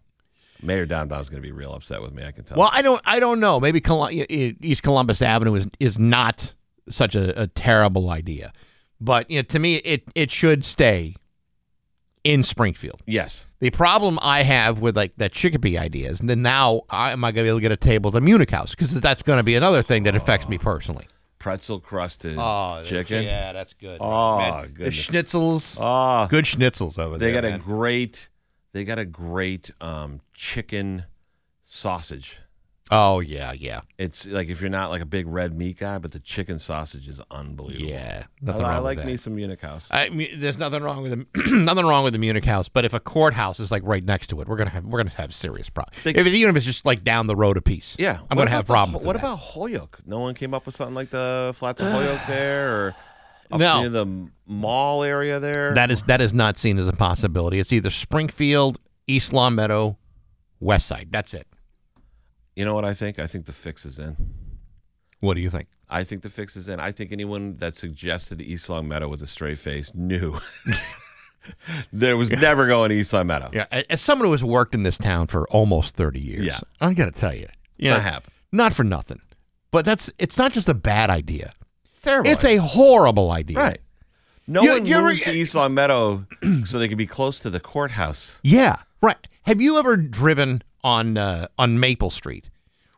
Mayor 0.62 0.86
Downbound's 0.86 1.30
going 1.30 1.42
to 1.42 1.48
be 1.48 1.54
real 1.54 1.72
upset 1.74 2.02
with 2.02 2.14
me. 2.14 2.26
I 2.26 2.32
can 2.32 2.44
tell. 2.44 2.58
well, 2.58 2.70
I 2.74 2.82
don't, 2.82 3.02
I 3.06 3.22
don't 3.22 3.40
know. 3.40 3.62
Maybe 3.62 3.80
Col- 3.80 4.10
East 4.12 4.84
Columbus 4.84 5.22
Avenue 5.22 5.54
is 5.56 5.68
is 5.80 5.98
not 5.98 6.54
such 6.90 7.16
a, 7.16 7.42
a 7.42 7.48
terrible 7.48 8.10
idea, 8.10 8.52
but 9.00 9.30
you 9.30 9.38
know, 9.40 9.44
to 9.44 9.60
me, 9.60 9.76
it 9.78 10.04
it 10.16 10.32
should 10.32 10.66
stay 10.66 11.16
in 12.24 12.44
Springfield. 12.44 13.02
Yes. 13.06 13.46
The 13.60 13.70
problem 13.72 14.20
I 14.22 14.44
have 14.44 14.80
with 14.80 14.96
like 14.96 15.16
that 15.18 15.32
Chicopee 15.32 15.78
idea 15.78 16.10
is, 16.10 16.20
and 16.20 16.30
then 16.30 16.42
now 16.42 16.82
I, 16.90 17.12
am 17.12 17.24
I 17.24 17.32
going 17.32 17.44
to 17.44 17.44
be 17.44 17.50
able 17.50 17.60
to 17.60 17.62
get 17.62 17.72
a 17.72 17.78
table 17.78 18.10
at 18.10 18.14
the 18.14 18.22
Munich 18.22 18.52
Haus 18.52 18.72
because 18.72 18.94
that's 19.00 19.24
going 19.24 19.38
to 19.38 19.44
be 19.44 19.56
another 19.56 19.82
thing 19.82 20.04
that 20.04 20.16
affects 20.16 20.48
me 20.50 20.58
personally. 20.58 21.08
Pretzel 21.40 21.80
crusted 21.80 22.36
Oh, 22.38 22.82
chicken. 22.84 23.24
Yeah, 23.24 23.54
that's 23.54 23.74
good. 23.74 23.98
Oh, 24.02 24.38
man. 24.40 24.74
The 24.78 24.86
schnitzels. 24.90 25.78
Oh, 25.80 26.28
Good 26.28 26.44
schnitzels 26.44 27.00
over 27.00 27.18
they 27.18 27.32
there. 27.32 27.42
got 27.42 27.54
a 27.54 27.58
great 27.58 28.28
they 28.74 28.84
got 28.84 29.00
a 29.00 29.06
great 29.06 29.72
um, 29.82 30.20
chicken 30.34 31.06
sausage. 31.64 32.40
Oh 32.92 33.20
yeah, 33.20 33.52
yeah, 33.54 33.82
It's 34.00 34.26
like 34.26 34.48
if 34.50 34.62
you're 34.62 34.70
not 34.72 34.90
like 34.90 35.02
a 35.02 35.06
big 35.06 35.28
red 35.28 35.54
meat 35.54 35.78
guy, 35.78 36.00
but 36.00 36.12
the 36.12 36.20
chicken 36.20 36.58
sausage 36.58 37.08
is 37.08 37.22
unbelievable. 37.30 37.88
yeah. 37.88 38.24
I, 38.26 38.28
Nothing 38.46 38.66
I 38.66 38.74
wrong 38.76 38.84
like 38.84 38.98
with 38.98 39.06
me 39.06 39.12
that. 39.12 39.20
some 39.20 39.36
Munich 39.36 39.62
Haus. 39.62 39.88
I 39.92 40.10
mean, 40.10 40.30
there's 40.38 40.58
nothing 40.58 40.82
wrong 40.82 41.04
with 41.04 41.12
the 41.12 41.52
nothing 41.56 41.86
wrong 41.86 42.04
with 42.04 42.14
the 42.14 42.20
Munich 42.20 42.46
Haus, 42.46 42.68
but 42.68 42.86
if 42.86 42.94
a 42.96 43.00
courthouse 43.00 43.60
is 43.60 43.70
like 43.72 43.84
right 43.86 44.04
next 44.04 44.28
to 44.32 44.42
it, 44.42 44.48
we're 44.48 44.58
gonna 44.58 44.72
have 44.72 44.86
we're 44.86 44.98
gonna 45.04 45.16
have 45.18 45.34
serious 45.36 45.70
problems. 45.70 46.04
If 46.04 46.18
it's 46.18 46.36
even 46.36 46.50
if 46.50 46.56
it's 46.56 46.66
just 46.66 46.84
like 46.86 47.04
down 47.04 47.28
the 47.28 47.36
road 47.36 47.58
a 47.58 47.62
piece, 47.62 47.96
yeah, 48.00 48.14
I'm 48.32 48.38
What 48.38 48.46
gonna 48.46 48.50
have 48.50 48.66
the- 48.66 48.74
problems. 48.74 49.06
What 49.06 49.14
with 49.14 49.22
that. 49.22 49.28
about 49.28 49.40
Holyoke? 49.40 50.00
No 50.08 50.18
one 50.20 50.34
came 50.34 50.56
up 50.56 50.66
with 50.66 50.76
something 50.76 50.96
like 50.96 51.12
the 51.12 51.52
flats 51.56 51.82
of 51.84 51.92
Holyoke 51.92 52.22
there, 52.28 52.72
or 52.88 52.96
up 53.52 53.60
No. 53.60 53.82
near 53.82 53.90
the 53.90 54.30
mall 54.48 55.04
area 55.04 55.40
there. 55.40 55.76
that? 55.76 55.92
Is 55.92 56.02
that 56.04 56.22
is 56.22 56.34
not 56.34 56.58
seen 56.58 56.80
as 56.80 56.88
a 56.88 56.94
possibility? 56.94 57.60
It's 57.60 57.72
either 57.72 57.92
Springfield, 57.92 58.80
East 59.06 59.32
Longmeadow, 59.32 59.98
West 60.60 60.88
Side. 60.88 61.10
That's 61.12 61.36
it. 61.36 61.46
You 62.60 62.66
know 62.66 62.74
what 62.74 62.84
I 62.84 62.94
think? 62.94 63.20
I 63.20 63.26
think 63.26 63.46
the 63.46 63.54
fix 63.54 63.86
is 63.86 63.98
in. 63.98 64.18
What 65.22 65.36
do 65.36 65.40
you 65.42 65.50
think? 65.50 65.70
I 65.90 66.04
think 66.04 66.24
the 66.24 66.30
fix 66.30 66.58
is 66.58 66.68
in. 66.68 66.78
I 66.82 66.92
think 66.92 67.14
anyone 67.14 67.56
that 67.60 67.78
suggested 67.78 68.42
East 68.42 68.70
Longmeadow 68.70 69.08
with 69.08 69.22
a 69.22 69.28
straight 69.28 69.58
face 69.60 69.96
knew 69.96 70.40
there 71.94 72.18
was 72.18 72.32
never 72.32 72.68
going 72.68 72.90
to 72.90 72.96
East 72.96 73.14
Longmeadow. 73.14 73.52
Yeah, 73.54 73.66
as 73.90 74.02
someone 74.02 74.26
who 74.28 74.34
has 74.34 74.44
worked 74.44 74.76
in 74.76 74.84
this 74.84 74.98
town 74.98 75.28
for 75.28 75.48
almost 75.50 75.96
30 75.96 76.20
years, 76.20 76.46
Yeah. 76.46 76.60
I 76.82 76.94
got 76.94 77.06
to 77.06 77.12
tell 77.12 77.34
you, 77.34 77.48
yeah, 77.78 77.98
happening. 77.98 78.34
not 78.52 78.74
for 78.74 78.84
nothing, 78.84 79.22
but 79.72 79.86
that's 79.86 80.12
it's 80.20 80.38
not 80.38 80.52
just 80.52 80.68
a 80.68 80.74
bad 80.74 81.10
idea; 81.10 81.54
It's 81.86 81.98
terrible. 81.98 82.30
it's 82.30 82.44
a 82.44 82.58
horrible 82.58 83.32
idea. 83.32 83.58
right. 83.58 83.80
No 84.48 84.64
You- 84.64 84.72
one 84.72 84.84
moves 84.84 85.22
to 85.22 85.32
East 85.32 85.56
Longmeadow 85.56 86.26
so 86.66 86.78
they 86.78 86.90
can 86.90 86.98
be 86.98 87.08
close 87.08 87.40
to 87.40 87.50
the 87.50 87.62
courthouse. 87.62 88.42
Yeah, 88.44 88.76
right. 89.02 89.26
Have 89.44 89.62
you 89.62 89.78
ever 89.80 89.96
driven 89.96 90.62
on 90.84 91.18
uh, 91.18 91.48
on 91.58 91.80
Maple 91.80 92.10
Street 92.10 92.50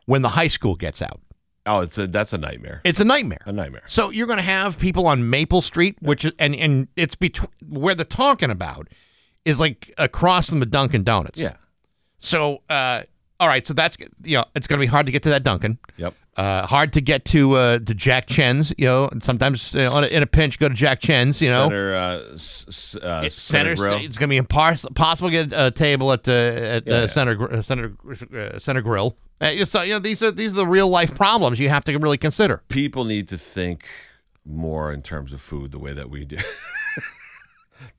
when 0.05 0.21
the 0.21 0.29
high 0.29 0.47
school 0.47 0.75
gets 0.75 1.01
out? 1.01 1.21
Oh, 1.65 1.81
it's 1.81 1.97
a 1.97 2.07
that's 2.07 2.33
a 2.33 2.37
nightmare. 2.37 2.81
It's 2.83 2.99
a 2.99 3.05
nightmare. 3.05 3.41
A 3.45 3.51
nightmare. 3.51 3.83
So 3.85 4.09
you're 4.09 4.27
going 4.27 4.39
to 4.39 4.43
have 4.43 4.79
people 4.79 5.05
on 5.07 5.29
Maple 5.29 5.61
Street, 5.61 5.95
which 6.01 6.25
is, 6.25 6.33
and 6.39 6.55
and 6.55 6.87
it's 6.95 7.15
between 7.15 7.51
where 7.67 7.93
they're 7.93 8.05
talking 8.05 8.49
about 8.49 8.87
is 9.45 9.59
like 9.59 9.93
across 9.97 10.49
from 10.49 10.59
the 10.59 10.65
Dunkin' 10.65 11.03
Donuts. 11.03 11.39
Yeah. 11.39 11.55
So, 12.19 12.61
uh, 12.69 13.03
all 13.39 13.47
right. 13.47 13.65
So 13.65 13.73
that's 13.73 13.97
you 14.23 14.37
know 14.37 14.45
it's 14.55 14.67
going 14.67 14.79
to 14.79 14.83
be 14.83 14.89
hard 14.89 15.05
to 15.05 15.11
get 15.11 15.23
to 15.23 15.29
that 15.29 15.43
Dunkin'. 15.43 15.77
Yep. 15.97 16.15
Uh, 16.37 16.65
hard 16.65 16.93
to 16.93 17.01
get 17.01 17.25
to 17.25 17.53
uh, 17.55 17.79
to 17.79 17.93
Jack 17.93 18.25
Chen's. 18.27 18.73
You 18.77 18.85
know, 18.85 19.09
and 19.09 19.21
sometimes 19.21 19.73
you 19.73 19.81
know, 19.81 19.91
on 19.91 20.03
a- 20.05 20.07
in 20.07 20.23
a 20.23 20.25
pinch, 20.27 20.57
go 20.59 20.69
to 20.69 20.73
Jack 20.73 21.01
Chen's. 21.01 21.41
You 21.41 21.49
know, 21.49 21.65
Center, 21.67 21.95
uh, 21.95 22.33
s- 22.33 22.95
uh, 23.01 23.21
It's 23.25 23.35
Center 23.35 23.75
Grill. 23.75 23.97
It's 23.97 24.17
going 24.17 24.29
to 24.29 24.33
be 24.33 24.37
impars- 24.37 24.85
possible 24.95 25.29
to 25.29 25.45
get 25.45 25.53
a 25.53 25.71
table 25.71 26.13
at 26.13 26.23
the 26.23 26.31
at 26.31 26.87
Yeah, 26.87 26.93
uh, 26.93 27.01
yeah. 27.01 27.07
Center 27.07 27.53
uh, 27.53 27.61
Center 27.61 27.93
uh, 28.33 28.59
Center 28.59 28.81
Grill. 28.81 29.17
Uh, 29.41 29.65
so 29.65 29.81
you 29.81 29.93
know 29.93 29.99
these 29.99 30.23
are 30.23 30.31
these 30.31 30.53
are 30.53 30.55
the 30.55 30.67
real 30.67 30.87
life 30.87 31.13
problems 31.15 31.59
you 31.59 31.67
have 31.67 31.83
to 31.83 31.97
really 31.97 32.17
consider. 32.17 32.61
People 32.69 33.03
need 33.03 33.27
to 33.27 33.37
think 33.37 33.85
more 34.45 34.93
in 34.93 35.01
terms 35.01 35.33
of 35.33 35.41
food 35.41 35.71
the 35.71 35.79
way 35.79 35.91
that 35.93 36.09
we 36.09 36.23
do. 36.25 36.37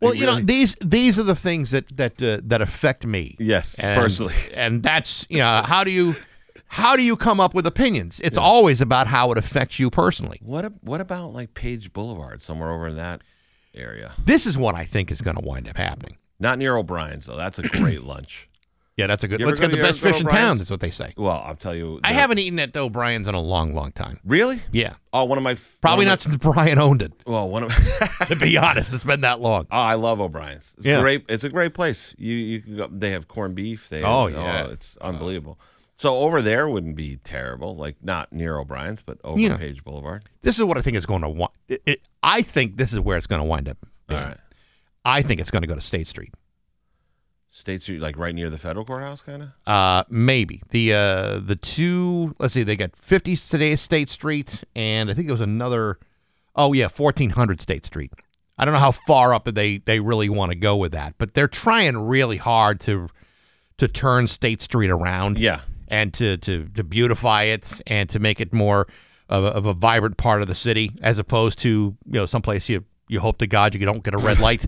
Well, 0.00 0.12
They 0.12 0.18
you 0.18 0.26
know 0.26 0.40
these 0.40 0.76
these 0.80 1.18
are 1.18 1.24
the 1.24 1.34
things 1.34 1.72
that 1.72 1.88
that 1.96 2.22
uh, 2.22 2.40
that 2.44 2.62
affect 2.62 3.04
me. 3.04 3.36
yes, 3.40 3.78
and, 3.80 4.00
personally. 4.00 4.34
and 4.54 4.80
that's 4.82 5.26
you 5.28 5.38
know 5.38 5.62
how 5.66 5.82
do 5.84 5.90
you 5.90 6.14
how 6.72 6.96
do 6.96 7.02
you 7.02 7.16
come 7.16 7.38
up 7.38 7.52
with 7.54 7.66
opinions? 7.66 8.18
It's 8.24 8.38
always 8.38 8.80
about 8.80 9.06
how 9.06 9.30
it 9.30 9.36
affects 9.38 9.78
you 9.78 9.90
personally. 9.90 10.38
What 10.42 10.72
what 10.82 11.00
about 11.02 11.32
like 11.34 11.52
Page 11.54 11.92
Boulevard, 11.92 12.40
somewhere 12.40 12.70
over 12.70 12.86
in 12.88 12.96
that 12.96 13.20
area? 13.74 14.12
This 14.24 14.46
is 14.46 14.56
what 14.56 14.74
I 14.74 14.84
think 14.84 15.10
is 15.10 15.20
going 15.20 15.36
to 15.36 15.42
wind 15.44 15.68
up 15.68 15.76
happening. 15.76 16.16
Not 16.40 16.58
near 16.58 16.76
O'Brien's 16.76 17.26
though. 17.26 17.36
That's 17.36 17.58
a 17.58 17.62
great 17.62 18.02
lunch. 18.12 18.48
Yeah, 18.96 19.06
that's 19.06 19.22
a 19.24 19.28
good. 19.28 19.40
You 19.40 19.46
Let's 19.46 19.58
get 19.60 19.70
the 19.70 19.78
best 19.78 20.00
fish 20.00 20.20
in 20.20 20.26
town. 20.26 20.58
That's 20.58 20.70
what 20.70 20.80
they 20.80 20.90
say. 20.90 21.14
Well, 21.16 21.42
I'll 21.46 21.56
tell 21.56 21.74
you. 21.74 22.00
I 22.04 22.12
haven't 22.12 22.38
eaten 22.38 22.58
at 22.58 22.76
O'Brien's 22.76 23.26
in 23.26 23.34
a 23.34 23.40
long, 23.40 23.74
long 23.74 23.90
time. 23.92 24.20
really. 24.24 24.60
Yeah, 24.70 24.94
Oh, 25.14 25.24
one 25.24 25.38
of 25.38 25.44
my 25.44 25.56
probably 25.80 26.04
not 26.04 26.18
of 26.18 26.20
since 26.20 26.36
Brian 26.36 26.78
owned 26.78 27.00
it. 27.02 27.12
well, 27.26 27.48
one 27.48 27.62
of. 27.64 27.72
To 28.28 28.36
be 28.36 28.56
honest, 28.58 28.92
it's 28.94 29.04
been 29.04 29.22
that 29.22 29.40
long. 29.40 29.66
Oh, 29.70 29.76
I 29.78 29.94
love 29.94 30.20
O'Brien's. 30.20 30.74
It's 30.78 30.86
Yeah. 30.86 31.00
great. 31.00 31.24
It's 31.28 31.42
a 31.44 31.48
great 31.48 31.72
place. 31.74 32.14
You 32.18 32.34
you 32.34 32.60
can 32.60 32.76
go. 32.76 32.88
They 32.90 33.10
have 33.12 33.28
corned 33.28 33.54
beef. 33.54 33.88
They 33.88 34.02
Oh, 34.02 34.26
have- 34.28 34.36
yeah. 34.36 34.64
Oh, 34.66 34.70
it's 34.70 34.96
unbelievable. 34.98 35.58
So 36.02 36.18
over 36.18 36.42
there 36.42 36.68
wouldn't 36.68 36.96
be 36.96 37.14
terrible. 37.22 37.76
Like 37.76 37.94
not 38.02 38.32
near 38.32 38.58
O'Brien's, 38.58 39.02
but 39.02 39.18
over 39.22 39.40
Yeah. 39.40 39.56
Page 39.56 39.84
Boulevard. 39.84 40.24
This 40.40 40.58
is 40.58 40.64
what 40.64 40.76
I 40.76 40.80
think 40.80 40.96
is 40.96 41.06
going 41.06 41.20
to. 41.20 41.28
Wi- 41.28 41.48
it, 41.68 41.80
it, 41.86 42.00
I 42.24 42.42
think 42.42 42.76
this 42.76 42.92
is 42.92 42.98
where 42.98 43.16
it's 43.16 43.28
going 43.28 43.40
to 43.40 43.46
wind 43.46 43.68
up. 43.68 43.78
Right. 44.10 44.36
I 45.04 45.22
think 45.22 45.40
it's 45.40 45.52
going 45.52 45.62
to 45.62 45.68
go 45.68 45.76
to 45.76 45.80
State 45.80 46.08
Street. 46.08 46.34
State 47.50 47.84
Street, 47.84 48.00
like 48.00 48.18
right 48.18 48.34
near 48.34 48.50
the 48.50 48.58
federal 48.58 48.84
courthouse, 48.84 49.22
kind 49.22 49.44
of. 49.44 49.48
Uh, 49.64 50.02
maybe 50.08 50.60
the 50.70 50.92
uh 50.92 51.38
the 51.38 51.54
two. 51.54 52.34
Let's 52.40 52.54
see, 52.54 52.64
they 52.64 52.74
got 52.74 52.96
50 52.96 53.36
today 53.36 53.76
State 53.76 54.10
Street, 54.10 54.64
and 54.74 55.08
I 55.08 55.14
think 55.14 55.28
it 55.28 55.32
was 55.32 55.40
another. 55.40 56.00
Oh 56.56 56.72
yeah, 56.72 56.88
1400 56.88 57.60
State 57.60 57.86
Street. 57.86 58.12
I 58.58 58.64
don't 58.64 58.74
know 58.74 58.80
how 58.80 58.90
far 58.90 59.34
up 59.34 59.44
they 59.44 59.78
they 59.78 60.00
really 60.00 60.28
want 60.28 60.50
to 60.50 60.56
go 60.56 60.76
with 60.76 60.90
that, 60.92 61.14
but 61.18 61.34
they're 61.34 61.46
trying 61.46 61.96
really 61.96 62.38
hard 62.38 62.80
to 62.80 63.08
to 63.78 63.86
turn 63.86 64.26
State 64.26 64.62
Street 64.62 64.90
around. 64.90 65.38
Yeah. 65.38 65.60
And 65.92 66.12
to 66.14 66.38
to 66.38 66.66
to 66.70 66.82
beautify 66.82 67.44
it 67.44 67.80
and 67.86 68.08
to 68.08 68.18
make 68.18 68.40
it 68.40 68.52
more 68.52 68.88
of 69.28 69.44
a, 69.44 69.48
of 69.48 69.66
a 69.66 69.74
vibrant 69.74 70.16
part 70.16 70.42
of 70.42 70.48
the 70.48 70.54
city, 70.54 70.90
as 71.02 71.18
opposed 71.18 71.60
to 71.60 71.68
you 71.68 72.12
know 72.12 72.26
someplace 72.26 72.68
you 72.68 72.84
you 73.08 73.20
hope 73.20 73.38
to 73.38 73.46
God 73.46 73.74
you 73.74 73.86
don't 73.86 74.02
get 74.02 74.14
a 74.14 74.18
red 74.18 74.40
light. 74.40 74.66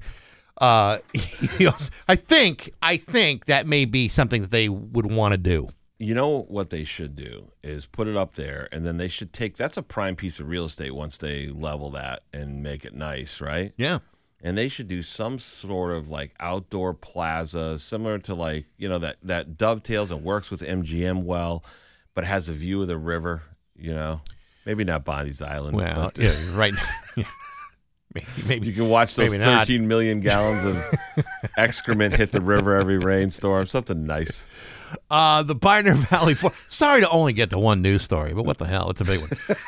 uh, 0.59 0.99
you 1.59 1.67
know, 1.67 1.75
I 2.09 2.15
think 2.15 2.71
I 2.81 2.97
think 2.99 3.47
that 3.47 3.67
may 3.67 3.87
be 3.87 4.09
something 4.09 4.43
that 4.43 4.53
they 4.53 4.69
would 4.69 5.11
want 5.11 5.33
to 5.33 5.39
do. 5.39 5.71
You 5.99 6.13
know 6.13 6.43
what 6.43 6.71
they 6.71 6.85
should 6.85 7.15
do 7.17 7.53
is 7.63 7.87
put 7.87 8.09
it 8.09 8.17
up 8.17 8.35
there, 8.35 8.69
and 8.71 8.85
then 8.85 8.99
they 8.99 9.09
should 9.09 9.33
take. 9.33 9.57
That's 9.57 9.77
a 9.77 9.83
prime 9.83 10.17
piece 10.17 10.39
of 10.39 10.49
real 10.49 10.67
estate 10.67 10.95
once 10.95 11.17
they 11.17 11.49
level 11.49 11.91
that 11.93 12.23
and 12.33 12.63
make 12.63 12.85
it 12.85 12.95
nice, 12.95 13.41
right? 13.41 13.73
Yeah. 13.77 14.01
And 14.43 14.59
they 14.59 14.69
should 14.69 14.89
do 14.89 15.03
some 15.03 15.39
sort 15.39 15.93
of 15.93 16.09
like 16.09 16.33
outdoor 16.41 16.93
plaza 16.95 17.79
similar 17.79 18.19
to 18.21 18.35
like 18.35 18.67
you 18.77 18.89
know 18.89 18.99
that 18.99 19.17
that 19.23 19.57
dovetails 19.57 20.11
and 20.11 20.23
works 20.23 20.51
with 20.51 20.61
MGM 20.61 21.25
well, 21.25 21.65
but 22.15 22.25
has 22.25 22.49
a 22.49 22.53
view 22.53 22.83
of 22.83 22.89
the 22.89 22.99
river. 22.99 23.43
You 23.77 23.93
know, 23.95 24.21
maybe 24.67 24.85
not 24.85 25.05
Bondi's 25.05 25.43
Island. 25.43 25.77
Well, 25.77 26.13
but 26.15 26.23
yeah, 26.23 26.33
right. 26.53 26.75
Yeah. 27.17 27.25
maybe, 28.15 28.27
maybe 28.49 28.67
you 28.69 28.73
can 28.73 28.89
watch 28.89 29.15
those. 29.17 29.33
13 29.35 29.87
million 29.89 30.21
gallons 30.21 30.65
of 30.65 31.25
excrement 31.57 32.15
hit 32.15 32.33
the 32.33 32.41
river 32.41 32.75
every 32.77 32.99
rainstorm. 32.99 33.67
Something 33.67 34.05
nice. 34.07 34.47
Uh, 35.11 35.43
the 35.43 35.55
Pioneer 35.57 35.95
Valley. 35.95 36.35
For- 36.35 36.53
Sorry 36.69 37.01
to 37.01 37.09
only 37.09 37.33
get 37.33 37.51
to 37.51 37.59
one 37.59 37.83
news 37.83 38.03
story, 38.03 38.33
but 38.33 38.45
what 38.45 38.59
the 38.59 38.67
hell? 38.67 38.91
It's 38.91 39.01
a 39.01 39.05
big 39.05 39.21
one. 39.21 39.31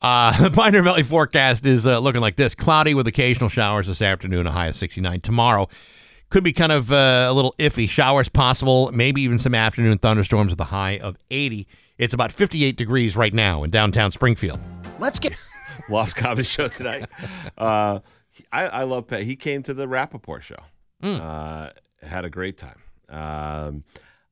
Uh, 0.00 0.42
the 0.48 0.50
Pioneer 0.50 0.82
Valley 0.82 1.02
forecast 1.02 1.66
is 1.66 1.86
uh, 1.86 1.98
looking 1.98 2.20
like 2.20 2.36
this: 2.36 2.54
cloudy 2.54 2.94
with 2.94 3.06
occasional 3.06 3.48
showers 3.48 3.86
this 3.86 4.02
afternoon, 4.02 4.46
a 4.46 4.50
high 4.50 4.66
of 4.66 4.76
69. 4.76 5.20
Tomorrow 5.20 5.68
could 6.30 6.44
be 6.44 6.52
kind 6.52 6.72
of 6.72 6.92
uh, 6.92 7.26
a 7.28 7.32
little 7.32 7.54
iffy. 7.58 7.88
Showers 7.88 8.28
possible, 8.28 8.90
maybe 8.92 9.22
even 9.22 9.38
some 9.38 9.54
afternoon 9.54 9.98
thunderstorms 9.98 10.50
with 10.50 10.60
a 10.60 10.64
high 10.64 10.98
of 10.98 11.16
80. 11.30 11.66
It's 11.96 12.14
about 12.14 12.30
58 12.32 12.76
degrees 12.76 13.16
right 13.16 13.34
now 13.34 13.64
in 13.64 13.70
downtown 13.70 14.12
Springfield. 14.12 14.60
Let's 14.98 15.18
get 15.18 15.34
Loft 15.88 16.16
Comedy 16.16 16.44
Show 16.44 16.68
tonight. 16.68 17.08
Uh, 17.56 17.98
I, 18.52 18.66
I 18.66 18.82
love 18.84 19.08
Pat. 19.08 19.24
He 19.24 19.34
came 19.34 19.64
to 19.64 19.74
the 19.74 19.86
Rapaport 19.86 20.42
show. 20.42 20.60
Uh, 21.02 21.70
had 22.00 22.24
a 22.24 22.30
great 22.30 22.56
time. 22.56 22.80
Um, 23.08 23.82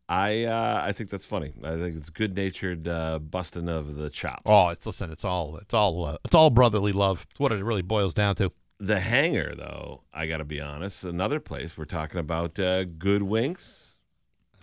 I 0.08 0.44
uh, 0.44 0.80
I 0.84 0.92
think 0.92 1.10
that's 1.10 1.24
funny. 1.24 1.52
I 1.64 1.76
think 1.76 1.96
it's 1.96 2.10
good 2.10 2.36
natured 2.36 2.86
uh, 2.86 3.18
busting 3.18 3.68
of 3.68 3.96
the 3.96 4.08
chops. 4.10 4.42
Oh, 4.46 4.68
it's 4.68 4.86
listen, 4.86 5.10
it's 5.10 5.24
all 5.24 5.56
it's 5.56 5.74
all 5.74 6.04
uh, 6.04 6.16
it's 6.24 6.34
all 6.34 6.50
brotherly 6.50 6.92
love. 6.92 7.26
It's 7.30 7.40
what 7.40 7.52
it 7.52 7.62
really 7.62 7.82
boils 7.82 8.14
down 8.14 8.36
to. 8.36 8.52
The 8.78 9.00
hangar, 9.00 9.54
though, 9.54 10.02
I 10.12 10.26
got 10.26 10.38
to 10.38 10.44
be 10.44 10.60
honest, 10.60 11.02
another 11.02 11.40
place 11.40 11.78
we're 11.78 11.86
talking 11.86 12.20
about 12.20 12.58
uh, 12.58 12.84
good 12.84 13.22
winks. 13.22 13.85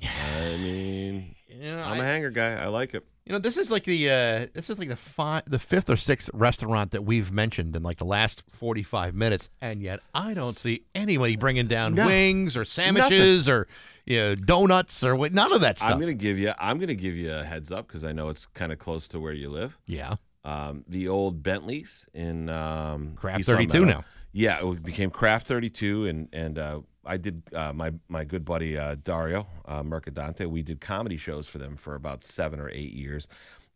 I 0.03 0.57
mean, 0.57 1.35
You 1.47 1.71
know, 1.71 1.81
I'm 1.81 1.99
a 1.99 2.03
hanger 2.03 2.29
guy. 2.29 2.53
I 2.55 2.67
like 2.67 2.93
it. 2.93 3.05
You 3.25 3.31
know, 3.31 3.39
this 3.39 3.55
is 3.55 3.71
like 3.71 3.85
the 3.85 4.09
uh, 4.09 4.47
this 4.53 4.69
is 4.69 4.77
like 4.77 4.89
the 4.89 4.97
five, 4.97 5.43
the 5.45 5.57
fifth 5.59 5.89
or 5.89 5.95
sixth 5.95 6.29
restaurant 6.33 6.91
that 6.91 7.03
we've 7.05 7.31
mentioned 7.31 7.73
in 7.73 7.81
like 7.81 7.95
the 7.97 8.03
last 8.05 8.43
forty 8.49 8.83
five 8.83 9.15
minutes, 9.15 9.49
and 9.61 9.81
yet 9.81 10.01
I 10.13 10.33
don't 10.33 10.57
see 10.57 10.83
anybody 10.93 11.37
bringing 11.37 11.67
down 11.67 11.93
No. 11.95 12.05
wings 12.05 12.57
or 12.57 12.65
sandwiches 12.65 13.47
or 13.47 13.67
you 14.05 14.17
know, 14.17 14.35
donuts 14.35 15.05
or 15.05 15.15
what. 15.15 15.31
None 15.33 15.53
of 15.53 15.61
that 15.61 15.77
stuff. 15.77 15.91
I'm 15.93 16.01
gonna 16.01 16.13
give 16.13 16.37
you. 16.37 16.51
I'm 16.59 16.79
gonna 16.79 16.95
give 16.95 17.15
you 17.15 17.31
a 17.33 17.45
heads 17.45 17.71
up 17.71 17.87
because 17.87 18.03
I 18.03 18.11
know 18.11 18.27
it's 18.27 18.45
kind 18.45 18.73
of 18.73 18.79
close 18.79 19.07
to 19.09 19.19
where 19.21 19.31
you 19.31 19.49
live. 19.49 19.77
yeah, 19.85 20.15
Um, 20.43 20.83
the 20.89 21.07
old 21.07 21.41
Bentleys 21.43 22.09
in 22.13 22.49
um, 22.49 23.13
Craft 23.15 23.45
32 23.45 23.85
now. 23.85 24.03
Yeah, 24.33 24.67
it 24.69 24.83
became 24.83 25.11
Craft 25.11 25.47
32, 25.47 26.07
and 26.07 26.27
and 26.33 26.57
uh, 26.59 26.81
I 27.05 27.17
did 27.17 27.43
uh, 27.53 27.73
my 27.73 27.93
my 28.07 28.23
good 28.23 28.45
buddy 28.45 28.77
uh, 28.77 28.95
Dario 29.01 29.47
uh, 29.65 29.83
Mercadante. 29.83 30.45
We 30.49 30.63
did 30.63 30.79
comedy 30.81 31.17
shows 31.17 31.47
for 31.47 31.57
them 31.57 31.75
for 31.75 31.95
about 31.95 32.23
seven 32.23 32.59
or 32.59 32.69
eight 32.69 32.93
years. 32.93 33.27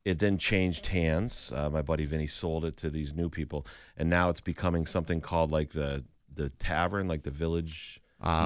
It 0.05 0.19
then 0.19 0.38
changed 0.38 0.88
hands. 0.88 1.51
Uh, 1.53 1.69
my 1.69 1.82
buddy 1.82 2.05
Vinny 2.05 2.28
sold 2.28 2.63
it 2.63 2.78
to 2.78 2.89
these 2.89 3.13
new 3.13 3.30
people, 3.30 3.65
and 3.97 4.09
now 4.09 4.30
it's 4.30 4.39
becoming 4.41 4.86
something 4.86 5.19
called 5.21 5.51
like 5.51 5.71
the 5.71 6.05
the 6.34 6.49
tavern, 6.51 7.07
like 7.07 7.23
the 7.23 7.32
village 7.32 7.99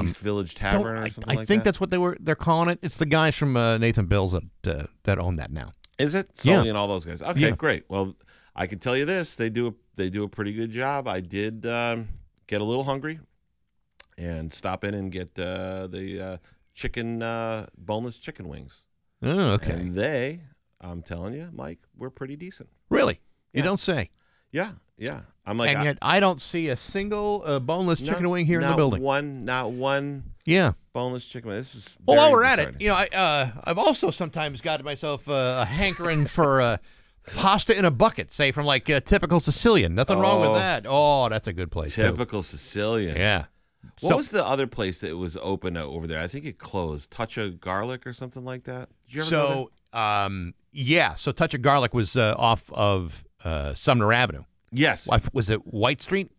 East 0.03 0.17
Village 0.17 0.55
Tavern 0.55 0.97
or 0.97 1.03
I, 1.03 1.09
I 1.27 1.33
like 1.35 1.47
think 1.47 1.47
that. 1.47 1.63
that's 1.63 1.79
what 1.79 1.91
they 1.91 1.97
were. 1.97 2.17
They're 2.19 2.35
calling 2.35 2.69
it. 2.69 2.79
It's 2.81 2.97
the 2.97 3.05
guys 3.05 3.35
from 3.37 3.55
uh, 3.55 3.77
Nathan 3.77 4.05
Bills 4.07 4.31
that 4.33 4.43
uh, 4.67 4.87
that 5.03 5.19
own 5.19 5.35
that 5.37 5.51
now. 5.51 5.71
Is 5.99 6.15
it 6.15 6.29
Yeah. 6.43 6.63
And 6.63 6.75
all 6.75 6.87
those 6.87 7.05
guys? 7.05 7.21
Okay, 7.21 7.39
Yeah. 7.39 7.51
great. 7.51 7.83
Well, 7.87 8.15
I 8.55 8.65
can 8.67 8.79
tell 8.79 8.97
you 8.97 9.05
this: 9.05 9.35
they 9.35 9.49
do 9.49 9.67
a, 9.67 9.73
they 9.95 10.09
do 10.09 10.23
a 10.23 10.27
pretty 10.27 10.53
good 10.53 10.71
job. 10.71 11.07
I 11.07 11.19
did 11.21 11.65
um, 11.65 12.09
get 12.47 12.59
a 12.59 12.63
little 12.63 12.83
hungry 12.85 13.19
and 14.21 14.53
stop 14.53 14.83
in 14.83 14.93
and 14.93 15.11
get 15.11 15.37
uh, 15.39 15.87
the 15.87 16.21
uh, 16.21 16.37
chicken 16.73 17.21
uh, 17.23 17.65
boneless 17.77 18.17
chicken 18.17 18.47
wings, 18.47 18.85
Oh, 19.21 19.53
okay. 19.53 19.71
and 19.73 19.95
they, 19.95 20.41
I'm 20.79 21.01
telling 21.01 21.33
you, 21.33 21.49
Mike, 21.51 21.79
we're 21.97 22.09
pretty 22.09 22.35
decent. 22.35 22.69
really? 22.89 23.19
You 23.53 23.63
don't 23.63 23.79
say. 23.79 24.09
Yeah, 24.51 24.71
yeah. 24.97 25.21
I'm 25.45 25.57
like, 25.57 25.69
and 25.71 25.79
I- 25.79 25.83
yet 25.83 25.97
I 26.01 26.19
don't 26.19 26.39
see 26.39 26.69
a 26.69 26.77
single 26.77 27.41
uh, 27.45 27.59
boneless 27.59 27.99
chicken 27.99 28.29
wing 28.29 28.45
here 28.45 28.59
in 28.59 28.63
the 28.63 28.69
not 28.69 28.77
building. 28.77 29.01
One, 29.01 29.43
not 29.43 29.71
one 29.71 30.23
Yeah. 30.45 30.73
boneless 30.93 31.25
chicken. 31.25 31.49
wing. 31.49 31.57
This 31.57 31.75
is 31.75 31.97
Well, 32.05 32.17
while 32.17 32.31
we're 32.31 32.43
at 32.45 32.59
it, 32.59 32.79
you 32.81 32.87
know, 32.89 32.95
I, 32.95 33.07
uh, 33.13 33.47
I've 33.65 33.77
also 33.77 34.11
sometimes 34.11 34.61
got 34.61 34.83
myself 34.83 35.27
uh, 35.27 35.59
a 35.61 35.65
hankering 35.65 36.27
for 36.27 36.61
uh, 36.61 36.77
pasta 37.35 37.77
in 37.77 37.83
a 37.85 37.91
bucket, 37.91 38.31
say 38.31 38.51
from 38.51 38.65
like 38.65 38.89
uh, 38.89 38.99
typical 39.01 39.39
Sicilian. 39.39 39.95
Nothing 39.95 40.19
wrong 40.19 40.39
with 40.41 40.51
Oh. 40.51 40.53
that. 40.55 40.85
Oh, 40.87 41.27
that's 41.29 41.47
a 41.47 41.53
good 41.53 41.71
place. 41.71 41.95
too. 41.95 42.03
typical 42.03 42.41
Sicilian. 42.43 43.17
Yeah. 43.17 43.45
What 44.01 44.11
So- 44.11 44.17
was 44.17 44.29
the 44.31 44.45
other 44.45 44.67
place 44.67 45.01
that 45.01 45.15
was 45.17 45.37
open 45.41 45.77
over 45.77 46.07
there? 46.07 46.19
I 46.19 46.27
think 46.27 46.45
it 46.45 46.57
closed. 46.57 47.09
Touch 47.11 47.37
of 47.37 47.59
Garlic 47.61 48.05
or 48.05 48.13
something 48.13 48.43
like 48.43 48.63
that. 48.65 48.89
Did 49.07 49.13
you 49.15 49.21
ever? 49.21 49.29
So, 49.29 49.71
um, 49.93 50.53
yeah. 50.71 51.15
So 51.15 51.31
Touch 51.31 51.53
of 51.53 51.61
Garlic 51.61 51.93
was 51.93 52.15
uh, 52.15 52.35
off 52.37 52.71
of 52.73 53.23
uh, 53.43 53.73
Sumner 53.73 54.11
Avenue. 54.11 54.43
Yes, 54.71 55.09
Was 55.33 55.49
it 55.49 55.65
White 55.73 56.01
Street? 56.01 56.31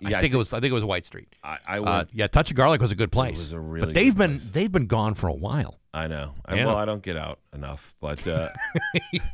Yeah, 0.00 0.16
I 0.16 0.18
I 0.18 0.20
think 0.20 0.34
it 0.34 0.36
was. 0.36 0.52
I 0.52 0.60
think 0.60 0.72
it 0.72 0.74
was 0.74 0.84
White 0.84 1.06
Street. 1.06 1.34
I, 1.42 1.58
I 1.66 1.80
went. 1.80 1.88
Uh, 1.88 2.04
yeah, 2.12 2.26
Touch 2.26 2.50
of 2.50 2.56
Garlic 2.56 2.82
was 2.82 2.92
a 2.92 2.94
good 2.96 3.10
place. 3.12 3.38
was 3.38 3.52
a 3.52 3.60
really 3.60 3.86
but 3.86 3.94
they've 3.94 4.12
good 4.14 4.18
been 4.18 4.38
place. 4.38 4.50
they've 4.50 4.72
been 4.72 4.86
gone 4.86 5.14
for 5.14 5.28
a 5.28 5.32
while. 5.32 5.80
I 5.94 6.06
know. 6.06 6.34
I, 6.44 6.56
Yeah. 6.56 6.66
Well, 6.66 6.76
I 6.76 6.84
don't 6.84 7.02
get 7.02 7.16
out 7.16 7.38
enough, 7.54 7.94
but 8.00 8.26
uh, 8.26 8.48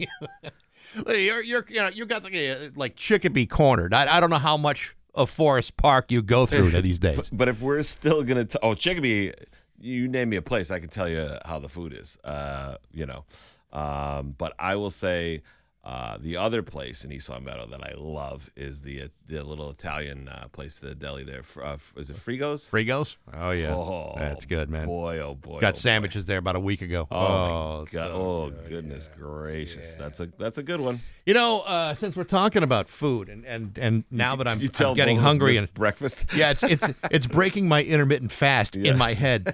You're 1.09 1.43
you're 1.43 1.65
you 1.69 1.81
know 1.81 1.89
you 1.89 2.05
got 2.05 2.23
like, 2.23 2.35
uh, 2.37 2.69
like 2.77 2.97
Chicopee 2.97 3.47
cornered. 3.47 3.95
I, 3.95 4.17
I 4.17 4.21
don't 4.21 4.29
know 4.31 4.37
how 4.39 4.57
much 4.59 4.95
of 5.15 5.31
Forest 5.31 5.77
Park 5.77 6.11
you 6.11 6.23
go 6.23 6.47
through 6.47 6.71
these 6.83 6.99
days. 6.99 7.31
but, 7.31 7.49
if 7.49 7.61
we're 7.61 7.83
still 7.83 8.23
gonna, 8.23 8.45
t- 8.45 8.59
oh, 8.63 8.75
Chicopee, 8.75 9.33
you 9.81 10.09
name 10.09 10.31
me 10.31 10.37
a 10.37 10.43
place, 10.43 10.71
I 10.71 10.79
can 10.79 10.89
tell 10.89 11.09
you 11.09 11.37
how 11.45 11.59
the 11.59 11.69
food 11.69 11.93
is. 11.93 12.19
Uh, 12.25 12.77
you 12.93 13.07
know, 13.07 13.25
um, 13.73 14.35
but 14.37 14.55
I 14.59 14.77
will 14.77 14.91
say. 14.91 15.43
Uh, 15.85 16.17
the 16.21 16.37
other 16.37 16.63
place 16.63 17.05
in 17.05 17.11
East 17.11 17.29
Longmeadow 17.29 17.67
that 17.67 17.83
I 17.83 17.95
love 17.97 18.51
is 18.55 18.83
the 18.83 19.03
uh, 19.03 19.09
the 19.27 19.43
little 19.43 19.69
Italian 19.69 20.29
uh, 20.29 20.47
place, 20.53 20.79
the 20.79 20.95
deli 20.95 21.25
there. 21.25 21.43
Uh, 21.61 21.77
is 21.97 22.09
it 22.09 22.15
Frigo's? 22.17 22.69
Frigos? 22.71 23.17
Oh 23.35 23.51
yeah, 23.51 23.75
Oh, 23.75 24.15
that's 24.17 24.45
good, 24.45 24.71
man. 24.71 24.87
Boy, 24.87 25.19
oh 25.19 25.35
boy, 25.35 25.59
Got 25.59 25.69
oh, 25.69 25.73
boy. 25.73 25.77
sandwiches 25.79 26.27
there 26.27 26.39
about 26.39 26.55
a 26.55 26.61
week 26.61 26.83
ago. 26.83 27.09
Oh, 27.11 27.17
my 27.19 27.27
Oh, 27.51 27.87
God. 27.91 27.91
so 27.91 28.01
oh 28.13 28.53
goodness 28.69 29.11
gracious, 29.19 29.95
that's 29.95 30.21
a 30.21 30.27
that's 30.39 30.57
a 30.57 30.63
good 30.63 30.81
one. 30.81 31.01
You 31.27 31.35
know, 31.35 31.63
uh, 31.63 31.97
since 31.97 32.15
we're 32.15 32.25
talking 32.25 32.63
about 32.63 32.89
food, 32.89 33.29
and 33.29 33.45
and, 33.45 33.77
and 33.77 34.05
now 34.09 34.37
that 34.37 34.47
I'm, 34.47 34.61
I'm 34.61 34.95
getting 34.95 35.17
both 35.17 35.23
of 35.23 35.27
us 35.27 35.33
hungry, 35.33 35.57
and 35.57 35.75
breakfast. 35.75 36.27
yeah, 36.37 36.53
it's 36.53 36.63
it's 36.63 36.89
it's 37.11 37.27
breaking 37.27 37.67
my 37.67 37.83
intermittent 37.83 38.31
fast 38.31 38.77
Yeah. 38.77 38.93
in 38.93 38.99
my 38.99 39.15
head. 39.15 39.53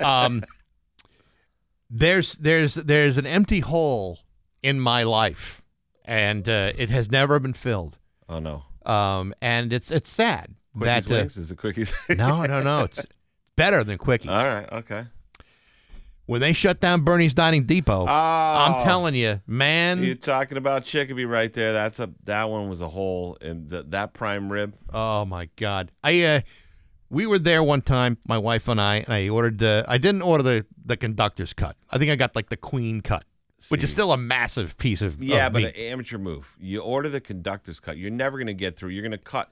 Um, 0.00 0.42
there's 1.90 2.32
there's 2.34 2.74
there's 2.74 3.16
an 3.16 3.26
empty 3.26 3.60
hole 3.60 4.18
in 4.62 4.80
my 4.80 5.04
life, 5.04 5.62
and 6.08 6.48
uh, 6.48 6.72
it 6.76 6.90
has 6.90 7.10
never 7.12 7.38
been 7.38 7.52
filled. 7.52 7.98
Oh 8.28 8.40
no, 8.40 8.64
Um, 8.84 9.32
and 9.40 9.72
it's 9.72 9.90
it's 9.92 10.10
sad 10.10 10.54
quickies 10.76 10.84
that 11.06 11.10
uh, 11.10 11.14
is 11.24 11.50
it 11.52 11.58
quickies? 11.58 11.94
no 12.16 12.44
no 12.46 12.62
no 12.62 12.84
it's 12.84 13.00
better 13.54 13.84
than 13.84 13.98
quickies. 13.98 14.30
All 14.30 14.46
right, 14.48 14.72
okay. 14.72 15.04
When 16.26 16.42
they 16.42 16.52
shut 16.52 16.78
down 16.80 17.02
Bernie's 17.02 17.32
Dining 17.32 17.64
Depot, 17.64 18.02
Oh, 18.02 18.06
I'm 18.06 18.84
telling 18.84 19.14
you, 19.14 19.40
man. 19.46 20.02
You're 20.02 20.14
talking 20.14 20.58
about 20.58 20.84
Chicopee 20.84 21.24
right 21.24 21.50
there. 21.54 21.72
That's 21.72 21.98
a 22.00 22.10
that 22.24 22.50
one 22.50 22.68
was 22.68 22.82
a 22.82 22.88
hole 22.88 23.38
in 23.40 23.68
the, 23.68 23.82
that 23.84 24.12
prime 24.12 24.52
rib. 24.52 24.74
Oh 24.92 25.24
my 25.24 25.48
God! 25.56 25.90
I 26.04 26.22
uh, 26.24 26.40
we 27.08 27.26
were 27.26 27.38
there 27.38 27.62
one 27.62 27.80
time, 27.80 28.18
my 28.28 28.36
wife 28.36 28.68
and 28.68 28.78
I, 28.78 28.96
and 28.96 29.08
I 29.14 29.28
ordered. 29.30 29.62
Uh, 29.62 29.84
I 29.88 29.96
didn't 29.96 30.20
order 30.20 30.42
the 30.42 30.66
the 30.84 30.98
conductor's 30.98 31.54
cut. 31.54 31.76
I 31.90 31.96
think 31.96 32.10
I 32.10 32.16
got 32.16 32.36
like 32.36 32.50
the 32.50 32.58
queen 32.58 33.00
cut, 33.00 33.24
which 33.70 33.82
is 33.82 33.90
See. 33.90 33.94
still 33.94 34.12
a 34.12 34.16
massive 34.16 34.76
piece 34.78 35.02
of 35.02 35.22
Yeah, 35.22 35.48
of 35.48 35.52
but 35.52 35.62
meat. 35.62 35.74
an 35.74 35.80
amateur 35.80 36.18
move. 36.18 36.56
You 36.60 36.80
order 36.80 37.08
the 37.08 37.20
conductor's 37.20 37.80
cut. 37.80 37.96
You're 37.98 38.10
never 38.10 38.38
gonna 38.38 38.52
get 38.54 38.76
through. 38.76 38.90
You're 38.90 39.02
gonna 39.02 39.18
cut. 39.18 39.50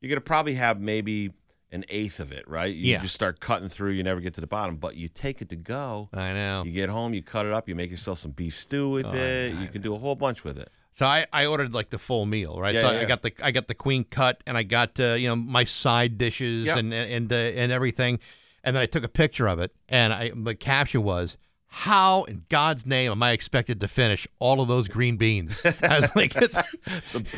You're 0.00 0.10
gonna 0.10 0.20
probably 0.20 0.54
have 0.54 0.80
maybe 0.80 1.32
an 1.70 1.84
eighth 1.90 2.18
of 2.20 2.32
it, 2.32 2.48
right? 2.48 2.74
You 2.74 2.92
Yeah. 2.92 3.02
just 3.02 3.14
start 3.14 3.40
cutting 3.40 3.68
through. 3.68 3.90
You 3.92 4.02
never 4.02 4.20
get 4.20 4.32
to 4.34 4.40
the 4.40 4.46
bottom, 4.46 4.76
but 4.76 4.94
you 4.96 5.08
take 5.08 5.42
it 5.42 5.48
to 5.50 5.56
go. 5.56 6.08
I 6.14 6.32
know. 6.32 6.62
You 6.64 6.72
get 6.72 6.88
home, 6.88 7.12
you 7.14 7.22
cut 7.22 7.44
it 7.46 7.52
up, 7.52 7.68
you 7.68 7.74
make 7.74 7.90
yourself 7.90 8.18
some 8.20 8.30
beef 8.30 8.56
stew 8.58 8.88
with 8.88 9.12
it. 9.14 9.54
You 9.60 9.66
can 9.68 9.82
do 9.82 9.94
a 9.94 9.98
whole 9.98 10.14
bunch 10.14 10.44
with 10.44 10.56
it. 10.56 10.70
So 10.92 11.04
I, 11.06 11.26
I 11.32 11.46
ordered 11.46 11.74
like 11.74 11.90
the 11.90 11.98
full 11.98 12.26
meal, 12.26 12.58
right? 12.58 12.74
Yeah, 12.74 12.80
so 12.82 12.90
yeah, 12.92 13.00
I 13.00 13.04
got 13.04 13.22
the 13.22 13.32
I 13.42 13.50
got 13.50 13.68
the 13.68 13.74
queen 13.74 14.04
cut, 14.04 14.42
and 14.46 14.56
I 14.56 14.62
got 14.62 14.98
uh, 14.98 15.14
you 15.14 15.28
know 15.28 15.36
my 15.36 15.64
side 15.64 16.16
dishes 16.18 16.66
Yep. 16.66 16.76
and 16.78 16.94
and 16.94 17.32
uh, 17.32 17.36
and 17.36 17.70
everything, 17.70 18.18
and 18.64 18.74
then 18.74 18.82
I 18.82 18.86
took 18.86 19.04
a 19.04 19.08
picture 19.08 19.46
of 19.48 19.58
it, 19.60 19.72
and 19.88 20.12
I 20.12 20.32
the 20.34 20.54
caption 20.54 21.02
was. 21.02 21.36
How 21.70 22.24
in 22.24 22.44
God's 22.48 22.86
name 22.86 23.12
am 23.12 23.22
I 23.22 23.32
expected 23.32 23.80
to 23.80 23.88
finish 23.88 24.26
all 24.38 24.60
of 24.60 24.68
those 24.68 24.88
green 24.88 25.16
beans? 25.16 25.60
I 25.82 26.00
was 26.00 26.16
like, 26.16 26.34
it's, 26.36 26.56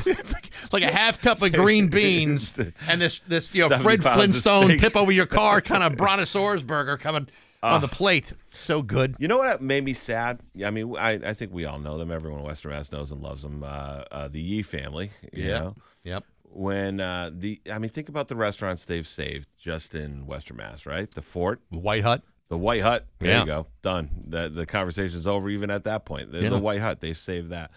it's 0.06 0.32
like, 0.32 0.72
like 0.72 0.82
a 0.82 0.92
half 0.92 1.20
cup 1.20 1.42
of 1.42 1.52
green 1.52 1.88
beans 1.90 2.58
and 2.88 3.00
this 3.00 3.20
this 3.26 3.54
you 3.54 3.68
know 3.68 3.78
Fred 3.78 4.02
Flintstone 4.02 4.78
tip 4.78 4.96
over 4.96 5.10
your 5.12 5.26
car 5.26 5.60
kind 5.60 5.82
of 5.82 5.96
brontosaurus 5.96 6.62
burger 6.62 6.96
coming 6.96 7.28
on 7.62 7.80
the 7.80 7.88
plate. 7.88 8.32
So 8.50 8.82
good. 8.82 9.16
You 9.18 9.28
know 9.28 9.38
what 9.38 9.60
made 9.60 9.84
me 9.84 9.92
sad? 9.92 10.40
I 10.64 10.70
mean, 10.70 10.96
I, 10.96 11.12
I 11.12 11.32
think 11.34 11.52
we 11.52 11.64
all 11.64 11.78
know 11.78 11.98
them. 11.98 12.10
Everyone 12.10 12.40
in 12.40 12.46
Western 12.46 12.72
Mass 12.72 12.90
knows 12.90 13.12
and 13.12 13.22
loves 13.22 13.42
them. 13.42 13.62
Uh, 13.62 14.04
uh, 14.10 14.28
the 14.28 14.40
Yee 14.40 14.62
family. 14.62 15.10
You 15.32 15.48
know? 15.48 15.74
Yep. 16.04 16.24
When 16.52 17.00
uh, 17.00 17.30
the, 17.32 17.60
I 17.70 17.78
mean, 17.78 17.90
think 17.90 18.08
about 18.08 18.28
the 18.28 18.36
restaurants 18.36 18.84
they've 18.84 19.06
saved 19.06 19.48
just 19.58 19.94
in 19.94 20.26
Western 20.26 20.56
Mass, 20.56 20.86
right? 20.86 21.10
The 21.12 21.22
Fort, 21.22 21.60
White 21.68 22.02
Hut. 22.02 22.22
The 22.50 22.58
White 22.58 22.82
Hut. 22.82 23.06
There 23.20 23.30
Yeah. 23.30 23.40
you 23.40 23.46
go. 23.46 23.66
Done. 23.80 24.10
The 24.28 24.48
the 24.50 24.66
conversation's 24.66 25.26
over. 25.26 25.48
Even 25.48 25.70
at 25.70 25.84
that 25.84 26.04
point, 26.04 26.32
the, 26.32 26.40
Yeah. 26.42 26.50
the 26.50 26.58
White 26.58 26.80
Hut, 26.80 27.00
they've 27.00 27.16
saved 27.16 27.48
that. 27.50 27.70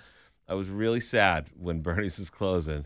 I 0.49 0.55
was 0.55 0.67
really 0.69 0.99
sad 0.99 1.49
when 1.57 1.79
Bernie's 1.83 2.19
was 2.19 2.29
closing 2.29 2.85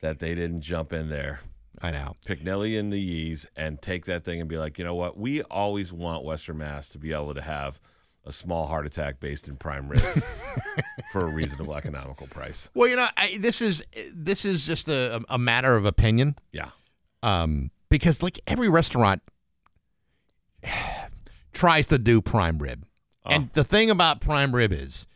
that 0.00 0.18
they 0.18 0.34
didn't 0.34 0.62
jump 0.62 0.92
in 0.92 1.08
there 1.08 1.40
I 1.80 1.90
know. 1.90 2.16
pick 2.24 2.42
Nelly 2.42 2.76
and 2.76 2.92
the 2.92 3.00
Yees 3.00 3.46
and 3.54 3.80
take 3.80 4.06
that 4.06 4.24
thing 4.24 4.40
and 4.40 4.48
be 4.48 4.56
like, 4.58 4.78
you 4.78 4.84
know 4.84 4.94
what? 4.94 5.16
We 5.16 5.42
always 5.42 5.92
want 5.92 6.24
Western 6.24 6.58
Mass 6.58 6.88
to 6.90 6.98
be 6.98 7.12
able 7.12 7.34
to 7.34 7.42
have 7.42 7.80
a 8.24 8.32
small 8.32 8.66
heart 8.66 8.86
attack 8.86 9.20
based 9.20 9.46
in 9.46 9.56
prime 9.56 9.88
rib 9.88 10.00
for 11.12 11.20
a 11.22 11.26
reasonable 11.26 11.76
economical 11.76 12.26
price. 12.26 12.70
Well, 12.74 12.88
you 12.88 12.96
know, 12.96 13.06
I, 13.16 13.36
this 13.38 13.60
is 13.62 13.84
this 14.12 14.44
is 14.44 14.66
just 14.66 14.88
a, 14.88 15.22
a 15.28 15.38
matter 15.38 15.76
of 15.76 15.84
opinion. 15.84 16.36
Yeah. 16.50 16.70
um, 17.22 17.70
because 17.88 18.22
like 18.22 18.40
every 18.48 18.68
restaurant 18.68 19.22
tries 21.56 21.88
to 21.88 21.98
do 21.98 22.20
prime 22.20 22.58
rib, 22.58 22.86
and 23.24 23.50
the 23.54 23.64
thing 23.64 23.90
about 23.90 24.20
prime 24.20 24.54
rib 24.54 24.72
is 24.72 25.06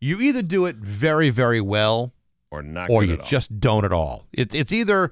you 0.00 0.20
either 0.20 0.42
do 0.42 0.66
it 0.66 0.76
very 0.76 1.30
very 1.30 1.60
well 1.60 2.12
Or 2.50 2.62
not 2.62 2.90
or 2.90 3.02
you 3.04 3.16
just 3.16 3.58
don't 3.58 3.84
at 3.84 3.92
all. 3.92 4.26
It's 4.32 4.54
it's 4.54 4.72
either 4.72 5.10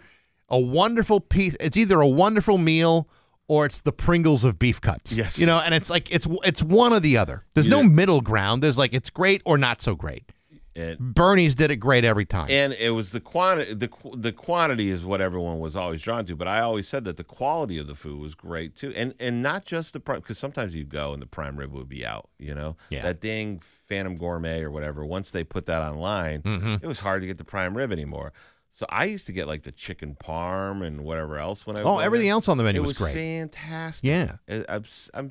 a 0.48 0.58
wonderful 0.58 1.20
piece, 1.20 1.56
it's 1.58 1.76
either 1.76 2.00
a 2.00 2.08
wonderful 2.08 2.58
meal. 2.58 3.08
Or 3.50 3.64
it's 3.64 3.80
the 3.80 3.92
Pringles 3.92 4.44
of 4.44 4.58
beef 4.58 4.78
cuts. 4.78 5.16
Yes. 5.16 5.38
you 5.38 5.46
know, 5.46 5.58
and 5.58 5.72
it's 5.72 5.88
like 5.88 6.12
it's 6.12 6.26
it's 6.44 6.62
one 6.62 6.92
or 6.92 7.00
the 7.00 7.16
other. 7.16 7.46
There's 7.54 7.66
no 7.66 7.82
middle 7.82 8.20
ground. 8.20 8.62
There's 8.62 8.76
like 8.76 8.92
it's 8.92 9.08
great 9.08 9.40
or 9.46 9.56
not 9.56 9.80
so 9.80 9.94
great. 9.94 10.32
It- 10.78 10.98
Bernie's 11.00 11.54
did 11.54 11.70
it 11.70 11.76
great 11.76 12.04
every 12.04 12.24
time. 12.24 12.46
and 12.50 12.72
it 12.72 12.90
was 12.90 13.10
the 13.10 13.20
quantity. 13.20 13.74
The 13.74 13.90
the 14.16 14.32
quantity 14.32 14.90
is 14.90 15.04
what 15.04 15.20
everyone 15.20 15.58
was 15.58 15.74
always 15.76 16.00
drawn 16.02 16.24
to. 16.26 16.36
But 16.36 16.48
I 16.48 16.60
always 16.60 16.86
said 16.88 17.04
that 17.04 17.16
the 17.16 17.24
quality 17.24 17.78
of 17.78 17.86
the 17.86 17.94
food 17.94 18.20
was 18.20 18.34
great 18.34 18.76
too, 18.76 18.92
and 18.94 19.14
and 19.18 19.42
not 19.42 19.64
just 19.64 19.92
the 19.92 20.00
prime. 20.00 20.20
Because 20.20 20.38
sometimes 20.38 20.74
you 20.76 20.84
go 20.84 21.12
and 21.12 21.20
the 21.20 21.26
prime 21.26 21.56
rib 21.56 21.72
would 21.72 21.88
be 21.88 22.06
out. 22.06 22.28
You 22.38 22.54
know, 22.54 22.76
Yeah. 22.90 23.02
that 23.02 23.20
dang 23.20 23.58
Phantom 23.60 24.16
Gourmet 24.16 24.62
or 24.62 24.70
whatever. 24.70 25.04
Once 25.04 25.30
they 25.30 25.44
put 25.44 25.66
that 25.66 25.82
online, 25.82 26.42
Mm-hmm. 26.42 26.74
it 26.82 26.86
was 26.86 27.00
hard 27.00 27.22
to 27.22 27.26
get 27.26 27.38
the 27.38 27.44
prime 27.44 27.76
rib 27.76 27.90
anymore. 27.92 28.32
So 28.70 28.84
I 28.90 29.06
used 29.06 29.26
to 29.26 29.32
get 29.32 29.46
like 29.48 29.62
the 29.62 29.72
chicken 29.72 30.14
parm 30.22 30.84
and 30.86 31.00
whatever 31.02 31.38
else 31.38 31.66
when 31.66 31.76
I. 31.76 31.82
Oh, 31.82 31.98
everything 31.98 32.26
there. 32.26 32.32
else 32.34 32.48
on 32.48 32.58
the 32.58 32.64
menu 32.64 32.80
it 32.80 32.86
was 32.86 33.00
was 33.00 33.10
great. 33.10 33.14
fantastic. 33.14 34.06
Yeah. 34.08 34.36
I- 34.48 34.64
I'm, 34.68 34.84
I'm, 35.14 35.30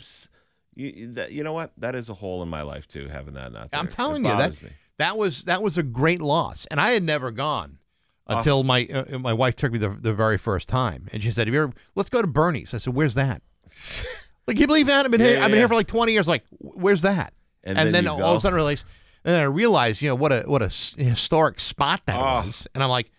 you, 0.76 1.08
that, 1.14 1.32
you 1.32 1.44
know 1.44 1.54
what? 1.54 1.72
That 1.78 1.96
is 1.96 2.10
a 2.10 2.14
hole 2.16 2.42
in 2.44 2.50
my 2.50 2.64
life 2.64 2.88
too. 2.88 3.08
Having 3.08 3.36
that 3.36 3.52
not 3.52 3.72
there. 3.72 3.80
I'm 3.80 3.88
telling 3.88 4.26
you 4.26 4.36
that 4.36 4.62
me. 4.62 4.70
That 4.98 5.18
was 5.18 5.44
that 5.46 5.62
was 5.62 5.78
a 5.78 5.84
great 5.84 6.22
loss, 6.22 6.66
and 6.72 6.80
I 6.80 6.92
had 6.92 7.04
never 7.04 7.32
gone 7.32 7.78
until 8.28 8.64
my 8.64 8.86
uh, 8.94 9.20
my 9.20 9.34
wife 9.34 9.56
took 9.56 9.72
me 9.72 9.80
the, 9.80 9.90
the 9.90 10.14
very 10.14 10.38
first 10.38 10.68
time, 10.68 11.08
and 11.14 11.24
she 11.24 11.32
said, 11.32 11.48
"Have 11.48 11.54
you 11.54 11.64
ever, 11.64 11.74
let's 11.96 12.10
go 12.10 12.22
to 12.22 12.28
Bernie's." 12.28 12.74
I 12.74 12.78
said, 12.80 12.94
"Where's 12.94 13.16
that?" 13.16 13.42
like, 14.48 14.56
can 14.56 14.62
you 14.62 14.68
believe 14.68 14.88
that? 14.88 15.06
I've 15.06 15.12
been 15.12 15.22
Yeah, 15.22 15.28
here. 15.28 15.38
yeah, 15.38 15.44
I've 15.44 15.48
been 15.50 15.56
yeah. 15.58 15.62
here 15.62 15.68
for 15.68 15.76
like 15.76 15.88
20 15.88 16.12
years. 16.14 16.28
Like, 16.28 16.44
where's 16.60 17.02
that? 17.04 17.34
And 17.64 17.78
And, 17.78 17.88
then 17.94 18.06
then, 18.06 18.08
all 18.08 18.18
go. 18.20 18.26
of 18.32 18.38
a 18.38 18.42
sudden, 18.42 18.56
I 18.56 18.58
realize, 18.58 18.86
and 19.26 19.34
then 19.36 19.42
I 19.42 19.46
realized, 19.46 20.02
you 20.02 20.10
know, 20.10 20.16
what 20.16 20.32
a 20.32 20.42
what 20.46 20.62
a 20.62 20.68
historic 20.70 21.60
spot 21.60 22.02
that 22.06 22.18
Oh. 22.18 22.46
was. 22.46 22.66
And 22.74 22.84
I'm 22.84 22.90
like, 22.90 23.12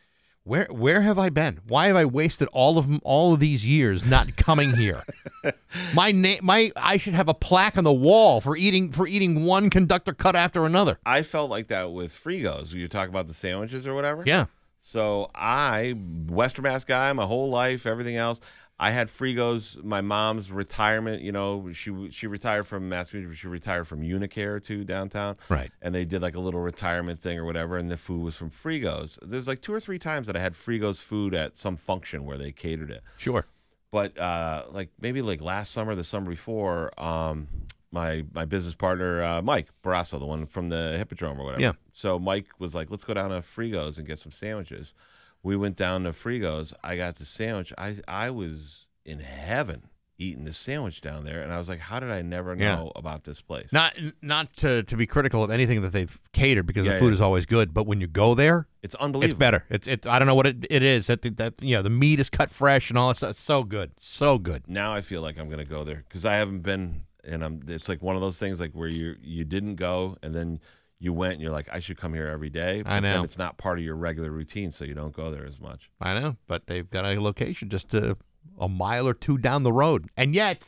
where 0.48 0.66
where 0.70 1.02
have 1.02 1.18
I 1.18 1.28
been? 1.28 1.60
Why 1.68 1.88
have 1.88 1.96
I 1.96 2.06
wasted 2.06 2.48
all 2.52 2.78
of 2.78 2.86
m- 2.86 3.00
all 3.04 3.34
of 3.34 3.40
these 3.40 3.66
years 3.66 4.08
not 4.08 4.36
coming 4.36 4.74
here? 4.74 5.04
my 5.94 6.10
name, 6.10 6.40
my 6.42 6.72
I 6.74 6.96
should 6.96 7.12
have 7.12 7.28
a 7.28 7.34
plaque 7.34 7.76
on 7.76 7.84
the 7.84 7.92
wall 7.92 8.40
for 8.40 8.56
eating 8.56 8.90
for 8.90 9.06
eating 9.06 9.44
one 9.44 9.68
conductor 9.68 10.14
cut 10.14 10.34
after 10.34 10.64
another. 10.64 10.98
I 11.04 11.22
felt 11.22 11.50
like 11.50 11.68
that 11.68 11.92
with 11.92 12.12
Frigos. 12.12 12.72
You 12.72 12.88
talk 12.88 13.10
about 13.10 13.26
the 13.26 13.34
sandwiches 13.34 13.86
or 13.86 13.94
whatever. 13.94 14.22
Yeah. 14.24 14.46
So 14.80 15.30
I, 15.34 15.90
Western 15.90 16.62
Mass 16.62 16.84
guy, 16.84 17.12
my 17.12 17.26
whole 17.26 17.50
life, 17.50 17.84
everything 17.84 18.16
else. 18.16 18.40
I 18.80 18.92
had 18.92 19.08
Frigos. 19.08 19.82
My 19.82 20.00
mom's 20.00 20.52
retirement. 20.52 21.22
You 21.22 21.32
know, 21.32 21.72
she 21.72 22.10
she 22.10 22.26
retired 22.26 22.66
from 22.66 22.88
Mass 22.88 23.12
Massachusetts. 23.12 23.40
She 23.40 23.48
retired 23.48 23.88
from 23.88 24.02
Unicare 24.02 24.62
too 24.62 24.84
downtown. 24.84 25.36
Right. 25.48 25.70
And 25.82 25.94
they 25.94 26.04
did 26.04 26.22
like 26.22 26.36
a 26.36 26.40
little 26.40 26.60
retirement 26.60 27.18
thing 27.18 27.38
or 27.38 27.44
whatever, 27.44 27.76
and 27.76 27.90
the 27.90 27.96
food 27.96 28.22
was 28.22 28.36
from 28.36 28.50
Frigos. 28.50 29.18
There's 29.22 29.48
like 29.48 29.60
two 29.60 29.74
or 29.74 29.80
three 29.80 29.98
times 29.98 30.26
that 30.26 30.36
I 30.36 30.40
had 30.40 30.52
Frigos 30.52 31.02
food 31.02 31.34
at 31.34 31.56
some 31.56 31.76
function 31.76 32.24
where 32.24 32.38
they 32.38 32.52
catered 32.52 32.90
it. 32.90 33.02
Sure. 33.16 33.46
But 33.90 34.18
uh, 34.18 34.64
like 34.70 34.90
maybe 35.00 35.22
like 35.22 35.40
last 35.40 35.72
summer, 35.72 35.94
the 35.94 36.04
summer 36.04 36.30
before, 36.30 36.92
um, 37.00 37.48
my 37.90 38.24
my 38.32 38.44
business 38.44 38.74
partner 38.74 39.22
uh, 39.22 39.42
Mike 39.42 39.68
Barrasso, 39.82 40.18
the 40.18 40.26
one 40.26 40.46
from 40.46 40.68
the 40.68 40.94
Hippodrome 40.98 41.40
or 41.40 41.44
whatever. 41.44 41.62
Yeah. 41.62 41.72
So 41.92 42.18
Mike 42.18 42.46
was 42.58 42.74
like, 42.74 42.90
"Let's 42.90 43.04
go 43.04 43.14
down 43.14 43.30
to 43.30 43.36
Frigos 43.36 43.98
and 43.98 44.06
get 44.06 44.18
some 44.18 44.32
sandwiches." 44.32 44.94
We 45.42 45.56
went 45.56 45.76
down 45.76 46.04
to 46.04 46.10
Frigos. 46.12 46.74
I 46.82 46.96
got 46.96 47.16
the 47.16 47.24
sandwich. 47.24 47.72
I 47.78 47.96
I 48.08 48.30
was 48.30 48.86
in 49.04 49.20
heaven 49.20 49.88
eating 50.20 50.42
the 50.44 50.52
sandwich 50.52 51.00
down 51.00 51.22
there, 51.24 51.40
and 51.40 51.52
I 51.52 51.58
was 51.58 51.68
like, 51.68 51.78
"How 51.78 52.00
did 52.00 52.10
I 52.10 52.22
never 52.22 52.54
Yeah. 52.56 52.74
know 52.74 52.92
about 52.96 53.22
this 53.24 53.40
place?" 53.40 53.72
Not 53.72 53.94
not 54.20 54.52
to, 54.56 54.82
to 54.82 54.96
be 54.96 55.06
critical 55.06 55.44
of 55.44 55.50
anything 55.52 55.80
that 55.82 55.92
they've 55.92 56.18
catered 56.32 56.66
because 56.66 56.84
Yeah, 56.84 56.94
the 56.94 56.98
food 56.98 57.08
yeah. 57.08 57.14
is 57.14 57.20
always 57.20 57.46
good, 57.46 57.72
but 57.72 57.86
when 57.86 58.00
you 58.00 58.08
go 58.08 58.34
there, 58.34 58.66
it's 58.82 58.96
unbelievable. 58.96 59.34
it's 59.34 59.38
better. 59.38 59.64
It's 59.70 59.86
it's 59.86 60.06
I 60.08 60.18
don't 60.18 60.26
know 60.26 60.34
what 60.34 60.46
it, 60.48 60.66
it 60.70 60.82
is. 60.82 61.06
That 61.06 61.22
that 61.36 61.54
you 61.60 61.76
know 61.76 61.82
the 61.82 61.90
meat 61.90 62.18
is 62.18 62.28
cut 62.30 62.50
fresh 62.50 62.90
and 62.90 62.98
all 62.98 63.08
that 63.08 63.16
stuff. 63.16 63.30
It's 63.30 63.40
so 63.40 63.62
good, 63.62 63.92
so 64.00 64.38
good. 64.38 64.64
now 64.66 64.92
I 64.92 65.00
feel 65.02 65.22
like 65.22 65.38
I'm 65.38 65.48
gonna 65.48 65.64
go 65.64 65.84
there 65.84 66.04
because 66.08 66.24
I 66.26 66.34
haven't 66.34 66.60
been, 66.62 67.04
and 67.24 67.44
I'm. 67.44 67.62
It's 67.68 67.88
like 67.88 68.02
one 68.02 68.16
of 68.16 68.20
those 68.20 68.40
things 68.40 68.60
like 68.60 68.72
where 68.72 68.88
you 68.88 69.14
you 69.22 69.44
didn't 69.44 69.76
go 69.76 70.16
and 70.20 70.34
then 70.34 70.58
you 71.00 71.12
went 71.12 71.34
and 71.34 71.42
you're 71.42 71.52
like, 71.52 71.68
I 71.72 71.78
should 71.80 71.96
come 71.96 72.14
here 72.14 72.26
every 72.26 72.50
day. 72.50 72.82
But 72.82 72.92
I 72.92 73.00
Then 73.00 73.18
know. 73.18 73.22
it's 73.24 73.38
not 73.38 73.56
part 73.56 73.78
of 73.78 73.84
your 73.84 73.94
regular 73.96 74.30
routine, 74.30 74.70
so 74.70 74.84
you 74.84 74.94
don't 74.94 75.14
go 75.14 75.30
there 75.30 75.46
as 75.46 75.60
much. 75.60 75.90
I 76.00 76.18
know, 76.18 76.36
but 76.46 76.66
they've 76.66 76.88
got 76.88 77.04
a 77.04 77.20
location 77.20 77.68
just 77.68 77.94
a, 77.94 78.16
a 78.58 78.68
mile 78.68 79.06
or 79.08 79.14
two 79.14 79.38
down 79.38 79.62
the 79.62 79.72
road, 79.72 80.08
and 80.16 80.34
yet 80.34 80.64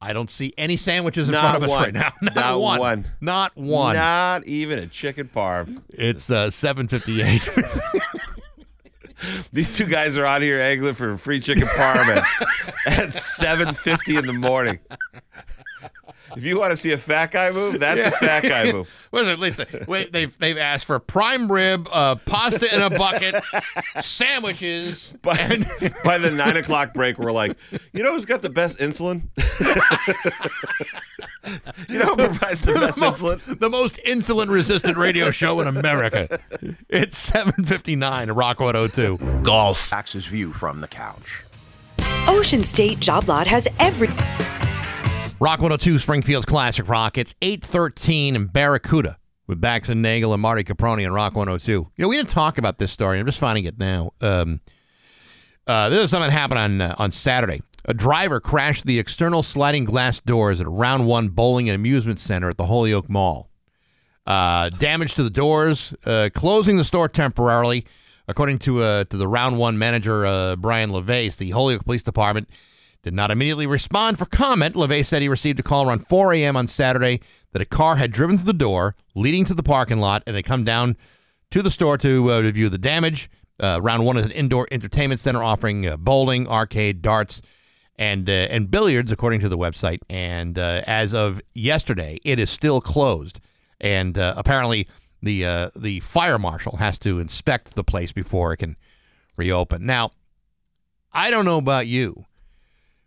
I 0.00 0.12
don't 0.12 0.28
see 0.28 0.52
any 0.58 0.76
sandwiches 0.76 1.28
in 1.28 1.32
Not 1.32 1.42
front 1.42 1.56
of 1.58 1.62
us 1.64 1.70
one. 1.70 1.82
right 1.84 1.94
now. 1.94 2.12
Not, 2.22 2.34
Not 2.34 2.60
one. 2.60 2.78
one. 2.80 3.04
Not 3.20 3.56
one. 3.56 3.94
Not 3.96 4.44
even 4.46 4.78
a 4.80 4.86
chicken 4.86 5.28
parm. 5.32 5.82
It's 5.88 6.28
uh, 6.30 6.50
seven 6.50 6.88
fifty 6.88 7.22
eight. 7.22 7.48
These 9.52 9.78
two 9.78 9.86
guys 9.86 10.16
are 10.18 10.26
out 10.26 10.42
here 10.42 10.58
angling 10.60 10.94
for 10.94 11.16
free 11.16 11.40
chicken 11.40 11.66
parm 11.68 11.96
at, 12.08 12.24
at 12.86 13.08
7.50 13.10 14.18
in 14.18 14.26
the 14.26 14.32
morning. 14.34 14.80
If 16.36 16.44
you 16.44 16.58
want 16.58 16.72
to 16.72 16.76
see 16.76 16.92
a 16.92 16.98
fat 16.98 17.30
guy 17.30 17.50
move, 17.50 17.78
that's 17.78 18.04
a 18.06 18.10
fat 18.10 18.42
guy 18.42 18.72
move. 18.72 19.08
What 19.10 19.22
is 19.22 19.28
it? 19.28 19.32
At 19.32 19.38
least 19.40 19.56
they- 19.58 19.84
wait, 19.86 20.12
they've 20.12 20.36
they've 20.38 20.58
asked 20.58 20.84
for 20.84 20.98
prime 20.98 21.50
rib, 21.50 21.88
uh, 21.92 22.16
pasta 22.16 22.74
in 22.74 22.82
a 22.82 22.90
bucket, 22.90 23.42
sandwiches, 24.00 25.14
By, 25.22 25.36
and 25.38 25.66
by 26.04 26.18
the 26.18 26.30
9 26.30 26.56
o'clock 26.56 26.94
break, 26.94 27.18
we're 27.18 27.32
like, 27.32 27.56
you 27.92 28.02
know 28.02 28.12
who's 28.14 28.26
got 28.26 28.42
the 28.42 28.50
best 28.50 28.78
insulin? 28.78 29.22
you 31.88 31.98
know 31.98 32.06
who 32.06 32.16
provides 32.16 32.62
the 32.62 32.72
best 32.74 32.98
most, 32.98 33.22
insulin? 33.22 33.58
the 33.60 33.70
most 33.70 33.98
insulin 34.06 34.48
resistant 34.48 34.96
radio 34.96 35.30
show 35.30 35.60
in 35.60 35.66
America. 35.66 36.38
It's 36.88 37.18
seven 37.18 37.64
fifty 37.64 37.96
nine 37.96 38.30
Rock 38.30 38.60
one 38.60 38.74
hundred 38.74 38.94
two. 38.94 39.18
Golf. 39.42 39.92
Axe's 39.92 40.26
view 40.26 40.52
from 40.52 40.80
the 40.80 40.88
couch. 40.88 41.44
Ocean 42.26 42.62
State 42.64 43.00
Job 43.00 43.28
Lot 43.28 43.46
has 43.46 43.68
every. 43.78 44.08
Rock 45.40 45.60
102, 45.60 45.98
Springfield's 45.98 46.46
Classic 46.46 46.88
Rock. 46.88 47.18
It's 47.18 47.34
813 47.42 48.36
in 48.36 48.46
Barracuda 48.46 49.18
with 49.46 49.60
Bax 49.60 49.88
and 49.88 50.00
Nagel 50.00 50.32
and 50.32 50.40
Marty 50.40 50.62
Caproni 50.62 51.04
and 51.04 51.12
Rock 51.12 51.34
102. 51.34 51.72
You 51.72 51.88
know, 51.98 52.08
we 52.08 52.16
didn't 52.16 52.30
talk 52.30 52.56
about 52.56 52.78
this 52.78 52.92
story. 52.92 53.18
I'm 53.18 53.26
just 53.26 53.40
finding 53.40 53.64
it 53.64 53.78
now. 53.78 54.12
Um, 54.20 54.60
uh, 55.66 55.88
this 55.88 56.04
is 56.04 56.10
something 56.10 56.30
that 56.30 56.38
happened 56.38 56.60
on, 56.60 56.80
uh, 56.80 56.94
on 56.98 57.10
Saturday. 57.10 57.62
A 57.84 57.92
driver 57.92 58.40
crashed 58.40 58.86
the 58.86 58.98
external 58.98 59.42
sliding 59.42 59.84
glass 59.84 60.20
doors 60.20 60.60
at 60.60 60.66
a 60.66 60.70
Round 60.70 61.06
1 61.06 61.30
Bowling 61.30 61.68
and 61.68 61.74
Amusement 61.74 62.20
Center 62.20 62.48
at 62.48 62.56
the 62.56 62.66
Holyoke 62.66 63.10
Mall. 63.10 63.50
Uh, 64.26 64.70
damage 64.70 65.14
to 65.14 65.22
the 65.22 65.30
doors, 65.30 65.92
uh, 66.06 66.30
closing 66.32 66.76
the 66.76 66.84
store 66.84 67.08
temporarily. 67.08 67.84
According 68.26 68.60
to 68.60 68.82
uh, 68.82 69.04
to 69.04 69.18
the 69.18 69.28
Round 69.28 69.58
1 69.58 69.76
manager, 69.76 70.24
uh, 70.24 70.56
Brian 70.56 70.90
LeVace, 70.90 71.36
the 71.36 71.50
Holyoke 71.50 71.84
Police 71.84 72.02
Department 72.02 72.48
did 73.04 73.14
not 73.14 73.30
immediately 73.30 73.66
respond 73.66 74.18
for 74.18 74.24
comment. 74.24 74.74
LeVay 74.74 75.04
said 75.04 75.20
he 75.20 75.28
received 75.28 75.60
a 75.60 75.62
call 75.62 75.86
around 75.86 76.06
4 76.06 76.32
a.m. 76.32 76.56
on 76.56 76.66
Saturday 76.66 77.20
that 77.52 77.62
a 77.62 77.66
car 77.66 77.96
had 77.96 78.10
driven 78.10 78.38
through 78.38 78.46
the 78.46 78.52
door 78.54 78.96
leading 79.14 79.44
to 79.44 79.54
the 79.54 79.62
parking 79.62 80.00
lot 80.00 80.22
and 80.26 80.34
had 80.34 80.46
come 80.46 80.64
down 80.64 80.96
to 81.50 81.62
the 81.62 81.70
store 81.70 81.98
to 81.98 82.32
uh, 82.32 82.40
review 82.40 82.70
the 82.70 82.78
damage. 82.78 83.30
Uh, 83.60 83.78
Round 83.80 84.04
One 84.04 84.16
is 84.16 84.24
an 84.24 84.32
indoor 84.32 84.66
entertainment 84.72 85.20
center 85.20 85.42
offering 85.42 85.86
uh, 85.86 85.98
bowling, 85.98 86.48
arcade, 86.48 87.02
darts, 87.02 87.42
and 87.96 88.28
uh, 88.28 88.32
and 88.32 88.70
billiards, 88.70 89.12
according 89.12 89.40
to 89.40 89.48
the 89.48 89.58
website. 89.58 90.00
And 90.08 90.58
uh, 90.58 90.82
as 90.86 91.14
of 91.14 91.40
yesterday, 91.54 92.18
it 92.24 92.40
is 92.40 92.50
still 92.50 92.80
closed. 92.80 93.38
And 93.80 94.18
uh, 94.18 94.34
apparently, 94.36 94.88
the 95.22 95.70
the 95.76 96.00
fire 96.00 96.38
marshal 96.38 96.78
has 96.78 96.98
to 97.00 97.20
inspect 97.20 97.74
the 97.74 97.84
place 97.84 98.12
before 98.12 98.54
it 98.54 98.56
can 98.56 98.76
reopen. 99.36 99.86
Now, 99.86 100.10
I 101.12 101.30
don't 101.30 101.44
know 101.44 101.58
about 101.58 101.86
you, 101.86 102.24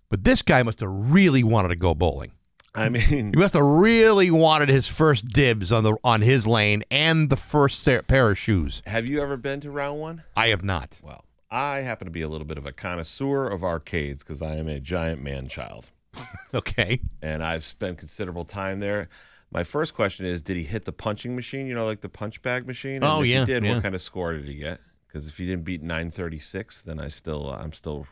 but 0.10 0.24
this 0.24 0.42
guy 0.42 0.64
must 0.64 0.80
have 0.80 0.90
really 0.92 1.44
wanted 1.44 1.70
to 1.70 1.76
go 1.76 1.94
bowling. 1.96 2.32
I 2.76 2.90
mean, 2.90 3.02
He 3.02 3.24
must 3.40 3.56
have 3.56 3.64
really 3.66 4.30
wanted 4.30 4.70
his 4.70 4.88
first 4.88 5.28
dibs 5.30 5.72
on 5.72 5.84
the 5.84 5.98
on 6.04 6.22
his 6.22 6.46
lane 6.46 6.84
and 6.92 7.30
the 7.30 7.36
first 7.38 7.84
pair 8.08 8.30
of 8.30 8.38
shoes. 8.38 8.82
have 8.86 9.06
you 9.08 9.22
ever 9.22 9.36
been 9.38 9.60
to 9.62 9.72
round 9.72 10.00
one? 10.00 10.24
I 10.36 10.48
have 10.50 10.64
not. 10.64 11.00
Well, 11.04 11.24
I 11.50 11.78
happen 11.80 12.06
to 12.06 12.12
be 12.12 12.22
a 12.22 12.28
little 12.30 12.46
bit 12.46 12.58
of 12.60 12.66
a 12.68 12.72
connoisseur 12.72 13.48
of 13.48 13.64
arcades 13.64 14.24
because 14.24 14.42
I 14.44 14.58
am 14.58 14.68
a 14.68 14.80
giant 14.80 15.24
man 15.24 15.48
child. 15.48 15.90
Okay. 16.54 17.02
and 17.22 17.44
I've 17.44 17.64
spent 17.66 17.98
considerable 17.98 18.46
time 18.46 18.80
there. 18.80 19.10
My 19.52 19.64
first 19.64 19.94
question 19.94 20.26
is, 20.26 20.42
did 20.42 20.58
he 20.58 20.64
hit 20.64 20.86
the 20.86 20.92
punching 20.92 21.36
machine? 21.36 21.68
You 21.68 21.74
know, 21.76 21.86
like 21.86 22.02
the 22.02 22.10
punch 22.10 22.42
bag 22.42 22.66
machine. 22.68 22.96
And 22.98 23.06
Oh, 23.06 23.22
if 23.22 23.28
yeah, 23.28 23.40
he 23.42 23.46
did. 23.46 23.64
yeah. 23.64 23.74
What 23.74 23.84
kind 23.84 23.96
of 23.96 24.02
score 24.02 24.34
did 24.34 24.46
he 24.46 24.56
get? 24.56 24.80
Because 25.08 25.28
if 25.28 25.38
he 25.38 25.46
didn't 25.46 25.64
beat 25.64 25.82
936, 25.82 26.82
then 26.84 27.00
I 27.00 27.08
still, 27.08 27.50
I'm 27.50 27.72
still, 27.74 28.08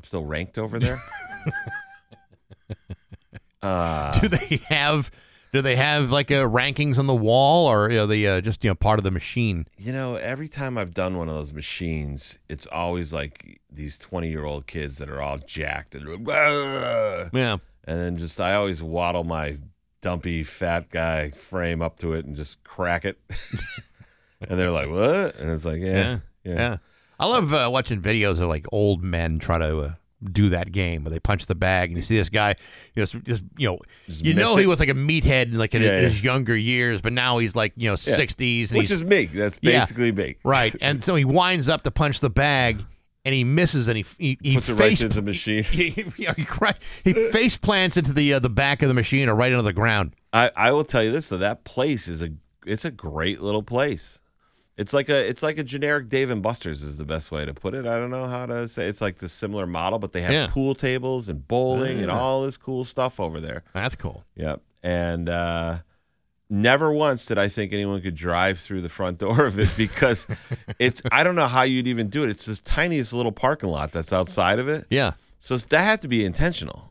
I'm 0.00 0.04
still 0.04 0.24
ranked 0.24 0.56
over 0.56 0.78
there. 0.78 0.98
uh, 3.62 4.18
do 4.18 4.28
they 4.28 4.56
have 4.68 5.10
do 5.52 5.60
they 5.60 5.76
have 5.76 6.10
like 6.10 6.30
uh, 6.30 6.44
rankings 6.44 6.96
on 6.98 7.06
the 7.06 7.14
wall 7.14 7.66
or 7.66 7.90
are 7.90 8.06
they 8.06 8.26
uh, 8.26 8.40
just 8.40 8.64
you 8.64 8.70
know 8.70 8.74
part 8.74 8.98
of 8.98 9.04
the 9.04 9.10
machine? 9.10 9.66
you 9.76 9.92
know, 9.92 10.14
every 10.16 10.48
time 10.48 10.78
I've 10.78 10.94
done 10.94 11.18
one 11.18 11.28
of 11.28 11.34
those 11.34 11.52
machines, 11.52 12.38
it's 12.48 12.66
always 12.66 13.12
like 13.12 13.60
these 13.70 13.98
20 13.98 14.30
year 14.30 14.44
old 14.46 14.66
kids 14.66 14.96
that 14.98 15.10
are 15.10 15.20
all 15.20 15.36
jacked 15.36 15.94
and, 15.94 16.08
and 16.08 17.30
Yeah. 17.34 17.58
then 17.84 18.16
just 18.16 18.40
I 18.40 18.54
always 18.54 18.82
waddle 18.82 19.24
my 19.24 19.58
dumpy 20.00 20.42
fat 20.44 20.88
guy 20.88 21.28
frame 21.28 21.82
up 21.82 21.98
to 21.98 22.14
it 22.14 22.24
and 22.24 22.34
just 22.36 22.64
crack 22.64 23.04
it. 23.04 23.18
and 24.40 24.58
they're 24.58 24.70
like, 24.70 24.88
"What?" 24.88 25.36
And 25.36 25.50
it's 25.50 25.66
like, 25.66 25.82
"Yeah, 25.82 26.20
yeah." 26.42 26.54
Yeah. 26.54 26.76
I 27.20 27.26
love 27.26 27.52
uh, 27.52 27.68
watching 27.72 28.00
videos 28.00 28.40
of 28.40 28.48
like 28.48 28.66
old 28.72 29.04
men 29.04 29.38
try 29.38 29.58
to 29.58 29.78
uh, 29.78 29.92
do 30.24 30.48
that 30.50 30.72
game 30.72 31.04
where 31.04 31.10
they 31.10 31.20
punch 31.20 31.46
the 31.46 31.54
bag 31.54 31.90
and 31.90 31.96
you 31.98 32.02
see 32.02 32.16
this 32.16 32.28
guy, 32.28 32.56
you 32.94 33.02
know, 33.02 33.06
just, 33.06 33.24
just 33.24 33.44
you 33.58 33.68
know, 33.68 33.78
you 34.06 34.34
know 34.34 34.56
he 34.56 34.66
was 34.66 34.80
like 34.80 34.88
a 34.88 34.94
meathead 34.94 35.54
like 35.54 35.74
in, 35.74 35.82
Yeah, 35.82 35.88
in 35.98 36.02
yeah. 36.02 36.08
his 36.08 36.22
younger 36.22 36.56
years, 36.56 37.00
but 37.00 37.12
now 37.12 37.38
he's 37.38 37.54
like 37.54 37.72
you 37.76 37.90
know 37.90 37.96
sixties 37.96 38.72
and 38.72 38.78
Which 38.78 38.90
is 38.90 39.04
me. 39.04 39.26
That's 39.26 39.58
Yeah. 39.60 39.80
basically 39.80 40.12
me. 40.12 40.36
right, 40.44 40.74
and 40.80 41.04
so 41.04 41.14
he 41.14 41.24
winds 41.24 41.68
up 41.68 41.82
to 41.82 41.90
punch 41.90 42.20
the 42.20 42.30
bag 42.30 42.84
and 43.24 43.34
he 43.34 43.44
misses 43.44 43.86
and 43.88 43.96
he 43.98 44.04
he, 44.18 44.38
he 44.42 44.54
Puts 44.54 44.68
it 44.70 44.74
right 44.74 45.00
into 45.00 45.08
the 45.14 45.22
machine. 45.22 45.62
he, 45.64 45.90
he, 45.90 46.04
he, 46.16 46.36
he 47.04 47.12
face 47.30 47.56
plants 47.58 47.96
into 47.96 48.12
the 48.12 48.34
uh, 48.34 48.38
the 48.38 48.50
back 48.50 48.82
of 48.82 48.88
the 48.88 48.94
machine 48.94 49.28
or 49.28 49.34
right 49.34 49.52
into 49.52 49.62
the 49.62 49.72
ground. 49.72 50.14
I, 50.32 50.50
I 50.56 50.72
will 50.72 50.84
tell 50.84 51.02
you 51.02 51.12
this 51.12 51.28
though, 51.28 51.36
that 51.38 51.64
place 51.64 52.08
is 52.08 52.22
a 52.22 52.30
it's 52.66 52.84
a 52.84 52.90
great 52.90 53.40
little 53.40 53.62
place. 53.62 54.20
It's 54.80 54.94
like 54.94 55.10
a 55.10 55.28
it's 55.28 55.42
like 55.42 55.58
a 55.58 55.62
generic 55.62 56.08
Dave 56.08 56.30
and 56.30 56.42
Buster's 56.42 56.82
is 56.82 56.96
the 56.96 57.04
best 57.04 57.30
way 57.30 57.44
to 57.44 57.52
put 57.52 57.74
it. 57.74 57.86
I 57.86 57.98
don't 57.98 58.10
know 58.10 58.26
how 58.26 58.46
to 58.46 58.66
say 58.66 58.86
it's 58.86 59.02
like 59.02 59.16
the 59.16 59.28
similar 59.28 59.66
model, 59.66 59.98
but 59.98 60.12
they 60.12 60.22
have 60.22 60.32
Yeah. 60.32 60.46
pool 60.50 60.74
tables 60.74 61.28
and 61.28 61.46
bowling 61.46 61.98
and 61.98 62.06
Yeah. 62.06 62.18
all 62.18 62.44
this 62.46 62.56
cool 62.56 62.84
stuff 62.84 63.20
over 63.20 63.40
there. 63.40 63.62
That's 63.74 63.94
cool. 63.96 64.24
Yep. 64.36 64.62
And 64.82 65.28
uh, 65.28 65.80
never 66.48 66.90
once 66.92 67.26
did 67.26 67.38
I 67.38 67.48
think 67.48 67.72
anyone 67.74 68.00
could 68.00 68.14
drive 68.14 68.58
through 68.58 68.80
the 68.80 68.88
front 68.88 69.18
door 69.18 69.44
of 69.44 69.58
it 69.60 69.68
because 69.76 70.26
it's 70.78 71.02
I 71.12 71.24
don't 71.24 71.34
know 71.36 71.46
how 71.48 71.62
you'd 71.62 71.86
even 71.86 72.08
do 72.08 72.24
it. 72.24 72.30
It's 72.30 72.46
this 72.46 72.60
tiniest 72.60 73.12
little 73.12 73.32
parking 73.32 73.68
lot 73.70 73.92
that's 73.92 74.12
outside 74.14 74.58
of 74.58 74.66
it. 74.68 74.86
Yeah. 74.88 75.12
So 75.38 75.56
that 75.58 75.82
had 75.84 76.00
to 76.02 76.08
be 76.08 76.24
intentional. 76.24 76.89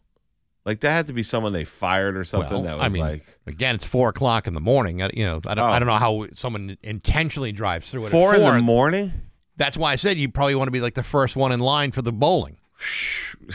Like 0.69 0.81
that 0.81 0.91
had 0.91 1.07
to 1.07 1.13
be 1.13 1.23
someone 1.23 1.51
they 1.51 1.63
fired 1.65 2.15
or 2.15 2.23
something. 2.23 2.51
Well, 2.51 2.61
that 2.63 2.77
was 2.77 2.85
I 2.85 2.89
mean, 2.89 3.01
like 3.01 3.23
again, 3.47 3.73
it's 3.75 3.87
four 3.87 4.09
o'clock 4.09 4.45
in 4.45 4.53
the 4.53 4.59
morning. 4.61 5.01
I- 5.01 5.09
You 5.13 5.25
know, 5.25 5.41
I 5.47 5.55
don't, 5.55 5.65
I 5.65 5.75
Oh. 5.75 5.79
don't 5.79 5.87
know 5.87 5.95
how 5.97 6.27
someone 6.33 6.77
intentionally 6.83 7.51
drives 7.51 7.89
through 7.89 8.03
it. 8.03 8.05
at 8.05 8.11
four 8.11 8.35
in 8.35 8.41
the 8.43 8.61
morning. 8.61 9.11
That's 9.57 9.75
why 9.77 9.91
I 9.93 9.95
said 9.95 10.17
you 10.17 10.29
probably 10.29 10.53
want 10.55 10.67
to 10.67 10.71
be 10.71 10.79
like 10.81 10.93
the 10.93 11.03
first 11.03 11.35
one 11.35 11.51
in 11.51 11.59
line 11.59 11.91
for 11.91 12.01
the 12.03 12.11
bowling. 12.11 12.57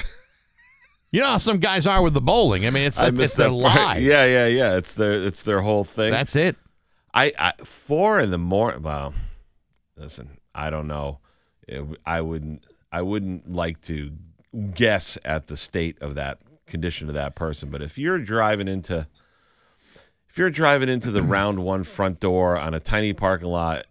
you 1.13 1.21
know 1.21 1.29
how 1.29 1.39
some 1.39 1.59
guys 1.59 1.87
are 1.87 2.03
with 2.03 2.15
the 2.15 2.21
bowling. 2.21 2.67
I 2.67 2.71
mean, 2.71 2.85
it's 2.85 2.99
I 2.99 3.07
it's, 3.09 3.21
it's 3.21 3.37
their 3.37 3.49
part. 3.49 3.61
lives. 3.63 4.03
Yeah, 4.03 4.25
yeah, 4.27 4.47
yeah. 4.47 4.77
It's 4.77 4.95
their 4.95 5.13
it's 5.13 5.43
their 5.43 5.61
whole 5.61 5.85
thing. 5.85 6.11
That's 6.11 6.35
it. 6.35 6.57
I, 7.15 7.33
I 7.39 7.53
four 7.65 8.19
in 8.19 8.31
the 8.33 8.39
morning. 8.39 8.83
Well, 8.83 9.15
listen, 9.97 10.39
I 10.55 10.71
don't 10.71 10.89
know. 10.89 11.21
It- 11.69 11.85
I 12.05 12.21
wouldn't. 12.21 12.67
I 12.91 13.03
wouldn't 13.03 13.51
like 13.51 13.81
to 13.83 14.13
guess 14.75 15.19
at 15.25 15.47
the 15.49 15.57
state 15.57 16.01
of 16.01 16.15
that 16.15 16.39
condition 16.75 17.09
of 17.09 17.15
that 17.15 17.35
person. 17.35 17.71
But 17.71 17.83
if 17.83 17.97
you're 17.97 18.19
driving 18.19 18.69
into, 18.69 19.07
if 20.29 20.37
you're 20.39 20.51
driving 20.51 20.89
into 20.89 21.11
the 21.11 21.23
round 21.37 21.61
one 21.65 21.85
front 21.85 22.21
door 22.21 22.57
on 22.59 22.75
a 22.75 22.81
tiny 22.81 23.13
parking 23.13 23.49
lot 23.49 23.87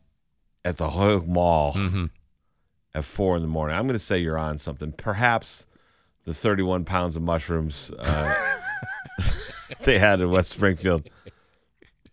at 0.66 0.78
the 0.78 0.90
Mall 1.26 1.74
Mm-hmm. 1.74 2.06
at 2.94 3.06
four 3.06 3.36
in 3.36 3.42
the 3.42 3.48
morning, 3.48 3.76
I'm 3.76 3.84
going 3.84 3.94
to 3.94 4.00
say 4.00 4.18
you're 4.20 4.38
on 4.38 4.58
something. 4.58 4.92
Perhaps 4.92 5.66
the 6.26 6.34
31 6.34 6.86
pounds 6.86 7.16
of 7.16 7.22
mushrooms 7.22 7.92
uh, 8.00 8.34
they 9.84 10.00
had 10.00 10.20
in 10.22 10.30
West 10.30 10.52
Springfield. 10.52 11.10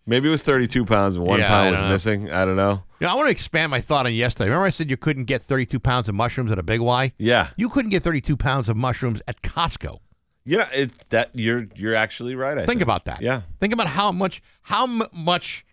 Maybe 0.05 0.27
it 0.27 0.31
was 0.31 0.41
32 0.41 0.83
pounds 0.85 1.15
and 1.15 1.25
one 1.25 1.39
Yeah, 1.39 1.47
pound 1.47 1.71
was 1.71 1.79
know. 1.79 1.89
missing. 1.89 2.31
I 2.31 2.43
don't 2.43 2.55
know. 2.55 2.83
You 2.99 3.07
know, 3.07 3.13
I 3.13 3.15
want 3.15 3.27
to 3.27 3.31
expand 3.31 3.69
my 3.71 3.79
thought 3.79 4.05
on 4.05 4.13
yesterday. 4.13 4.49
Remember, 4.49 4.65
I 4.65 4.69
said 4.71 4.89
you 4.89 4.97
couldn't 4.97 5.25
get 5.25 5.41
32 5.43 5.79
pounds 5.79 6.09
of 6.09 6.15
mushrooms 6.15 6.51
at 6.51 6.57
a 6.59 6.63
Big 6.63 6.81
Y. 6.81 7.13
Yeah, 7.17 7.49
You 7.55 7.69
couldn't 7.69 7.91
get 7.91 8.03
32 8.03 8.35
pounds 8.35 8.67
of 8.67 8.75
mushrooms 8.75 9.21
at 9.27 9.41
Costco. 9.41 9.99
Yeah. 10.45 10.67
It's 10.73 10.97
that 11.09 11.31
you're 11.33 11.67
you're 11.75 11.95
actually 11.95 12.35
right. 12.35 12.57
I 12.57 12.65
Think 12.65 12.81
about 12.81 13.05
that. 13.05 13.21
Yeah. 13.21 13.41
Think 13.59 13.73
about 13.73 13.87
how 13.87 14.11
much, 14.11 14.41
how 14.63 14.87
mu- 14.87 15.05
much, 15.13 15.65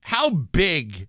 how 0.00 0.30
big 0.30 1.08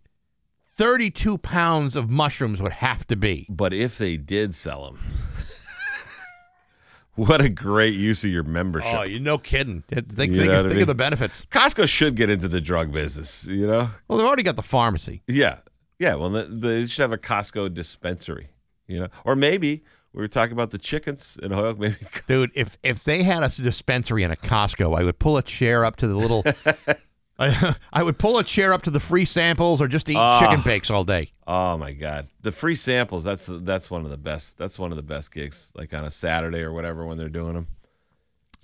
32 0.78 1.38
pounds 1.38 1.96
of 1.96 2.10
mushrooms 2.10 2.62
would 2.62 2.74
have 2.74 3.08
to 3.08 3.16
be. 3.16 3.48
But 3.50 3.74
if 3.74 3.98
they 3.98 4.18
did 4.18 4.54
sell 4.54 4.86
them, 4.86 5.00
what 7.16 7.42
a 7.42 7.50
great 7.50 7.94
use 7.94 8.24
of 8.26 8.30
your 8.30 8.44
membership. 8.44 8.94
Oh, 8.94 9.04
you 9.04 9.20
no 9.20 9.38
kidding. 9.38 9.84
Think, 9.84 10.14
think, 10.14 10.34
You 10.34 10.46
know 10.46 10.64
think 10.64 10.74
mean? 10.74 10.82
of 10.82 10.88
the 10.88 10.96
benefits. 10.96 11.46
Costco 11.46 11.88
should 11.88 12.16
get 12.16 12.30
into 12.30 12.48
the 12.48 12.62
drug 12.62 12.92
business. 12.92 13.48
You 13.48 13.68
know? 13.68 13.90
Well, 14.08 14.18
they've 14.18 14.28
already 14.28 14.44
got 14.44 14.58
the 14.58 14.64
pharmacy. 14.64 15.24
Yeah, 15.28 15.60
yeah. 15.98 16.16
Well, 16.16 16.30
they 16.30 16.86
should 16.88 17.02
have 17.02 17.14
a 17.14 17.18
Costco 17.18 17.74
dispensary. 17.74 18.50
You 18.88 19.00
know, 19.00 19.08
or 19.24 19.36
maybe 19.36 19.84
we 20.16 20.22
were 20.22 20.28
talking 20.28 20.54
about 20.54 20.72
the 20.72 20.78
chickens 20.78 21.38
in 21.44 21.52
Holyoke. 21.52 21.78
Maybe 21.78 21.98
Dude, 22.28 22.52
if 22.56 22.78
if 22.84 23.04
they 23.04 23.24
had 23.24 23.44
a 23.44 23.50
dispensary 23.50 24.24
in 24.24 24.32
a 24.32 24.36
Costco, 24.36 24.98
I 24.98 25.04
would 25.04 25.20
pull 25.20 25.38
a 25.38 25.44
chair 25.44 25.86
up 25.86 25.98
to 25.98 26.08
the 26.08 26.16
little. 26.16 26.44
I, 27.38 27.76
I 27.92 28.02
would 28.02 28.18
pull 28.18 28.38
a 28.38 28.46
chair 28.46 28.72
up 28.72 28.84
to 28.84 28.90
the 28.90 29.02
free 29.02 29.26
samples 29.26 29.82
or 29.82 29.90
just 29.90 30.08
eat 30.10 30.16
Ah. 30.16 30.40
chicken 30.40 30.62
bakes 30.64 30.90
all 30.90 31.04
day. 31.04 31.34
Oh 31.46 31.78
my 31.78 31.92
God, 31.92 32.30
the 32.42 32.52
free 32.54 32.76
samples. 32.76 33.26
That's 33.26 33.48
that's 33.48 33.92
one 33.92 34.04
of 34.06 34.10
the 34.10 34.18
best. 34.18 34.58
That's 34.58 34.80
one 34.80 34.92
of 34.92 34.96
the 34.98 35.04
best 35.04 35.34
gigs. 35.34 35.74
Like 35.76 35.94
on 35.94 36.06
a 36.06 36.12
Saturday 36.12 36.62
or 36.62 36.72
whatever 36.72 37.06
when 37.06 37.18
they're 37.18 37.28
doing 37.28 37.54
them. 37.54 37.68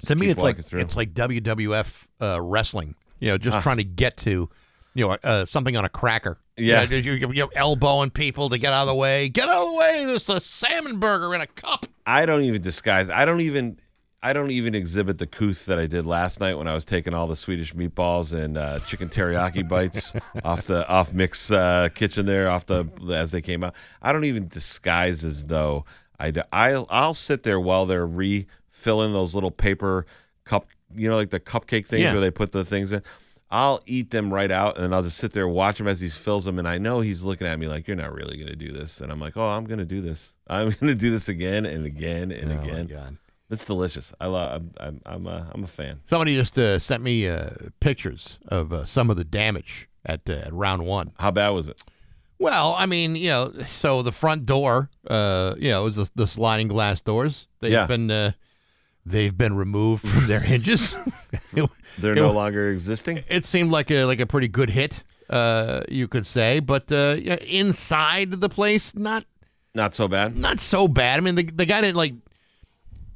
to 0.06 0.16
me, 0.16 0.30
it's 0.30 0.40
like 0.42 0.58
through. 0.58 0.80
it's 0.80 0.96
like 0.96 1.14
WWF 1.14 2.08
uh, 2.22 2.42
wrestling. 2.42 2.96
You 3.20 3.32
know, 3.32 3.38
just 3.38 3.62
trying 3.62 3.78
to 3.78 3.84
get 3.84 4.18
to, 4.18 4.50
you 4.94 5.08
know, 5.08 5.18
uh, 5.24 5.46
something 5.46 5.76
on 5.78 5.86
a 5.86 5.90
cracker. 5.90 6.38
Yeah. 6.58 6.84
You 6.84 6.90
know, 6.90 6.98
you're, 7.14 7.34
you're 7.34 7.50
elbowing 7.56 8.10
people 8.12 8.50
to 8.50 8.58
get 8.58 8.74
out 8.74 8.84
of 8.84 8.88
the 8.90 8.96
way. 8.96 9.30
Get 9.30 9.48
out 9.50 9.64
of 9.64 9.68
the 9.72 9.76
way! 9.78 10.06
There's 10.06 10.30
a 10.30 10.40
salmon 10.42 11.00
burger 11.00 11.34
in 11.34 11.42
a 11.42 11.48
cup. 11.48 11.86
I 12.06 12.26
don't 12.26 12.44
even 12.44 12.62
disguise. 12.62 13.10
I 13.10 13.26
don't 13.26 13.42
even. 13.42 13.80
I 14.24 14.34
don't 14.34 14.52
even 14.52 14.76
exhibit 14.76 15.18
the 15.18 15.26
couth 15.26 15.66
that 15.66 15.80
I 15.80 15.88
did 15.88 16.06
last 16.06 16.40
night 16.40 16.54
when 16.54 16.68
I 16.68 16.76
was 16.76 16.86
taking 16.86 17.16
all 17.16 17.26
the 17.26 17.36
Swedish 17.36 17.74
meatballs 17.74 18.32
and 18.32 18.56
uh, 18.56 18.78
chicken 18.82 19.10
teriyaki 19.10 19.68
bites 19.68 20.14
off 20.46 20.66
the 20.66 20.88
off 20.88 21.12
mix 21.12 21.50
uh, 21.50 21.90
kitchen 21.96 22.28
there, 22.28 22.48
off 22.48 22.68
the 22.68 22.86
as 23.12 23.32
they 23.32 23.42
came 23.42 23.64
out. 23.64 23.74
I 24.00 24.14
don't 24.14 24.26
even 24.26 24.48
disguise 24.48 25.24
as 25.24 25.48
though 25.48 25.86
I. 26.20 26.32
I'll 26.54 26.86
I'll 26.92 27.14
sit 27.16 27.42
there 27.42 27.60
while 27.60 27.88
they're 27.88 28.06
refilling 28.06 29.14
those 29.14 29.34
little 29.34 29.50
paper 29.50 30.06
cup, 30.44 30.68
you 30.96 31.10
know, 31.10 31.16
like 31.16 31.32
the 31.32 31.40
cupcake 31.40 31.88
things 31.88 32.04
Yeah. 32.04 32.12
where 32.12 32.22
they 32.22 32.30
put 32.32 32.52
the 32.52 32.64
things 32.64 32.92
in. 32.92 33.02
I'll 33.52 33.82
eat 33.86 34.12
them 34.12 34.34
right 34.34 34.50
out, 34.52 34.78
and 34.78 34.96
I'll 34.96 35.04
just 35.04 35.18
sit 35.18 35.34
there 35.34 35.46
and 35.46 35.54
watch 35.54 35.80
him 35.80 35.88
as 35.88 36.00
he 36.00 36.08
fills 36.08 36.46
them, 36.46 36.58
and 36.58 36.68
I 36.68 36.78
know 36.78 37.02
he's 37.02 37.24
looking 37.24 37.46
at 37.48 37.60
me 37.60 37.68
like, 37.68 37.88
"You're 37.88 37.98
not 37.98 38.14
really 38.14 38.38
going 38.38 38.48
to 38.50 38.56
do 38.56 38.72
this," 38.72 39.02
and 39.02 39.12
I'm 39.12 39.20
like, 39.20 39.36
"Oh, 39.36 39.50
I'm 39.50 39.66
going 39.66 39.80
to 39.80 39.86
do 39.86 40.00
this. 40.02 40.36
I'm 40.48 40.70
going 40.80 40.94
to 40.94 40.96
do 40.96 41.12
this 41.12 41.28
again 41.28 41.66
and 41.66 41.86
again 41.86 42.32
and 42.32 42.52
again." 42.52 42.88
Oh, 42.92 42.96
God. 42.96 43.18
It's 43.50 43.66
delicious. 43.66 44.14
I 44.22 44.28
love. 44.28 44.54
I'm. 44.54 44.72
I'm. 44.80 45.02
I'm 45.06 45.28
a, 45.28 45.52
I'm 45.54 45.64
a 45.66 45.68
fan. 45.68 46.00
Somebody 46.06 46.36
just 46.36 46.58
uh, 46.58 46.80
sent 46.80 47.04
me 47.04 47.28
uh, 47.28 47.50
pictures 47.82 48.40
of 48.48 48.72
uh, 48.72 48.86
some 48.86 49.10
of 49.10 49.18
the 49.18 49.26
damage 49.26 49.90
at, 50.06 50.22
uh, 50.30 50.34
at 50.34 50.54
round 50.54 50.86
one. 50.86 51.12
How 51.20 51.32
bad 51.32 51.50
was 51.50 51.68
it? 51.68 51.82
Well, 52.40 52.74
I 52.78 52.86
mean, 52.86 53.16
you 53.18 53.28
know, 53.30 53.52
so 53.66 54.02
the 54.02 54.12
front 54.14 54.46
door, 54.46 54.90
uh, 55.08 55.56
you 55.60 55.70
know, 55.70 55.86
is 55.88 55.98
the, 55.98 56.10
the 56.16 56.26
sliding 56.28 56.70
glass 56.70 57.02
doors. 57.02 57.48
They've 57.60 57.72
Yeah. 57.74 57.86
been 57.88 58.10
uh, 58.10 58.32
they've 59.06 59.36
been 59.38 59.56
removed 59.56 60.08
from 60.08 60.28
their 60.28 60.40
hinges. 60.52 60.96
it, 61.32 61.70
They're 62.00 62.14
it- 62.14 62.16
no 62.18 62.32
longer 62.32 62.70
existing. 62.72 63.24
it 63.28 63.46
seemed 63.46 63.72
like 63.72 63.92
a 63.92 64.06
like 64.06 64.20
a 64.20 64.26
pretty 64.26 64.48
good 64.48 64.70
hit, 64.70 65.04
uh, 65.30 65.82
you 65.90 66.08
could 66.08 66.26
say. 66.28 66.60
But 66.60 66.92
uh, 66.92 67.18
inside 67.48 68.32
the 68.32 68.50
place, 68.50 68.96
not 68.96 69.26
Not 69.76 69.94
so 69.94 70.08
bad. 70.08 70.38
not 70.38 70.60
so 70.60 70.88
bad. 70.88 71.18
I 71.20 71.22
mean, 71.22 71.36
the 71.36 71.44
the 71.44 71.66
guy 71.66 71.82
didn't 71.82 71.98
like 71.98 72.14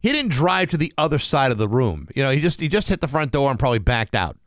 he 0.02 0.12
didn't 0.12 0.32
drive 0.32 0.70
to 0.70 0.78
the 0.78 0.94
other 0.98 1.18
side 1.20 1.52
of 1.52 1.58
the 1.58 1.68
room. 1.68 2.08
You 2.16 2.24
know, 2.24 2.32
he 2.32 2.40
just 2.40 2.60
he 2.60 2.68
just 2.68 2.88
hit 2.90 3.02
the 3.02 3.08
front 3.08 3.32
door 3.32 3.50
and 3.50 3.58
probably 3.60 3.80
backed 3.80 4.16
out. 4.16 4.38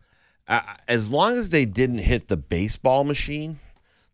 Uh, 0.46 0.60
as 0.86 1.10
long 1.10 1.34
as 1.36 1.50
they 1.50 1.64
didn't 1.66 1.98
hit 1.98 2.28
the 2.28 2.36
baseball 2.36 3.04
machine. 3.04 3.58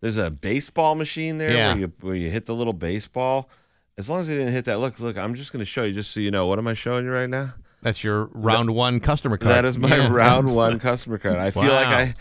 There's 0.00 0.16
a 0.18 0.30
baseball 0.30 0.96
machine 0.96 1.38
there 1.38 1.50
Yeah. 1.52 1.70
where 1.72 1.80
you 1.80 1.92
where 2.00 2.14
you 2.14 2.30
hit 2.30 2.44
the 2.44 2.54
little 2.54 2.74
baseball. 2.74 3.48
As 3.96 4.10
long 4.10 4.20
as 4.20 4.26
they 4.28 4.34
didn't 4.34 4.52
hit 4.52 4.64
that. 4.64 4.78
Look, 4.78 4.98
look. 5.00 5.16
I'm 5.16 5.34
just 5.34 5.52
going 5.52 5.60
to 5.60 5.64
show 5.66 5.84
you, 5.84 5.94
just 5.94 6.10
so 6.10 6.20
you 6.20 6.30
know. 6.30 6.46
What 6.46 6.58
am 6.58 6.66
I 6.66 6.74
showing 6.74 7.04
you 7.04 7.12
right 7.12 7.28
now? 7.30 7.54
That's 7.82 8.02
your 8.02 8.24
round 8.32 8.70
one 8.74 8.98
customer 9.00 9.36
card. 9.36 9.54
That 9.54 9.64
is 9.64 9.78
my 9.78 9.94
Yeah. 9.94 10.08
round 10.10 10.54
one 10.54 10.78
customer 10.80 11.18
card. 11.18 11.36
I 11.36 11.50
feel 11.50 11.62
like 11.64 11.86
I, 11.86 12.14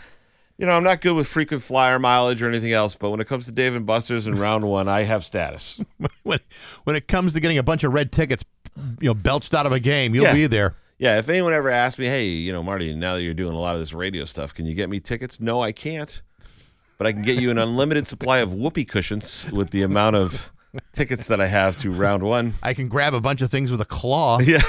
you 0.58 0.66
know, 0.66 0.72
I'm 0.72 0.84
not 0.84 1.00
good 1.00 1.14
with 1.14 1.26
frequent 1.26 1.62
flyer 1.62 1.98
mileage 1.98 2.42
or 2.42 2.48
anything 2.48 2.72
else, 2.72 2.94
but 2.94 3.10
when 3.10 3.18
it 3.20 3.26
comes 3.26 3.46
to 3.46 3.52
Dave 3.52 3.74
and 3.74 3.84
Buster's 3.86 4.26
and 4.26 4.38
round 4.38 4.64
one, 4.68 4.88
I 4.88 5.02
have 5.02 5.24
status. 5.24 5.80
when 6.22 6.38
when 6.84 6.94
it 6.96 7.08
comes 7.08 7.32
to 7.32 7.40
getting 7.40 7.58
a 7.58 7.62
bunch 7.62 7.82
of 7.82 7.92
red 7.92 8.12
tickets, 8.12 8.44
you 9.00 9.08
know, 9.08 9.14
belched 9.14 9.54
out 9.54 9.66
of 9.66 9.72
a 9.72 9.80
game, 9.80 10.14
you'll 10.14 10.24
Yeah. 10.24 10.34
be 10.34 10.46
there. 10.46 10.74
Yeah, 10.98 11.18
if 11.18 11.28
anyone 11.28 11.52
ever 11.52 11.70
asked 11.70 11.98
me, 11.98 12.06
hey, 12.06 12.26
you 12.26 12.52
know, 12.52 12.62
Marty, 12.62 12.94
now 12.94 13.14
that 13.16 13.22
you're 13.22 13.34
doing 13.34 13.54
a 13.54 13.58
lot 13.58 13.74
of 13.74 13.80
this 13.80 13.92
radio 13.92 14.24
stuff, 14.24 14.54
can 14.54 14.64
you 14.64 14.74
get 14.74 14.88
me 14.88 15.00
tickets? 15.00 15.40
No, 15.40 15.60
I 15.60 15.72
can't. 15.72 16.22
But 16.98 17.08
I 17.08 17.12
can 17.12 17.22
get 17.22 17.40
you 17.40 17.50
an 17.50 17.58
unlimited 17.58 18.06
supply 18.06 18.38
of 18.38 18.54
whoopee 18.54 18.84
cushions 18.84 19.50
with 19.50 19.70
the 19.70 19.82
amount 19.82 20.14
of 20.14 20.52
tickets 20.92 21.28
that 21.28 21.40
I 21.40 21.46
have 21.46 21.76
to 21.78 21.90
round 21.90 22.22
one. 22.22 22.54
I 22.62 22.74
can 22.74 22.88
grab 22.88 23.14
a 23.14 23.20
bunch 23.20 23.40
of 23.42 23.50
things 23.50 23.70
with 23.70 23.80
a 23.80 23.84
claw. 23.86 24.38
Yeah. 24.44 24.62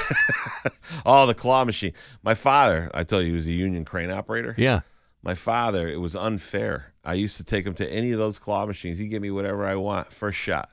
oh, 1.04 1.26
the 1.26 1.34
claw 1.34 1.64
machine. 1.64 1.92
My 2.22 2.34
father, 2.34 2.90
I 2.94 3.04
tell 3.04 3.20
you, 3.20 3.28
he 3.28 3.34
was 3.34 3.48
a 3.48 3.52
union 3.52 3.84
crane 3.84 4.10
operator. 4.10 4.54
Yeah. 4.58 4.80
My 5.22 5.34
father, 5.34 5.88
it 5.88 6.00
was 6.00 6.14
unfair. 6.14 6.92
I 7.04 7.14
used 7.14 7.36
to 7.38 7.44
take 7.44 7.66
him 7.66 7.74
to 7.74 7.92
any 7.92 8.12
of 8.12 8.18
those 8.18 8.38
claw 8.38 8.66
machines. 8.66 8.98
He'd 8.98 9.08
give 9.08 9.22
me 9.22 9.30
whatever 9.30 9.64
I 9.64 9.74
want, 9.76 10.12
first 10.12 10.38
shot. 10.38 10.68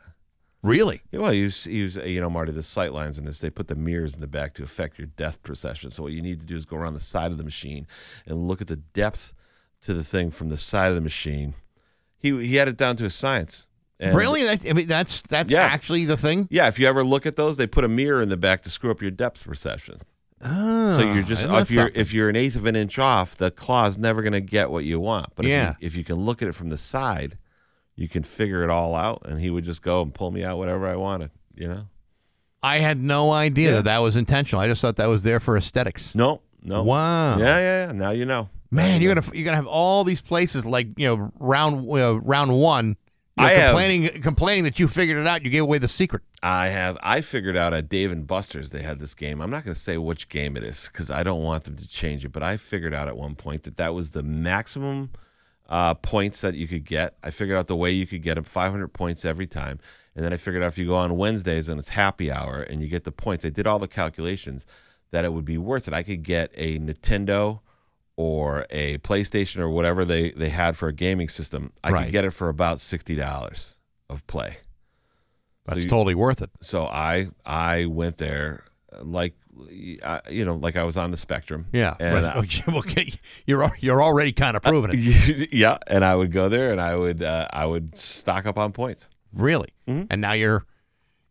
Really? 0.61 1.01
Yeah, 1.11 1.19
Well, 1.19 1.31
he 1.31 1.43
was, 1.43 1.65
he 1.65 1.83
was, 1.83 1.97
you 1.97 2.21
know, 2.21 2.29
Marty, 2.29 2.51
the 2.53 2.63
sight 2.63 2.93
lines 2.93 3.19
in 3.19 3.25
this, 3.25 3.39
they 3.39 3.49
put 3.49 3.67
the 3.67 3.75
mirrors 3.75 4.15
in 4.15 4.21
the 4.21 4.27
back 4.27 4.53
to 4.53 4.63
affect 4.63 4.97
your 4.97 5.07
depth 5.07 5.43
perception. 5.43 5.91
So 5.91 6.03
what 6.03 6.13
you 6.13 6.21
need 6.21 6.39
to 6.39 6.45
do 6.45 6.55
is 6.55 6.65
go 6.65 6.77
around 6.77 6.93
the 6.93 6.99
side 7.01 7.31
of 7.31 7.37
the 7.37 7.43
machine 7.43 7.85
and 8.25 8.47
look 8.47 8.61
at 8.61 8.67
the 8.67 8.77
depth 8.77 9.33
to 9.81 9.93
the 9.93 10.03
thing 10.03 10.31
from 10.31 10.49
the 10.49 10.57
side 10.57 10.87
of 10.89 10.95
the 10.95 11.01
machine. 11.01 11.55
He 12.17 12.29
he 12.47 12.55
had 12.55 12.69
it 12.69 12.77
down 12.77 12.95
to 12.97 13.05
a 13.05 13.09
science. 13.09 13.67
And- 14.03 14.15
really? 14.15 14.43
That, 14.43 14.67
I 14.69 14.73
mean, 14.73 14.87
that's 14.87 15.21
that's 15.23 15.51
Yeah. 15.51 15.61
actually 15.61 16.05
the 16.05 16.17
thing. 16.17 16.47
Yeah, 16.51 16.67
if 16.67 16.77
you 16.79 16.87
ever 16.87 17.03
look 17.03 17.25
at 17.25 17.35
those, 17.35 17.57
they 17.57 17.67
put 17.67 17.83
a 17.83 17.87
mirror 17.87 18.21
in 18.21 18.29
the 18.29 18.37
back 18.37 18.61
to 18.61 18.69
screw 18.69 18.91
up 18.91 19.01
your 19.01 19.11
depth 19.11 19.43
perception. 19.45 19.95
Oh, 20.45 20.97
so 20.97 21.13
you're 21.13 21.23
just 21.23 21.45
if 21.45 21.71
you're 21.71 21.85
something? 21.85 22.01
if 22.01 22.13
you're 22.13 22.27
an 22.29 22.35
eighth 22.35 22.55
of 22.57 22.65
an 22.65 22.75
inch 22.75 22.99
off, 22.99 23.37
the 23.37 23.49
claw's 23.49 23.97
never 23.97 24.21
going 24.21 24.33
to 24.33 24.41
get 24.41 24.69
what 24.71 24.83
you 24.83 24.99
want. 24.99 25.27
But 25.35 25.45
Yeah. 25.45 25.71
if, 25.71 25.81
you, 25.81 25.87
if 25.87 25.95
you 25.95 26.03
can 26.03 26.15
look 26.17 26.41
at 26.41 26.49
it 26.49 26.51
from 26.53 26.67
the 26.69 26.77
side, 26.77 27.37
you 27.95 28.09
can 28.09 28.23
figure 28.23 28.61
it 28.63 28.69
all 28.69 28.93
out. 28.95 29.21
And 29.25 29.39
he 29.39 29.49
would 29.49 29.63
just 29.63 29.81
go 29.81 30.01
and 30.01 30.13
pull 30.13 30.31
me 30.31 30.43
out 30.43 30.57
whatever 30.57 30.85
I 30.87 30.95
wanted. 30.97 31.31
You 31.55 31.67
know. 31.69 31.87
I 32.61 32.79
had 32.79 33.01
no 33.01 33.31
idea 33.31 33.69
Yeah. 33.69 33.75
that 33.75 33.83
that 33.85 33.97
was 33.99 34.15
intentional. 34.17 34.61
I 34.61 34.67
just 34.67 34.81
thought 34.81 34.95
that 34.97 35.07
was 35.07 35.23
there 35.23 35.39
for 35.39 35.55
aesthetics. 35.55 36.13
No, 36.15 36.41
no. 36.61 36.83
Wow. 36.83 37.37
Yeah, 37.37 37.57
yeah, 37.59 37.85
yeah. 37.87 37.91
Now 37.93 38.11
you 38.11 38.25
know. 38.25 38.49
Man, 38.71 39.01
you're 39.01 39.13
gonna 39.13 39.27
you're 39.35 39.45
gonna 39.45 39.55
have 39.57 39.67
all 39.67 40.03
these 40.03 40.19
places 40.21 40.65
like 40.65 40.87
you 40.97 41.07
know 41.07 41.31
round 41.39 41.87
uh, 41.89 42.19
round 42.19 42.57
one. 42.57 42.97
You 43.37 43.43
know, 43.43 43.49
I 43.49 43.53
have- 43.53 43.69
complaining 43.71 44.21
complaining 44.21 44.63
that 44.65 44.79
you 44.79 44.87
figured 44.87 45.17
it 45.17 45.25
out. 45.27 45.43
You 45.43 45.49
gave 45.49 45.63
away 45.63 45.79
the 45.79 45.87
secret. 45.87 46.21
I 46.43 46.67
have. 46.67 46.97
I 47.01 47.21
figured 47.21 47.55
out 47.57 47.73
at 47.73 47.89
Dave 47.89 48.11
and 48.11 48.27
Buster's 48.27 48.69
they 48.71 48.81
had 48.83 48.99
this 48.99 49.15
game. 49.15 49.41
I'm 49.41 49.49
not 49.49 49.63
going 49.63 49.73
to 49.73 49.79
say 49.79 49.97
which 49.97 50.29
game 50.29 50.55
it 50.57 50.63
is 50.63 50.89
because 50.91 51.09
I 51.09 51.23
don't 51.23 51.41
want 51.41 51.63
them 51.63 51.75
to 51.77 51.87
change 51.87 52.23
it. 52.25 52.31
But 52.31 52.43
I 52.43 52.57
figured 52.57 52.93
out 52.93 53.07
at 53.07 53.17
one 53.17 53.33
point 53.35 53.63
that 53.63 53.77
that 53.77 53.93
was 53.95 54.11
the 54.11 54.21
maximum 54.21 55.11
uh, 55.67 55.93
points 55.95 56.41
that 56.41 56.53
you 56.55 56.67
could 56.67 56.85
get. 56.85 57.15
I 57.23 57.31
figured 57.31 57.57
out 57.57 57.67
the 57.67 57.75
way 57.75 57.89
you 57.91 58.05
could 58.05 58.21
get 58.21 58.35
them 58.35 58.43
500 58.43 58.89
points 58.89 59.25
every 59.25 59.47
time. 59.47 59.79
And 60.15 60.23
then 60.23 60.31
I 60.31 60.37
figured 60.37 60.61
out 60.61 60.67
if 60.67 60.77
you 60.77 60.85
go 60.87 60.95
on 60.95 61.17
Wednesdays 61.17 61.67
and 61.69 61.79
it's 61.79 61.89
happy 61.89 62.31
hour 62.31 62.61
and 62.61 62.81
you 62.83 62.87
get 62.87 63.03
the 63.03 63.11
points. 63.11 63.43
I 63.45 63.49
did 63.49 63.65
all 63.65 63.79
the 63.79 63.87
calculations. 63.87 64.65
that 65.11 65.25
it 65.25 65.31
would 65.33 65.45
be 65.45 65.57
worth 65.57 65.87
it. 65.87 65.93
I 65.93 66.03
could 66.03 66.21
get 66.23 66.51
a 66.55 66.77
Nintendo 66.77 67.61
or 68.15 68.65
a 68.69 68.97
PlayStation 68.99 69.57
or 69.59 69.69
whatever 69.69 70.05
they, 70.05 70.31
they 70.31 70.49
had 70.49 70.77
for 70.77 70.87
a 70.87 70.93
gaming 70.93 71.29
system. 71.29 71.71
I 71.83 71.91
Right. 71.91 72.03
could 72.05 72.11
get 72.11 72.25
it 72.25 72.31
for 72.31 72.49
about 72.49 72.79
sixty 72.79 73.15
dollars 73.15 73.75
of 74.09 74.25
play. 74.27 74.57
That's 75.65 75.83
you- 75.85 75.89
totally 75.89 76.15
worth 76.15 76.41
it. 76.41 76.49
So 76.61 76.85
I 76.85 77.27
I 77.45 77.85
went 77.85 78.17
there 78.17 78.65
uh, 78.91 79.03
like 79.03 79.33
I- 80.03 80.21
you 80.29 80.45
know 80.45 80.55
like 80.55 80.75
I 80.75 80.83
was 80.83 80.97
on 80.97 81.11
the 81.11 81.17
spectrum. 81.17 81.67
Yeah. 81.71 81.95
and 81.99 82.15
right. 82.25 82.35
I- 82.35 82.75
Okay. 82.77 83.13
You're 83.47 83.69
you're 83.79 84.01
already 84.03 84.31
kind 84.33 84.55
of 84.57 84.63
proving 84.63 84.91
it. 84.93 85.49
yeah, 85.53 85.77
and 85.87 86.03
I 86.05 86.15
would 86.15 86.31
go 86.31 86.49
there 86.49 86.71
and 86.71 86.79
I 86.81 86.95
would 86.95 87.23
uh, 87.23 87.47
I 87.51 87.65
would 87.65 87.97
stock 87.97 88.45
up 88.45 88.57
on 88.57 88.71
points. 88.73 89.09
Really. 89.33 89.69
Mm-hmm. 89.87 90.05
And 90.11 90.21
now 90.21 90.33
your 90.33 90.65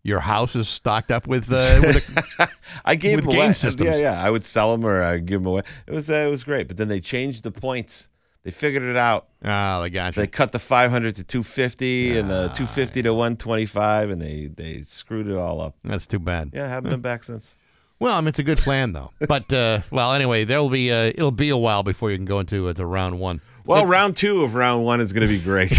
your 0.04 0.20
house 0.20 0.56
is 0.56 0.68
stocked 0.68 1.10
up 1.10 1.26
with 1.26 1.50
uh, 1.50 1.80
with 1.82 2.16
a, 2.38 2.48
I 2.84 2.94
gave 2.96 3.16
With 3.16 3.24
them 3.26 3.32
game 3.34 3.42
away. 3.46 3.52
systems. 3.54 3.90
Yeah, 3.90 3.96
yeah. 3.96 4.22
I 4.22 4.30
would 4.30 4.44
sell 4.44 4.72
them 4.72 4.84
or 4.84 5.02
I 5.02 5.12
would 5.12 5.26
give 5.26 5.40
them 5.40 5.46
away. 5.46 5.62
It 5.86 5.94
was 5.94 6.10
uh, 6.10 6.14
it 6.14 6.30
was 6.30 6.44
great. 6.44 6.68
But 6.68 6.76
then 6.76 6.88
they 6.88 7.00
changed 7.00 7.42
the 7.44 7.50
points. 7.52 8.08
They 8.44 8.50
figured 8.50 8.82
it 8.82 8.96
out. 8.96 9.28
oh, 9.44 9.82
they 9.82 9.90
got 9.90 10.16
you. 10.16 10.22
They 10.22 10.26
cut 10.26 10.50
the 10.50 10.58
500 10.58 11.14
to 11.14 11.22
250 11.22 12.18
and 12.18 12.28
the 12.28 12.48
250 12.48 13.02
to 13.02 13.10
125, 13.14 14.10
and 14.10 14.20
they 14.20 14.46
they 14.46 14.82
screwed 14.82 15.28
it 15.28 15.36
all 15.36 15.60
up. 15.60 15.76
That's 15.84 16.06
too 16.08 16.18
bad. 16.18 16.50
Yeah, 16.52 16.66
haven't 16.66 16.90
been 16.90 17.00
back 17.00 17.22
since. 17.22 17.54
Well, 18.00 18.16
I 18.16 18.20
mean, 18.20 18.28
it's 18.28 18.40
a 18.40 18.42
good 18.42 18.58
plan 18.58 18.92
though. 18.94 19.12
But 19.28 19.52
uh, 19.52 19.82
well, 19.92 20.12
anyway, 20.12 20.42
there 20.44 20.60
will 20.60 20.70
be 20.70 20.90
uh, 20.90 21.12
it'll 21.14 21.30
be 21.30 21.50
a 21.50 21.56
while 21.56 21.84
before 21.84 22.10
you 22.10 22.16
can 22.16 22.24
go 22.24 22.40
into 22.40 22.66
uh, 22.68 22.72
to 22.72 22.84
round 22.84 23.20
one. 23.20 23.40
Well, 23.64 23.86
round 23.86 24.16
two 24.16 24.42
of 24.42 24.56
round 24.56 24.84
one 24.84 25.00
is 25.00 25.12
going 25.12 25.28
to 25.28 25.32
be 25.32 25.40
great. 25.40 25.78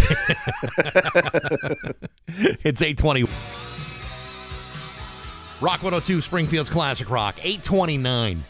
It's 2.26 2.82
820. 2.82 3.26
Rock 5.64 5.82
102, 5.82 6.20
Springfield's 6.20 6.68
Classic 6.68 7.08
Rock, 7.08 7.36
829. 7.38 8.44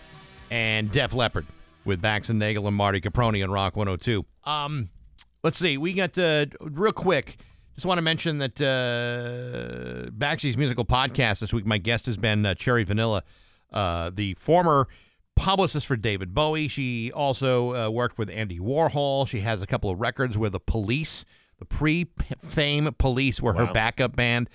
And 0.51 0.91
Def 0.91 1.15
Leppard 1.15 1.47
with 1.85 2.03
Bax 2.03 2.29
and 2.29 2.41
Nagel 2.41 2.67
and 2.67 2.77
Marty 2.77 3.01
Caproni 3.01 3.45
on 3.45 3.53
Rock 3.53 3.77
102. 3.77 4.27
Um, 4.43 4.89
let's 5.45 5.57
see. 5.57 5.79
We 5.79 5.93
got, 5.93 6.19
uh, 6.19 6.47
real 6.61 6.91
quick, 6.91 7.37
just 7.77 7.87
want 7.87 7.99
to 7.99 8.03
mention 8.03 8.39
that 8.39 8.61
uh, 8.61 10.11
Baxy's 10.11 10.57
musical 10.57 10.85
podcast 10.85 11.39
this 11.39 11.53
week, 11.53 11.65
my 11.65 11.79
guest 11.79 12.07
has 12.07 12.17
been 12.17 12.45
uh, 12.45 12.55
Cherry 12.55 12.83
Vanilla, 12.83 13.23
uh, 13.73 14.11
the 14.13 14.35
former 14.35 14.89
publicist 15.37 15.87
for 15.87 15.95
David 15.95 16.35
Bowie. 16.35 16.67
She 16.67 17.13
also 17.13 17.75
uh, 17.77 17.91
worked 17.91 18.19
with 18.19 18.29
Andy 18.29 18.59
Warhol. 18.59 19.29
She 19.29 19.39
has 19.39 19.63
a 19.63 19.69
couple 19.69 19.89
of 19.89 20.01
records 20.01 20.37
with 20.37 20.51
the 20.51 20.59
police, 20.59 21.25
the 21.61 21.65
pre 21.65 22.09
fame 22.45 22.93
police 22.99 23.41
were 23.41 23.53
her 23.53 23.73
backup 23.73 24.17
band. 24.17 24.51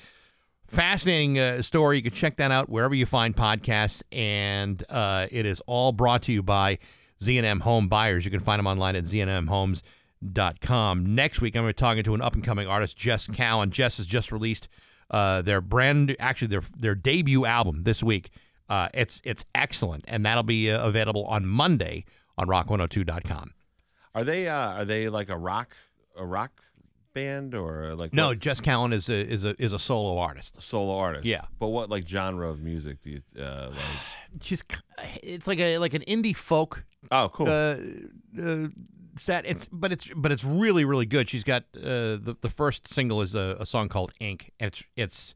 Fascinating 0.70 1.40
uh, 1.40 1.62
story. 1.64 1.98
You 1.98 2.04
can 2.04 2.12
check 2.12 2.38
that 2.38 2.52
out 2.52 2.70
wherever 2.70 2.94
you 2.94 3.08
find 3.08 3.36
podcasts. 3.36 4.04
And 4.12 4.84
uh, 4.88 5.26
it 5.32 5.48
is 5.48 5.64
all 5.66 5.91
brought 5.91 6.22
to 6.24 6.32
you 6.32 6.44
by 6.44 6.78
Z&M 7.24 7.62
Home 7.62 7.88
Buyers. 7.88 8.24
You 8.24 8.30
can 8.30 8.40
find 8.40 8.60
them 8.60 8.68
online 8.68 8.96
at 8.96 9.06
znmhomes.com. 9.06 11.16
Next 11.16 11.41
week, 11.41 11.56
I'm 11.56 11.64
going 11.64 11.74
to 11.74 11.76
be 11.76 11.80
talking 11.80 12.04
to 12.04 12.14
an 12.14 12.22
up 12.22 12.36
and 12.36 12.44
coming 12.44 12.68
artist, 12.68 12.98
Jess 12.98 13.26
Cowan. 13.26 13.72
Jess 13.72 13.98
has 13.98 14.06
just 14.06 14.32
released 14.32 14.68
uh, 15.10 15.41
their 15.41 15.60
brand, 15.60 16.16
actually 16.20 16.50
their 16.50 16.62
their 16.78 16.94
debut 16.94 17.46
album 17.46 17.82
this 17.82 18.04
week. 18.04 18.30
Uh, 18.70 18.90
it's 18.94 19.22
it's 19.24 19.46
excellent, 19.56 20.06
and 20.08 20.24
that'll 20.24 20.44
be 20.44 20.72
uh, 20.72 20.88
available 20.88 21.26
on 21.26 21.48
Monday 21.48 22.06
on 22.38 22.48
rock102.com. 22.48 23.54
are 24.14 24.24
they 24.24 24.48
uh, 24.48 24.74
are 24.74 24.86
they 24.86 25.10
like 25.10 25.30
a 25.30 25.38
rock 25.38 25.76
a 26.16 26.24
rock 26.24 26.62
band 27.20 27.56
or 27.56 27.96
like 27.96 28.14
No, 28.14 28.28
what 28.30 28.40
Jess 28.40 28.60
Cowan 28.62 28.94
is 28.94 29.10
a 29.10 29.20
is 29.36 29.44
a 29.44 29.54
is 29.62 29.74
a 29.74 29.80
solo 29.80 30.18
artist. 30.18 30.62
solo 30.62 30.98
artist? 30.98 31.26
Yeah. 31.26 31.41
but 31.60 31.70
what 31.70 31.90
like 31.90 32.08
genre 32.08 32.50
of 32.50 32.62
music 32.62 33.02
do 33.02 33.10
you 33.12 33.20
uh, 33.44 33.70
like? 33.70 34.41
She's 34.41 34.64
it's 35.24 35.48
like 35.48 35.60
a 35.60 35.78
like 35.80 35.94
an 35.94 36.04
indie 36.08 36.36
folk 36.36 36.84
Oh, 37.12 37.30
cool. 37.30 37.48
uh, 37.48 37.78
uh, 38.41 38.68
set. 39.18 39.46
It's 39.46 39.68
but 39.72 39.91
it's 39.91 40.08
but 40.16 40.32
it's 40.32 40.44
really 40.44 40.86
really 40.86 41.06
good. 41.06 41.30
She's 41.30 41.44
got 41.44 41.64
uh, 41.76 42.18
the 42.28 42.36
the 42.41 42.50
first 42.50 42.88
single 42.88 43.22
is 43.22 43.36
a, 43.36 43.58
a 43.60 43.66
song 43.66 43.90
called 43.90 44.12
Ink, 44.20 44.52
and 44.60 44.68
it's 44.68 44.84
it's 44.96 45.34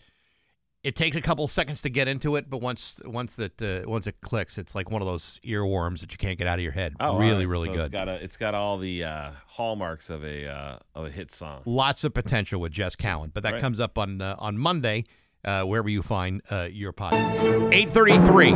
it 0.83 0.95
takes 0.97 1.15
a 1.15 1.21
couple 1.21 1.47
seconds 1.47 1.81
to 1.83 1.89
get 1.89 2.07
into 2.09 2.35
it, 2.35 2.49
but 2.49 2.57
once 2.61 3.01
once 3.05 3.39
it 3.39 3.61
uh, 3.61 3.81
once 3.89 4.05
it 4.07 4.19
clicks, 4.21 4.57
it's 4.57 4.75
like 4.75 4.91
one 4.91 5.01
of 5.01 5.07
those 5.07 5.39
earworms 5.45 6.01
that 6.01 6.11
you 6.11 6.17
can't 6.17 6.37
get 6.37 6.45
out 6.47 6.59
of 6.59 6.63
your 6.63 6.73
head. 6.73 6.93
Oh, 6.99 7.17
really 7.17 7.45
right. 7.45 7.51
really 7.51 7.67
So 7.69 7.73
good. 7.75 7.85
It's 7.85 7.89
got 7.93 8.07
a, 8.09 8.23
it's 8.23 8.37
got 8.37 8.53
all 8.53 8.77
the 8.77 9.03
uh, 9.05 9.31
hallmarks 9.47 10.09
of 10.09 10.23
a 10.25 10.47
uh, 10.47 10.77
of 10.93 11.05
a 11.05 11.09
hit 11.09 11.31
song. 11.31 11.61
Lots 11.65 12.03
of 12.03 12.13
potential 12.13 12.59
with 12.59 12.71
Jess 12.73 12.95
Cowan, 12.97 13.31
but 13.33 13.43
that 13.43 13.53
Right. 13.53 13.61
comes 13.61 13.79
up 13.79 13.97
on 13.97 14.21
uh, 14.21 14.35
on 14.39 14.57
Monday. 14.57 15.05
Uh, 15.45 15.61
wherever 15.63 15.89
you 15.89 16.01
find 16.01 16.41
uh, 16.49 16.69
your 16.71 16.93
podcast. 16.93 17.73
833. 17.73 18.53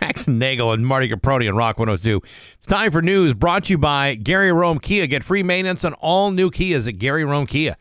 Bax 0.00 0.24
Nagel 0.28 0.72
and 0.72 0.86
Marty 0.86 1.08
Caproni 1.08 1.48
on 1.48 1.56
Rock 1.56 1.78
102. 1.78 2.20
It's 2.58 2.66
time 2.66 2.90
for 2.90 3.00
news 3.00 3.32
brought 3.32 3.64
to 3.64 3.70
you 3.72 3.78
by 3.78 4.16
Gary 4.16 4.52
Rome 4.52 4.78
Kia. 4.78 5.06
Get 5.06 5.24
free 5.24 5.42
maintenance 5.42 5.82
on 5.82 5.94
all 5.94 6.30
new 6.30 6.50
Kias 6.50 6.86
at 6.86 6.98
Gary 6.98 7.24
Rome 7.24 7.46
Kia. 7.46 7.76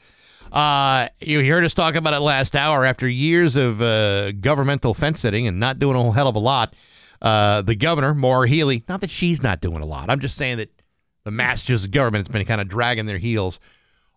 Uh, 0.51 1.07
you 1.19 1.45
heard 1.45 1.63
us 1.63 1.73
talk 1.73 1.95
about 1.95 2.13
it 2.13 2.19
last 2.19 2.55
hour. 2.55 2.85
After 2.85 3.07
years 3.07 3.55
of 3.55 3.81
uh, 3.81 4.31
governmental 4.31 4.93
fence 4.93 5.19
sitting 5.19 5.47
and 5.47 5.59
not 5.59 5.79
doing 5.79 5.95
a 5.95 5.99
whole 5.99 6.11
hell 6.11 6.27
of 6.27 6.35
a 6.35 6.39
lot, 6.39 6.73
uh, 7.21 7.61
the 7.61 7.75
governor, 7.75 8.13
Maura 8.13 8.47
Healey, 8.47 8.83
not 8.89 9.01
that 9.01 9.11
she's 9.11 9.43
not 9.43 9.61
doing 9.61 9.81
a 9.81 9.85
lot. 9.85 10.09
I'm 10.09 10.19
just 10.19 10.35
saying 10.35 10.57
that 10.57 10.71
the 11.23 11.31
Massachusetts 11.31 11.87
government 11.87 12.27
has 12.27 12.33
been 12.33 12.45
kind 12.45 12.61
of 12.61 12.67
dragging 12.67 13.05
their 13.05 13.17
heels 13.17 13.59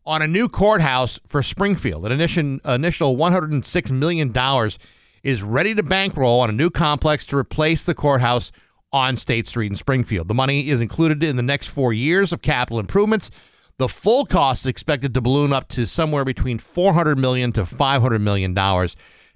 on 0.06 0.22
a 0.22 0.26
new 0.26 0.48
courthouse 0.48 1.20
for 1.26 1.42
Springfield. 1.42 2.06
An 2.06 2.12
initial, 2.12 2.58
initial 2.64 3.16
$106 3.16 3.90
million 3.90 4.70
is 5.22 5.42
ready 5.42 5.74
to 5.74 5.82
bankroll 5.82 6.40
on 6.40 6.48
a 6.48 6.52
new 6.52 6.70
complex 6.70 7.26
to 7.26 7.36
replace 7.36 7.84
the 7.84 7.94
courthouse 7.94 8.50
on 8.92 9.16
State 9.16 9.46
Street 9.46 9.70
in 9.70 9.76
Springfield. 9.76 10.28
The 10.28 10.34
money 10.34 10.68
is 10.68 10.80
included 10.80 11.22
in 11.22 11.36
the 11.36 11.42
next 11.42 11.68
four 11.68 11.92
years 11.92 12.32
of 12.32 12.42
capital 12.42 12.78
improvements. 12.78 13.30
The 13.78 13.88
full 13.88 14.26
cost 14.26 14.62
is 14.62 14.66
expected 14.66 15.14
to 15.14 15.20
balloon 15.20 15.52
up 15.52 15.68
to 15.70 15.86
somewhere 15.86 16.24
between 16.24 16.58
400 16.58 17.18
million 17.18 17.52
to 17.52 17.62
$500 17.62 18.20
million. 18.20 18.54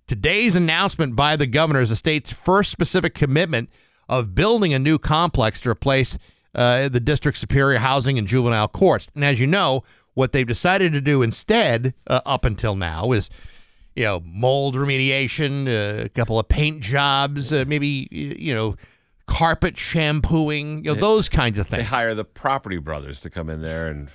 Today's 0.07 0.55
announcement 0.55 1.17
by 1.17 1.37
the 1.37 1.47
governor 1.47 1.81
is 1.81 1.91
the 1.91 1.97
state's 1.97 2.33
first 2.33 2.71
specific 2.71 3.15
commitment 3.15 3.71
of 4.09 4.35
building 4.35 4.73
a 4.73 4.79
new 4.79 4.99
complex 4.99 5.59
to 5.61 5.71
replace 5.71 6.17
uh, 6.55 6.89
the 6.89 7.01
district 7.01 7.39
superior 7.39 7.79
housing 7.79 8.19
and 8.19 8.29
juvenile 8.29 8.69
courts. 8.69 9.11
And 9.15 9.25
as 9.25 9.41
you 9.41 9.47
know, 9.47 9.83
what 10.15 10.33
they've 10.33 10.47
decided 10.47 10.93
to 10.93 11.01
do 11.01 11.23
instead, 11.23 11.95
uh, 12.07 12.21
up 12.25 12.45
until 12.45 12.77
now, 12.77 13.13
is 13.13 13.29
you 13.95 14.05
know 14.05 14.23
mold 14.25 14.75
remediation, 14.75 15.67
uh, 15.67 16.05
a 16.05 16.09
couple 16.09 16.39
of 16.39 16.49
paint 16.49 16.81
jobs, 16.81 17.53
uh, 17.53 17.65
maybe 17.67 18.09
you 18.11 18.55
know 18.55 18.77
carpet 19.27 19.77
shampooing, 19.77 20.85
you 20.85 20.95
know 20.95 21.01
those 21.01 21.29
kinds 21.29 21.59
of 21.59 21.67
things. 21.67 21.83
They 21.83 21.89
hire 21.89 22.15
the 22.15 22.25
Property 22.25 22.79
Brothers 22.79 23.21
to 23.23 23.31
come 23.31 23.51
in 23.51 23.61
there 23.61 23.89
and 23.89 24.11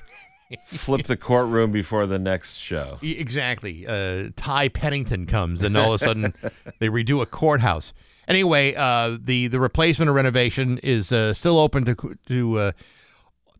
flip 0.65 1.05
the 1.05 1.17
courtroom 1.17 1.71
before 1.71 2.05
the 2.05 2.19
next 2.19 2.57
show. 2.57 2.97
Exactly. 3.01 3.85
Uh, 3.87 4.29
Ty 4.35 4.69
Pennington 4.69 5.25
comes, 5.25 5.61
and 5.61 5.77
all 5.77 5.93
of 5.93 6.01
a 6.01 6.05
sudden 6.05 6.33
they 6.79 6.89
redo 6.89 7.21
a 7.21 7.25
courthouse. 7.25 7.93
Anyway, 8.27 8.73
uh, 8.75 9.17
the 9.21 9.47
the 9.47 9.59
replacement 9.59 10.09
or 10.09 10.13
renovation 10.13 10.77
is 10.79 11.11
uh, 11.11 11.33
still 11.33 11.59
open 11.59 11.85
to 11.85 12.17
to. 12.27 12.57
Uh, 12.57 12.71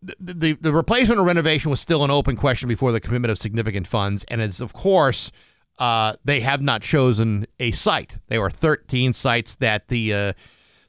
the, 0.03 0.33
the 0.33 0.53
the 0.53 0.73
replacement 0.73 1.19
or 1.19 1.23
renovation 1.23 1.69
was 1.69 1.79
still 1.79 2.03
an 2.03 2.09
open 2.09 2.35
question 2.35 2.67
before 2.67 2.91
the 2.91 2.99
commitment 2.99 3.31
of 3.31 3.37
significant 3.37 3.85
funds, 3.85 4.23
and 4.29 4.41
it's 4.41 4.59
of 4.59 4.73
course 4.73 5.31
uh, 5.77 6.13
they 6.25 6.39
have 6.39 6.61
not 6.61 6.81
chosen 6.81 7.45
a 7.59 7.71
site. 7.71 8.17
There 8.27 8.41
are 8.41 8.49
13 8.49 9.13
sites 9.13 9.55
that 9.55 9.89
the 9.89 10.13
uh, 10.13 10.33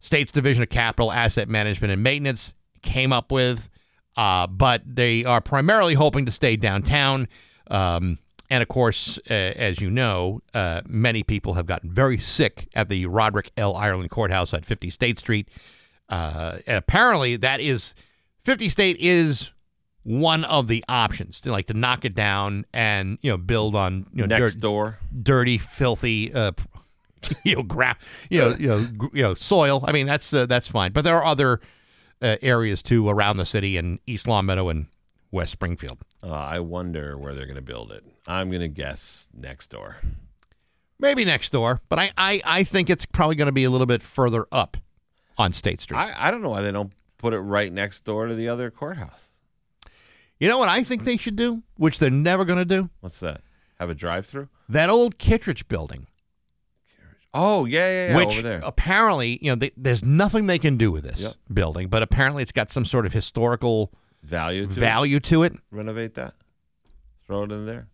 state's 0.02 0.30
Division 0.32 0.62
of 0.62 0.68
Capital 0.68 1.10
Asset 1.10 1.48
Management 1.48 1.92
and 1.92 2.02
Maintenance 2.02 2.52
came 2.82 3.12
up 3.12 3.32
with, 3.32 3.70
uh, 4.16 4.46
but 4.46 4.82
they 4.84 5.24
are 5.24 5.40
primarily 5.40 5.94
hoping 5.94 6.26
to 6.26 6.32
stay 6.32 6.56
downtown. 6.56 7.28
Um, 7.70 8.18
and 8.50 8.62
of 8.62 8.68
course, 8.68 9.18
uh, 9.30 9.32
as 9.32 9.80
you 9.80 9.88
know, 9.90 10.42
uh, 10.52 10.82
many 10.86 11.22
people 11.22 11.54
have 11.54 11.64
gotten 11.64 11.90
very 11.90 12.18
sick 12.18 12.68
at 12.74 12.90
the 12.90 13.06
Roderick 13.06 13.50
L. 13.56 13.74
Ireland 13.74 14.10
Courthouse 14.10 14.52
at 14.52 14.66
50 14.66 14.90
State 14.90 15.18
Street. 15.18 15.48
Uh, 16.10 16.58
and 16.66 16.76
apparently, 16.76 17.36
that 17.36 17.60
is 17.60 17.94
50 18.44 18.68
State 18.68 18.96
is 18.98 19.50
one 20.02 20.44
of 20.44 20.66
the 20.66 20.84
options 20.88 21.40
to 21.40 21.52
like 21.52 21.66
to 21.68 21.74
knock 21.74 22.04
it 22.04 22.14
down 22.14 22.66
and 22.74 23.18
you 23.22 23.30
know 23.30 23.38
build 23.38 23.76
on 23.76 24.04
you 24.12 24.26
know 24.26 24.36
Next 24.36 24.56
door. 24.56 24.98
dirty, 25.22 25.58
filthy, 25.58 26.34
uh, 26.34 26.50
you 27.44 27.56
know, 27.56 27.62
gra- 27.62 27.96
you 28.30 28.38
know, 28.40 28.56
you 28.58 28.68
know, 28.68 28.88
you 29.12 29.22
know, 29.22 29.34
soil. 29.34 29.84
I 29.86 29.92
mean, 29.92 30.06
that's 30.06 30.32
uh, 30.32 30.46
that's 30.46 30.68
fine. 30.68 30.92
But 30.92 31.02
there 31.04 31.16
are 31.16 31.24
other 31.24 31.60
uh, 32.20 32.36
areas 32.42 32.82
too 32.82 33.08
around 33.08 33.36
the 33.36 33.46
city 33.46 33.76
in 33.76 33.98
East 34.06 34.26
Longmeadow 34.28 34.68
and 34.68 34.86
West 35.30 35.52
Springfield. 35.52 35.98
Uh, 36.22 36.30
I 36.30 36.60
wonder 36.60 37.16
where 37.18 37.34
they're 37.34 37.46
going 37.46 37.56
to 37.56 37.62
build 37.62 37.90
it. 37.92 38.04
I'm 38.28 38.48
going 38.50 38.60
to 38.60 38.68
guess 38.68 39.28
next 39.34 39.68
door. 39.68 39.96
Maybe 40.98 41.24
next 41.24 41.50
door, 41.50 41.80
but 41.88 41.98
I 41.98 42.10
I, 42.16 42.40
I 42.44 42.64
think 42.64 42.88
it's 42.88 43.06
probably 43.06 43.34
going 43.36 43.46
to 43.46 43.52
be 43.52 43.64
a 43.64 43.70
little 43.70 43.86
bit 43.88 44.02
further 44.02 44.46
up 44.52 44.76
on 45.36 45.52
State 45.52 45.80
Street. 45.80 45.98
I, 45.98 46.28
I 46.28 46.30
don't 46.30 46.42
know 46.42 46.50
why 46.50 46.62
they 46.62 46.70
don't 46.70 46.92
put 47.18 47.34
it 47.34 47.40
right 47.40 47.72
next 47.72 48.04
door 48.04 48.26
to 48.26 48.34
the 48.34 48.48
other 48.48 48.70
courthouse. 48.70 49.28
you 50.38 50.48
know 50.48 50.58
what 50.58 50.68
I 50.68 50.84
think 50.84 51.04
they 51.04 51.16
should 51.16 51.34
do, 51.36 51.62
which 51.76 51.98
they're 51.98 52.10
never 52.10 52.44
going 52.44 52.58
to 52.58 52.64
do. 52.64 52.90
What's 53.00 53.18
that? 53.20 53.40
Have 53.80 53.90
a 53.90 53.94
drive 53.94 54.26
through? 54.26 54.48
That 54.68 54.90
old 54.90 55.18
Kittredge 55.18 55.66
building. 55.66 56.06
Oh 57.34 57.64
yeah, 57.64 57.78
yeah, 57.90 58.08
yeah 58.10 58.16
which 58.16 58.28
over 58.38 58.42
there. 58.42 58.60
apparently, 58.62 59.38
you 59.40 59.50
know, 59.50 59.54
they, 59.56 59.70
there's 59.76 60.04
nothing 60.04 60.46
they 60.46 60.58
can 60.58 60.76
do 60.76 60.90
with 60.92 61.04
this 61.04 61.20
Yep. 61.22 61.32
building, 61.52 61.88
but 61.88 62.02
apparently 62.02 62.42
it's 62.42 62.52
got 62.52 62.70
some 62.70 62.84
sort 62.84 63.06
of 63.06 63.12
historical 63.12 63.92
Value 64.22 64.66
to 64.66 64.70
it. 64.72 64.74
value 64.76 65.20
to 65.20 65.42
it. 65.42 65.54
renovate 65.70 66.14
that. 66.14 66.34
Throw 67.26 67.44
it 67.44 67.52
in 67.52 67.66
there. 67.66 67.88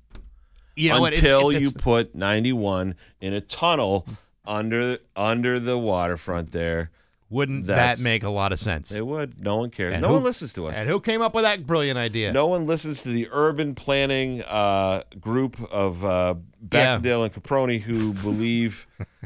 You 0.77 0.91
know, 0.91 1.01
what, 1.01 1.13
it's- 1.13 1.25
Until 1.25 1.51
it's- 1.51 1.63
you 1.63 1.71
put 1.73 2.15
91 2.15 2.95
in 3.21 3.33
a 3.33 3.41
tunnel 3.41 4.07
under 4.47 4.99
under 5.17 5.59
the 5.61 5.77
waterfront 5.79 6.53
there. 6.53 6.91
wouldn't 7.31 7.67
that's- 7.67 7.99
that 7.99 8.05
make 8.05 8.23
a 8.23 8.31
lot 8.31 8.53
of 8.53 8.59
sense? 8.61 8.91
It 8.91 9.07
would. 9.07 9.39
No 9.43 9.57
one 9.57 9.69
cares. 9.71 9.93
And 9.95 10.03
no 10.03 10.09
who- 10.09 10.15
one 10.15 10.23
listens 10.25 10.53
to 10.55 10.67
us. 10.67 10.75
And 10.77 10.89
who 10.89 10.99
came 11.01 11.21
up 11.21 11.35
with 11.35 11.45
that 11.45 11.67
brilliant 11.67 11.99
idea? 11.99 12.33
No 12.33 12.47
one 12.47 12.67
listens 12.67 13.03
to 13.03 13.11
the 13.11 13.29
urban 13.31 13.75
planning 13.75 14.43
uh, 14.45 15.03
group 15.21 15.61
of 15.71 16.05
uh, 16.05 16.35
Baxendale 16.61 17.25
and 17.25 17.35
Caproni 17.35 17.83
who 17.83 18.13
believe 18.15 18.87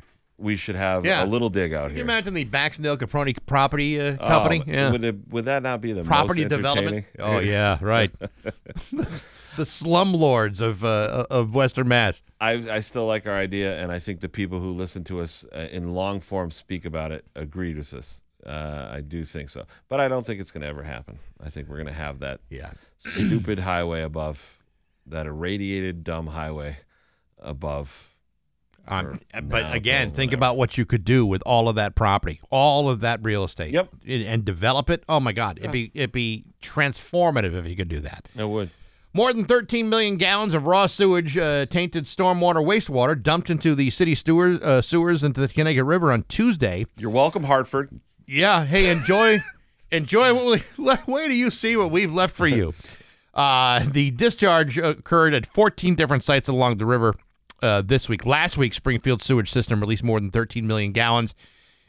we 0.42 0.56
should 0.56 0.74
have 0.74 1.04
Yeah. 1.06 1.24
a 1.24 1.26
little 1.26 1.48
dig 1.48 1.72
out 1.72 1.84
here. 1.84 1.88
Can 1.90 1.96
you 1.98 2.02
imagine 2.04 2.34
the 2.34 2.44
Baxendale 2.44 2.96
Caproni 2.96 3.36
property 3.46 4.00
uh, 4.00 4.16
Oh, 4.20 4.28
company? 4.28 4.62
yeah. 4.66 4.90
would, 4.90 5.04
it, 5.04 5.16
would 5.28 5.44
that 5.46 5.62
not 5.62 5.80
be 5.80 5.92
the 5.92 6.04
Property 6.04 6.44
development. 6.44 7.06
Oh 7.18 7.38
yeah, 7.38 7.78
right. 7.80 8.10
the 8.92 9.64
slumlords 9.64 10.60
of 10.60 10.84
uh, 10.84 11.26
of 11.30 11.54
Western 11.54 11.88
Mass. 11.88 12.22
I, 12.40 12.52
I 12.70 12.80
still 12.80 13.06
like 13.06 13.26
our 13.26 13.36
idea, 13.36 13.78
and 13.78 13.92
I 13.92 13.98
think 13.98 14.20
the 14.20 14.28
people 14.28 14.60
who 14.60 14.72
listen 14.72 15.04
to 15.04 15.20
us 15.20 15.44
uh, 15.54 15.68
in 15.70 15.92
long 15.92 16.20
form 16.20 16.50
speak 16.50 16.84
about 16.84 17.12
it 17.12 17.24
agreed 17.36 17.76
with 17.76 17.92
us. 17.94 18.18
Uh, 18.44 18.88
I 18.92 19.00
do 19.02 19.24
think 19.24 19.50
so, 19.50 19.66
but 19.88 20.00
I 20.00 20.08
don't 20.08 20.26
think 20.26 20.40
it's 20.40 20.50
going 20.50 20.62
to 20.62 20.66
ever 20.66 20.82
happen. 20.82 21.20
I 21.40 21.48
think 21.48 21.68
we're 21.68 21.76
going 21.76 21.86
to 21.86 21.92
have 21.92 22.18
that 22.20 22.40
Yeah. 22.50 22.72
stupid 22.98 23.60
highway 23.60 24.02
above, 24.02 24.58
that 25.06 25.26
irradiated 25.26 26.02
dumb 26.02 26.28
highway 26.28 26.78
above. 27.38 28.11
Um, 28.88 29.20
for 29.32 29.42
but 29.42 29.74
again, 29.74 30.10
think 30.10 30.32
about 30.32 30.56
what 30.56 30.76
you 30.76 30.84
could 30.84 31.04
do 31.04 31.24
with 31.24 31.42
all 31.46 31.68
of 31.68 31.76
that 31.76 31.94
property, 31.94 32.40
all 32.50 32.88
of 32.88 33.00
that 33.00 33.22
real 33.22 33.44
estate. 33.44 33.72
Yep. 33.72 33.88
And, 34.06 34.44
develop 34.44 34.90
it. 34.90 35.04
Oh 35.08 35.20
my 35.20 35.32
God, 35.32 35.58
it'd 35.58 35.70
be 35.70 35.92
it'd 35.94 36.12
be 36.12 36.44
transformative 36.60 37.54
if 37.54 37.66
you 37.66 37.76
could 37.76 37.88
do 37.88 38.00
that. 38.00 38.28
It 38.36 38.44
would. 38.44 38.70
More 39.14 39.32
than 39.32 39.44
13 39.44 39.90
million 39.90 40.16
gallons 40.16 40.54
of 40.54 40.66
raw 40.66 40.86
sewage, 40.86 41.36
uh, 41.36 41.66
tainted 41.66 42.06
stormwater, 42.06 42.64
wastewater 42.64 43.20
dumped 43.20 43.50
into 43.50 43.74
the 43.74 43.90
city 43.90 44.14
sewers, 44.14 44.60
uh, 44.62 44.80
sewers 44.80 45.22
into 45.22 45.40
the 45.40 45.48
Connecticut 45.48 45.84
River 45.84 46.10
on 46.10 46.22
Tuesday. 46.28 46.86
You're 46.96 47.10
welcome, 47.10 47.44
Hartford. 47.44 48.00
Yeah. 48.26 48.64
Hey, 48.64 48.90
enjoy, 48.90 49.40
enjoy 49.90 50.32
what 50.32 50.62
we. 50.78 50.86
Wait 51.12 51.26
till 51.26 51.36
you 51.36 51.50
see 51.50 51.76
what 51.76 51.90
we've 51.90 52.12
left 52.12 52.34
for 52.34 52.46
you. 52.46 52.72
Uh, 53.34 53.82
the 53.90 54.10
discharge 54.10 54.76
occurred 54.76 55.32
at 55.32 55.46
14 55.46 55.94
different 55.94 56.22
sites 56.22 56.50
along 56.50 56.76
the 56.76 56.84
river 56.84 57.14
uh, 57.62 57.82
this 57.82 58.08
week. 58.08 58.26
Last 58.26 58.56
week, 58.56 58.74
Springfield 58.74 59.22
sewage 59.22 59.50
system 59.50 59.80
released 59.80 60.04
more 60.04 60.20
than 60.20 60.30
13 60.30 60.66
million 60.66 60.92
gallons 60.92 61.34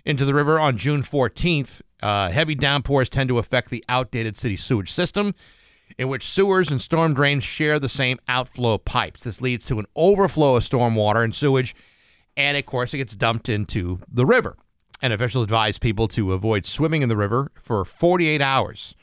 into 0.05 0.25
the 0.25 0.33
river 0.33 0.59
on 0.59 0.77
June 0.77 1.01
14th. 1.01 1.81
Uh, 2.01 2.29
heavy 2.29 2.55
downpours 2.55 3.09
tend 3.09 3.29
to 3.29 3.37
affect 3.37 3.69
the 3.69 3.83
outdated 3.87 4.37
city 4.37 4.57
sewage 4.57 4.91
system, 4.91 5.33
in 5.97 6.09
which 6.09 6.27
sewers 6.27 6.69
and 6.69 6.81
storm 6.81 7.13
drains 7.13 7.43
share 7.43 7.79
the 7.79 7.89
same 7.89 8.19
outflow 8.27 8.77
pipes. 8.77 9.23
This 9.23 9.41
leads 9.41 9.65
to 9.67 9.79
an 9.79 9.85
overflow 9.95 10.55
of 10.55 10.63
stormwater 10.63 11.23
and 11.23 11.33
sewage, 11.33 11.75
and 12.35 12.57
of 12.57 12.65
course, 12.65 12.93
it 12.93 12.97
gets 12.97 13.15
dumped 13.15 13.49
into 13.49 13.99
the 14.11 14.25
river. 14.25 14.57
And 15.01 15.11
officials 15.11 15.43
advise 15.43 15.79
people 15.79 16.07
to 16.09 16.33
avoid 16.33 16.65
swimming 16.65 17.01
in 17.01 17.09
the 17.09 17.17
river 17.17 17.51
for 17.55 17.83
48 17.83 18.41
hours. 18.41 18.95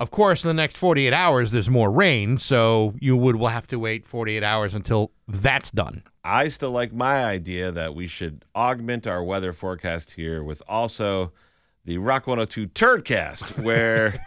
Of 0.00 0.10
course, 0.10 0.42
in 0.42 0.48
the 0.48 0.54
next 0.54 0.78
48 0.78 1.12
hours, 1.12 1.50
there's 1.52 1.68
more 1.68 1.92
rain, 1.92 2.38
so 2.38 2.94
you 3.00 3.18
would 3.18 3.36
will 3.36 3.48
have 3.48 3.66
to 3.66 3.78
wait 3.78 4.06
48 4.06 4.42
hours 4.42 4.74
until 4.74 5.12
that's 5.28 5.70
done. 5.70 6.04
I 6.24 6.48
still 6.48 6.70
like 6.70 6.94
my 6.94 7.22
idea 7.22 7.70
that 7.70 7.94
we 7.94 8.06
should 8.06 8.46
augment 8.56 9.06
our 9.06 9.22
weather 9.22 9.52
forecast 9.52 10.12
here 10.12 10.42
with 10.42 10.62
also 10.66 11.32
the 11.84 11.98
Rock 11.98 12.26
102 12.26 12.68
Turdcast, 12.68 13.62
where 13.62 14.26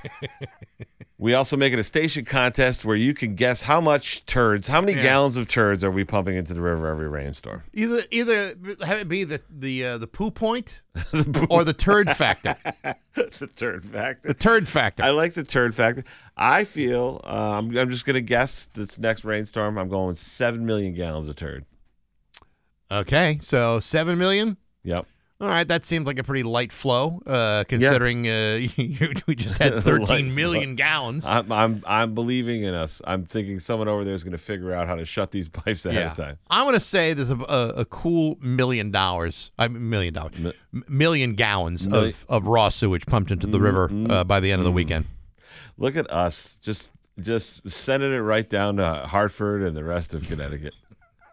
we 1.24 1.34
also 1.34 1.56
make 1.56 1.72
it 1.72 1.80
a 1.80 1.86
station 1.86 2.26
contest 2.26 2.84
where 2.84 2.98
you 2.98 3.14
can 3.14 3.36
guess 3.36 3.62
how 3.62 3.80
much 3.80 4.26
turds, 4.26 4.68
how 4.68 4.82
many 4.82 4.94
gallons 4.94 5.38
of 5.38 5.48
turds 5.48 5.82
are 5.82 5.90
we 5.90 6.04
pumping 6.04 6.36
into 6.36 6.54
the 6.54 6.60
river 6.60 6.86
every 6.86 7.08
rainstorm. 7.08 7.64
Either 7.72 8.02
either 8.12 8.56
have 8.86 8.98
it 8.98 9.08
be 9.08 9.24
the 9.24 9.40
the 9.50 9.86
uh, 9.86 9.98
the 9.98 10.06
poo 10.06 10.32
point 10.32 10.82
or 11.50 11.64
the 11.64 11.74
turd 11.74 12.10
factor. 12.10 12.58
the 13.16 13.50
turd 13.56 13.86
factor. 13.86 14.28
The 14.28 14.34
turd 14.34 14.68
factor. 14.68 15.02
I 15.02 15.12
like 15.12 15.34
the 15.34 15.46
turd 15.46 15.74
factor. 15.74 16.04
I 16.36 16.66
feel 16.66 17.22
uh, 17.24 17.58
I'm, 17.58 17.78
I'm 17.78 17.90
just 17.90 18.06
going 18.06 18.16
to 18.16 18.22
guess 18.22 18.66
this 18.66 19.00
next 19.00 19.24
rainstorm. 19.24 19.78
I'm 19.78 19.88
going 19.88 20.08
with 20.08 20.18
seven 20.18 20.66
million 20.66 20.94
gallons 20.94 21.30
of 21.30 21.38
turd. 21.38 21.64
Okay, 22.92 23.38
so 23.40 23.80
seven 23.80 24.18
million. 24.18 24.58
Yep. 24.84 25.06
All 25.44 25.50
right, 25.50 25.68
that 25.68 25.84
seems 25.84 26.08
like 26.08 26.18
a 26.20 26.24
pretty 26.24 26.44
light 26.44 26.72
flow, 26.72 27.22
uh, 27.28 27.66
considering 27.68 28.26
uh, 28.30 28.62
we 29.28 29.36
just 29.36 29.58
had 29.58 29.74
Light 29.76 29.84
thirteen 29.84 30.34
million 30.34 30.76
gallons. 30.76 31.26
I'm, 31.26 31.52
I'm 31.52 31.84
I'm 31.86 32.16
believing 32.16 32.64
in 32.64 32.74
us. 32.74 33.02
I'm 33.06 33.26
thinking 33.26 33.60
someone 33.60 33.90
over 33.90 34.06
there 34.06 34.14
is 34.14 34.24
going 34.24 34.32
to 34.32 34.38
figure 34.38 34.72
out 34.72 34.88
how 34.88 34.96
to 34.96 35.04
shut 35.06 35.32
these 35.32 35.50
pipes 35.50 35.86
ahead 35.86 36.08
of 36.08 36.16
time. 36.16 36.38
I'm 36.50 36.64
going 36.64 36.76
to 36.76 36.80
say 36.80 37.14
there's 37.14 37.30
a, 37.30 37.36
a, 37.36 37.68
a 37.80 37.86
cool 37.86 38.38
million 38.40 38.90
dollars, 38.90 39.52
I 39.60 39.68
mean, 39.68 39.90
million 39.90 40.14
dollars, 40.14 40.34
m- 40.74 40.86
million 40.88 41.36
gallons 41.36 41.90
Milli- 41.90 42.24
of, 42.24 42.26
of 42.30 42.48
raw 42.48 42.70
sewage 42.70 43.06
pumped 43.06 43.30
into 43.30 43.46
the 43.46 43.60
river 43.60 43.92
uh, 44.10 44.24
by 44.24 44.40
the 44.40 44.50
end 44.50 44.62
of 44.62 44.66
the 44.66 44.72
weekend. 44.72 45.08
Look 45.78 45.98
at 45.98 46.10
us, 46.10 46.56
just 46.62 46.90
just 47.20 47.70
sending 47.70 48.14
it 48.14 48.20
right 48.20 48.50
down 48.50 48.78
to 48.78 48.86
Hartford 49.08 49.62
and 49.62 49.76
the 49.76 49.84
rest 49.84 50.14
of 50.14 50.26
Connecticut. 50.26 50.74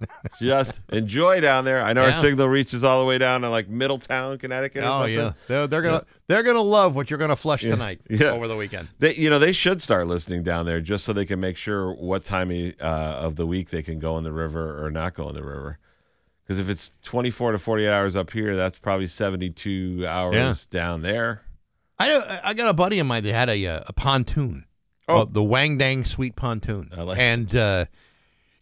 just 0.40 0.80
enjoy 0.90 1.40
down 1.40 1.64
there. 1.64 1.82
I 1.82 1.92
know 1.92 2.04
our 2.04 2.12
signal 2.12 2.48
reaches 2.48 2.82
all 2.84 3.00
the 3.00 3.06
way 3.06 3.18
down 3.18 3.42
to 3.42 3.48
like 3.50 3.68
Middletown, 3.68 4.38
Connecticut. 4.38 4.82
Or 4.82 4.86
Oh 4.86 4.92
something. 4.98 5.14
yeah, 5.14 5.32
they're, 5.48 5.66
they're 5.66 5.82
gonna 5.82 6.04
they're 6.28 6.42
gonna 6.42 6.60
love 6.62 6.94
what 6.94 7.10
you're 7.10 7.18
gonna 7.18 7.36
flush 7.36 7.62
tonight 7.62 8.00
Yeah. 8.10 8.30
over 8.32 8.48
the 8.48 8.56
weekend. 8.56 8.88
They, 8.98 9.14
you 9.14 9.28
know, 9.30 9.38
they 9.38 9.52
should 9.52 9.82
start 9.82 10.06
listening 10.06 10.42
down 10.42 10.66
there 10.66 10.80
just 10.80 11.04
so 11.04 11.12
they 11.12 11.26
can 11.26 11.40
make 11.40 11.56
sure 11.56 11.92
what 11.92 12.24
time 12.24 12.50
uh, 12.80 12.84
of 12.84 13.36
the 13.36 13.46
week 13.46 13.70
they 13.70 13.82
can 13.82 13.98
go 13.98 14.16
in 14.18 14.24
the 14.24 14.32
river 14.32 14.84
or 14.84 14.90
not 14.90 15.14
go 15.14 15.28
in 15.28 15.34
the 15.34 15.44
river. 15.44 15.78
Because 16.44 16.58
if 16.58 16.68
it's 16.68 16.92
24 17.02 17.52
to 17.52 17.58
48 17.60 17.88
hours 17.88 18.16
up 18.16 18.32
here, 18.32 18.56
that's 18.56 18.78
probably 18.78 19.06
72 19.06 20.04
hours 20.06 20.34
Yeah. 20.34 20.54
down 20.70 21.02
there. 21.02 21.42
I 21.98 22.40
I 22.42 22.54
got 22.54 22.68
a 22.68 22.72
buddy 22.74 22.98
of 22.98 23.06
mine 23.06 23.22
that 23.24 23.32
had 23.34 23.50
a 23.50 23.66
uh, 23.66 23.82
a 23.86 23.92
pontoon, 23.92 24.64
Oh. 25.06 25.22
uh, 25.22 25.26
the 25.30 25.42
Wang 25.44 25.76
Dang 25.76 26.04
Sweet 26.04 26.34
Pontoon, 26.34 26.90
I 26.96 27.02
like 27.02 27.18
and 27.18 27.54
uh, 27.54 27.84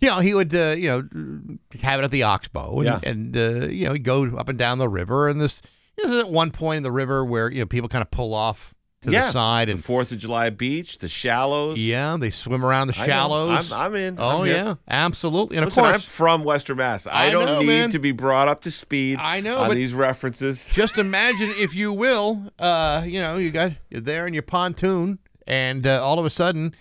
you 0.01 0.09
know 0.09 0.21
he 0.21 0.35
would 0.35 0.55
uh, 0.55 0.75
you 0.77 0.89
know 0.89 1.59
have 1.83 2.01
it 2.01 2.05
at 2.05 2.11
the 2.11 2.23
Oxbow, 2.23 2.77
and, 2.79 2.85
Yeah. 2.87 3.01
and 3.03 3.37
uh, 3.37 3.67
you 3.69 3.87
know 3.87 3.93
he'd 3.93 4.05
go 4.05 4.25
up 4.37 4.49
and 4.49 4.59
down 4.59 4.79
the 4.79 4.89
river, 4.89 5.29
and 5.29 5.41
this 5.41 5.63
you 5.97 6.07
know, 6.09 6.21
at 6.21 6.31
one 6.31 6.51
point 6.51 6.79
in 6.79 6.83
the 6.83 6.93
river 6.93 7.25
where 7.25 7.51
you 7.51 7.61
know 7.61 7.67
people 7.67 7.89
kind 7.89 8.03
of 8.03 8.11
pull 8.11 8.35
off 8.35 8.75
to 9.03 9.13
yeah. 9.13 9.27
the 9.27 9.33
side, 9.33 9.69
and 9.69 9.79
the 9.79 9.83
Fourth 9.83 10.11
of 10.11 10.19
July 10.19 10.51
beach, 10.51 10.99
the 10.99 11.09
shallows. 11.09 11.79
yeah, 11.79 12.17
they 12.19 12.31
swim 12.31 12.65
around 12.65 12.89
the 12.89 12.93
shallows. 12.95 13.71
I'm, 13.73 13.81
I'm 13.81 13.95
in. 13.95 14.17
oh 14.19 14.43
I'm 14.43 14.47
yeah, 14.49 14.75
absolutely, 14.89 15.57
and 15.57 15.67
Listen, 15.67 15.85
of 15.85 15.87
I'm 15.87 15.93
course. 15.95 16.05
from 16.05 16.43
Western 16.45 16.79
Mass. 16.79 17.07
I, 17.07 17.27
I 17.27 17.31
don't 17.31 17.47
know, 17.47 17.61
need 17.61 17.67
man. 17.67 17.91
to 17.91 18.01
be 18.01 18.11
brought 18.11 18.49
up 18.49 18.61
to 18.63 18.71
speed 18.73 19.19
I 19.21 19.39
know, 19.41 19.59
on 19.59 19.75
these 19.75 19.95
references. 19.95 20.69
just 20.73 20.99
imagine, 20.99 21.53
if 21.57 21.77
you 21.77 21.93
will, 21.93 22.51
uh, 22.59 23.03
you 23.07 23.21
know, 23.21 23.37
you 23.37 23.51
got 23.53 23.73
you're 23.89 24.01
there 24.01 24.27
in 24.27 24.35
your 24.35 24.43
pontoon, 24.43 25.21
and 25.47 25.87
uh, 25.87 26.05
all 26.05 26.19
of 26.19 26.27
a 26.27 26.31
sudden, 26.31 26.75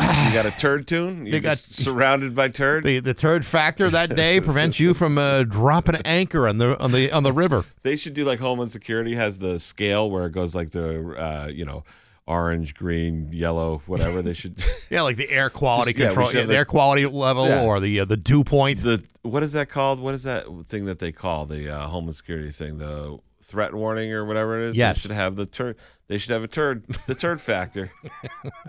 You 0.00 0.32
got 0.32 0.46
a 0.46 0.50
turd 0.50 0.86
tune. 0.86 1.24
They 1.30 1.40
got- 1.40 1.58
surrounded 1.58 2.34
by 2.34 2.48
turd. 2.48 2.84
the 2.84 3.00
the 3.00 3.14
turd 3.14 3.44
factor 3.46 3.88
that 3.90 4.14
day 4.16 4.40
prevents 4.48 4.78
you 4.80 4.94
from 4.94 5.18
uh, 5.18 5.42
dropping 5.44 5.96
anchor 6.04 6.46
on 6.48 6.58
the 6.58 6.78
on 6.82 6.92
the 6.92 7.10
on 7.12 7.22
the 7.22 7.32
river. 7.32 7.64
They 7.82 7.96
should 7.96 8.14
do 8.14 8.24
like 8.24 8.38
Homeland 8.40 8.70
Security 8.70 9.14
has 9.14 9.38
the 9.38 9.58
scale 9.60 10.10
where 10.10 10.26
it 10.26 10.32
goes 10.32 10.54
like 10.54 10.70
the 10.70 11.14
uh, 11.16 11.48
you 11.48 11.64
know 11.64 11.84
orange, 12.26 12.74
green, 12.74 13.30
yellow, 13.32 13.80
whatever. 13.86 14.20
They 14.22 14.34
should 14.34 14.62
Yeah, 14.90 15.02
like 15.02 15.16
the 15.16 15.30
air 15.30 15.48
quality 15.50 15.92
Just- 15.94 16.08
control, 16.14 16.32
yeah, 16.32 16.42
the 16.42 16.48
the- 16.48 16.56
air 16.56 16.64
quality 16.64 17.06
level, 17.06 17.46
Yeah. 17.48 17.62
or 17.62 17.80
the 17.80 18.00
uh, 18.00 18.04
the 18.04 18.16
dew 18.16 18.44
point. 18.44 18.80
the 18.82 19.02
what 19.22 19.42
is 19.42 19.52
that 19.52 19.68
called? 19.68 20.00
What 20.00 20.14
is 20.14 20.22
that 20.24 20.46
thing 20.68 20.84
that 20.86 20.98
they 21.00 21.12
call 21.12 21.46
the 21.46 21.68
uh, 21.74 21.86
Homeland 21.88 22.16
Security 22.16 22.50
thing? 22.50 22.78
The 22.78 23.18
threat 23.42 23.72
warning 23.74 24.12
or 24.12 24.24
whatever 24.26 24.58
it 24.58 24.68
is. 24.70 24.76
Yes. 24.76 24.96
They 24.96 25.00
should 25.00 25.10
have 25.12 25.36
the 25.36 25.46
turd. 25.46 25.76
They 26.08 26.18
should 26.18 26.30
have 26.32 26.42
a 26.42 26.48
turd. 26.48 26.84
The 27.06 27.14
turd 27.14 27.40
factor, 27.40 27.92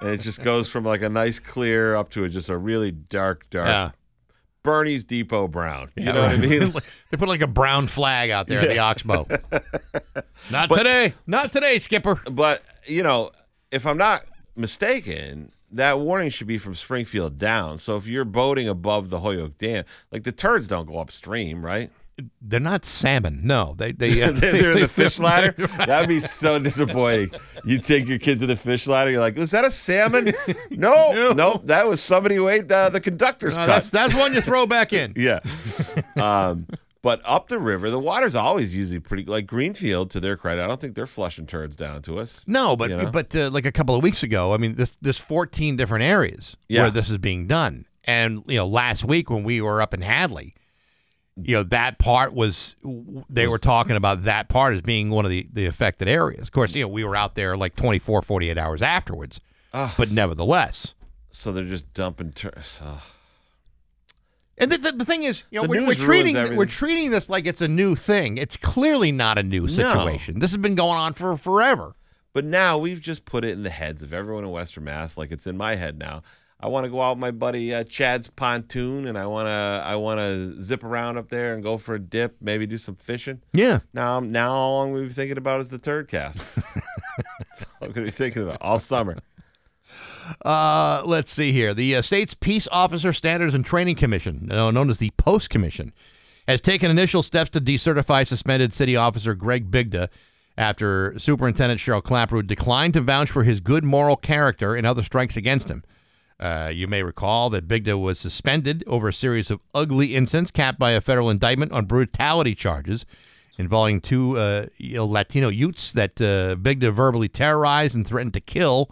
and 0.01 0.09
it 0.11 0.21
just 0.21 0.43
goes 0.43 0.69
from 0.69 0.83
like 0.83 1.01
a 1.01 1.09
nice 1.09 1.39
clear 1.39 1.95
up 1.95 2.09
to 2.11 2.23
a, 2.25 2.29
just 2.29 2.49
a 2.49 2.57
really 2.57 2.91
dark, 2.91 3.49
dark. 3.49 3.67
yeah, 3.67 3.91
Bernie's 4.61 5.05
Depot 5.05 5.47
Brown. 5.47 5.89
You 5.95 6.03
Yeah, 6.05 6.11
know 6.11 6.21
what 6.23 6.31
I 6.31 6.37
mean? 6.37 6.73
they 7.11 7.17
put 7.17 7.29
like 7.29 7.41
a 7.41 7.47
brown 7.47 7.87
flag 7.87 8.29
out 8.29 8.47
there 8.47 8.59
at 8.59 8.67
the 8.67 8.79
Oxbow. 8.79 9.25
Not 10.51 10.69
today, 10.69 11.13
not 11.27 11.51
today, 11.53 11.79
Skipper. 11.79 12.15
But 12.29 12.61
you 12.85 13.03
know, 13.03 13.31
if 13.71 13.85
I'm 13.85 13.97
not 13.97 14.25
mistaken, 14.55 15.51
that 15.71 15.99
warning 15.99 16.29
should 16.29 16.47
be 16.47 16.57
from 16.57 16.73
Springfield 16.75 17.37
down. 17.37 17.77
So 17.77 17.97
if 17.97 18.07
you're 18.07 18.25
boating 18.25 18.67
above 18.67 19.09
the 19.09 19.19
Holyoke 19.19 19.57
Dam, 19.57 19.83
like 20.11 20.23
the 20.23 20.31
turds 20.31 20.67
don't 20.67 20.87
go 20.87 20.97
upstream, 20.99 21.63
right? 21.65 21.91
They're 22.41 22.59
not 22.59 22.85
salmon. 22.85 23.41
No, 23.43 23.75
they 23.77 23.91
they 23.91 24.21
uh, 24.23 24.31
They're 24.31 24.71
in 24.71 24.79
the 24.81 24.87
fish 24.87 25.19
ladder. 25.27 25.51
That'd 25.85 26.07
be 26.09 26.19
so 26.19 26.59
disappointing. 26.59 27.31
You 27.65 27.79
take 27.79 28.07
your 28.07 28.19
kid 28.19 28.39
to 28.39 28.45
the 28.47 28.55
fish 28.55 28.87
ladder. 28.87 29.11
You're 29.11 29.19
like, 29.19 29.37
"Is 29.37 29.51
that 29.51 29.65
a 29.65 29.71
salmon?" 29.71 30.33
No, 30.71 31.33
no, 31.33 31.61
that 31.65 31.87
was 31.87 32.01
somebody 32.01 32.35
who 32.35 32.47
ate 32.49 32.71
uh, 32.71 32.89
the 32.89 32.99
conductor's 33.01 33.57
No, 33.57 33.63
cut. 33.65 33.67
that's 33.67 33.89
that's 33.89 34.15
one 34.15 34.33
you 34.33 34.41
throw 34.41 34.65
back 34.65 34.93
in. 34.93 35.13
yeah. 35.15 35.39
Um, 36.17 36.67
But 37.01 37.21
up 37.23 37.47
the 37.47 37.59
river, 37.59 37.89
the 37.89 37.97
water's 37.99 38.35
always 38.35 38.75
usually 38.75 38.99
pretty. 38.99 39.23
Like 39.23 39.47
Greenfield, 39.47 40.11
to 40.11 40.19
their 40.19 40.35
credit, 40.35 40.61
I 40.63 40.67
don't 40.67 40.81
think 40.81 40.95
they're 40.95 41.05
flushing 41.07 41.45
turds 41.45 41.77
down 41.77 42.01
to 42.03 42.19
us. 42.19 42.43
No, 42.45 42.75
but 42.75 42.89
You 42.89 42.97
know? 42.97 43.09
but 43.11 43.33
uh, 43.33 43.49
like 43.51 43.65
a 43.65 43.71
couple 43.71 43.95
of 43.95 44.03
weeks 44.03 44.21
ago, 44.21 44.53
I 44.53 44.57
mean, 44.57 44.75
there's 44.75 44.97
there's 45.01 45.17
14 45.17 45.77
different 45.77 46.03
areas 46.03 46.57
Yeah. 46.67 46.81
where 46.81 46.91
this 46.91 47.09
is 47.09 47.17
being 47.17 47.47
done, 47.47 47.85
and 48.03 48.43
you 48.47 48.57
know, 48.57 48.67
last 48.67 49.05
week 49.05 49.29
when 49.29 49.43
we 49.43 49.61
were 49.61 49.81
up 49.81 49.93
in 49.93 50.01
Hadley, 50.01 50.55
you 51.43 51.55
know, 51.55 51.63
that 51.63 51.97
part 51.99 52.33
was 52.33 52.75
they 53.29 53.47
were 53.47 53.57
talking 53.57 53.95
about 53.95 54.23
that 54.23 54.49
part 54.49 54.73
as 54.73 54.81
being 54.81 55.09
one 55.09 55.25
of 55.25 55.31
the 55.31 55.47
the 55.51 55.65
affected 55.65 56.07
areas. 56.07 56.41
Of 56.43 56.51
course, 56.51 56.75
you 56.75 56.83
know, 56.83 56.87
we 56.87 57.03
were 57.03 57.15
out 57.15 57.35
there 57.35 57.57
like 57.57 57.75
24, 57.75 58.21
48 58.21 58.57
hours 58.57 58.81
afterwards, 58.81 59.39
Ugh. 59.73 59.91
but 59.97 60.11
nevertheless. 60.11 60.93
So 61.31 61.51
they're 61.51 61.65
just 61.65 61.93
dumping 61.93 62.31
turds. 62.31 62.81
Oh. 62.83 63.03
And 64.57 64.71
the, 64.71 64.77
the, 64.77 64.91
the 64.91 65.05
thing 65.05 65.23
is, 65.23 65.45
you 65.51 65.61
know, 65.61 65.67
we're, 65.67 65.87
we're 65.87 65.93
treating 65.93 66.57
we're 66.57 66.65
treating 66.65 67.11
this 67.11 67.29
like 67.29 67.45
it's 67.45 67.61
a 67.61 67.67
new 67.67 67.95
thing. 67.95 68.37
It's 68.37 68.57
clearly 68.57 69.11
not 69.11 69.37
a 69.37 69.43
new 69.43 69.69
situation. 69.69 70.39
This 70.39 70.51
has 70.51 70.57
been 70.57 70.75
going 70.75 70.97
on 70.97 71.13
for 71.13 71.37
forever. 71.37 71.95
But 72.33 72.45
now 72.45 72.77
we've 72.77 73.01
just 73.01 73.25
put 73.25 73.43
it 73.43 73.51
in 73.51 73.63
the 73.63 73.69
heads 73.69 74.03
of 74.03 74.13
everyone 74.13 74.43
in 74.43 74.51
Western 74.51 74.83
Mass, 74.83 75.17
like 75.17 75.31
it's 75.31 75.47
in 75.47 75.57
my 75.57 75.75
head 75.75 75.97
now. 75.97 76.21
I 76.61 76.67
want 76.67 76.83
to 76.83 76.89
go 76.89 77.01
out 77.01 77.11
with 77.11 77.21
my 77.21 77.31
buddy 77.31 77.73
uh, 77.73 77.85
Chad's 77.85 78.27
pontoon, 78.27 79.07
and 79.07 79.17
I 79.17 79.25
want 79.27 79.47
to 79.47 79.83
I 79.85 79.95
want 79.95 80.19
to 80.19 80.61
zip 80.61 80.83
around 80.83 81.17
up 81.17 81.29
there 81.29 81.53
and 81.53 81.63
go 81.63 81.77
for 81.77 81.95
a 81.95 81.99
dip, 81.99 82.35
maybe 82.41 82.67
do 82.67 82.77
some 82.77 82.95
fishing. 82.95 83.41
Yeah. 83.53 83.79
Now, 83.93 84.19
now 84.19 84.51
all 84.51 84.83
I'm 84.83 84.91
going 84.91 85.03
to 85.03 85.07
be 85.07 85.13
thinking 85.13 85.37
about 85.37 85.61
is 85.61 85.69
the 85.69 85.79
turd 85.79 86.09
cast. 86.09 86.43
That's 87.39 87.63
all 87.63 87.87
I'm 87.87 87.91
going 87.91 88.05
to 88.05 88.11
be 88.11 88.11
thinking 88.11 88.43
about 88.43 88.57
all 88.61 88.77
summer. 88.77 89.17
Uh, 90.45 91.01
let's 91.05 91.31
see 91.31 91.53
here. 91.53 91.73
The 91.73 91.95
uh, 91.95 92.01
state's 92.01 92.33
Peace 92.33 92.67
Officer 92.71 93.13
Standards 93.13 93.55
and 93.55 93.65
Training 93.65 93.95
Commission, 93.95 94.47
known 94.47 94.89
as 94.89 94.97
the 94.97 95.11
Post 95.11 95.49
Commission, 95.49 95.93
has 96.47 96.61
taken 96.61 96.91
initial 96.91 97.23
steps 97.23 97.49
to 97.51 97.61
decertify 97.61 98.27
suspended 98.27 98.73
city 98.73 98.95
officer 98.95 99.33
Greg 99.33 99.71
Bigda 99.71 100.09
after 100.57 101.17
Superintendent 101.17 101.79
Cheryl 101.79 102.03
Clapprood 102.03 102.47
declined 102.47 102.93
to 102.95 103.01
vouch 103.01 103.31
for 103.31 103.43
his 103.43 103.61
good 103.61 103.83
moral 103.83 104.17
character 104.17 104.75
and 104.75 104.85
other 104.85 105.03
strikes 105.03 105.37
against 105.37 105.69
him. 105.69 105.83
Uh, 106.39 106.71
you 106.73 106.87
may 106.87 107.03
recall 107.03 107.49
that 107.49 107.67
Bigda 107.67 107.99
was 107.99 108.17
suspended 108.17 108.83
over 108.87 109.09
a 109.09 109.13
series 109.13 109.51
of 109.51 109.59
ugly 109.75 110.15
incidents 110.15 110.51
capped 110.51 110.79
by 110.79 110.91
a 110.91 111.01
federal 111.01 111.29
indictment 111.29 111.71
on 111.71 111.85
brutality 111.85 112.55
charges 112.55 113.05
involving 113.57 113.99
two 113.99 114.37
uh, 114.37 114.67
Latino 114.79 115.49
youths 115.49 115.91
that 115.91 116.21
uh, 116.21 116.55
Bigda 116.55 116.93
verbally 116.93 117.27
terrorized 117.27 117.93
and 117.93 118.07
threatened 118.07 118.33
to 118.33 118.39
kill 118.39 118.89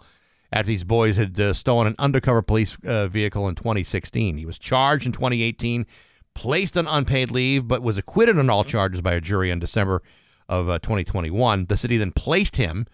after 0.52 0.68
these 0.68 0.84
boys 0.84 1.16
had 1.16 1.38
uh, 1.40 1.54
stolen 1.54 1.86
an 1.86 1.94
undercover 1.98 2.42
police 2.42 2.76
uh, 2.84 3.08
vehicle 3.08 3.48
in 3.48 3.54
2016. 3.54 4.36
He 4.36 4.46
was 4.46 4.58
charged 4.58 5.06
in 5.06 5.12
2018, 5.12 5.86
placed 6.34 6.76
on 6.76 6.86
unpaid 6.86 7.30
leave, 7.30 7.66
but 7.66 7.82
was 7.82 7.98
acquitted 7.98 8.38
on 8.38 8.50
all 8.50 8.64
charges 8.64 9.00
by 9.00 9.14
a 9.14 9.20
jury 9.20 9.50
in 9.50 9.58
December 9.58 10.02
of 10.48 10.68
uh, 10.68 10.78
2021. 10.80 11.66
The 11.66 11.76
city 11.76 11.96
then 11.96 12.12
placed 12.12 12.56
him 12.56 12.86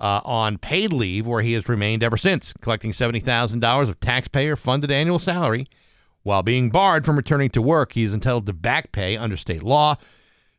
uh, 0.00 0.20
on 0.24 0.58
paid 0.58 0.92
leave, 0.92 1.26
where 1.26 1.42
he 1.42 1.52
has 1.52 1.68
remained 1.68 2.02
ever 2.02 2.16
since, 2.16 2.52
collecting 2.60 2.92
$70,000 2.92 3.88
of 3.88 4.00
taxpayer 4.00 4.56
funded 4.56 4.90
annual 4.90 5.18
salary. 5.18 5.66
While 6.22 6.42
being 6.42 6.70
barred 6.70 7.04
from 7.04 7.16
returning 7.16 7.50
to 7.50 7.62
work, 7.62 7.92
he 7.92 8.04
is 8.04 8.14
entitled 8.14 8.46
to 8.46 8.52
back 8.52 8.92
pay 8.92 9.16
under 9.16 9.36
state 9.36 9.62
law. 9.62 9.96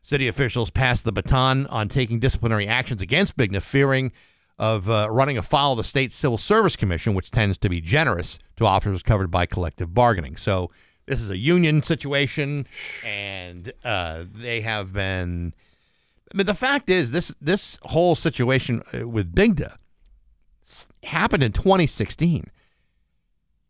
City 0.02 0.26
officials 0.26 0.70
passed 0.70 1.04
the 1.04 1.12
baton 1.12 1.66
on 1.68 1.88
taking 1.88 2.18
disciplinary 2.18 2.66
actions 2.66 3.00
against 3.00 3.36
Bigda, 3.36 3.62
fearing 3.62 4.12
of 4.58 4.90
uh, 4.90 5.08
running 5.10 5.38
afoul 5.38 5.72
of 5.72 5.78
the 5.78 5.84
state 5.84 6.12
civil 6.12 6.38
service 6.38 6.76
commission, 6.76 7.14
which 7.14 7.30
tends 7.30 7.58
to 7.58 7.68
be 7.68 7.80
generous 7.80 8.38
to 8.56 8.66
officers 8.66 9.02
covered 9.02 9.30
by 9.30 9.46
collective 9.46 9.94
bargaining. 9.94 10.36
So 10.36 10.70
this 11.06 11.20
is 11.20 11.30
a 11.30 11.36
union 11.36 11.82
situation, 11.82 12.66
and 13.04 13.72
uh, 13.84 14.24
they 14.32 14.60
have 14.60 14.92
been. 14.92 15.54
I 16.32 16.36
mean, 16.36 16.46
the 16.46 16.54
fact 16.54 16.88
is, 16.90 17.10
this 17.10 17.34
this 17.40 17.78
whole 17.82 18.14
situation 18.16 18.82
uh, 18.94 19.06
with 19.08 19.34
Bigda 19.34 19.76
happened 21.04 21.42
in 21.42 21.52
2016 21.52 22.44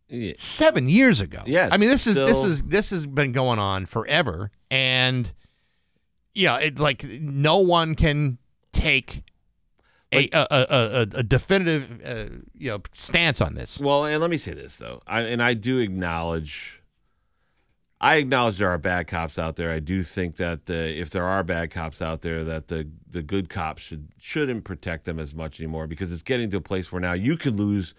Yeah. 0.08 0.32
seven 0.38 0.88
years 0.88 1.20
ago. 1.20 1.42
Yeah, 1.46 1.68
I 1.72 1.76
mean 1.78 1.88
this 1.88 2.06
it's 2.06 2.16
is 2.18 2.26
this 2.26 2.44
is 2.44 2.62
this 2.62 2.90
has 2.90 3.06
been 3.06 3.32
going 3.32 3.58
on 3.58 3.86
forever, 3.86 4.50
and 4.70 5.32
yeah, 6.34 6.58
it 6.58 6.78
like 6.78 7.02
no 7.04 7.58
one 7.58 7.94
can 7.94 8.38
take 8.72 9.22
a 10.12 10.28
a, 10.32 10.46
a, 10.50 10.66
a, 10.70 11.00
a 11.18 11.22
definitive 11.22 12.00
uh, 12.04 12.36
you 12.54 12.70
know 12.70 12.82
stance 12.92 13.40
on 13.40 13.54
this. 13.54 13.80
Well, 13.80 14.04
and 14.04 14.20
let 14.20 14.30
me 14.30 14.36
say 14.36 14.52
this 14.52 14.76
though, 14.76 15.00
I, 15.06 15.22
and 15.22 15.42
I 15.42 15.54
do 15.54 15.78
acknowledge, 15.78 16.81
I 18.04 18.16
acknowledge 18.16 18.58
there 18.58 18.68
are 18.68 18.78
bad 18.78 19.06
cops 19.06 19.38
out 19.38 19.54
there. 19.54 19.70
I 19.70 19.78
do 19.78 20.02
think 20.02 20.36
that 20.36 20.68
uh, 20.68 20.72
if 20.72 21.08
there 21.10 21.24
are 21.24 21.44
bad 21.44 21.70
cops 21.70 22.02
out 22.02 22.22
there, 22.22 22.42
that 22.42 22.66
the 22.66 22.88
the 23.08 23.22
good 23.22 23.48
cops 23.48 23.82
should 23.82 24.08
shouldn't 24.18 24.64
protect 24.64 25.04
them 25.04 25.20
as 25.20 25.32
much 25.34 25.60
anymore 25.60 25.86
because 25.86 26.12
it's 26.12 26.22
getting 26.22 26.50
to 26.50 26.56
a 26.56 26.60
place 26.60 26.90
where 26.90 27.00
now 27.00 27.12
you 27.12 27.36
could 27.36 27.56
lose 27.56 27.94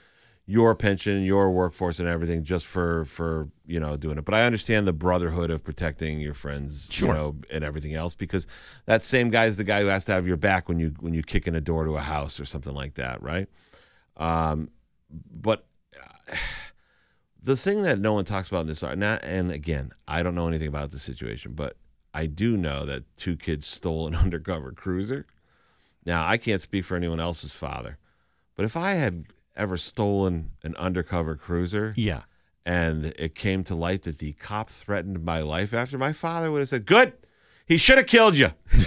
your 0.46 0.76
pension, 0.76 1.24
your 1.24 1.50
workforce, 1.52 2.00
and 2.00 2.08
everything 2.10 2.44
just 2.44 2.68
for 2.68 3.06
for 3.06 3.48
you 3.66 3.80
know 3.80 3.96
doing 3.96 4.18
it. 4.18 4.26
But 4.26 4.34
I 4.34 4.44
understand 4.46 4.86
the 4.86 4.92
brotherhood 4.92 5.50
of 5.50 5.64
protecting 5.64 6.20
your 6.20 6.34
friends, 6.34 6.90
Sure. 6.92 7.08
you 7.08 7.14
know, 7.16 7.36
and 7.50 7.64
everything 7.64 7.94
else 7.94 8.14
because 8.14 8.46
that 8.86 9.04
same 9.04 9.30
guy 9.30 9.46
is 9.46 9.56
the 9.56 9.64
guy 9.64 9.80
who 9.80 9.88
has 9.88 10.04
to 10.06 10.12
have 10.12 10.28
your 10.28 10.36
back 10.36 10.68
when 10.68 10.80
you 10.80 10.96
when 11.00 11.14
you 11.14 11.24
kick 11.24 11.48
in 11.48 11.56
a 11.56 11.62
door 11.62 11.86
to 11.86 11.96
a 11.96 12.02
house 12.02 12.42
or 12.42 12.46
something 12.46 12.74
like 12.74 12.96
that, 12.96 13.22
right? 13.22 13.48
Um, 14.18 14.70
but 15.10 15.64
uh, 16.30 16.36
the 17.44 17.58
thing 17.58 17.84
that 17.84 18.00
no 18.00 18.14
one 18.14 18.26
talks 18.26 18.48
about 18.48 18.62
in 18.62 18.68
this 18.68 18.84
art, 18.84 18.98
not, 18.98 19.24
and 19.24 19.52
again, 19.52 19.92
I 20.08 20.24
don't 20.24 20.34
know 20.34 20.48
anything 20.48 20.70
about 20.70 20.92
the 20.92 21.00
situation, 21.00 21.54
but 21.54 21.76
I 22.14 22.26
do 22.26 22.56
know 22.56 22.86
that 22.86 23.04
two 23.18 23.36
kids 23.36 23.68
stole 23.68 24.08
an 24.08 24.16
undercover 24.16 24.72
cruiser. 24.72 25.26
Now, 26.06 26.28
I 26.28 26.38
can't 26.38 26.62
speak 26.62 26.86
for 26.86 26.96
anyone 26.96 27.20
else's 27.20 27.54
father, 27.54 27.98
but 28.56 28.66
if 28.66 28.78
I 28.78 28.92
had 28.92 29.26
ever 29.56 29.78
stolen 29.78 30.52
an 30.64 30.76
undercover 30.78 31.36
cruiser 31.36 31.94
Yeah, 31.96 32.24
and 32.66 33.08
it 33.20 33.36
came 33.36 33.64
to 33.66 33.76
light 33.76 34.04
that 34.04 34.20
the 34.20 34.34
cop 34.34 34.70
threatened 34.70 35.24
my 35.24 35.42
life 35.42 35.74
after, 35.74 35.98
my 35.98 36.14
father 36.14 36.52
would 36.52 36.60
have 36.60 36.70
said, 36.70 36.86
Good, 36.86 37.14
he 37.66 37.78
should 37.78 37.98
have 37.98 38.08
killed 38.08 38.38
you. 38.38 38.52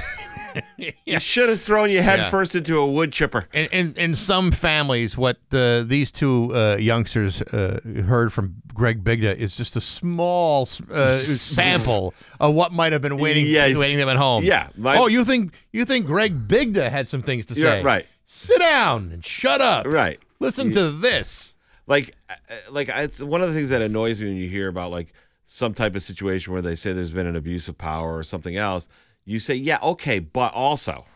He 1.04 1.18
should 1.18 1.50
have 1.50 1.60
thrown 1.60 1.90
you 1.90 2.00
head 2.00 2.18
Yeah. 2.18 2.30
first 2.30 2.54
into 2.54 2.78
a 2.78 2.86
wood 2.90 3.12
chipper. 3.12 3.46
in 3.52 3.66
in, 3.72 3.94
in 3.96 4.16
some 4.16 4.50
families, 4.50 5.14
what 5.14 5.36
uh, 5.52 5.82
these 5.82 6.10
two 6.10 6.50
uh, 6.54 6.76
youngsters 6.80 7.42
uh, 7.42 7.78
heard 8.08 8.32
from 8.32 8.54
Greg 8.72 9.04
Bigda 9.04 9.36
is 9.36 9.54
just 9.54 9.76
a 9.76 9.82
small 9.82 10.66
uh, 10.90 11.16
sample 11.16 12.14
of 12.40 12.54
what 12.54 12.72
might 12.72 12.92
have 12.94 13.02
been 13.02 13.18
waiting 13.18 13.44
Yes. 13.46 13.76
waiting 13.76 13.98
them 13.98 14.08
at 14.08 14.16
home. 14.16 14.44
Yeah, 14.44 14.68
oh, 14.82 15.08
you 15.08 15.24
think 15.26 15.52
you 15.72 15.84
think 15.84 16.06
Greg 16.06 16.48
Bigda 16.48 16.90
had 16.90 17.06
some 17.06 17.20
things 17.20 17.44
to 17.46 17.54
Yeah, 17.54 17.64
say? 17.64 17.82
right. 17.82 18.06
Sit 18.26 18.58
down 18.58 19.10
and 19.12 19.22
shut 19.24 19.60
up. 19.60 19.86
Right. 19.86 20.18
Listen 20.40 20.70
to 20.72 20.90
this. 20.90 21.54
like 21.86 22.14
uh, 22.30 22.34
like 22.70 22.88
it's 22.88 23.20
one 23.22 23.42
of 23.42 23.48
the 23.50 23.54
things 23.54 23.68
that 23.68 23.82
annoys 23.82 24.22
me 24.22 24.28
when 24.28 24.36
you 24.38 24.48
hear 24.48 24.68
about 24.68 24.90
like 24.90 25.12
some 25.46 25.72
type 25.74 25.94
of 25.94 26.02
situation 26.02 26.52
where 26.52 26.62
they 26.62 26.74
say 26.74 26.92
there's 26.92 27.12
been 27.12 27.26
an 27.26 27.36
abuse 27.36 27.68
of 27.68 27.78
power 27.78 28.16
or 28.16 28.22
something 28.22 28.56
else 28.56 28.88
you 29.24 29.38
say 29.38 29.54
yeah 29.54 29.78
okay 29.82 30.18
but 30.18 30.52
also 30.54 31.06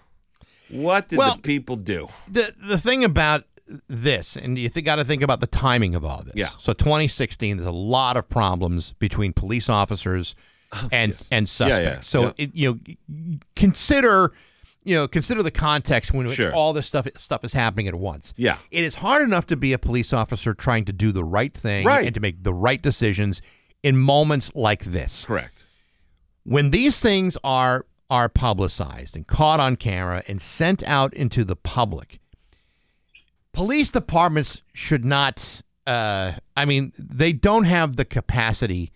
what 0.70 1.08
did 1.08 1.18
Well- 1.18 1.36
the 1.36 1.42
people 1.42 1.76
do 1.76 2.08
the 2.28 2.54
the 2.66 2.78
thing 2.78 3.04
about 3.04 3.44
this, 3.88 4.34
and 4.36 4.58
you 4.58 4.68
got 4.68 4.96
to 4.96 5.04
think 5.04 5.22
about 5.22 5.38
the 5.40 5.46
timing 5.46 5.94
of 5.94 6.04
all 6.04 6.24
this. 6.24 6.32
Yeah. 6.34 6.48
So 6.58 6.72
2016, 6.72 7.56
there's 7.56 7.68
a 7.68 7.70
lot 7.70 8.16
of 8.16 8.28
problems 8.28 8.94
between 8.98 9.32
police 9.32 9.68
officers 9.68 10.34
oh, 10.72 10.88
and 10.90 11.16
and 11.30 11.48
suspects. 11.48 11.78
Oh, 11.78 11.82
yeah. 11.82 12.00
So 12.00 12.22
Yeah. 12.22 12.32
It, 12.46 12.50
you 12.56 12.80
know, 13.08 13.36
consider 13.54 14.32
you 14.84 14.96
know 14.96 15.06
consider 15.06 15.42
the 15.42 15.50
context 15.50 16.12
when 16.12 16.28
Sure. 16.30 16.52
all 16.52 16.72
this 16.72 16.86
stuff 16.86 17.06
stuff 17.16 17.44
is 17.44 17.52
happening 17.52 17.86
at 17.86 17.94
once. 17.94 18.34
Yeah. 18.36 18.56
It 18.70 18.82
is 18.84 18.96
hard 18.96 19.22
enough 19.22 19.46
to 19.46 19.56
be 19.56 19.72
a 19.72 19.78
police 19.78 20.12
officer 20.12 20.54
trying 20.54 20.84
to 20.86 20.92
do 20.92 21.12
the 21.12 21.24
right 21.24 21.54
thing 21.54 21.86
Right. 21.86 22.06
and 22.06 22.14
to 22.14 22.20
make 22.20 22.42
the 22.42 22.54
right 22.54 22.80
decisions 22.82 23.40
in 23.82 23.96
moments 23.96 24.52
like 24.54 24.84
this. 24.84 25.24
Correct. 25.24 25.64
When 26.44 26.70
these 26.70 27.00
things 27.00 27.36
are 27.44 27.86
are 28.10 28.28
publicized 28.28 29.14
and 29.14 29.26
caught 29.26 29.60
on 29.60 29.76
camera 29.76 30.22
and 30.26 30.42
sent 30.42 30.82
out 30.82 31.14
into 31.14 31.44
the 31.44 31.54
public 31.54 32.18
police 33.52 33.92
departments 33.92 34.62
should 34.72 35.04
not 35.04 35.62
uh, 35.86 36.32
i 36.56 36.64
mean 36.64 36.92
they 36.98 37.32
don't 37.32 37.64
have 37.64 37.94
the 37.94 38.04
capacity 38.04 38.90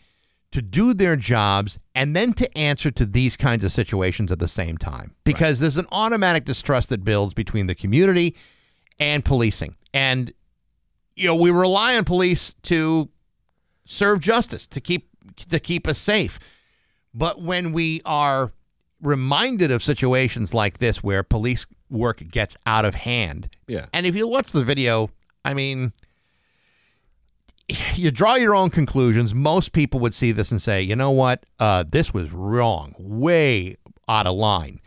to 0.54 0.62
do 0.62 0.94
their 0.94 1.16
jobs 1.16 1.80
and 1.96 2.14
then 2.14 2.32
to 2.32 2.56
answer 2.56 2.88
to 2.88 3.04
these 3.04 3.36
kinds 3.36 3.64
of 3.64 3.72
situations 3.72 4.30
at 4.30 4.38
the 4.38 4.46
same 4.46 4.78
time. 4.78 5.12
Because 5.24 5.58
there's 5.58 5.76
an 5.76 5.88
automatic 5.90 6.44
distrust 6.44 6.90
that 6.90 7.02
builds 7.02 7.34
between 7.34 7.66
the 7.66 7.74
community 7.74 8.36
and 9.00 9.24
policing. 9.24 9.74
And 9.92 10.32
you 11.16 11.26
know 11.26 11.34
we 11.34 11.50
rely 11.50 11.96
on 11.96 12.04
police 12.04 12.54
to 12.64 13.08
serve 13.86 14.20
justice 14.20 14.66
to 14.66 14.80
keep 14.80 15.08
to 15.50 15.58
keep 15.58 15.86
us 15.88 15.98
safe 15.98 16.38
but 17.14 17.40
when 17.40 17.72
we 17.72 18.00
are 18.04 18.52
reminded 19.00 19.70
of 19.70 19.82
situations 19.82 20.52
like 20.54 20.78
this 20.78 21.02
where 21.02 21.22
police 21.22 21.66
work 21.90 22.22
gets 22.30 22.56
out 22.66 22.84
of 22.84 22.94
hand, 22.96 23.48
Yeah. 23.68 23.86
and 23.92 24.04
if 24.06 24.16
you 24.16 24.26
watch 24.26 24.50
the 24.50 24.64
video, 24.64 25.10
I 25.44 25.54
mean, 25.54 25.92
you 27.94 28.10
draw 28.10 28.34
your 28.34 28.54
own 28.54 28.70
conclusions. 28.70 29.32
Most 29.34 29.72
people 29.72 30.00
would 30.00 30.14
see 30.14 30.32
this 30.32 30.50
and 30.50 30.60
say, 30.60 30.82
you 30.82 30.96
know 30.96 31.10
what, 31.12 31.44
uh, 31.60 31.84
this 31.88 32.12
was 32.12 32.32
wrong, 32.32 32.94
way 32.98 33.76
out 34.08 34.26
of 34.26 34.34
line. 34.36 34.80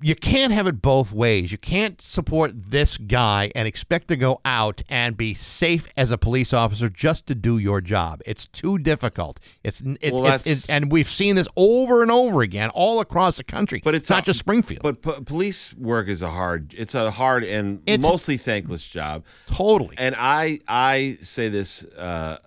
You 0.00 0.14
can't 0.14 0.52
have 0.52 0.68
it 0.68 0.80
both 0.80 1.10
ways. 1.12 1.50
You 1.50 1.58
can't 1.58 2.00
support 2.00 2.52
this 2.70 2.96
guy 2.98 3.50
and 3.56 3.66
expect 3.66 4.06
to 4.08 4.16
go 4.16 4.40
out 4.44 4.80
and 4.88 5.16
be 5.16 5.34
safe 5.34 5.88
as 5.96 6.12
a 6.12 6.16
police 6.18 6.52
officer 6.52 6.88
just 6.88 7.26
to 7.26 7.34
do 7.34 7.58
your 7.58 7.80
job. 7.80 8.20
It's 8.24 8.46
too 8.46 8.78
difficult. 8.78 9.40
It's, 9.64 9.80
it, 10.00 10.12
Well, 10.12 10.24
it- 10.26 10.28
that's- 10.28 10.46
it- 10.46 10.70
and 10.70 10.92
we've 10.92 11.08
seen 11.10 11.34
this 11.34 11.48
over 11.56 12.00
and 12.02 12.12
over 12.12 12.42
again 12.42 12.70
all 12.70 13.00
across 13.00 13.38
the 13.38 13.44
country. 13.44 13.80
But 13.84 13.96
it's 13.96 14.08
not 14.08 14.22
a- 14.22 14.26
just 14.26 14.38
Springfield. 14.38 14.82
But 14.84 15.02
po- 15.02 15.20
police 15.22 15.74
work 15.74 16.06
is 16.06 16.22
a 16.22 16.30
hard. 16.30 16.74
It's 16.78 16.94
a 16.94 17.10
hard 17.10 17.42
and 17.42 17.80
It's- 17.84 18.00
mostly 18.00 18.36
thankless 18.36 18.88
job. 18.88 19.24
totally. 19.48 19.96
And 19.98 20.14
I 20.16 20.60
I 20.68 21.18
say 21.22 21.48
this. 21.48 21.82
Uh, 21.84 22.38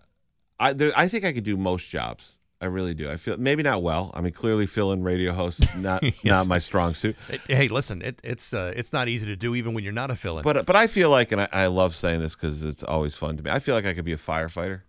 I 0.57 0.72
there, 0.72 0.94
I 0.95 1.10
think 1.10 1.26
I 1.26 1.34
could 1.34 1.44
do 1.44 1.57
most 1.57 1.90
jobs. 1.90 2.36
I 2.62 2.68
really 2.68 2.94
do. 2.94 3.10
I 3.10 3.18
feel 3.18 3.38
maybe 3.38 3.64
not 3.64 3.82
well. 3.82 4.12
I 4.14 4.22
mean, 4.22 4.34
clearly 4.34 4.68
fill-in 4.68 5.02
radio 5.02 5.34
host 5.34 5.66
not 5.76 6.04
not 6.24 6.46
my 6.46 6.60
strong 6.60 6.94
suit. 6.94 7.16
hey, 7.48 7.68
listen, 7.68 8.04
it, 8.04 8.22
it's 8.24 8.54
uh, 8.54 8.72
it's 8.76 8.94
not 8.94 9.08
easy 9.08 9.26
to 9.26 9.36
do 9.36 9.56
even 9.56 9.74
when 9.74 9.84
you're 9.84 9.92
not 9.92 10.12
a 10.12 10.16
fill-in. 10.16 10.44
But 10.44 10.66
but 10.68 10.76
I 10.76 10.86
feel 10.86 11.10
like, 11.10 11.32
and 11.32 11.42
I, 11.42 11.48
I 11.52 11.66
love 11.68 11.96
saying 11.96 12.22
this 12.22 12.36
because 12.36 12.64
it's 12.64 12.84
always 12.84 13.16
fun 13.16 13.36
to 13.38 13.44
me. 13.44 13.50
I 13.50 13.58
feel 13.60 13.74
like 13.74 13.86
I 13.86 13.94
could 13.96 14.06
be 14.06 14.14
a 14.14 14.18
firefighter. 14.18 14.82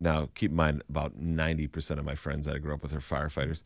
Now, 0.00 0.28
keep 0.34 0.50
in 0.50 0.56
mind, 0.56 0.82
about 0.88 1.16
ninety 1.16 1.68
percent 1.68 2.00
of 2.00 2.04
my 2.04 2.16
friends 2.16 2.46
that 2.46 2.56
I 2.56 2.58
grew 2.58 2.74
up 2.74 2.82
with 2.82 2.92
are 2.92 2.98
firefighters. 2.98 3.62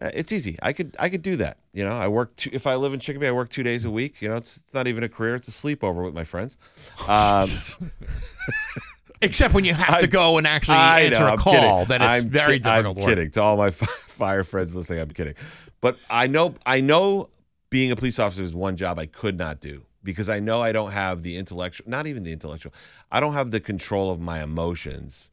Uh, 0.00 0.10
it's 0.12 0.30
easy. 0.30 0.58
I 0.62 0.74
could 0.74 0.94
I 0.98 1.08
could 1.08 1.22
do 1.22 1.36
that. 1.36 1.56
You 1.72 1.84
know, 1.84 1.92
I 1.92 2.08
work 2.08 2.36
two, 2.36 2.50
if 2.52 2.66
I 2.66 2.74
live 2.74 2.92
in 2.92 3.00
Chicopee, 3.00 3.26
I 3.26 3.32
work 3.32 3.48
two 3.48 3.62
days 3.62 3.86
a 3.86 3.90
week. 3.90 4.20
You 4.20 4.28
know, 4.28 4.36
it's, 4.36 4.58
it's 4.58 4.74
not 4.74 4.86
even 4.86 5.02
a 5.02 5.08
career; 5.08 5.34
it's 5.34 5.48
a 5.48 5.50
sleepover 5.50 6.04
with 6.04 6.14
my 6.14 6.24
friends. 6.24 6.58
Um, 7.08 7.48
Except 9.22 9.54
when 9.54 9.64
you 9.64 9.74
have 9.74 10.00
to 10.00 10.06
go 10.06 10.38
and 10.38 10.46
actually 10.46 10.76
I 10.76 11.00
answer 11.02 11.20
know, 11.20 11.26
a 11.26 11.30
I'm 11.32 11.38
call, 11.38 11.52
kidding. 11.52 11.84
then 11.88 12.02
it's 12.02 12.24
I'm 12.24 12.30
very 12.30 12.54
ki- 12.54 12.58
difficult 12.64 12.96
I'm 12.98 13.02
work. 13.02 13.08
kidding. 13.08 13.30
To 13.32 13.42
all 13.42 13.56
my 13.56 13.70
fi- 13.80 13.86
fire 14.06 14.44
friends 14.44 14.74
listening, 14.76 15.00
I'm 15.00 15.10
kidding. 15.10 15.34
But 15.80 15.98
I 16.10 16.26
know 16.26 16.54
I 16.64 16.80
know 16.80 17.30
being 17.70 17.90
a 17.90 17.96
police 17.96 18.18
officer 18.18 18.42
is 18.42 18.54
one 18.54 18.76
job 18.76 18.98
I 18.98 19.06
could 19.06 19.36
not 19.38 19.60
do 19.60 19.84
because 20.02 20.28
I 20.28 20.38
know 20.40 20.62
I 20.62 20.72
don't 20.72 20.92
have 20.92 21.22
the 21.22 21.36
intellectual, 21.36 21.88
not 21.88 22.06
even 22.06 22.22
the 22.24 22.32
intellectual. 22.32 22.72
I 23.10 23.20
don't 23.20 23.32
have 23.34 23.50
the 23.50 23.60
control 23.60 24.10
of 24.10 24.20
my 24.20 24.42
emotions 24.42 25.30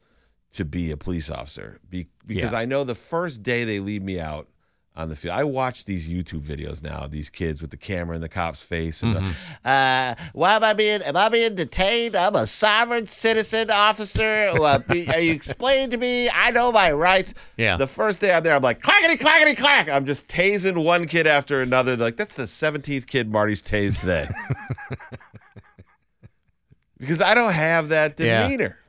to 0.52 0.64
be 0.64 0.90
a 0.90 0.96
police 0.96 1.30
officer 1.30 1.78
be, 1.88 2.06
because 2.26 2.52
Yeah. 2.52 2.58
I 2.58 2.64
know 2.64 2.84
the 2.84 2.94
first 2.94 3.42
day 3.42 3.64
they 3.64 3.80
leave 3.80 4.02
me 4.02 4.20
out 4.20 4.48
on 4.96 5.08
the 5.08 5.16
field. 5.16 5.36
I 5.36 5.42
watch 5.42 5.84
these 5.86 6.08
YouTube 6.08 6.42
videos 6.42 6.80
now, 6.82 7.08
these 7.08 7.28
kids 7.28 7.60
with 7.60 7.72
the 7.72 7.76
camera 7.76 8.14
in 8.14 8.22
the 8.22 8.28
cop's 8.28 8.62
face 8.62 9.02
and 9.02 9.16
Mm-hmm. 9.16 9.28
the, 9.64 9.68
uh, 9.68 10.14
why 10.32 10.54
am 10.54 10.62
I 10.62 10.72
being 10.72 11.02
am 11.02 11.16
I 11.16 11.28
being 11.28 11.56
detained? 11.56 12.14
I'm 12.14 12.36
a 12.36 12.46
sovereign 12.46 13.06
citizen 13.06 13.70
officer. 13.72 14.52
Be- 14.88 15.08
are 15.08 15.18
you 15.18 15.32
explaining 15.32 15.90
to 15.90 15.96
me? 15.98 16.28
I 16.30 16.50
know 16.52 16.70
my 16.70 16.92
rights. 16.92 17.34
Yeah. 17.56 17.76
The 17.76 17.86
first 17.88 18.20
day 18.20 18.32
I'm 18.32 18.42
there, 18.44 18.54
I'm 18.54 18.62
like 18.62 18.80
clackety 18.82 19.16
clackety 19.16 19.56
clack. 19.56 19.88
I'm 19.88 20.06
just 20.06 20.28
tasing 20.28 20.84
one 20.84 21.06
kid 21.06 21.26
after 21.26 21.58
another. 21.60 21.96
Like 21.96 22.16
that's 22.16 22.36
the 22.36 22.44
17th 22.44 23.06
kid 23.08 23.30
Marty's 23.32 23.62
tased 23.62 24.00
today. 24.00 24.28
because 26.98 27.20
I 27.20 27.34
don't 27.34 27.52
have 27.52 27.88
that 27.88 28.18
Yeah. 28.20 28.46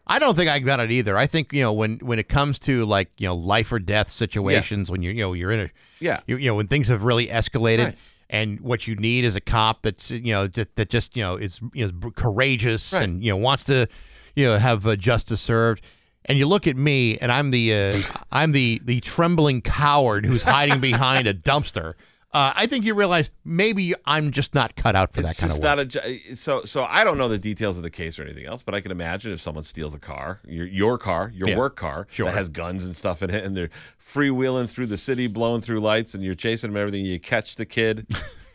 I 0.07 0.19
don't 0.19 0.35
think 0.35 0.49
I 0.49 0.59
got 0.59 0.79
it 0.79 0.91
either. 0.91 1.17
I 1.17 1.25
think 1.27 1.51
you 1.53 1.61
know 1.61 1.73
when 1.73 1.97
when 1.99 2.19
it 2.19 2.29
comes 2.29 2.59
to 2.59 2.85
like 2.85 3.09
you 3.17 3.27
know 3.27 3.35
life 3.35 3.71
or 3.71 3.79
death 3.79 4.09
situations 4.09 4.89
when 4.91 5.01
you're 5.01 5.13
you 5.13 5.21
know 5.23 5.33
you're 5.33 5.51
in 5.51 5.59
a 5.61 5.69
Yeah. 5.99 6.19
you, 6.27 6.37
you 6.37 6.49
know 6.49 6.55
when 6.55 6.67
things 6.67 6.87
have 6.89 7.03
really 7.03 7.27
escalated 7.27 7.85
Right. 7.85 7.97
and 8.29 8.59
what 8.61 8.87
you 8.87 8.95
need 8.95 9.25
is 9.25 9.35
a 9.35 9.41
cop 9.41 9.81
that's 9.81 10.11
you 10.11 10.33
know 10.33 10.47
that, 10.47 10.75
that 10.75 10.89
just 10.89 11.15
you 11.17 11.23
know 11.23 11.35
is 11.37 11.59
you 11.73 11.87
know 11.87 12.11
courageous 12.11 12.93
Right. 12.93 13.03
and 13.03 13.23
you 13.23 13.31
know 13.31 13.37
wants 13.37 13.63
to 13.65 13.87
you 14.35 14.45
know 14.45 14.57
have 14.57 14.85
uh, 14.85 14.95
justice 14.95 15.41
served. 15.41 15.83
And 16.27 16.39
you 16.39 16.47
look 16.47 16.65
at 16.65 16.75
me, 16.75 17.19
and 17.19 17.31
I'm 17.31 17.51
the 17.51 17.71
uh, 17.71 17.97
I'm 18.31 18.51
the 18.51 18.81
the 18.83 18.99
trembling 19.01 19.61
coward 19.61 20.25
who's 20.25 20.41
hiding 20.41 20.79
behind 20.79 21.27
a 21.27 21.35
dumpster. 21.35 21.93
Uh, 22.35 22.51
I 22.53 22.65
think 22.65 22.83
you 22.83 22.93
realize 22.95 23.31
maybe 23.45 23.93
I'm 24.05 24.31
just 24.31 24.53
not 24.53 24.75
cut 24.75 24.93
out 24.93 25.13
for 25.13 25.21
it's 25.21 25.29
that 25.29 25.41
kind 25.41 25.49
just 25.49 25.63
of 25.63 25.77
work. 25.95 25.95
not 25.95 26.05
a 26.05 26.35
so 26.35 26.63
so 26.65 26.83
I 26.83 27.05
don't 27.05 27.17
know 27.17 27.29
the 27.29 27.39
details 27.39 27.77
of 27.77 27.83
the 27.83 27.89
case 27.89 28.19
or 28.19 28.23
anything 28.23 28.45
else, 28.45 28.61
but 28.61 28.75
I 28.75 28.81
can 28.81 28.91
imagine 28.91 29.31
if 29.31 29.39
someone 29.39 29.63
steals 29.63 29.95
a 29.95 29.99
car, 29.99 30.41
your 30.45 30.65
your 30.67 30.97
car, 30.97 31.31
your 31.33 31.47
Yeah. 31.47 31.57
work 31.57 31.77
car 31.77 32.07
Sure. 32.09 32.25
that 32.25 32.35
has 32.37 32.49
guns 32.49 32.85
and 32.85 32.93
stuff 32.93 33.23
in 33.23 33.29
it, 33.29 33.43
and 33.45 33.55
they're 33.55 33.69
freewheeling 33.97 34.69
through 34.69 34.87
the 34.87 34.97
city, 34.97 35.27
blowing 35.27 35.61
through 35.61 35.79
lights, 35.79 36.13
and 36.13 36.23
you're 36.25 36.35
chasing 36.35 36.71
them, 36.71 36.77
everything. 36.77 37.05
You 37.05 37.19
catch 37.21 37.55
the 37.55 37.65
kid. 37.65 38.05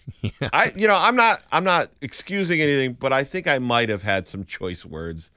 I 0.53 0.73
you 0.77 0.87
know 0.87 0.97
I'm 0.97 1.17
not 1.17 1.43
I'm 1.51 1.65
not 1.65 1.91
excusing 2.03 2.61
anything, 2.61 2.95
but 3.01 3.13
I 3.15 3.25
think 3.25 3.47
I 3.47 3.59
might 3.59 3.89
have 3.89 4.03
had 4.03 4.27
some 4.27 4.45
choice 4.45 4.85
words. 4.85 5.31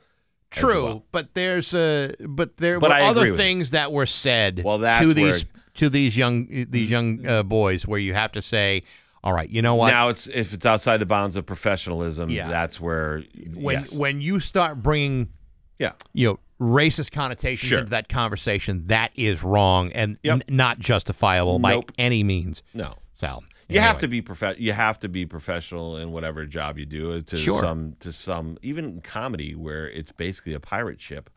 True, 0.51 0.83
well. 0.83 1.05
but 1.11 1.33
there's 1.33 1.73
a, 1.73 2.13
but 2.19 2.57
there 2.57 2.79
But 2.79 2.89
were 2.91 2.95
I 2.97 3.01
other 3.03 3.33
things 3.35 3.71
that 3.71 3.91
were 3.91 4.05
said 4.05 4.61
Well, 4.63 4.77
that's 4.79 5.07
to 5.07 5.13
these 5.13 5.45
where- 5.45 5.62
to 5.75 5.89
these 5.89 6.15
young 6.17 6.47
these 6.69 6.89
young 6.89 7.25
uh, 7.27 7.43
boys 7.43 7.87
where 7.87 7.99
you 7.99 8.13
have 8.13 8.31
to 8.33 8.41
say, 8.41 8.83
all 9.23 9.33
right, 9.33 9.49
you 9.49 9.61
know 9.61 9.75
what? 9.75 9.91
Now 9.91 10.09
it's 10.09 10.27
if 10.27 10.53
it's 10.53 10.65
outside 10.65 10.97
the 10.97 11.05
bounds 11.05 11.35
of 11.35 11.45
professionalism, 11.45 12.29
Yeah. 12.29 12.47
that's 12.47 12.79
where 12.79 13.23
when 13.55 13.79
yes. 13.79 13.93
when 13.93 14.21
you 14.21 14.39
start 14.39 14.81
bringing 14.83 15.29
yeah. 15.79 15.93
you 16.13 16.27
know 16.27 16.39
racist 16.61 17.11
connotations 17.11 17.69
Sure. 17.69 17.79
into 17.79 17.91
that 17.91 18.07
conversation, 18.09 18.87
that 18.87 19.11
is 19.15 19.43
wrong 19.43 19.91
and 19.93 20.17
Yep. 20.23 20.33
n- 20.47 20.55
not 20.55 20.79
justifiable 20.79 21.59
Nope. 21.59 21.87
by 21.87 21.93
any 22.03 22.23
means. 22.23 22.61
No. 22.73 22.95
So 23.15 23.43
You 23.69 23.79
have 23.79 23.97
to 23.99 24.07
be 24.07 24.21
prof- 24.21 24.59
You 24.59 24.73
have 24.73 24.99
to 24.99 25.09
be 25.09 25.25
professional 25.25 25.97
in 25.97 26.11
whatever 26.11 26.45
job 26.45 26.77
you 26.77 26.85
do. 26.85 27.21
To 27.21 27.37
Sure. 27.37 27.59
some, 27.59 27.93
to 27.99 28.11
some, 28.11 28.57
even 28.61 29.01
comedy 29.01 29.55
where 29.55 29.89
it's 29.89 30.11
basically 30.11 30.53
a 30.53 30.59
pirate 30.59 31.01
ship. 31.01 31.29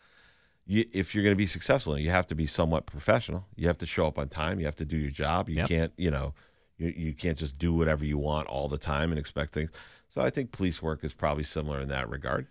You, 0.66 0.84
if 0.92 1.14
you're 1.14 1.22
going 1.22 1.34
to 1.34 1.38
be 1.38 1.46
successful, 1.46 1.96
you 1.98 2.10
have 2.10 2.26
to 2.28 2.34
be 2.34 2.46
somewhat 2.46 2.86
professional. 2.86 3.46
You 3.54 3.68
have 3.68 3.78
to 3.78 3.86
show 3.86 4.06
up 4.06 4.18
on 4.18 4.28
time. 4.28 4.58
You 4.58 4.66
have 4.66 4.76
to 4.76 4.84
do 4.84 4.96
your 4.96 5.10
job. 5.12 5.48
You 5.48 5.56
Yep. 5.58 5.68
can't, 5.68 5.92
you 5.96 6.10
know, 6.10 6.34
you, 6.76 6.88
you 6.96 7.14
can't 7.14 7.38
just 7.38 7.58
do 7.58 7.72
whatever 7.72 8.04
you 8.04 8.18
want 8.18 8.48
all 8.48 8.68
the 8.68 8.78
time 8.78 9.10
and 9.12 9.18
expect 9.18 9.52
things. 9.54 9.70
So 10.08 10.20
I 10.22 10.30
think 10.30 10.50
police 10.52 10.82
work 10.82 11.04
is 11.04 11.12
probably 11.14 11.44
similar 11.44 11.80
in 11.80 11.88
that 11.88 12.08
regard. 12.08 12.46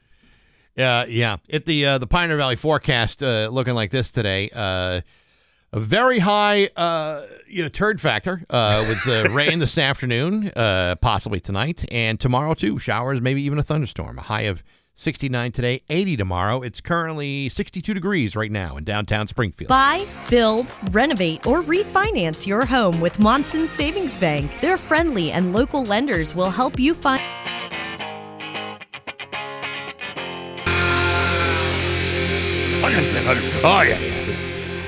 Uh, 0.77 1.05
yeah. 1.07 1.37
At 1.51 1.65
the 1.65 1.85
uh, 1.85 1.97
the 1.97 2.07
Pioneer 2.07 2.37
Valley 2.37 2.55
forecast, 2.57 3.21
uh, 3.23 3.49
looking 3.51 3.73
like 3.75 3.91
this 3.91 4.11
today. 4.11 4.49
Uh, 4.53 5.01
a 5.73 5.79
very 5.79 6.19
high, 6.19 6.69
uh, 6.77 7.25
you 7.47 7.61
know, 7.63 7.67
turd 7.69 7.99
factor 7.99 8.45
uh, 8.49 8.85
with 8.87 9.03
the 9.03 9.29
rain 9.33 9.59
this 9.59 9.77
afternoon, 9.77 10.49
uh, 10.55 10.95
possibly 11.01 11.39
tonight, 11.41 11.83
and 11.91 12.17
tomorrow 12.19 12.53
too. 12.53 12.77
Showers, 12.79 13.19
maybe 13.19 13.41
even 13.43 13.59
a 13.59 13.63
thunderstorm. 13.63 14.17
A 14.17 14.21
high 14.21 14.43
of 14.43 14.63
69 14.97 15.51
today, 15.51 15.81
80 15.89 16.15
tomorrow. 16.15 16.61
It's 16.61 16.79
currently 16.79 17.49
62 17.49 17.93
degrees 17.93 18.33
right 18.33 18.51
now 18.51 18.77
in 18.77 18.85
downtown 18.85 19.27
Springfield. 19.27 19.67
Buy, 19.67 20.05
build, 20.29 20.73
renovate, 20.91 21.45
or 21.45 21.61
refinance 21.61 22.47
your 22.47 22.65
home 22.65 23.01
with 23.01 23.19
Monson 23.19 23.67
Savings 23.67 24.15
Bank. 24.17 24.49
Their 24.61 24.77
friendly 24.77 25.31
and 25.31 25.51
local 25.51 25.83
lenders 25.83 26.33
will 26.33 26.49
help 26.49 26.79
you 26.79 26.93
find. 26.93 27.21
100%, 32.81 33.25
100%. 33.25 33.61
Oh, 33.63 33.81
yeah. 33.81 33.99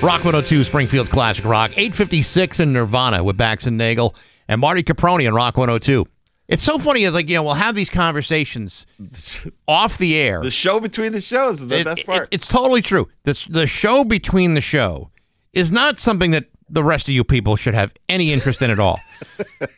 Rock 0.00 0.24
102, 0.24 0.64
Springfield's 0.64 1.10
Classic 1.10 1.44
Rock. 1.44 1.72
856 1.72 2.60
in 2.60 2.72
Nirvana 2.72 3.22
with 3.22 3.36
Bax 3.36 3.66
and 3.66 3.76
Nagel 3.76 4.14
and 4.48 4.60
Marty 4.60 4.82
Caproni 4.82 5.28
on 5.28 5.34
Rock 5.34 5.58
102. 5.58 6.06
It's 6.48 6.62
so 6.62 6.78
funny. 6.78 7.04
It's 7.04 7.14
like, 7.14 7.28
you 7.28 7.36
know, 7.36 7.42
we'll 7.42 7.54
have 7.54 7.74
these 7.74 7.90
conversations 7.90 8.86
off 9.68 9.98
the 9.98 10.16
air. 10.16 10.40
The 10.40 10.50
show 10.50 10.80
between 10.80 11.12
the 11.12 11.20
shows 11.20 11.60
is 11.60 11.66
the 11.68 11.80
It- 11.80 11.84
best 11.84 12.00
it- 12.00 12.06
part. 12.06 12.28
it's 12.30 12.48
totally 12.48 12.80
true. 12.82 13.08
The, 13.24 13.46
the 13.50 13.66
show 13.66 14.02
between 14.04 14.54
the 14.54 14.60
show 14.62 15.10
is 15.52 15.70
not 15.70 15.98
something 15.98 16.30
that 16.30 16.46
the 16.70 16.82
rest 16.84 17.08
of 17.08 17.14
you 17.14 17.24
people 17.24 17.56
should 17.56 17.74
have 17.74 17.92
any 18.08 18.32
interest 18.32 18.62
in 18.62 18.70
at 18.70 18.78
all. 18.78 18.98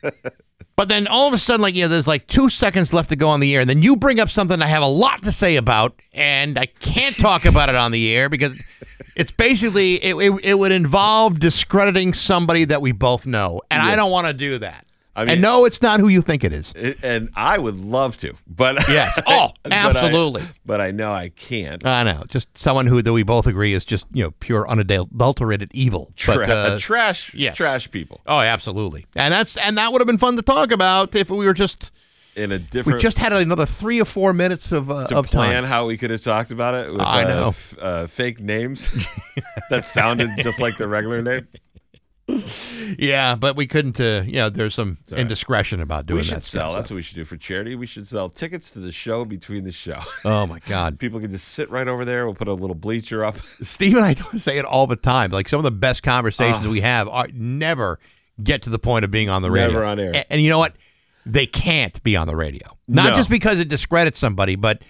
but 0.77 0.89
then 0.89 1.07
all 1.07 1.27
of 1.29 1.35
a 1.35 1.39
sudden, 1.39 1.61
like, 1.63 1.75
you 1.75 1.83
know, 1.83 1.89
there's 1.89 2.09
like 2.09 2.27
two 2.27 2.49
seconds 2.49 2.93
left 2.93 3.09
to 3.11 3.17
go 3.17 3.29
on 3.29 3.41
the 3.41 3.55
air, 3.55 3.61
and 3.61 3.71
then 3.71 3.83
you 3.83 3.97
bring 3.97 4.19
up 4.21 4.29
something 4.29 4.61
I 4.63 4.67
have 4.67 4.83
a 4.83 4.87
lot 4.89 5.23
to 5.25 5.33
say 5.33 5.57
about, 5.57 6.01
and 6.13 6.59
I 6.59 6.67
can't 6.67 7.17
talk 7.17 7.45
about 7.45 7.69
it 7.69 7.75
on 7.75 7.93
the 7.93 8.11
air 8.15 8.29
because 8.29 8.61
it's 9.17 9.31
basically, 9.31 9.95
it, 9.97 10.15
it, 10.17 10.41
it 10.45 10.55
would 10.59 10.73
involve 10.73 11.39
discrediting 11.41 12.13
somebody 12.15 12.65
that 12.65 12.81
we 12.83 12.93
both 12.93 13.27
know, 13.27 13.61
and 13.71 13.83
I 13.83 13.95
don't 13.97 14.11
want 14.11 14.27
to 14.29 14.33
do 14.33 14.59
that. 14.59 14.87
I 15.17 15.25
mean- 15.25 15.33
and 15.33 15.43
no, 15.43 15.65
it's 15.65 15.83
not 15.83 16.01
who 16.01 16.09
you 16.09 16.23
think 16.23 16.45
it 16.45 16.53
is. 16.53 16.73
And 17.03 17.31
I 17.35 17.59
would 17.59 17.79
love 17.79 18.17
to, 18.19 18.35
but 18.47 18.77
Yes. 18.89 19.21
Oh, 19.27 19.51
but 19.63 19.73
I- 19.73 19.77
absolutely. 19.77 20.43
But 20.65 20.81
I, 20.81 20.93
know 20.93 21.13
I 21.13 21.31
can't. 21.31 21.85
I 21.85 22.05
know, 22.05 22.23
just 22.29 22.57
someone 22.57 22.87
who 22.87 23.03
that 23.03 23.13
we 23.13 23.23
both 23.25 23.47
agree 23.47 23.73
is 23.73 23.85
just 23.85 24.07
you 24.13 24.23
know 24.25 24.31
pure 24.41 24.69
unadulterated 24.69 25.71
evil. 25.75 26.13
Tra- 26.17 26.37
But, 26.37 26.51
uh, 26.51 26.79
trash, 26.79 27.35
yes. 27.35 27.57
trash 27.57 27.91
people 27.91 28.21
oh, 28.27 28.39
absolutely, 28.39 29.07
and 29.17 29.33
that's 29.33 29.57
and 29.57 29.77
that 29.79 29.93
would 29.93 30.01
have 30.01 30.07
been 30.07 30.19
fun 30.19 30.37
to 30.37 30.43
talk 30.43 30.71
about 30.73 31.15
if 31.15 31.29
we 31.31 31.45
were 31.45 31.55
just 31.55 31.91
in 32.37 32.53
a 32.53 32.59
different. 32.61 32.97
we 32.99 33.03
just 33.03 33.19
had 33.19 33.33
another 33.33 33.67
three 33.67 34.01
or 34.01 34.05
four 34.05 34.33
minutes 34.33 34.71
of 34.71 34.91
uh, 34.91 35.07
to 35.09 35.19
of 35.19 35.27
plan 35.27 35.63
time. 35.63 35.71
how 35.71 35.87
we 35.87 35.97
could 35.97 36.11
have 36.11 36.23
talked 36.23 36.53
about 36.53 36.75
it 36.75 36.93
with 36.93 37.01
I 37.03 37.25
uh, 37.25 37.29
know. 37.29 37.49
f- 37.49 37.77
uh, 37.81 38.07
fake 38.07 38.39
names 38.41 38.89
that 39.71 39.85
sounded 39.85 40.31
just 40.39 40.61
like 40.61 40.77
the 40.77 40.87
regular 40.89 41.21
name. 41.23 41.49
Yeah, 42.99 43.35
but 43.37 43.57
we 43.57 43.67
couldn't. 43.67 44.01
Uh, 44.01 44.23
you 44.27 44.33
know, 44.35 44.51
there's 44.51 44.75
some 44.75 44.99
right. 45.11 45.21
indiscretion 45.21 45.81
about 45.81 46.07
doing 46.07 46.19
we 46.19 46.23
should 46.25 46.37
that. 46.37 46.45
sell. 46.45 46.71
stuff. 46.71 46.81
That's 46.81 46.91
what 46.91 46.97
we 46.97 47.03
should 47.03 47.15
do 47.17 47.25
for 47.25 47.37
charity. 47.37 47.75
We 47.75 47.87
should 47.87 48.07
sell 48.07 48.29
tickets 48.29 48.71
to 48.73 48.79
the 48.81 48.93
show 48.93 49.25
between 49.25 49.65
the 49.65 49.73
show. 49.73 50.01
Oh 50.25 50.47
my 50.47 50.59
God, 50.61 50.99
People 50.99 51.21
can 51.21 51.31
just 51.31 51.49
sit 51.49 51.71
right 51.71 51.87
over 51.89 52.05
there. 52.05 52.25
We'll 52.27 52.35
put 52.35 52.49
a 52.49 52.53
little 52.55 52.75
bleacher 52.77 53.25
up. 53.25 53.37
Steve 53.63 53.97
and 53.97 54.05
I 54.05 54.15
say 54.37 54.59
it 54.59 54.65
all 54.65 54.87
the 54.87 54.97
time. 54.97 55.31
Like 55.31 55.49
some 55.49 55.59
of 55.59 55.65
the 55.65 55.71
best 55.71 56.03
conversations 56.03 56.67
we 56.67 56.81
have 56.83 57.09
are 57.09 57.27
never 57.33 57.99
get 58.43 58.63
to 58.63 58.71
the 58.71 58.79
point 58.79 59.05
of 59.05 59.11
being 59.11 59.29
on 59.29 59.43
the 59.43 59.51
radio. 59.51 59.69
Never 59.73 59.85
on 59.85 59.99
air. 60.01 60.13
A- 60.15 60.33
And, 60.33 60.43
you 60.43 60.51
know 60.51 60.59
what? 60.59 60.75
They 61.27 61.47
can't 61.47 62.03
be 62.03 62.17
on 62.17 62.27
the 62.27 62.37
radio. 62.37 62.67
Not 62.89 63.11
No. 63.11 63.17
just 63.17 63.31
because 63.31 63.61
it 63.61 63.69
discredits 63.69 64.19
somebody, 64.19 64.57
but 64.57 64.83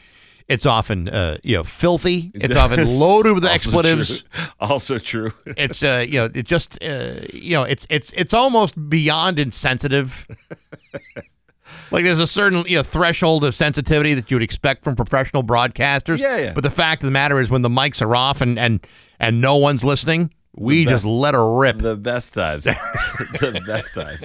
it's 0.51 0.67
often 0.67 1.09
uh, 1.09 1.37
you 1.43 1.57
know 1.57 1.65
filthy. 1.65 2.31
It's 2.45 2.57
often 2.57 2.85
loaded 2.99 3.33
with 3.35 3.45
Also 3.45 3.55
expletives. 3.55 4.23
true. 4.23 4.45
Also 4.61 4.99
true. 4.99 5.33
It's 5.57 5.83
uh, 5.83 6.05
you 6.07 6.19
know, 6.21 6.29
it 6.35 6.45
just 6.47 6.83
uh, 6.83 7.15
you 7.33 7.55
know, 7.57 7.63
it's 7.63 7.87
it's 7.89 8.13
it's 8.13 8.35
almost 8.35 8.75
beyond 8.91 9.39
insensitive. 9.39 10.27
like 11.91 12.05
there's 12.05 12.19
a 12.19 12.27
certain 12.27 12.65
you 12.67 12.77
know 12.77 12.83
threshold 12.83 13.45
of 13.45 13.55
sensitivity 13.55 14.15
that 14.15 14.31
you 14.31 14.37
would 14.37 14.43
expect 14.43 14.83
from 14.85 14.97
professional 14.97 15.43
broadcasters. 15.43 16.19
Yeah, 16.21 16.37
yeah. 16.39 16.53
But 16.55 16.65
the 16.65 16.71
fact 16.71 17.03
of 17.03 17.07
the 17.07 17.13
matter 17.13 17.39
is, 17.41 17.51
when 17.51 17.63
the 17.63 17.69
mics 17.69 18.03
are 18.03 18.15
off 18.17 18.41
and 18.41 18.59
and 18.59 18.81
and 19.19 19.41
no 19.41 19.57
one's 19.57 19.85
listening, 19.85 20.33
we 20.55 20.85
The 20.85 20.91
just 20.93 21.05
let 21.05 21.35
her 21.35 21.59
rip. 21.59 21.79
The 21.79 21.97
best 21.97 22.35
times. 22.35 22.65
the 22.65 23.63
best 23.67 23.95
times. 23.95 24.25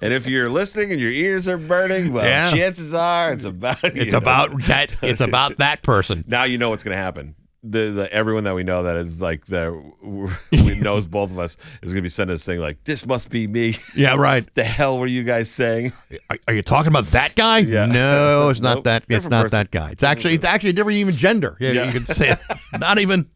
And 0.00 0.12
if 0.12 0.26
you're 0.26 0.48
listening 0.48 0.92
and 0.92 1.00
your 1.00 1.10
ears 1.10 1.48
are 1.48 1.58
burning, 1.58 2.12
well, 2.12 2.24
Yeah. 2.24 2.50
chances 2.52 2.94
are 2.94 3.32
it's 3.32 3.44
about 3.44 3.78
It's 3.82 4.12
know. 4.12 4.18
about 4.18 4.62
that. 4.66 4.94
It's 5.02 5.20
about 5.20 5.56
that 5.58 5.82
person. 5.82 6.24
now 6.26 6.44
you 6.44 6.58
know 6.58 6.70
what's 6.70 6.84
going 6.84 6.96
to 6.96 7.02
happen. 7.02 7.34
The, 7.68 7.90
the 7.90 8.12
everyone 8.12 8.44
that 8.44 8.54
we 8.54 8.62
know 8.62 8.84
that 8.84 8.94
is 8.96 9.20
like 9.20 9.46
that 9.46 9.72
we 10.52 10.78
knows 10.78 11.04
both 11.04 11.32
of 11.32 11.38
us 11.40 11.56
is 11.82 11.90
going 11.92 11.96
to 11.96 12.02
be 12.02 12.08
sending 12.08 12.34
us 12.34 12.44
saying 12.44 12.60
like 12.60 12.84
this 12.84 13.04
must 13.04 13.28
be 13.28 13.48
me. 13.48 13.76
Yeah, 13.96 14.14
right. 14.14 14.46
The 14.54 14.62
hell 14.62 15.00
were 15.00 15.08
you 15.08 15.24
guys 15.24 15.50
saying? 15.50 15.92
Are, 16.30 16.38
are 16.46 16.54
you 16.54 16.62
talking 16.62 16.88
about 16.92 17.06
that 17.06 17.34
guy? 17.34 17.58
Yeah. 17.58 17.86
No, 17.86 18.50
it's 18.50 18.60
not 18.60 18.74
Nope. 18.76 18.84
that. 18.84 18.96
It's 19.02 19.08
Different 19.08 19.30
not 19.32 19.42
person. 19.46 19.58
that 19.58 19.70
guy. 19.72 19.90
It's 19.90 20.04
actually 20.04 20.34
it's 20.34 20.44
actually 20.44 20.70
a 20.70 20.74
different 20.74 20.98
even 20.98 21.16
gender. 21.16 21.56
Yeah, 21.58 21.72
Yeah. 21.72 21.84
you 21.86 21.92
could 21.92 22.06
say 22.06 22.28
it. 22.30 22.38
not 22.78 23.00
even 23.00 23.30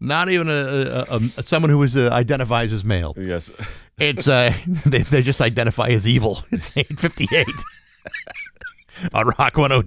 not 0.00 0.28
even 0.28 0.48
a, 0.48 1.06
a, 1.10 1.16
a, 1.16 1.20
someone 1.42 1.70
who 1.70 1.82
is 1.82 1.96
uh, 1.96 2.08
identifies 2.12 2.72
as 2.72 2.84
male. 2.84 3.14
Yes. 3.16 3.50
It's 3.98 4.28
uh, 4.28 4.52
they, 4.86 5.02
they 5.02 5.22
just 5.22 5.40
identify 5.40 5.88
as 5.88 6.06
evil. 6.06 6.42
It's 6.50 6.76
eight 6.76 6.98
fifty 6.98 7.26
eight 7.34 7.46
on 9.12 9.28
Rock 9.38 9.56
One 9.56 9.70
Hundred 9.70 9.82
Two. 9.82 9.86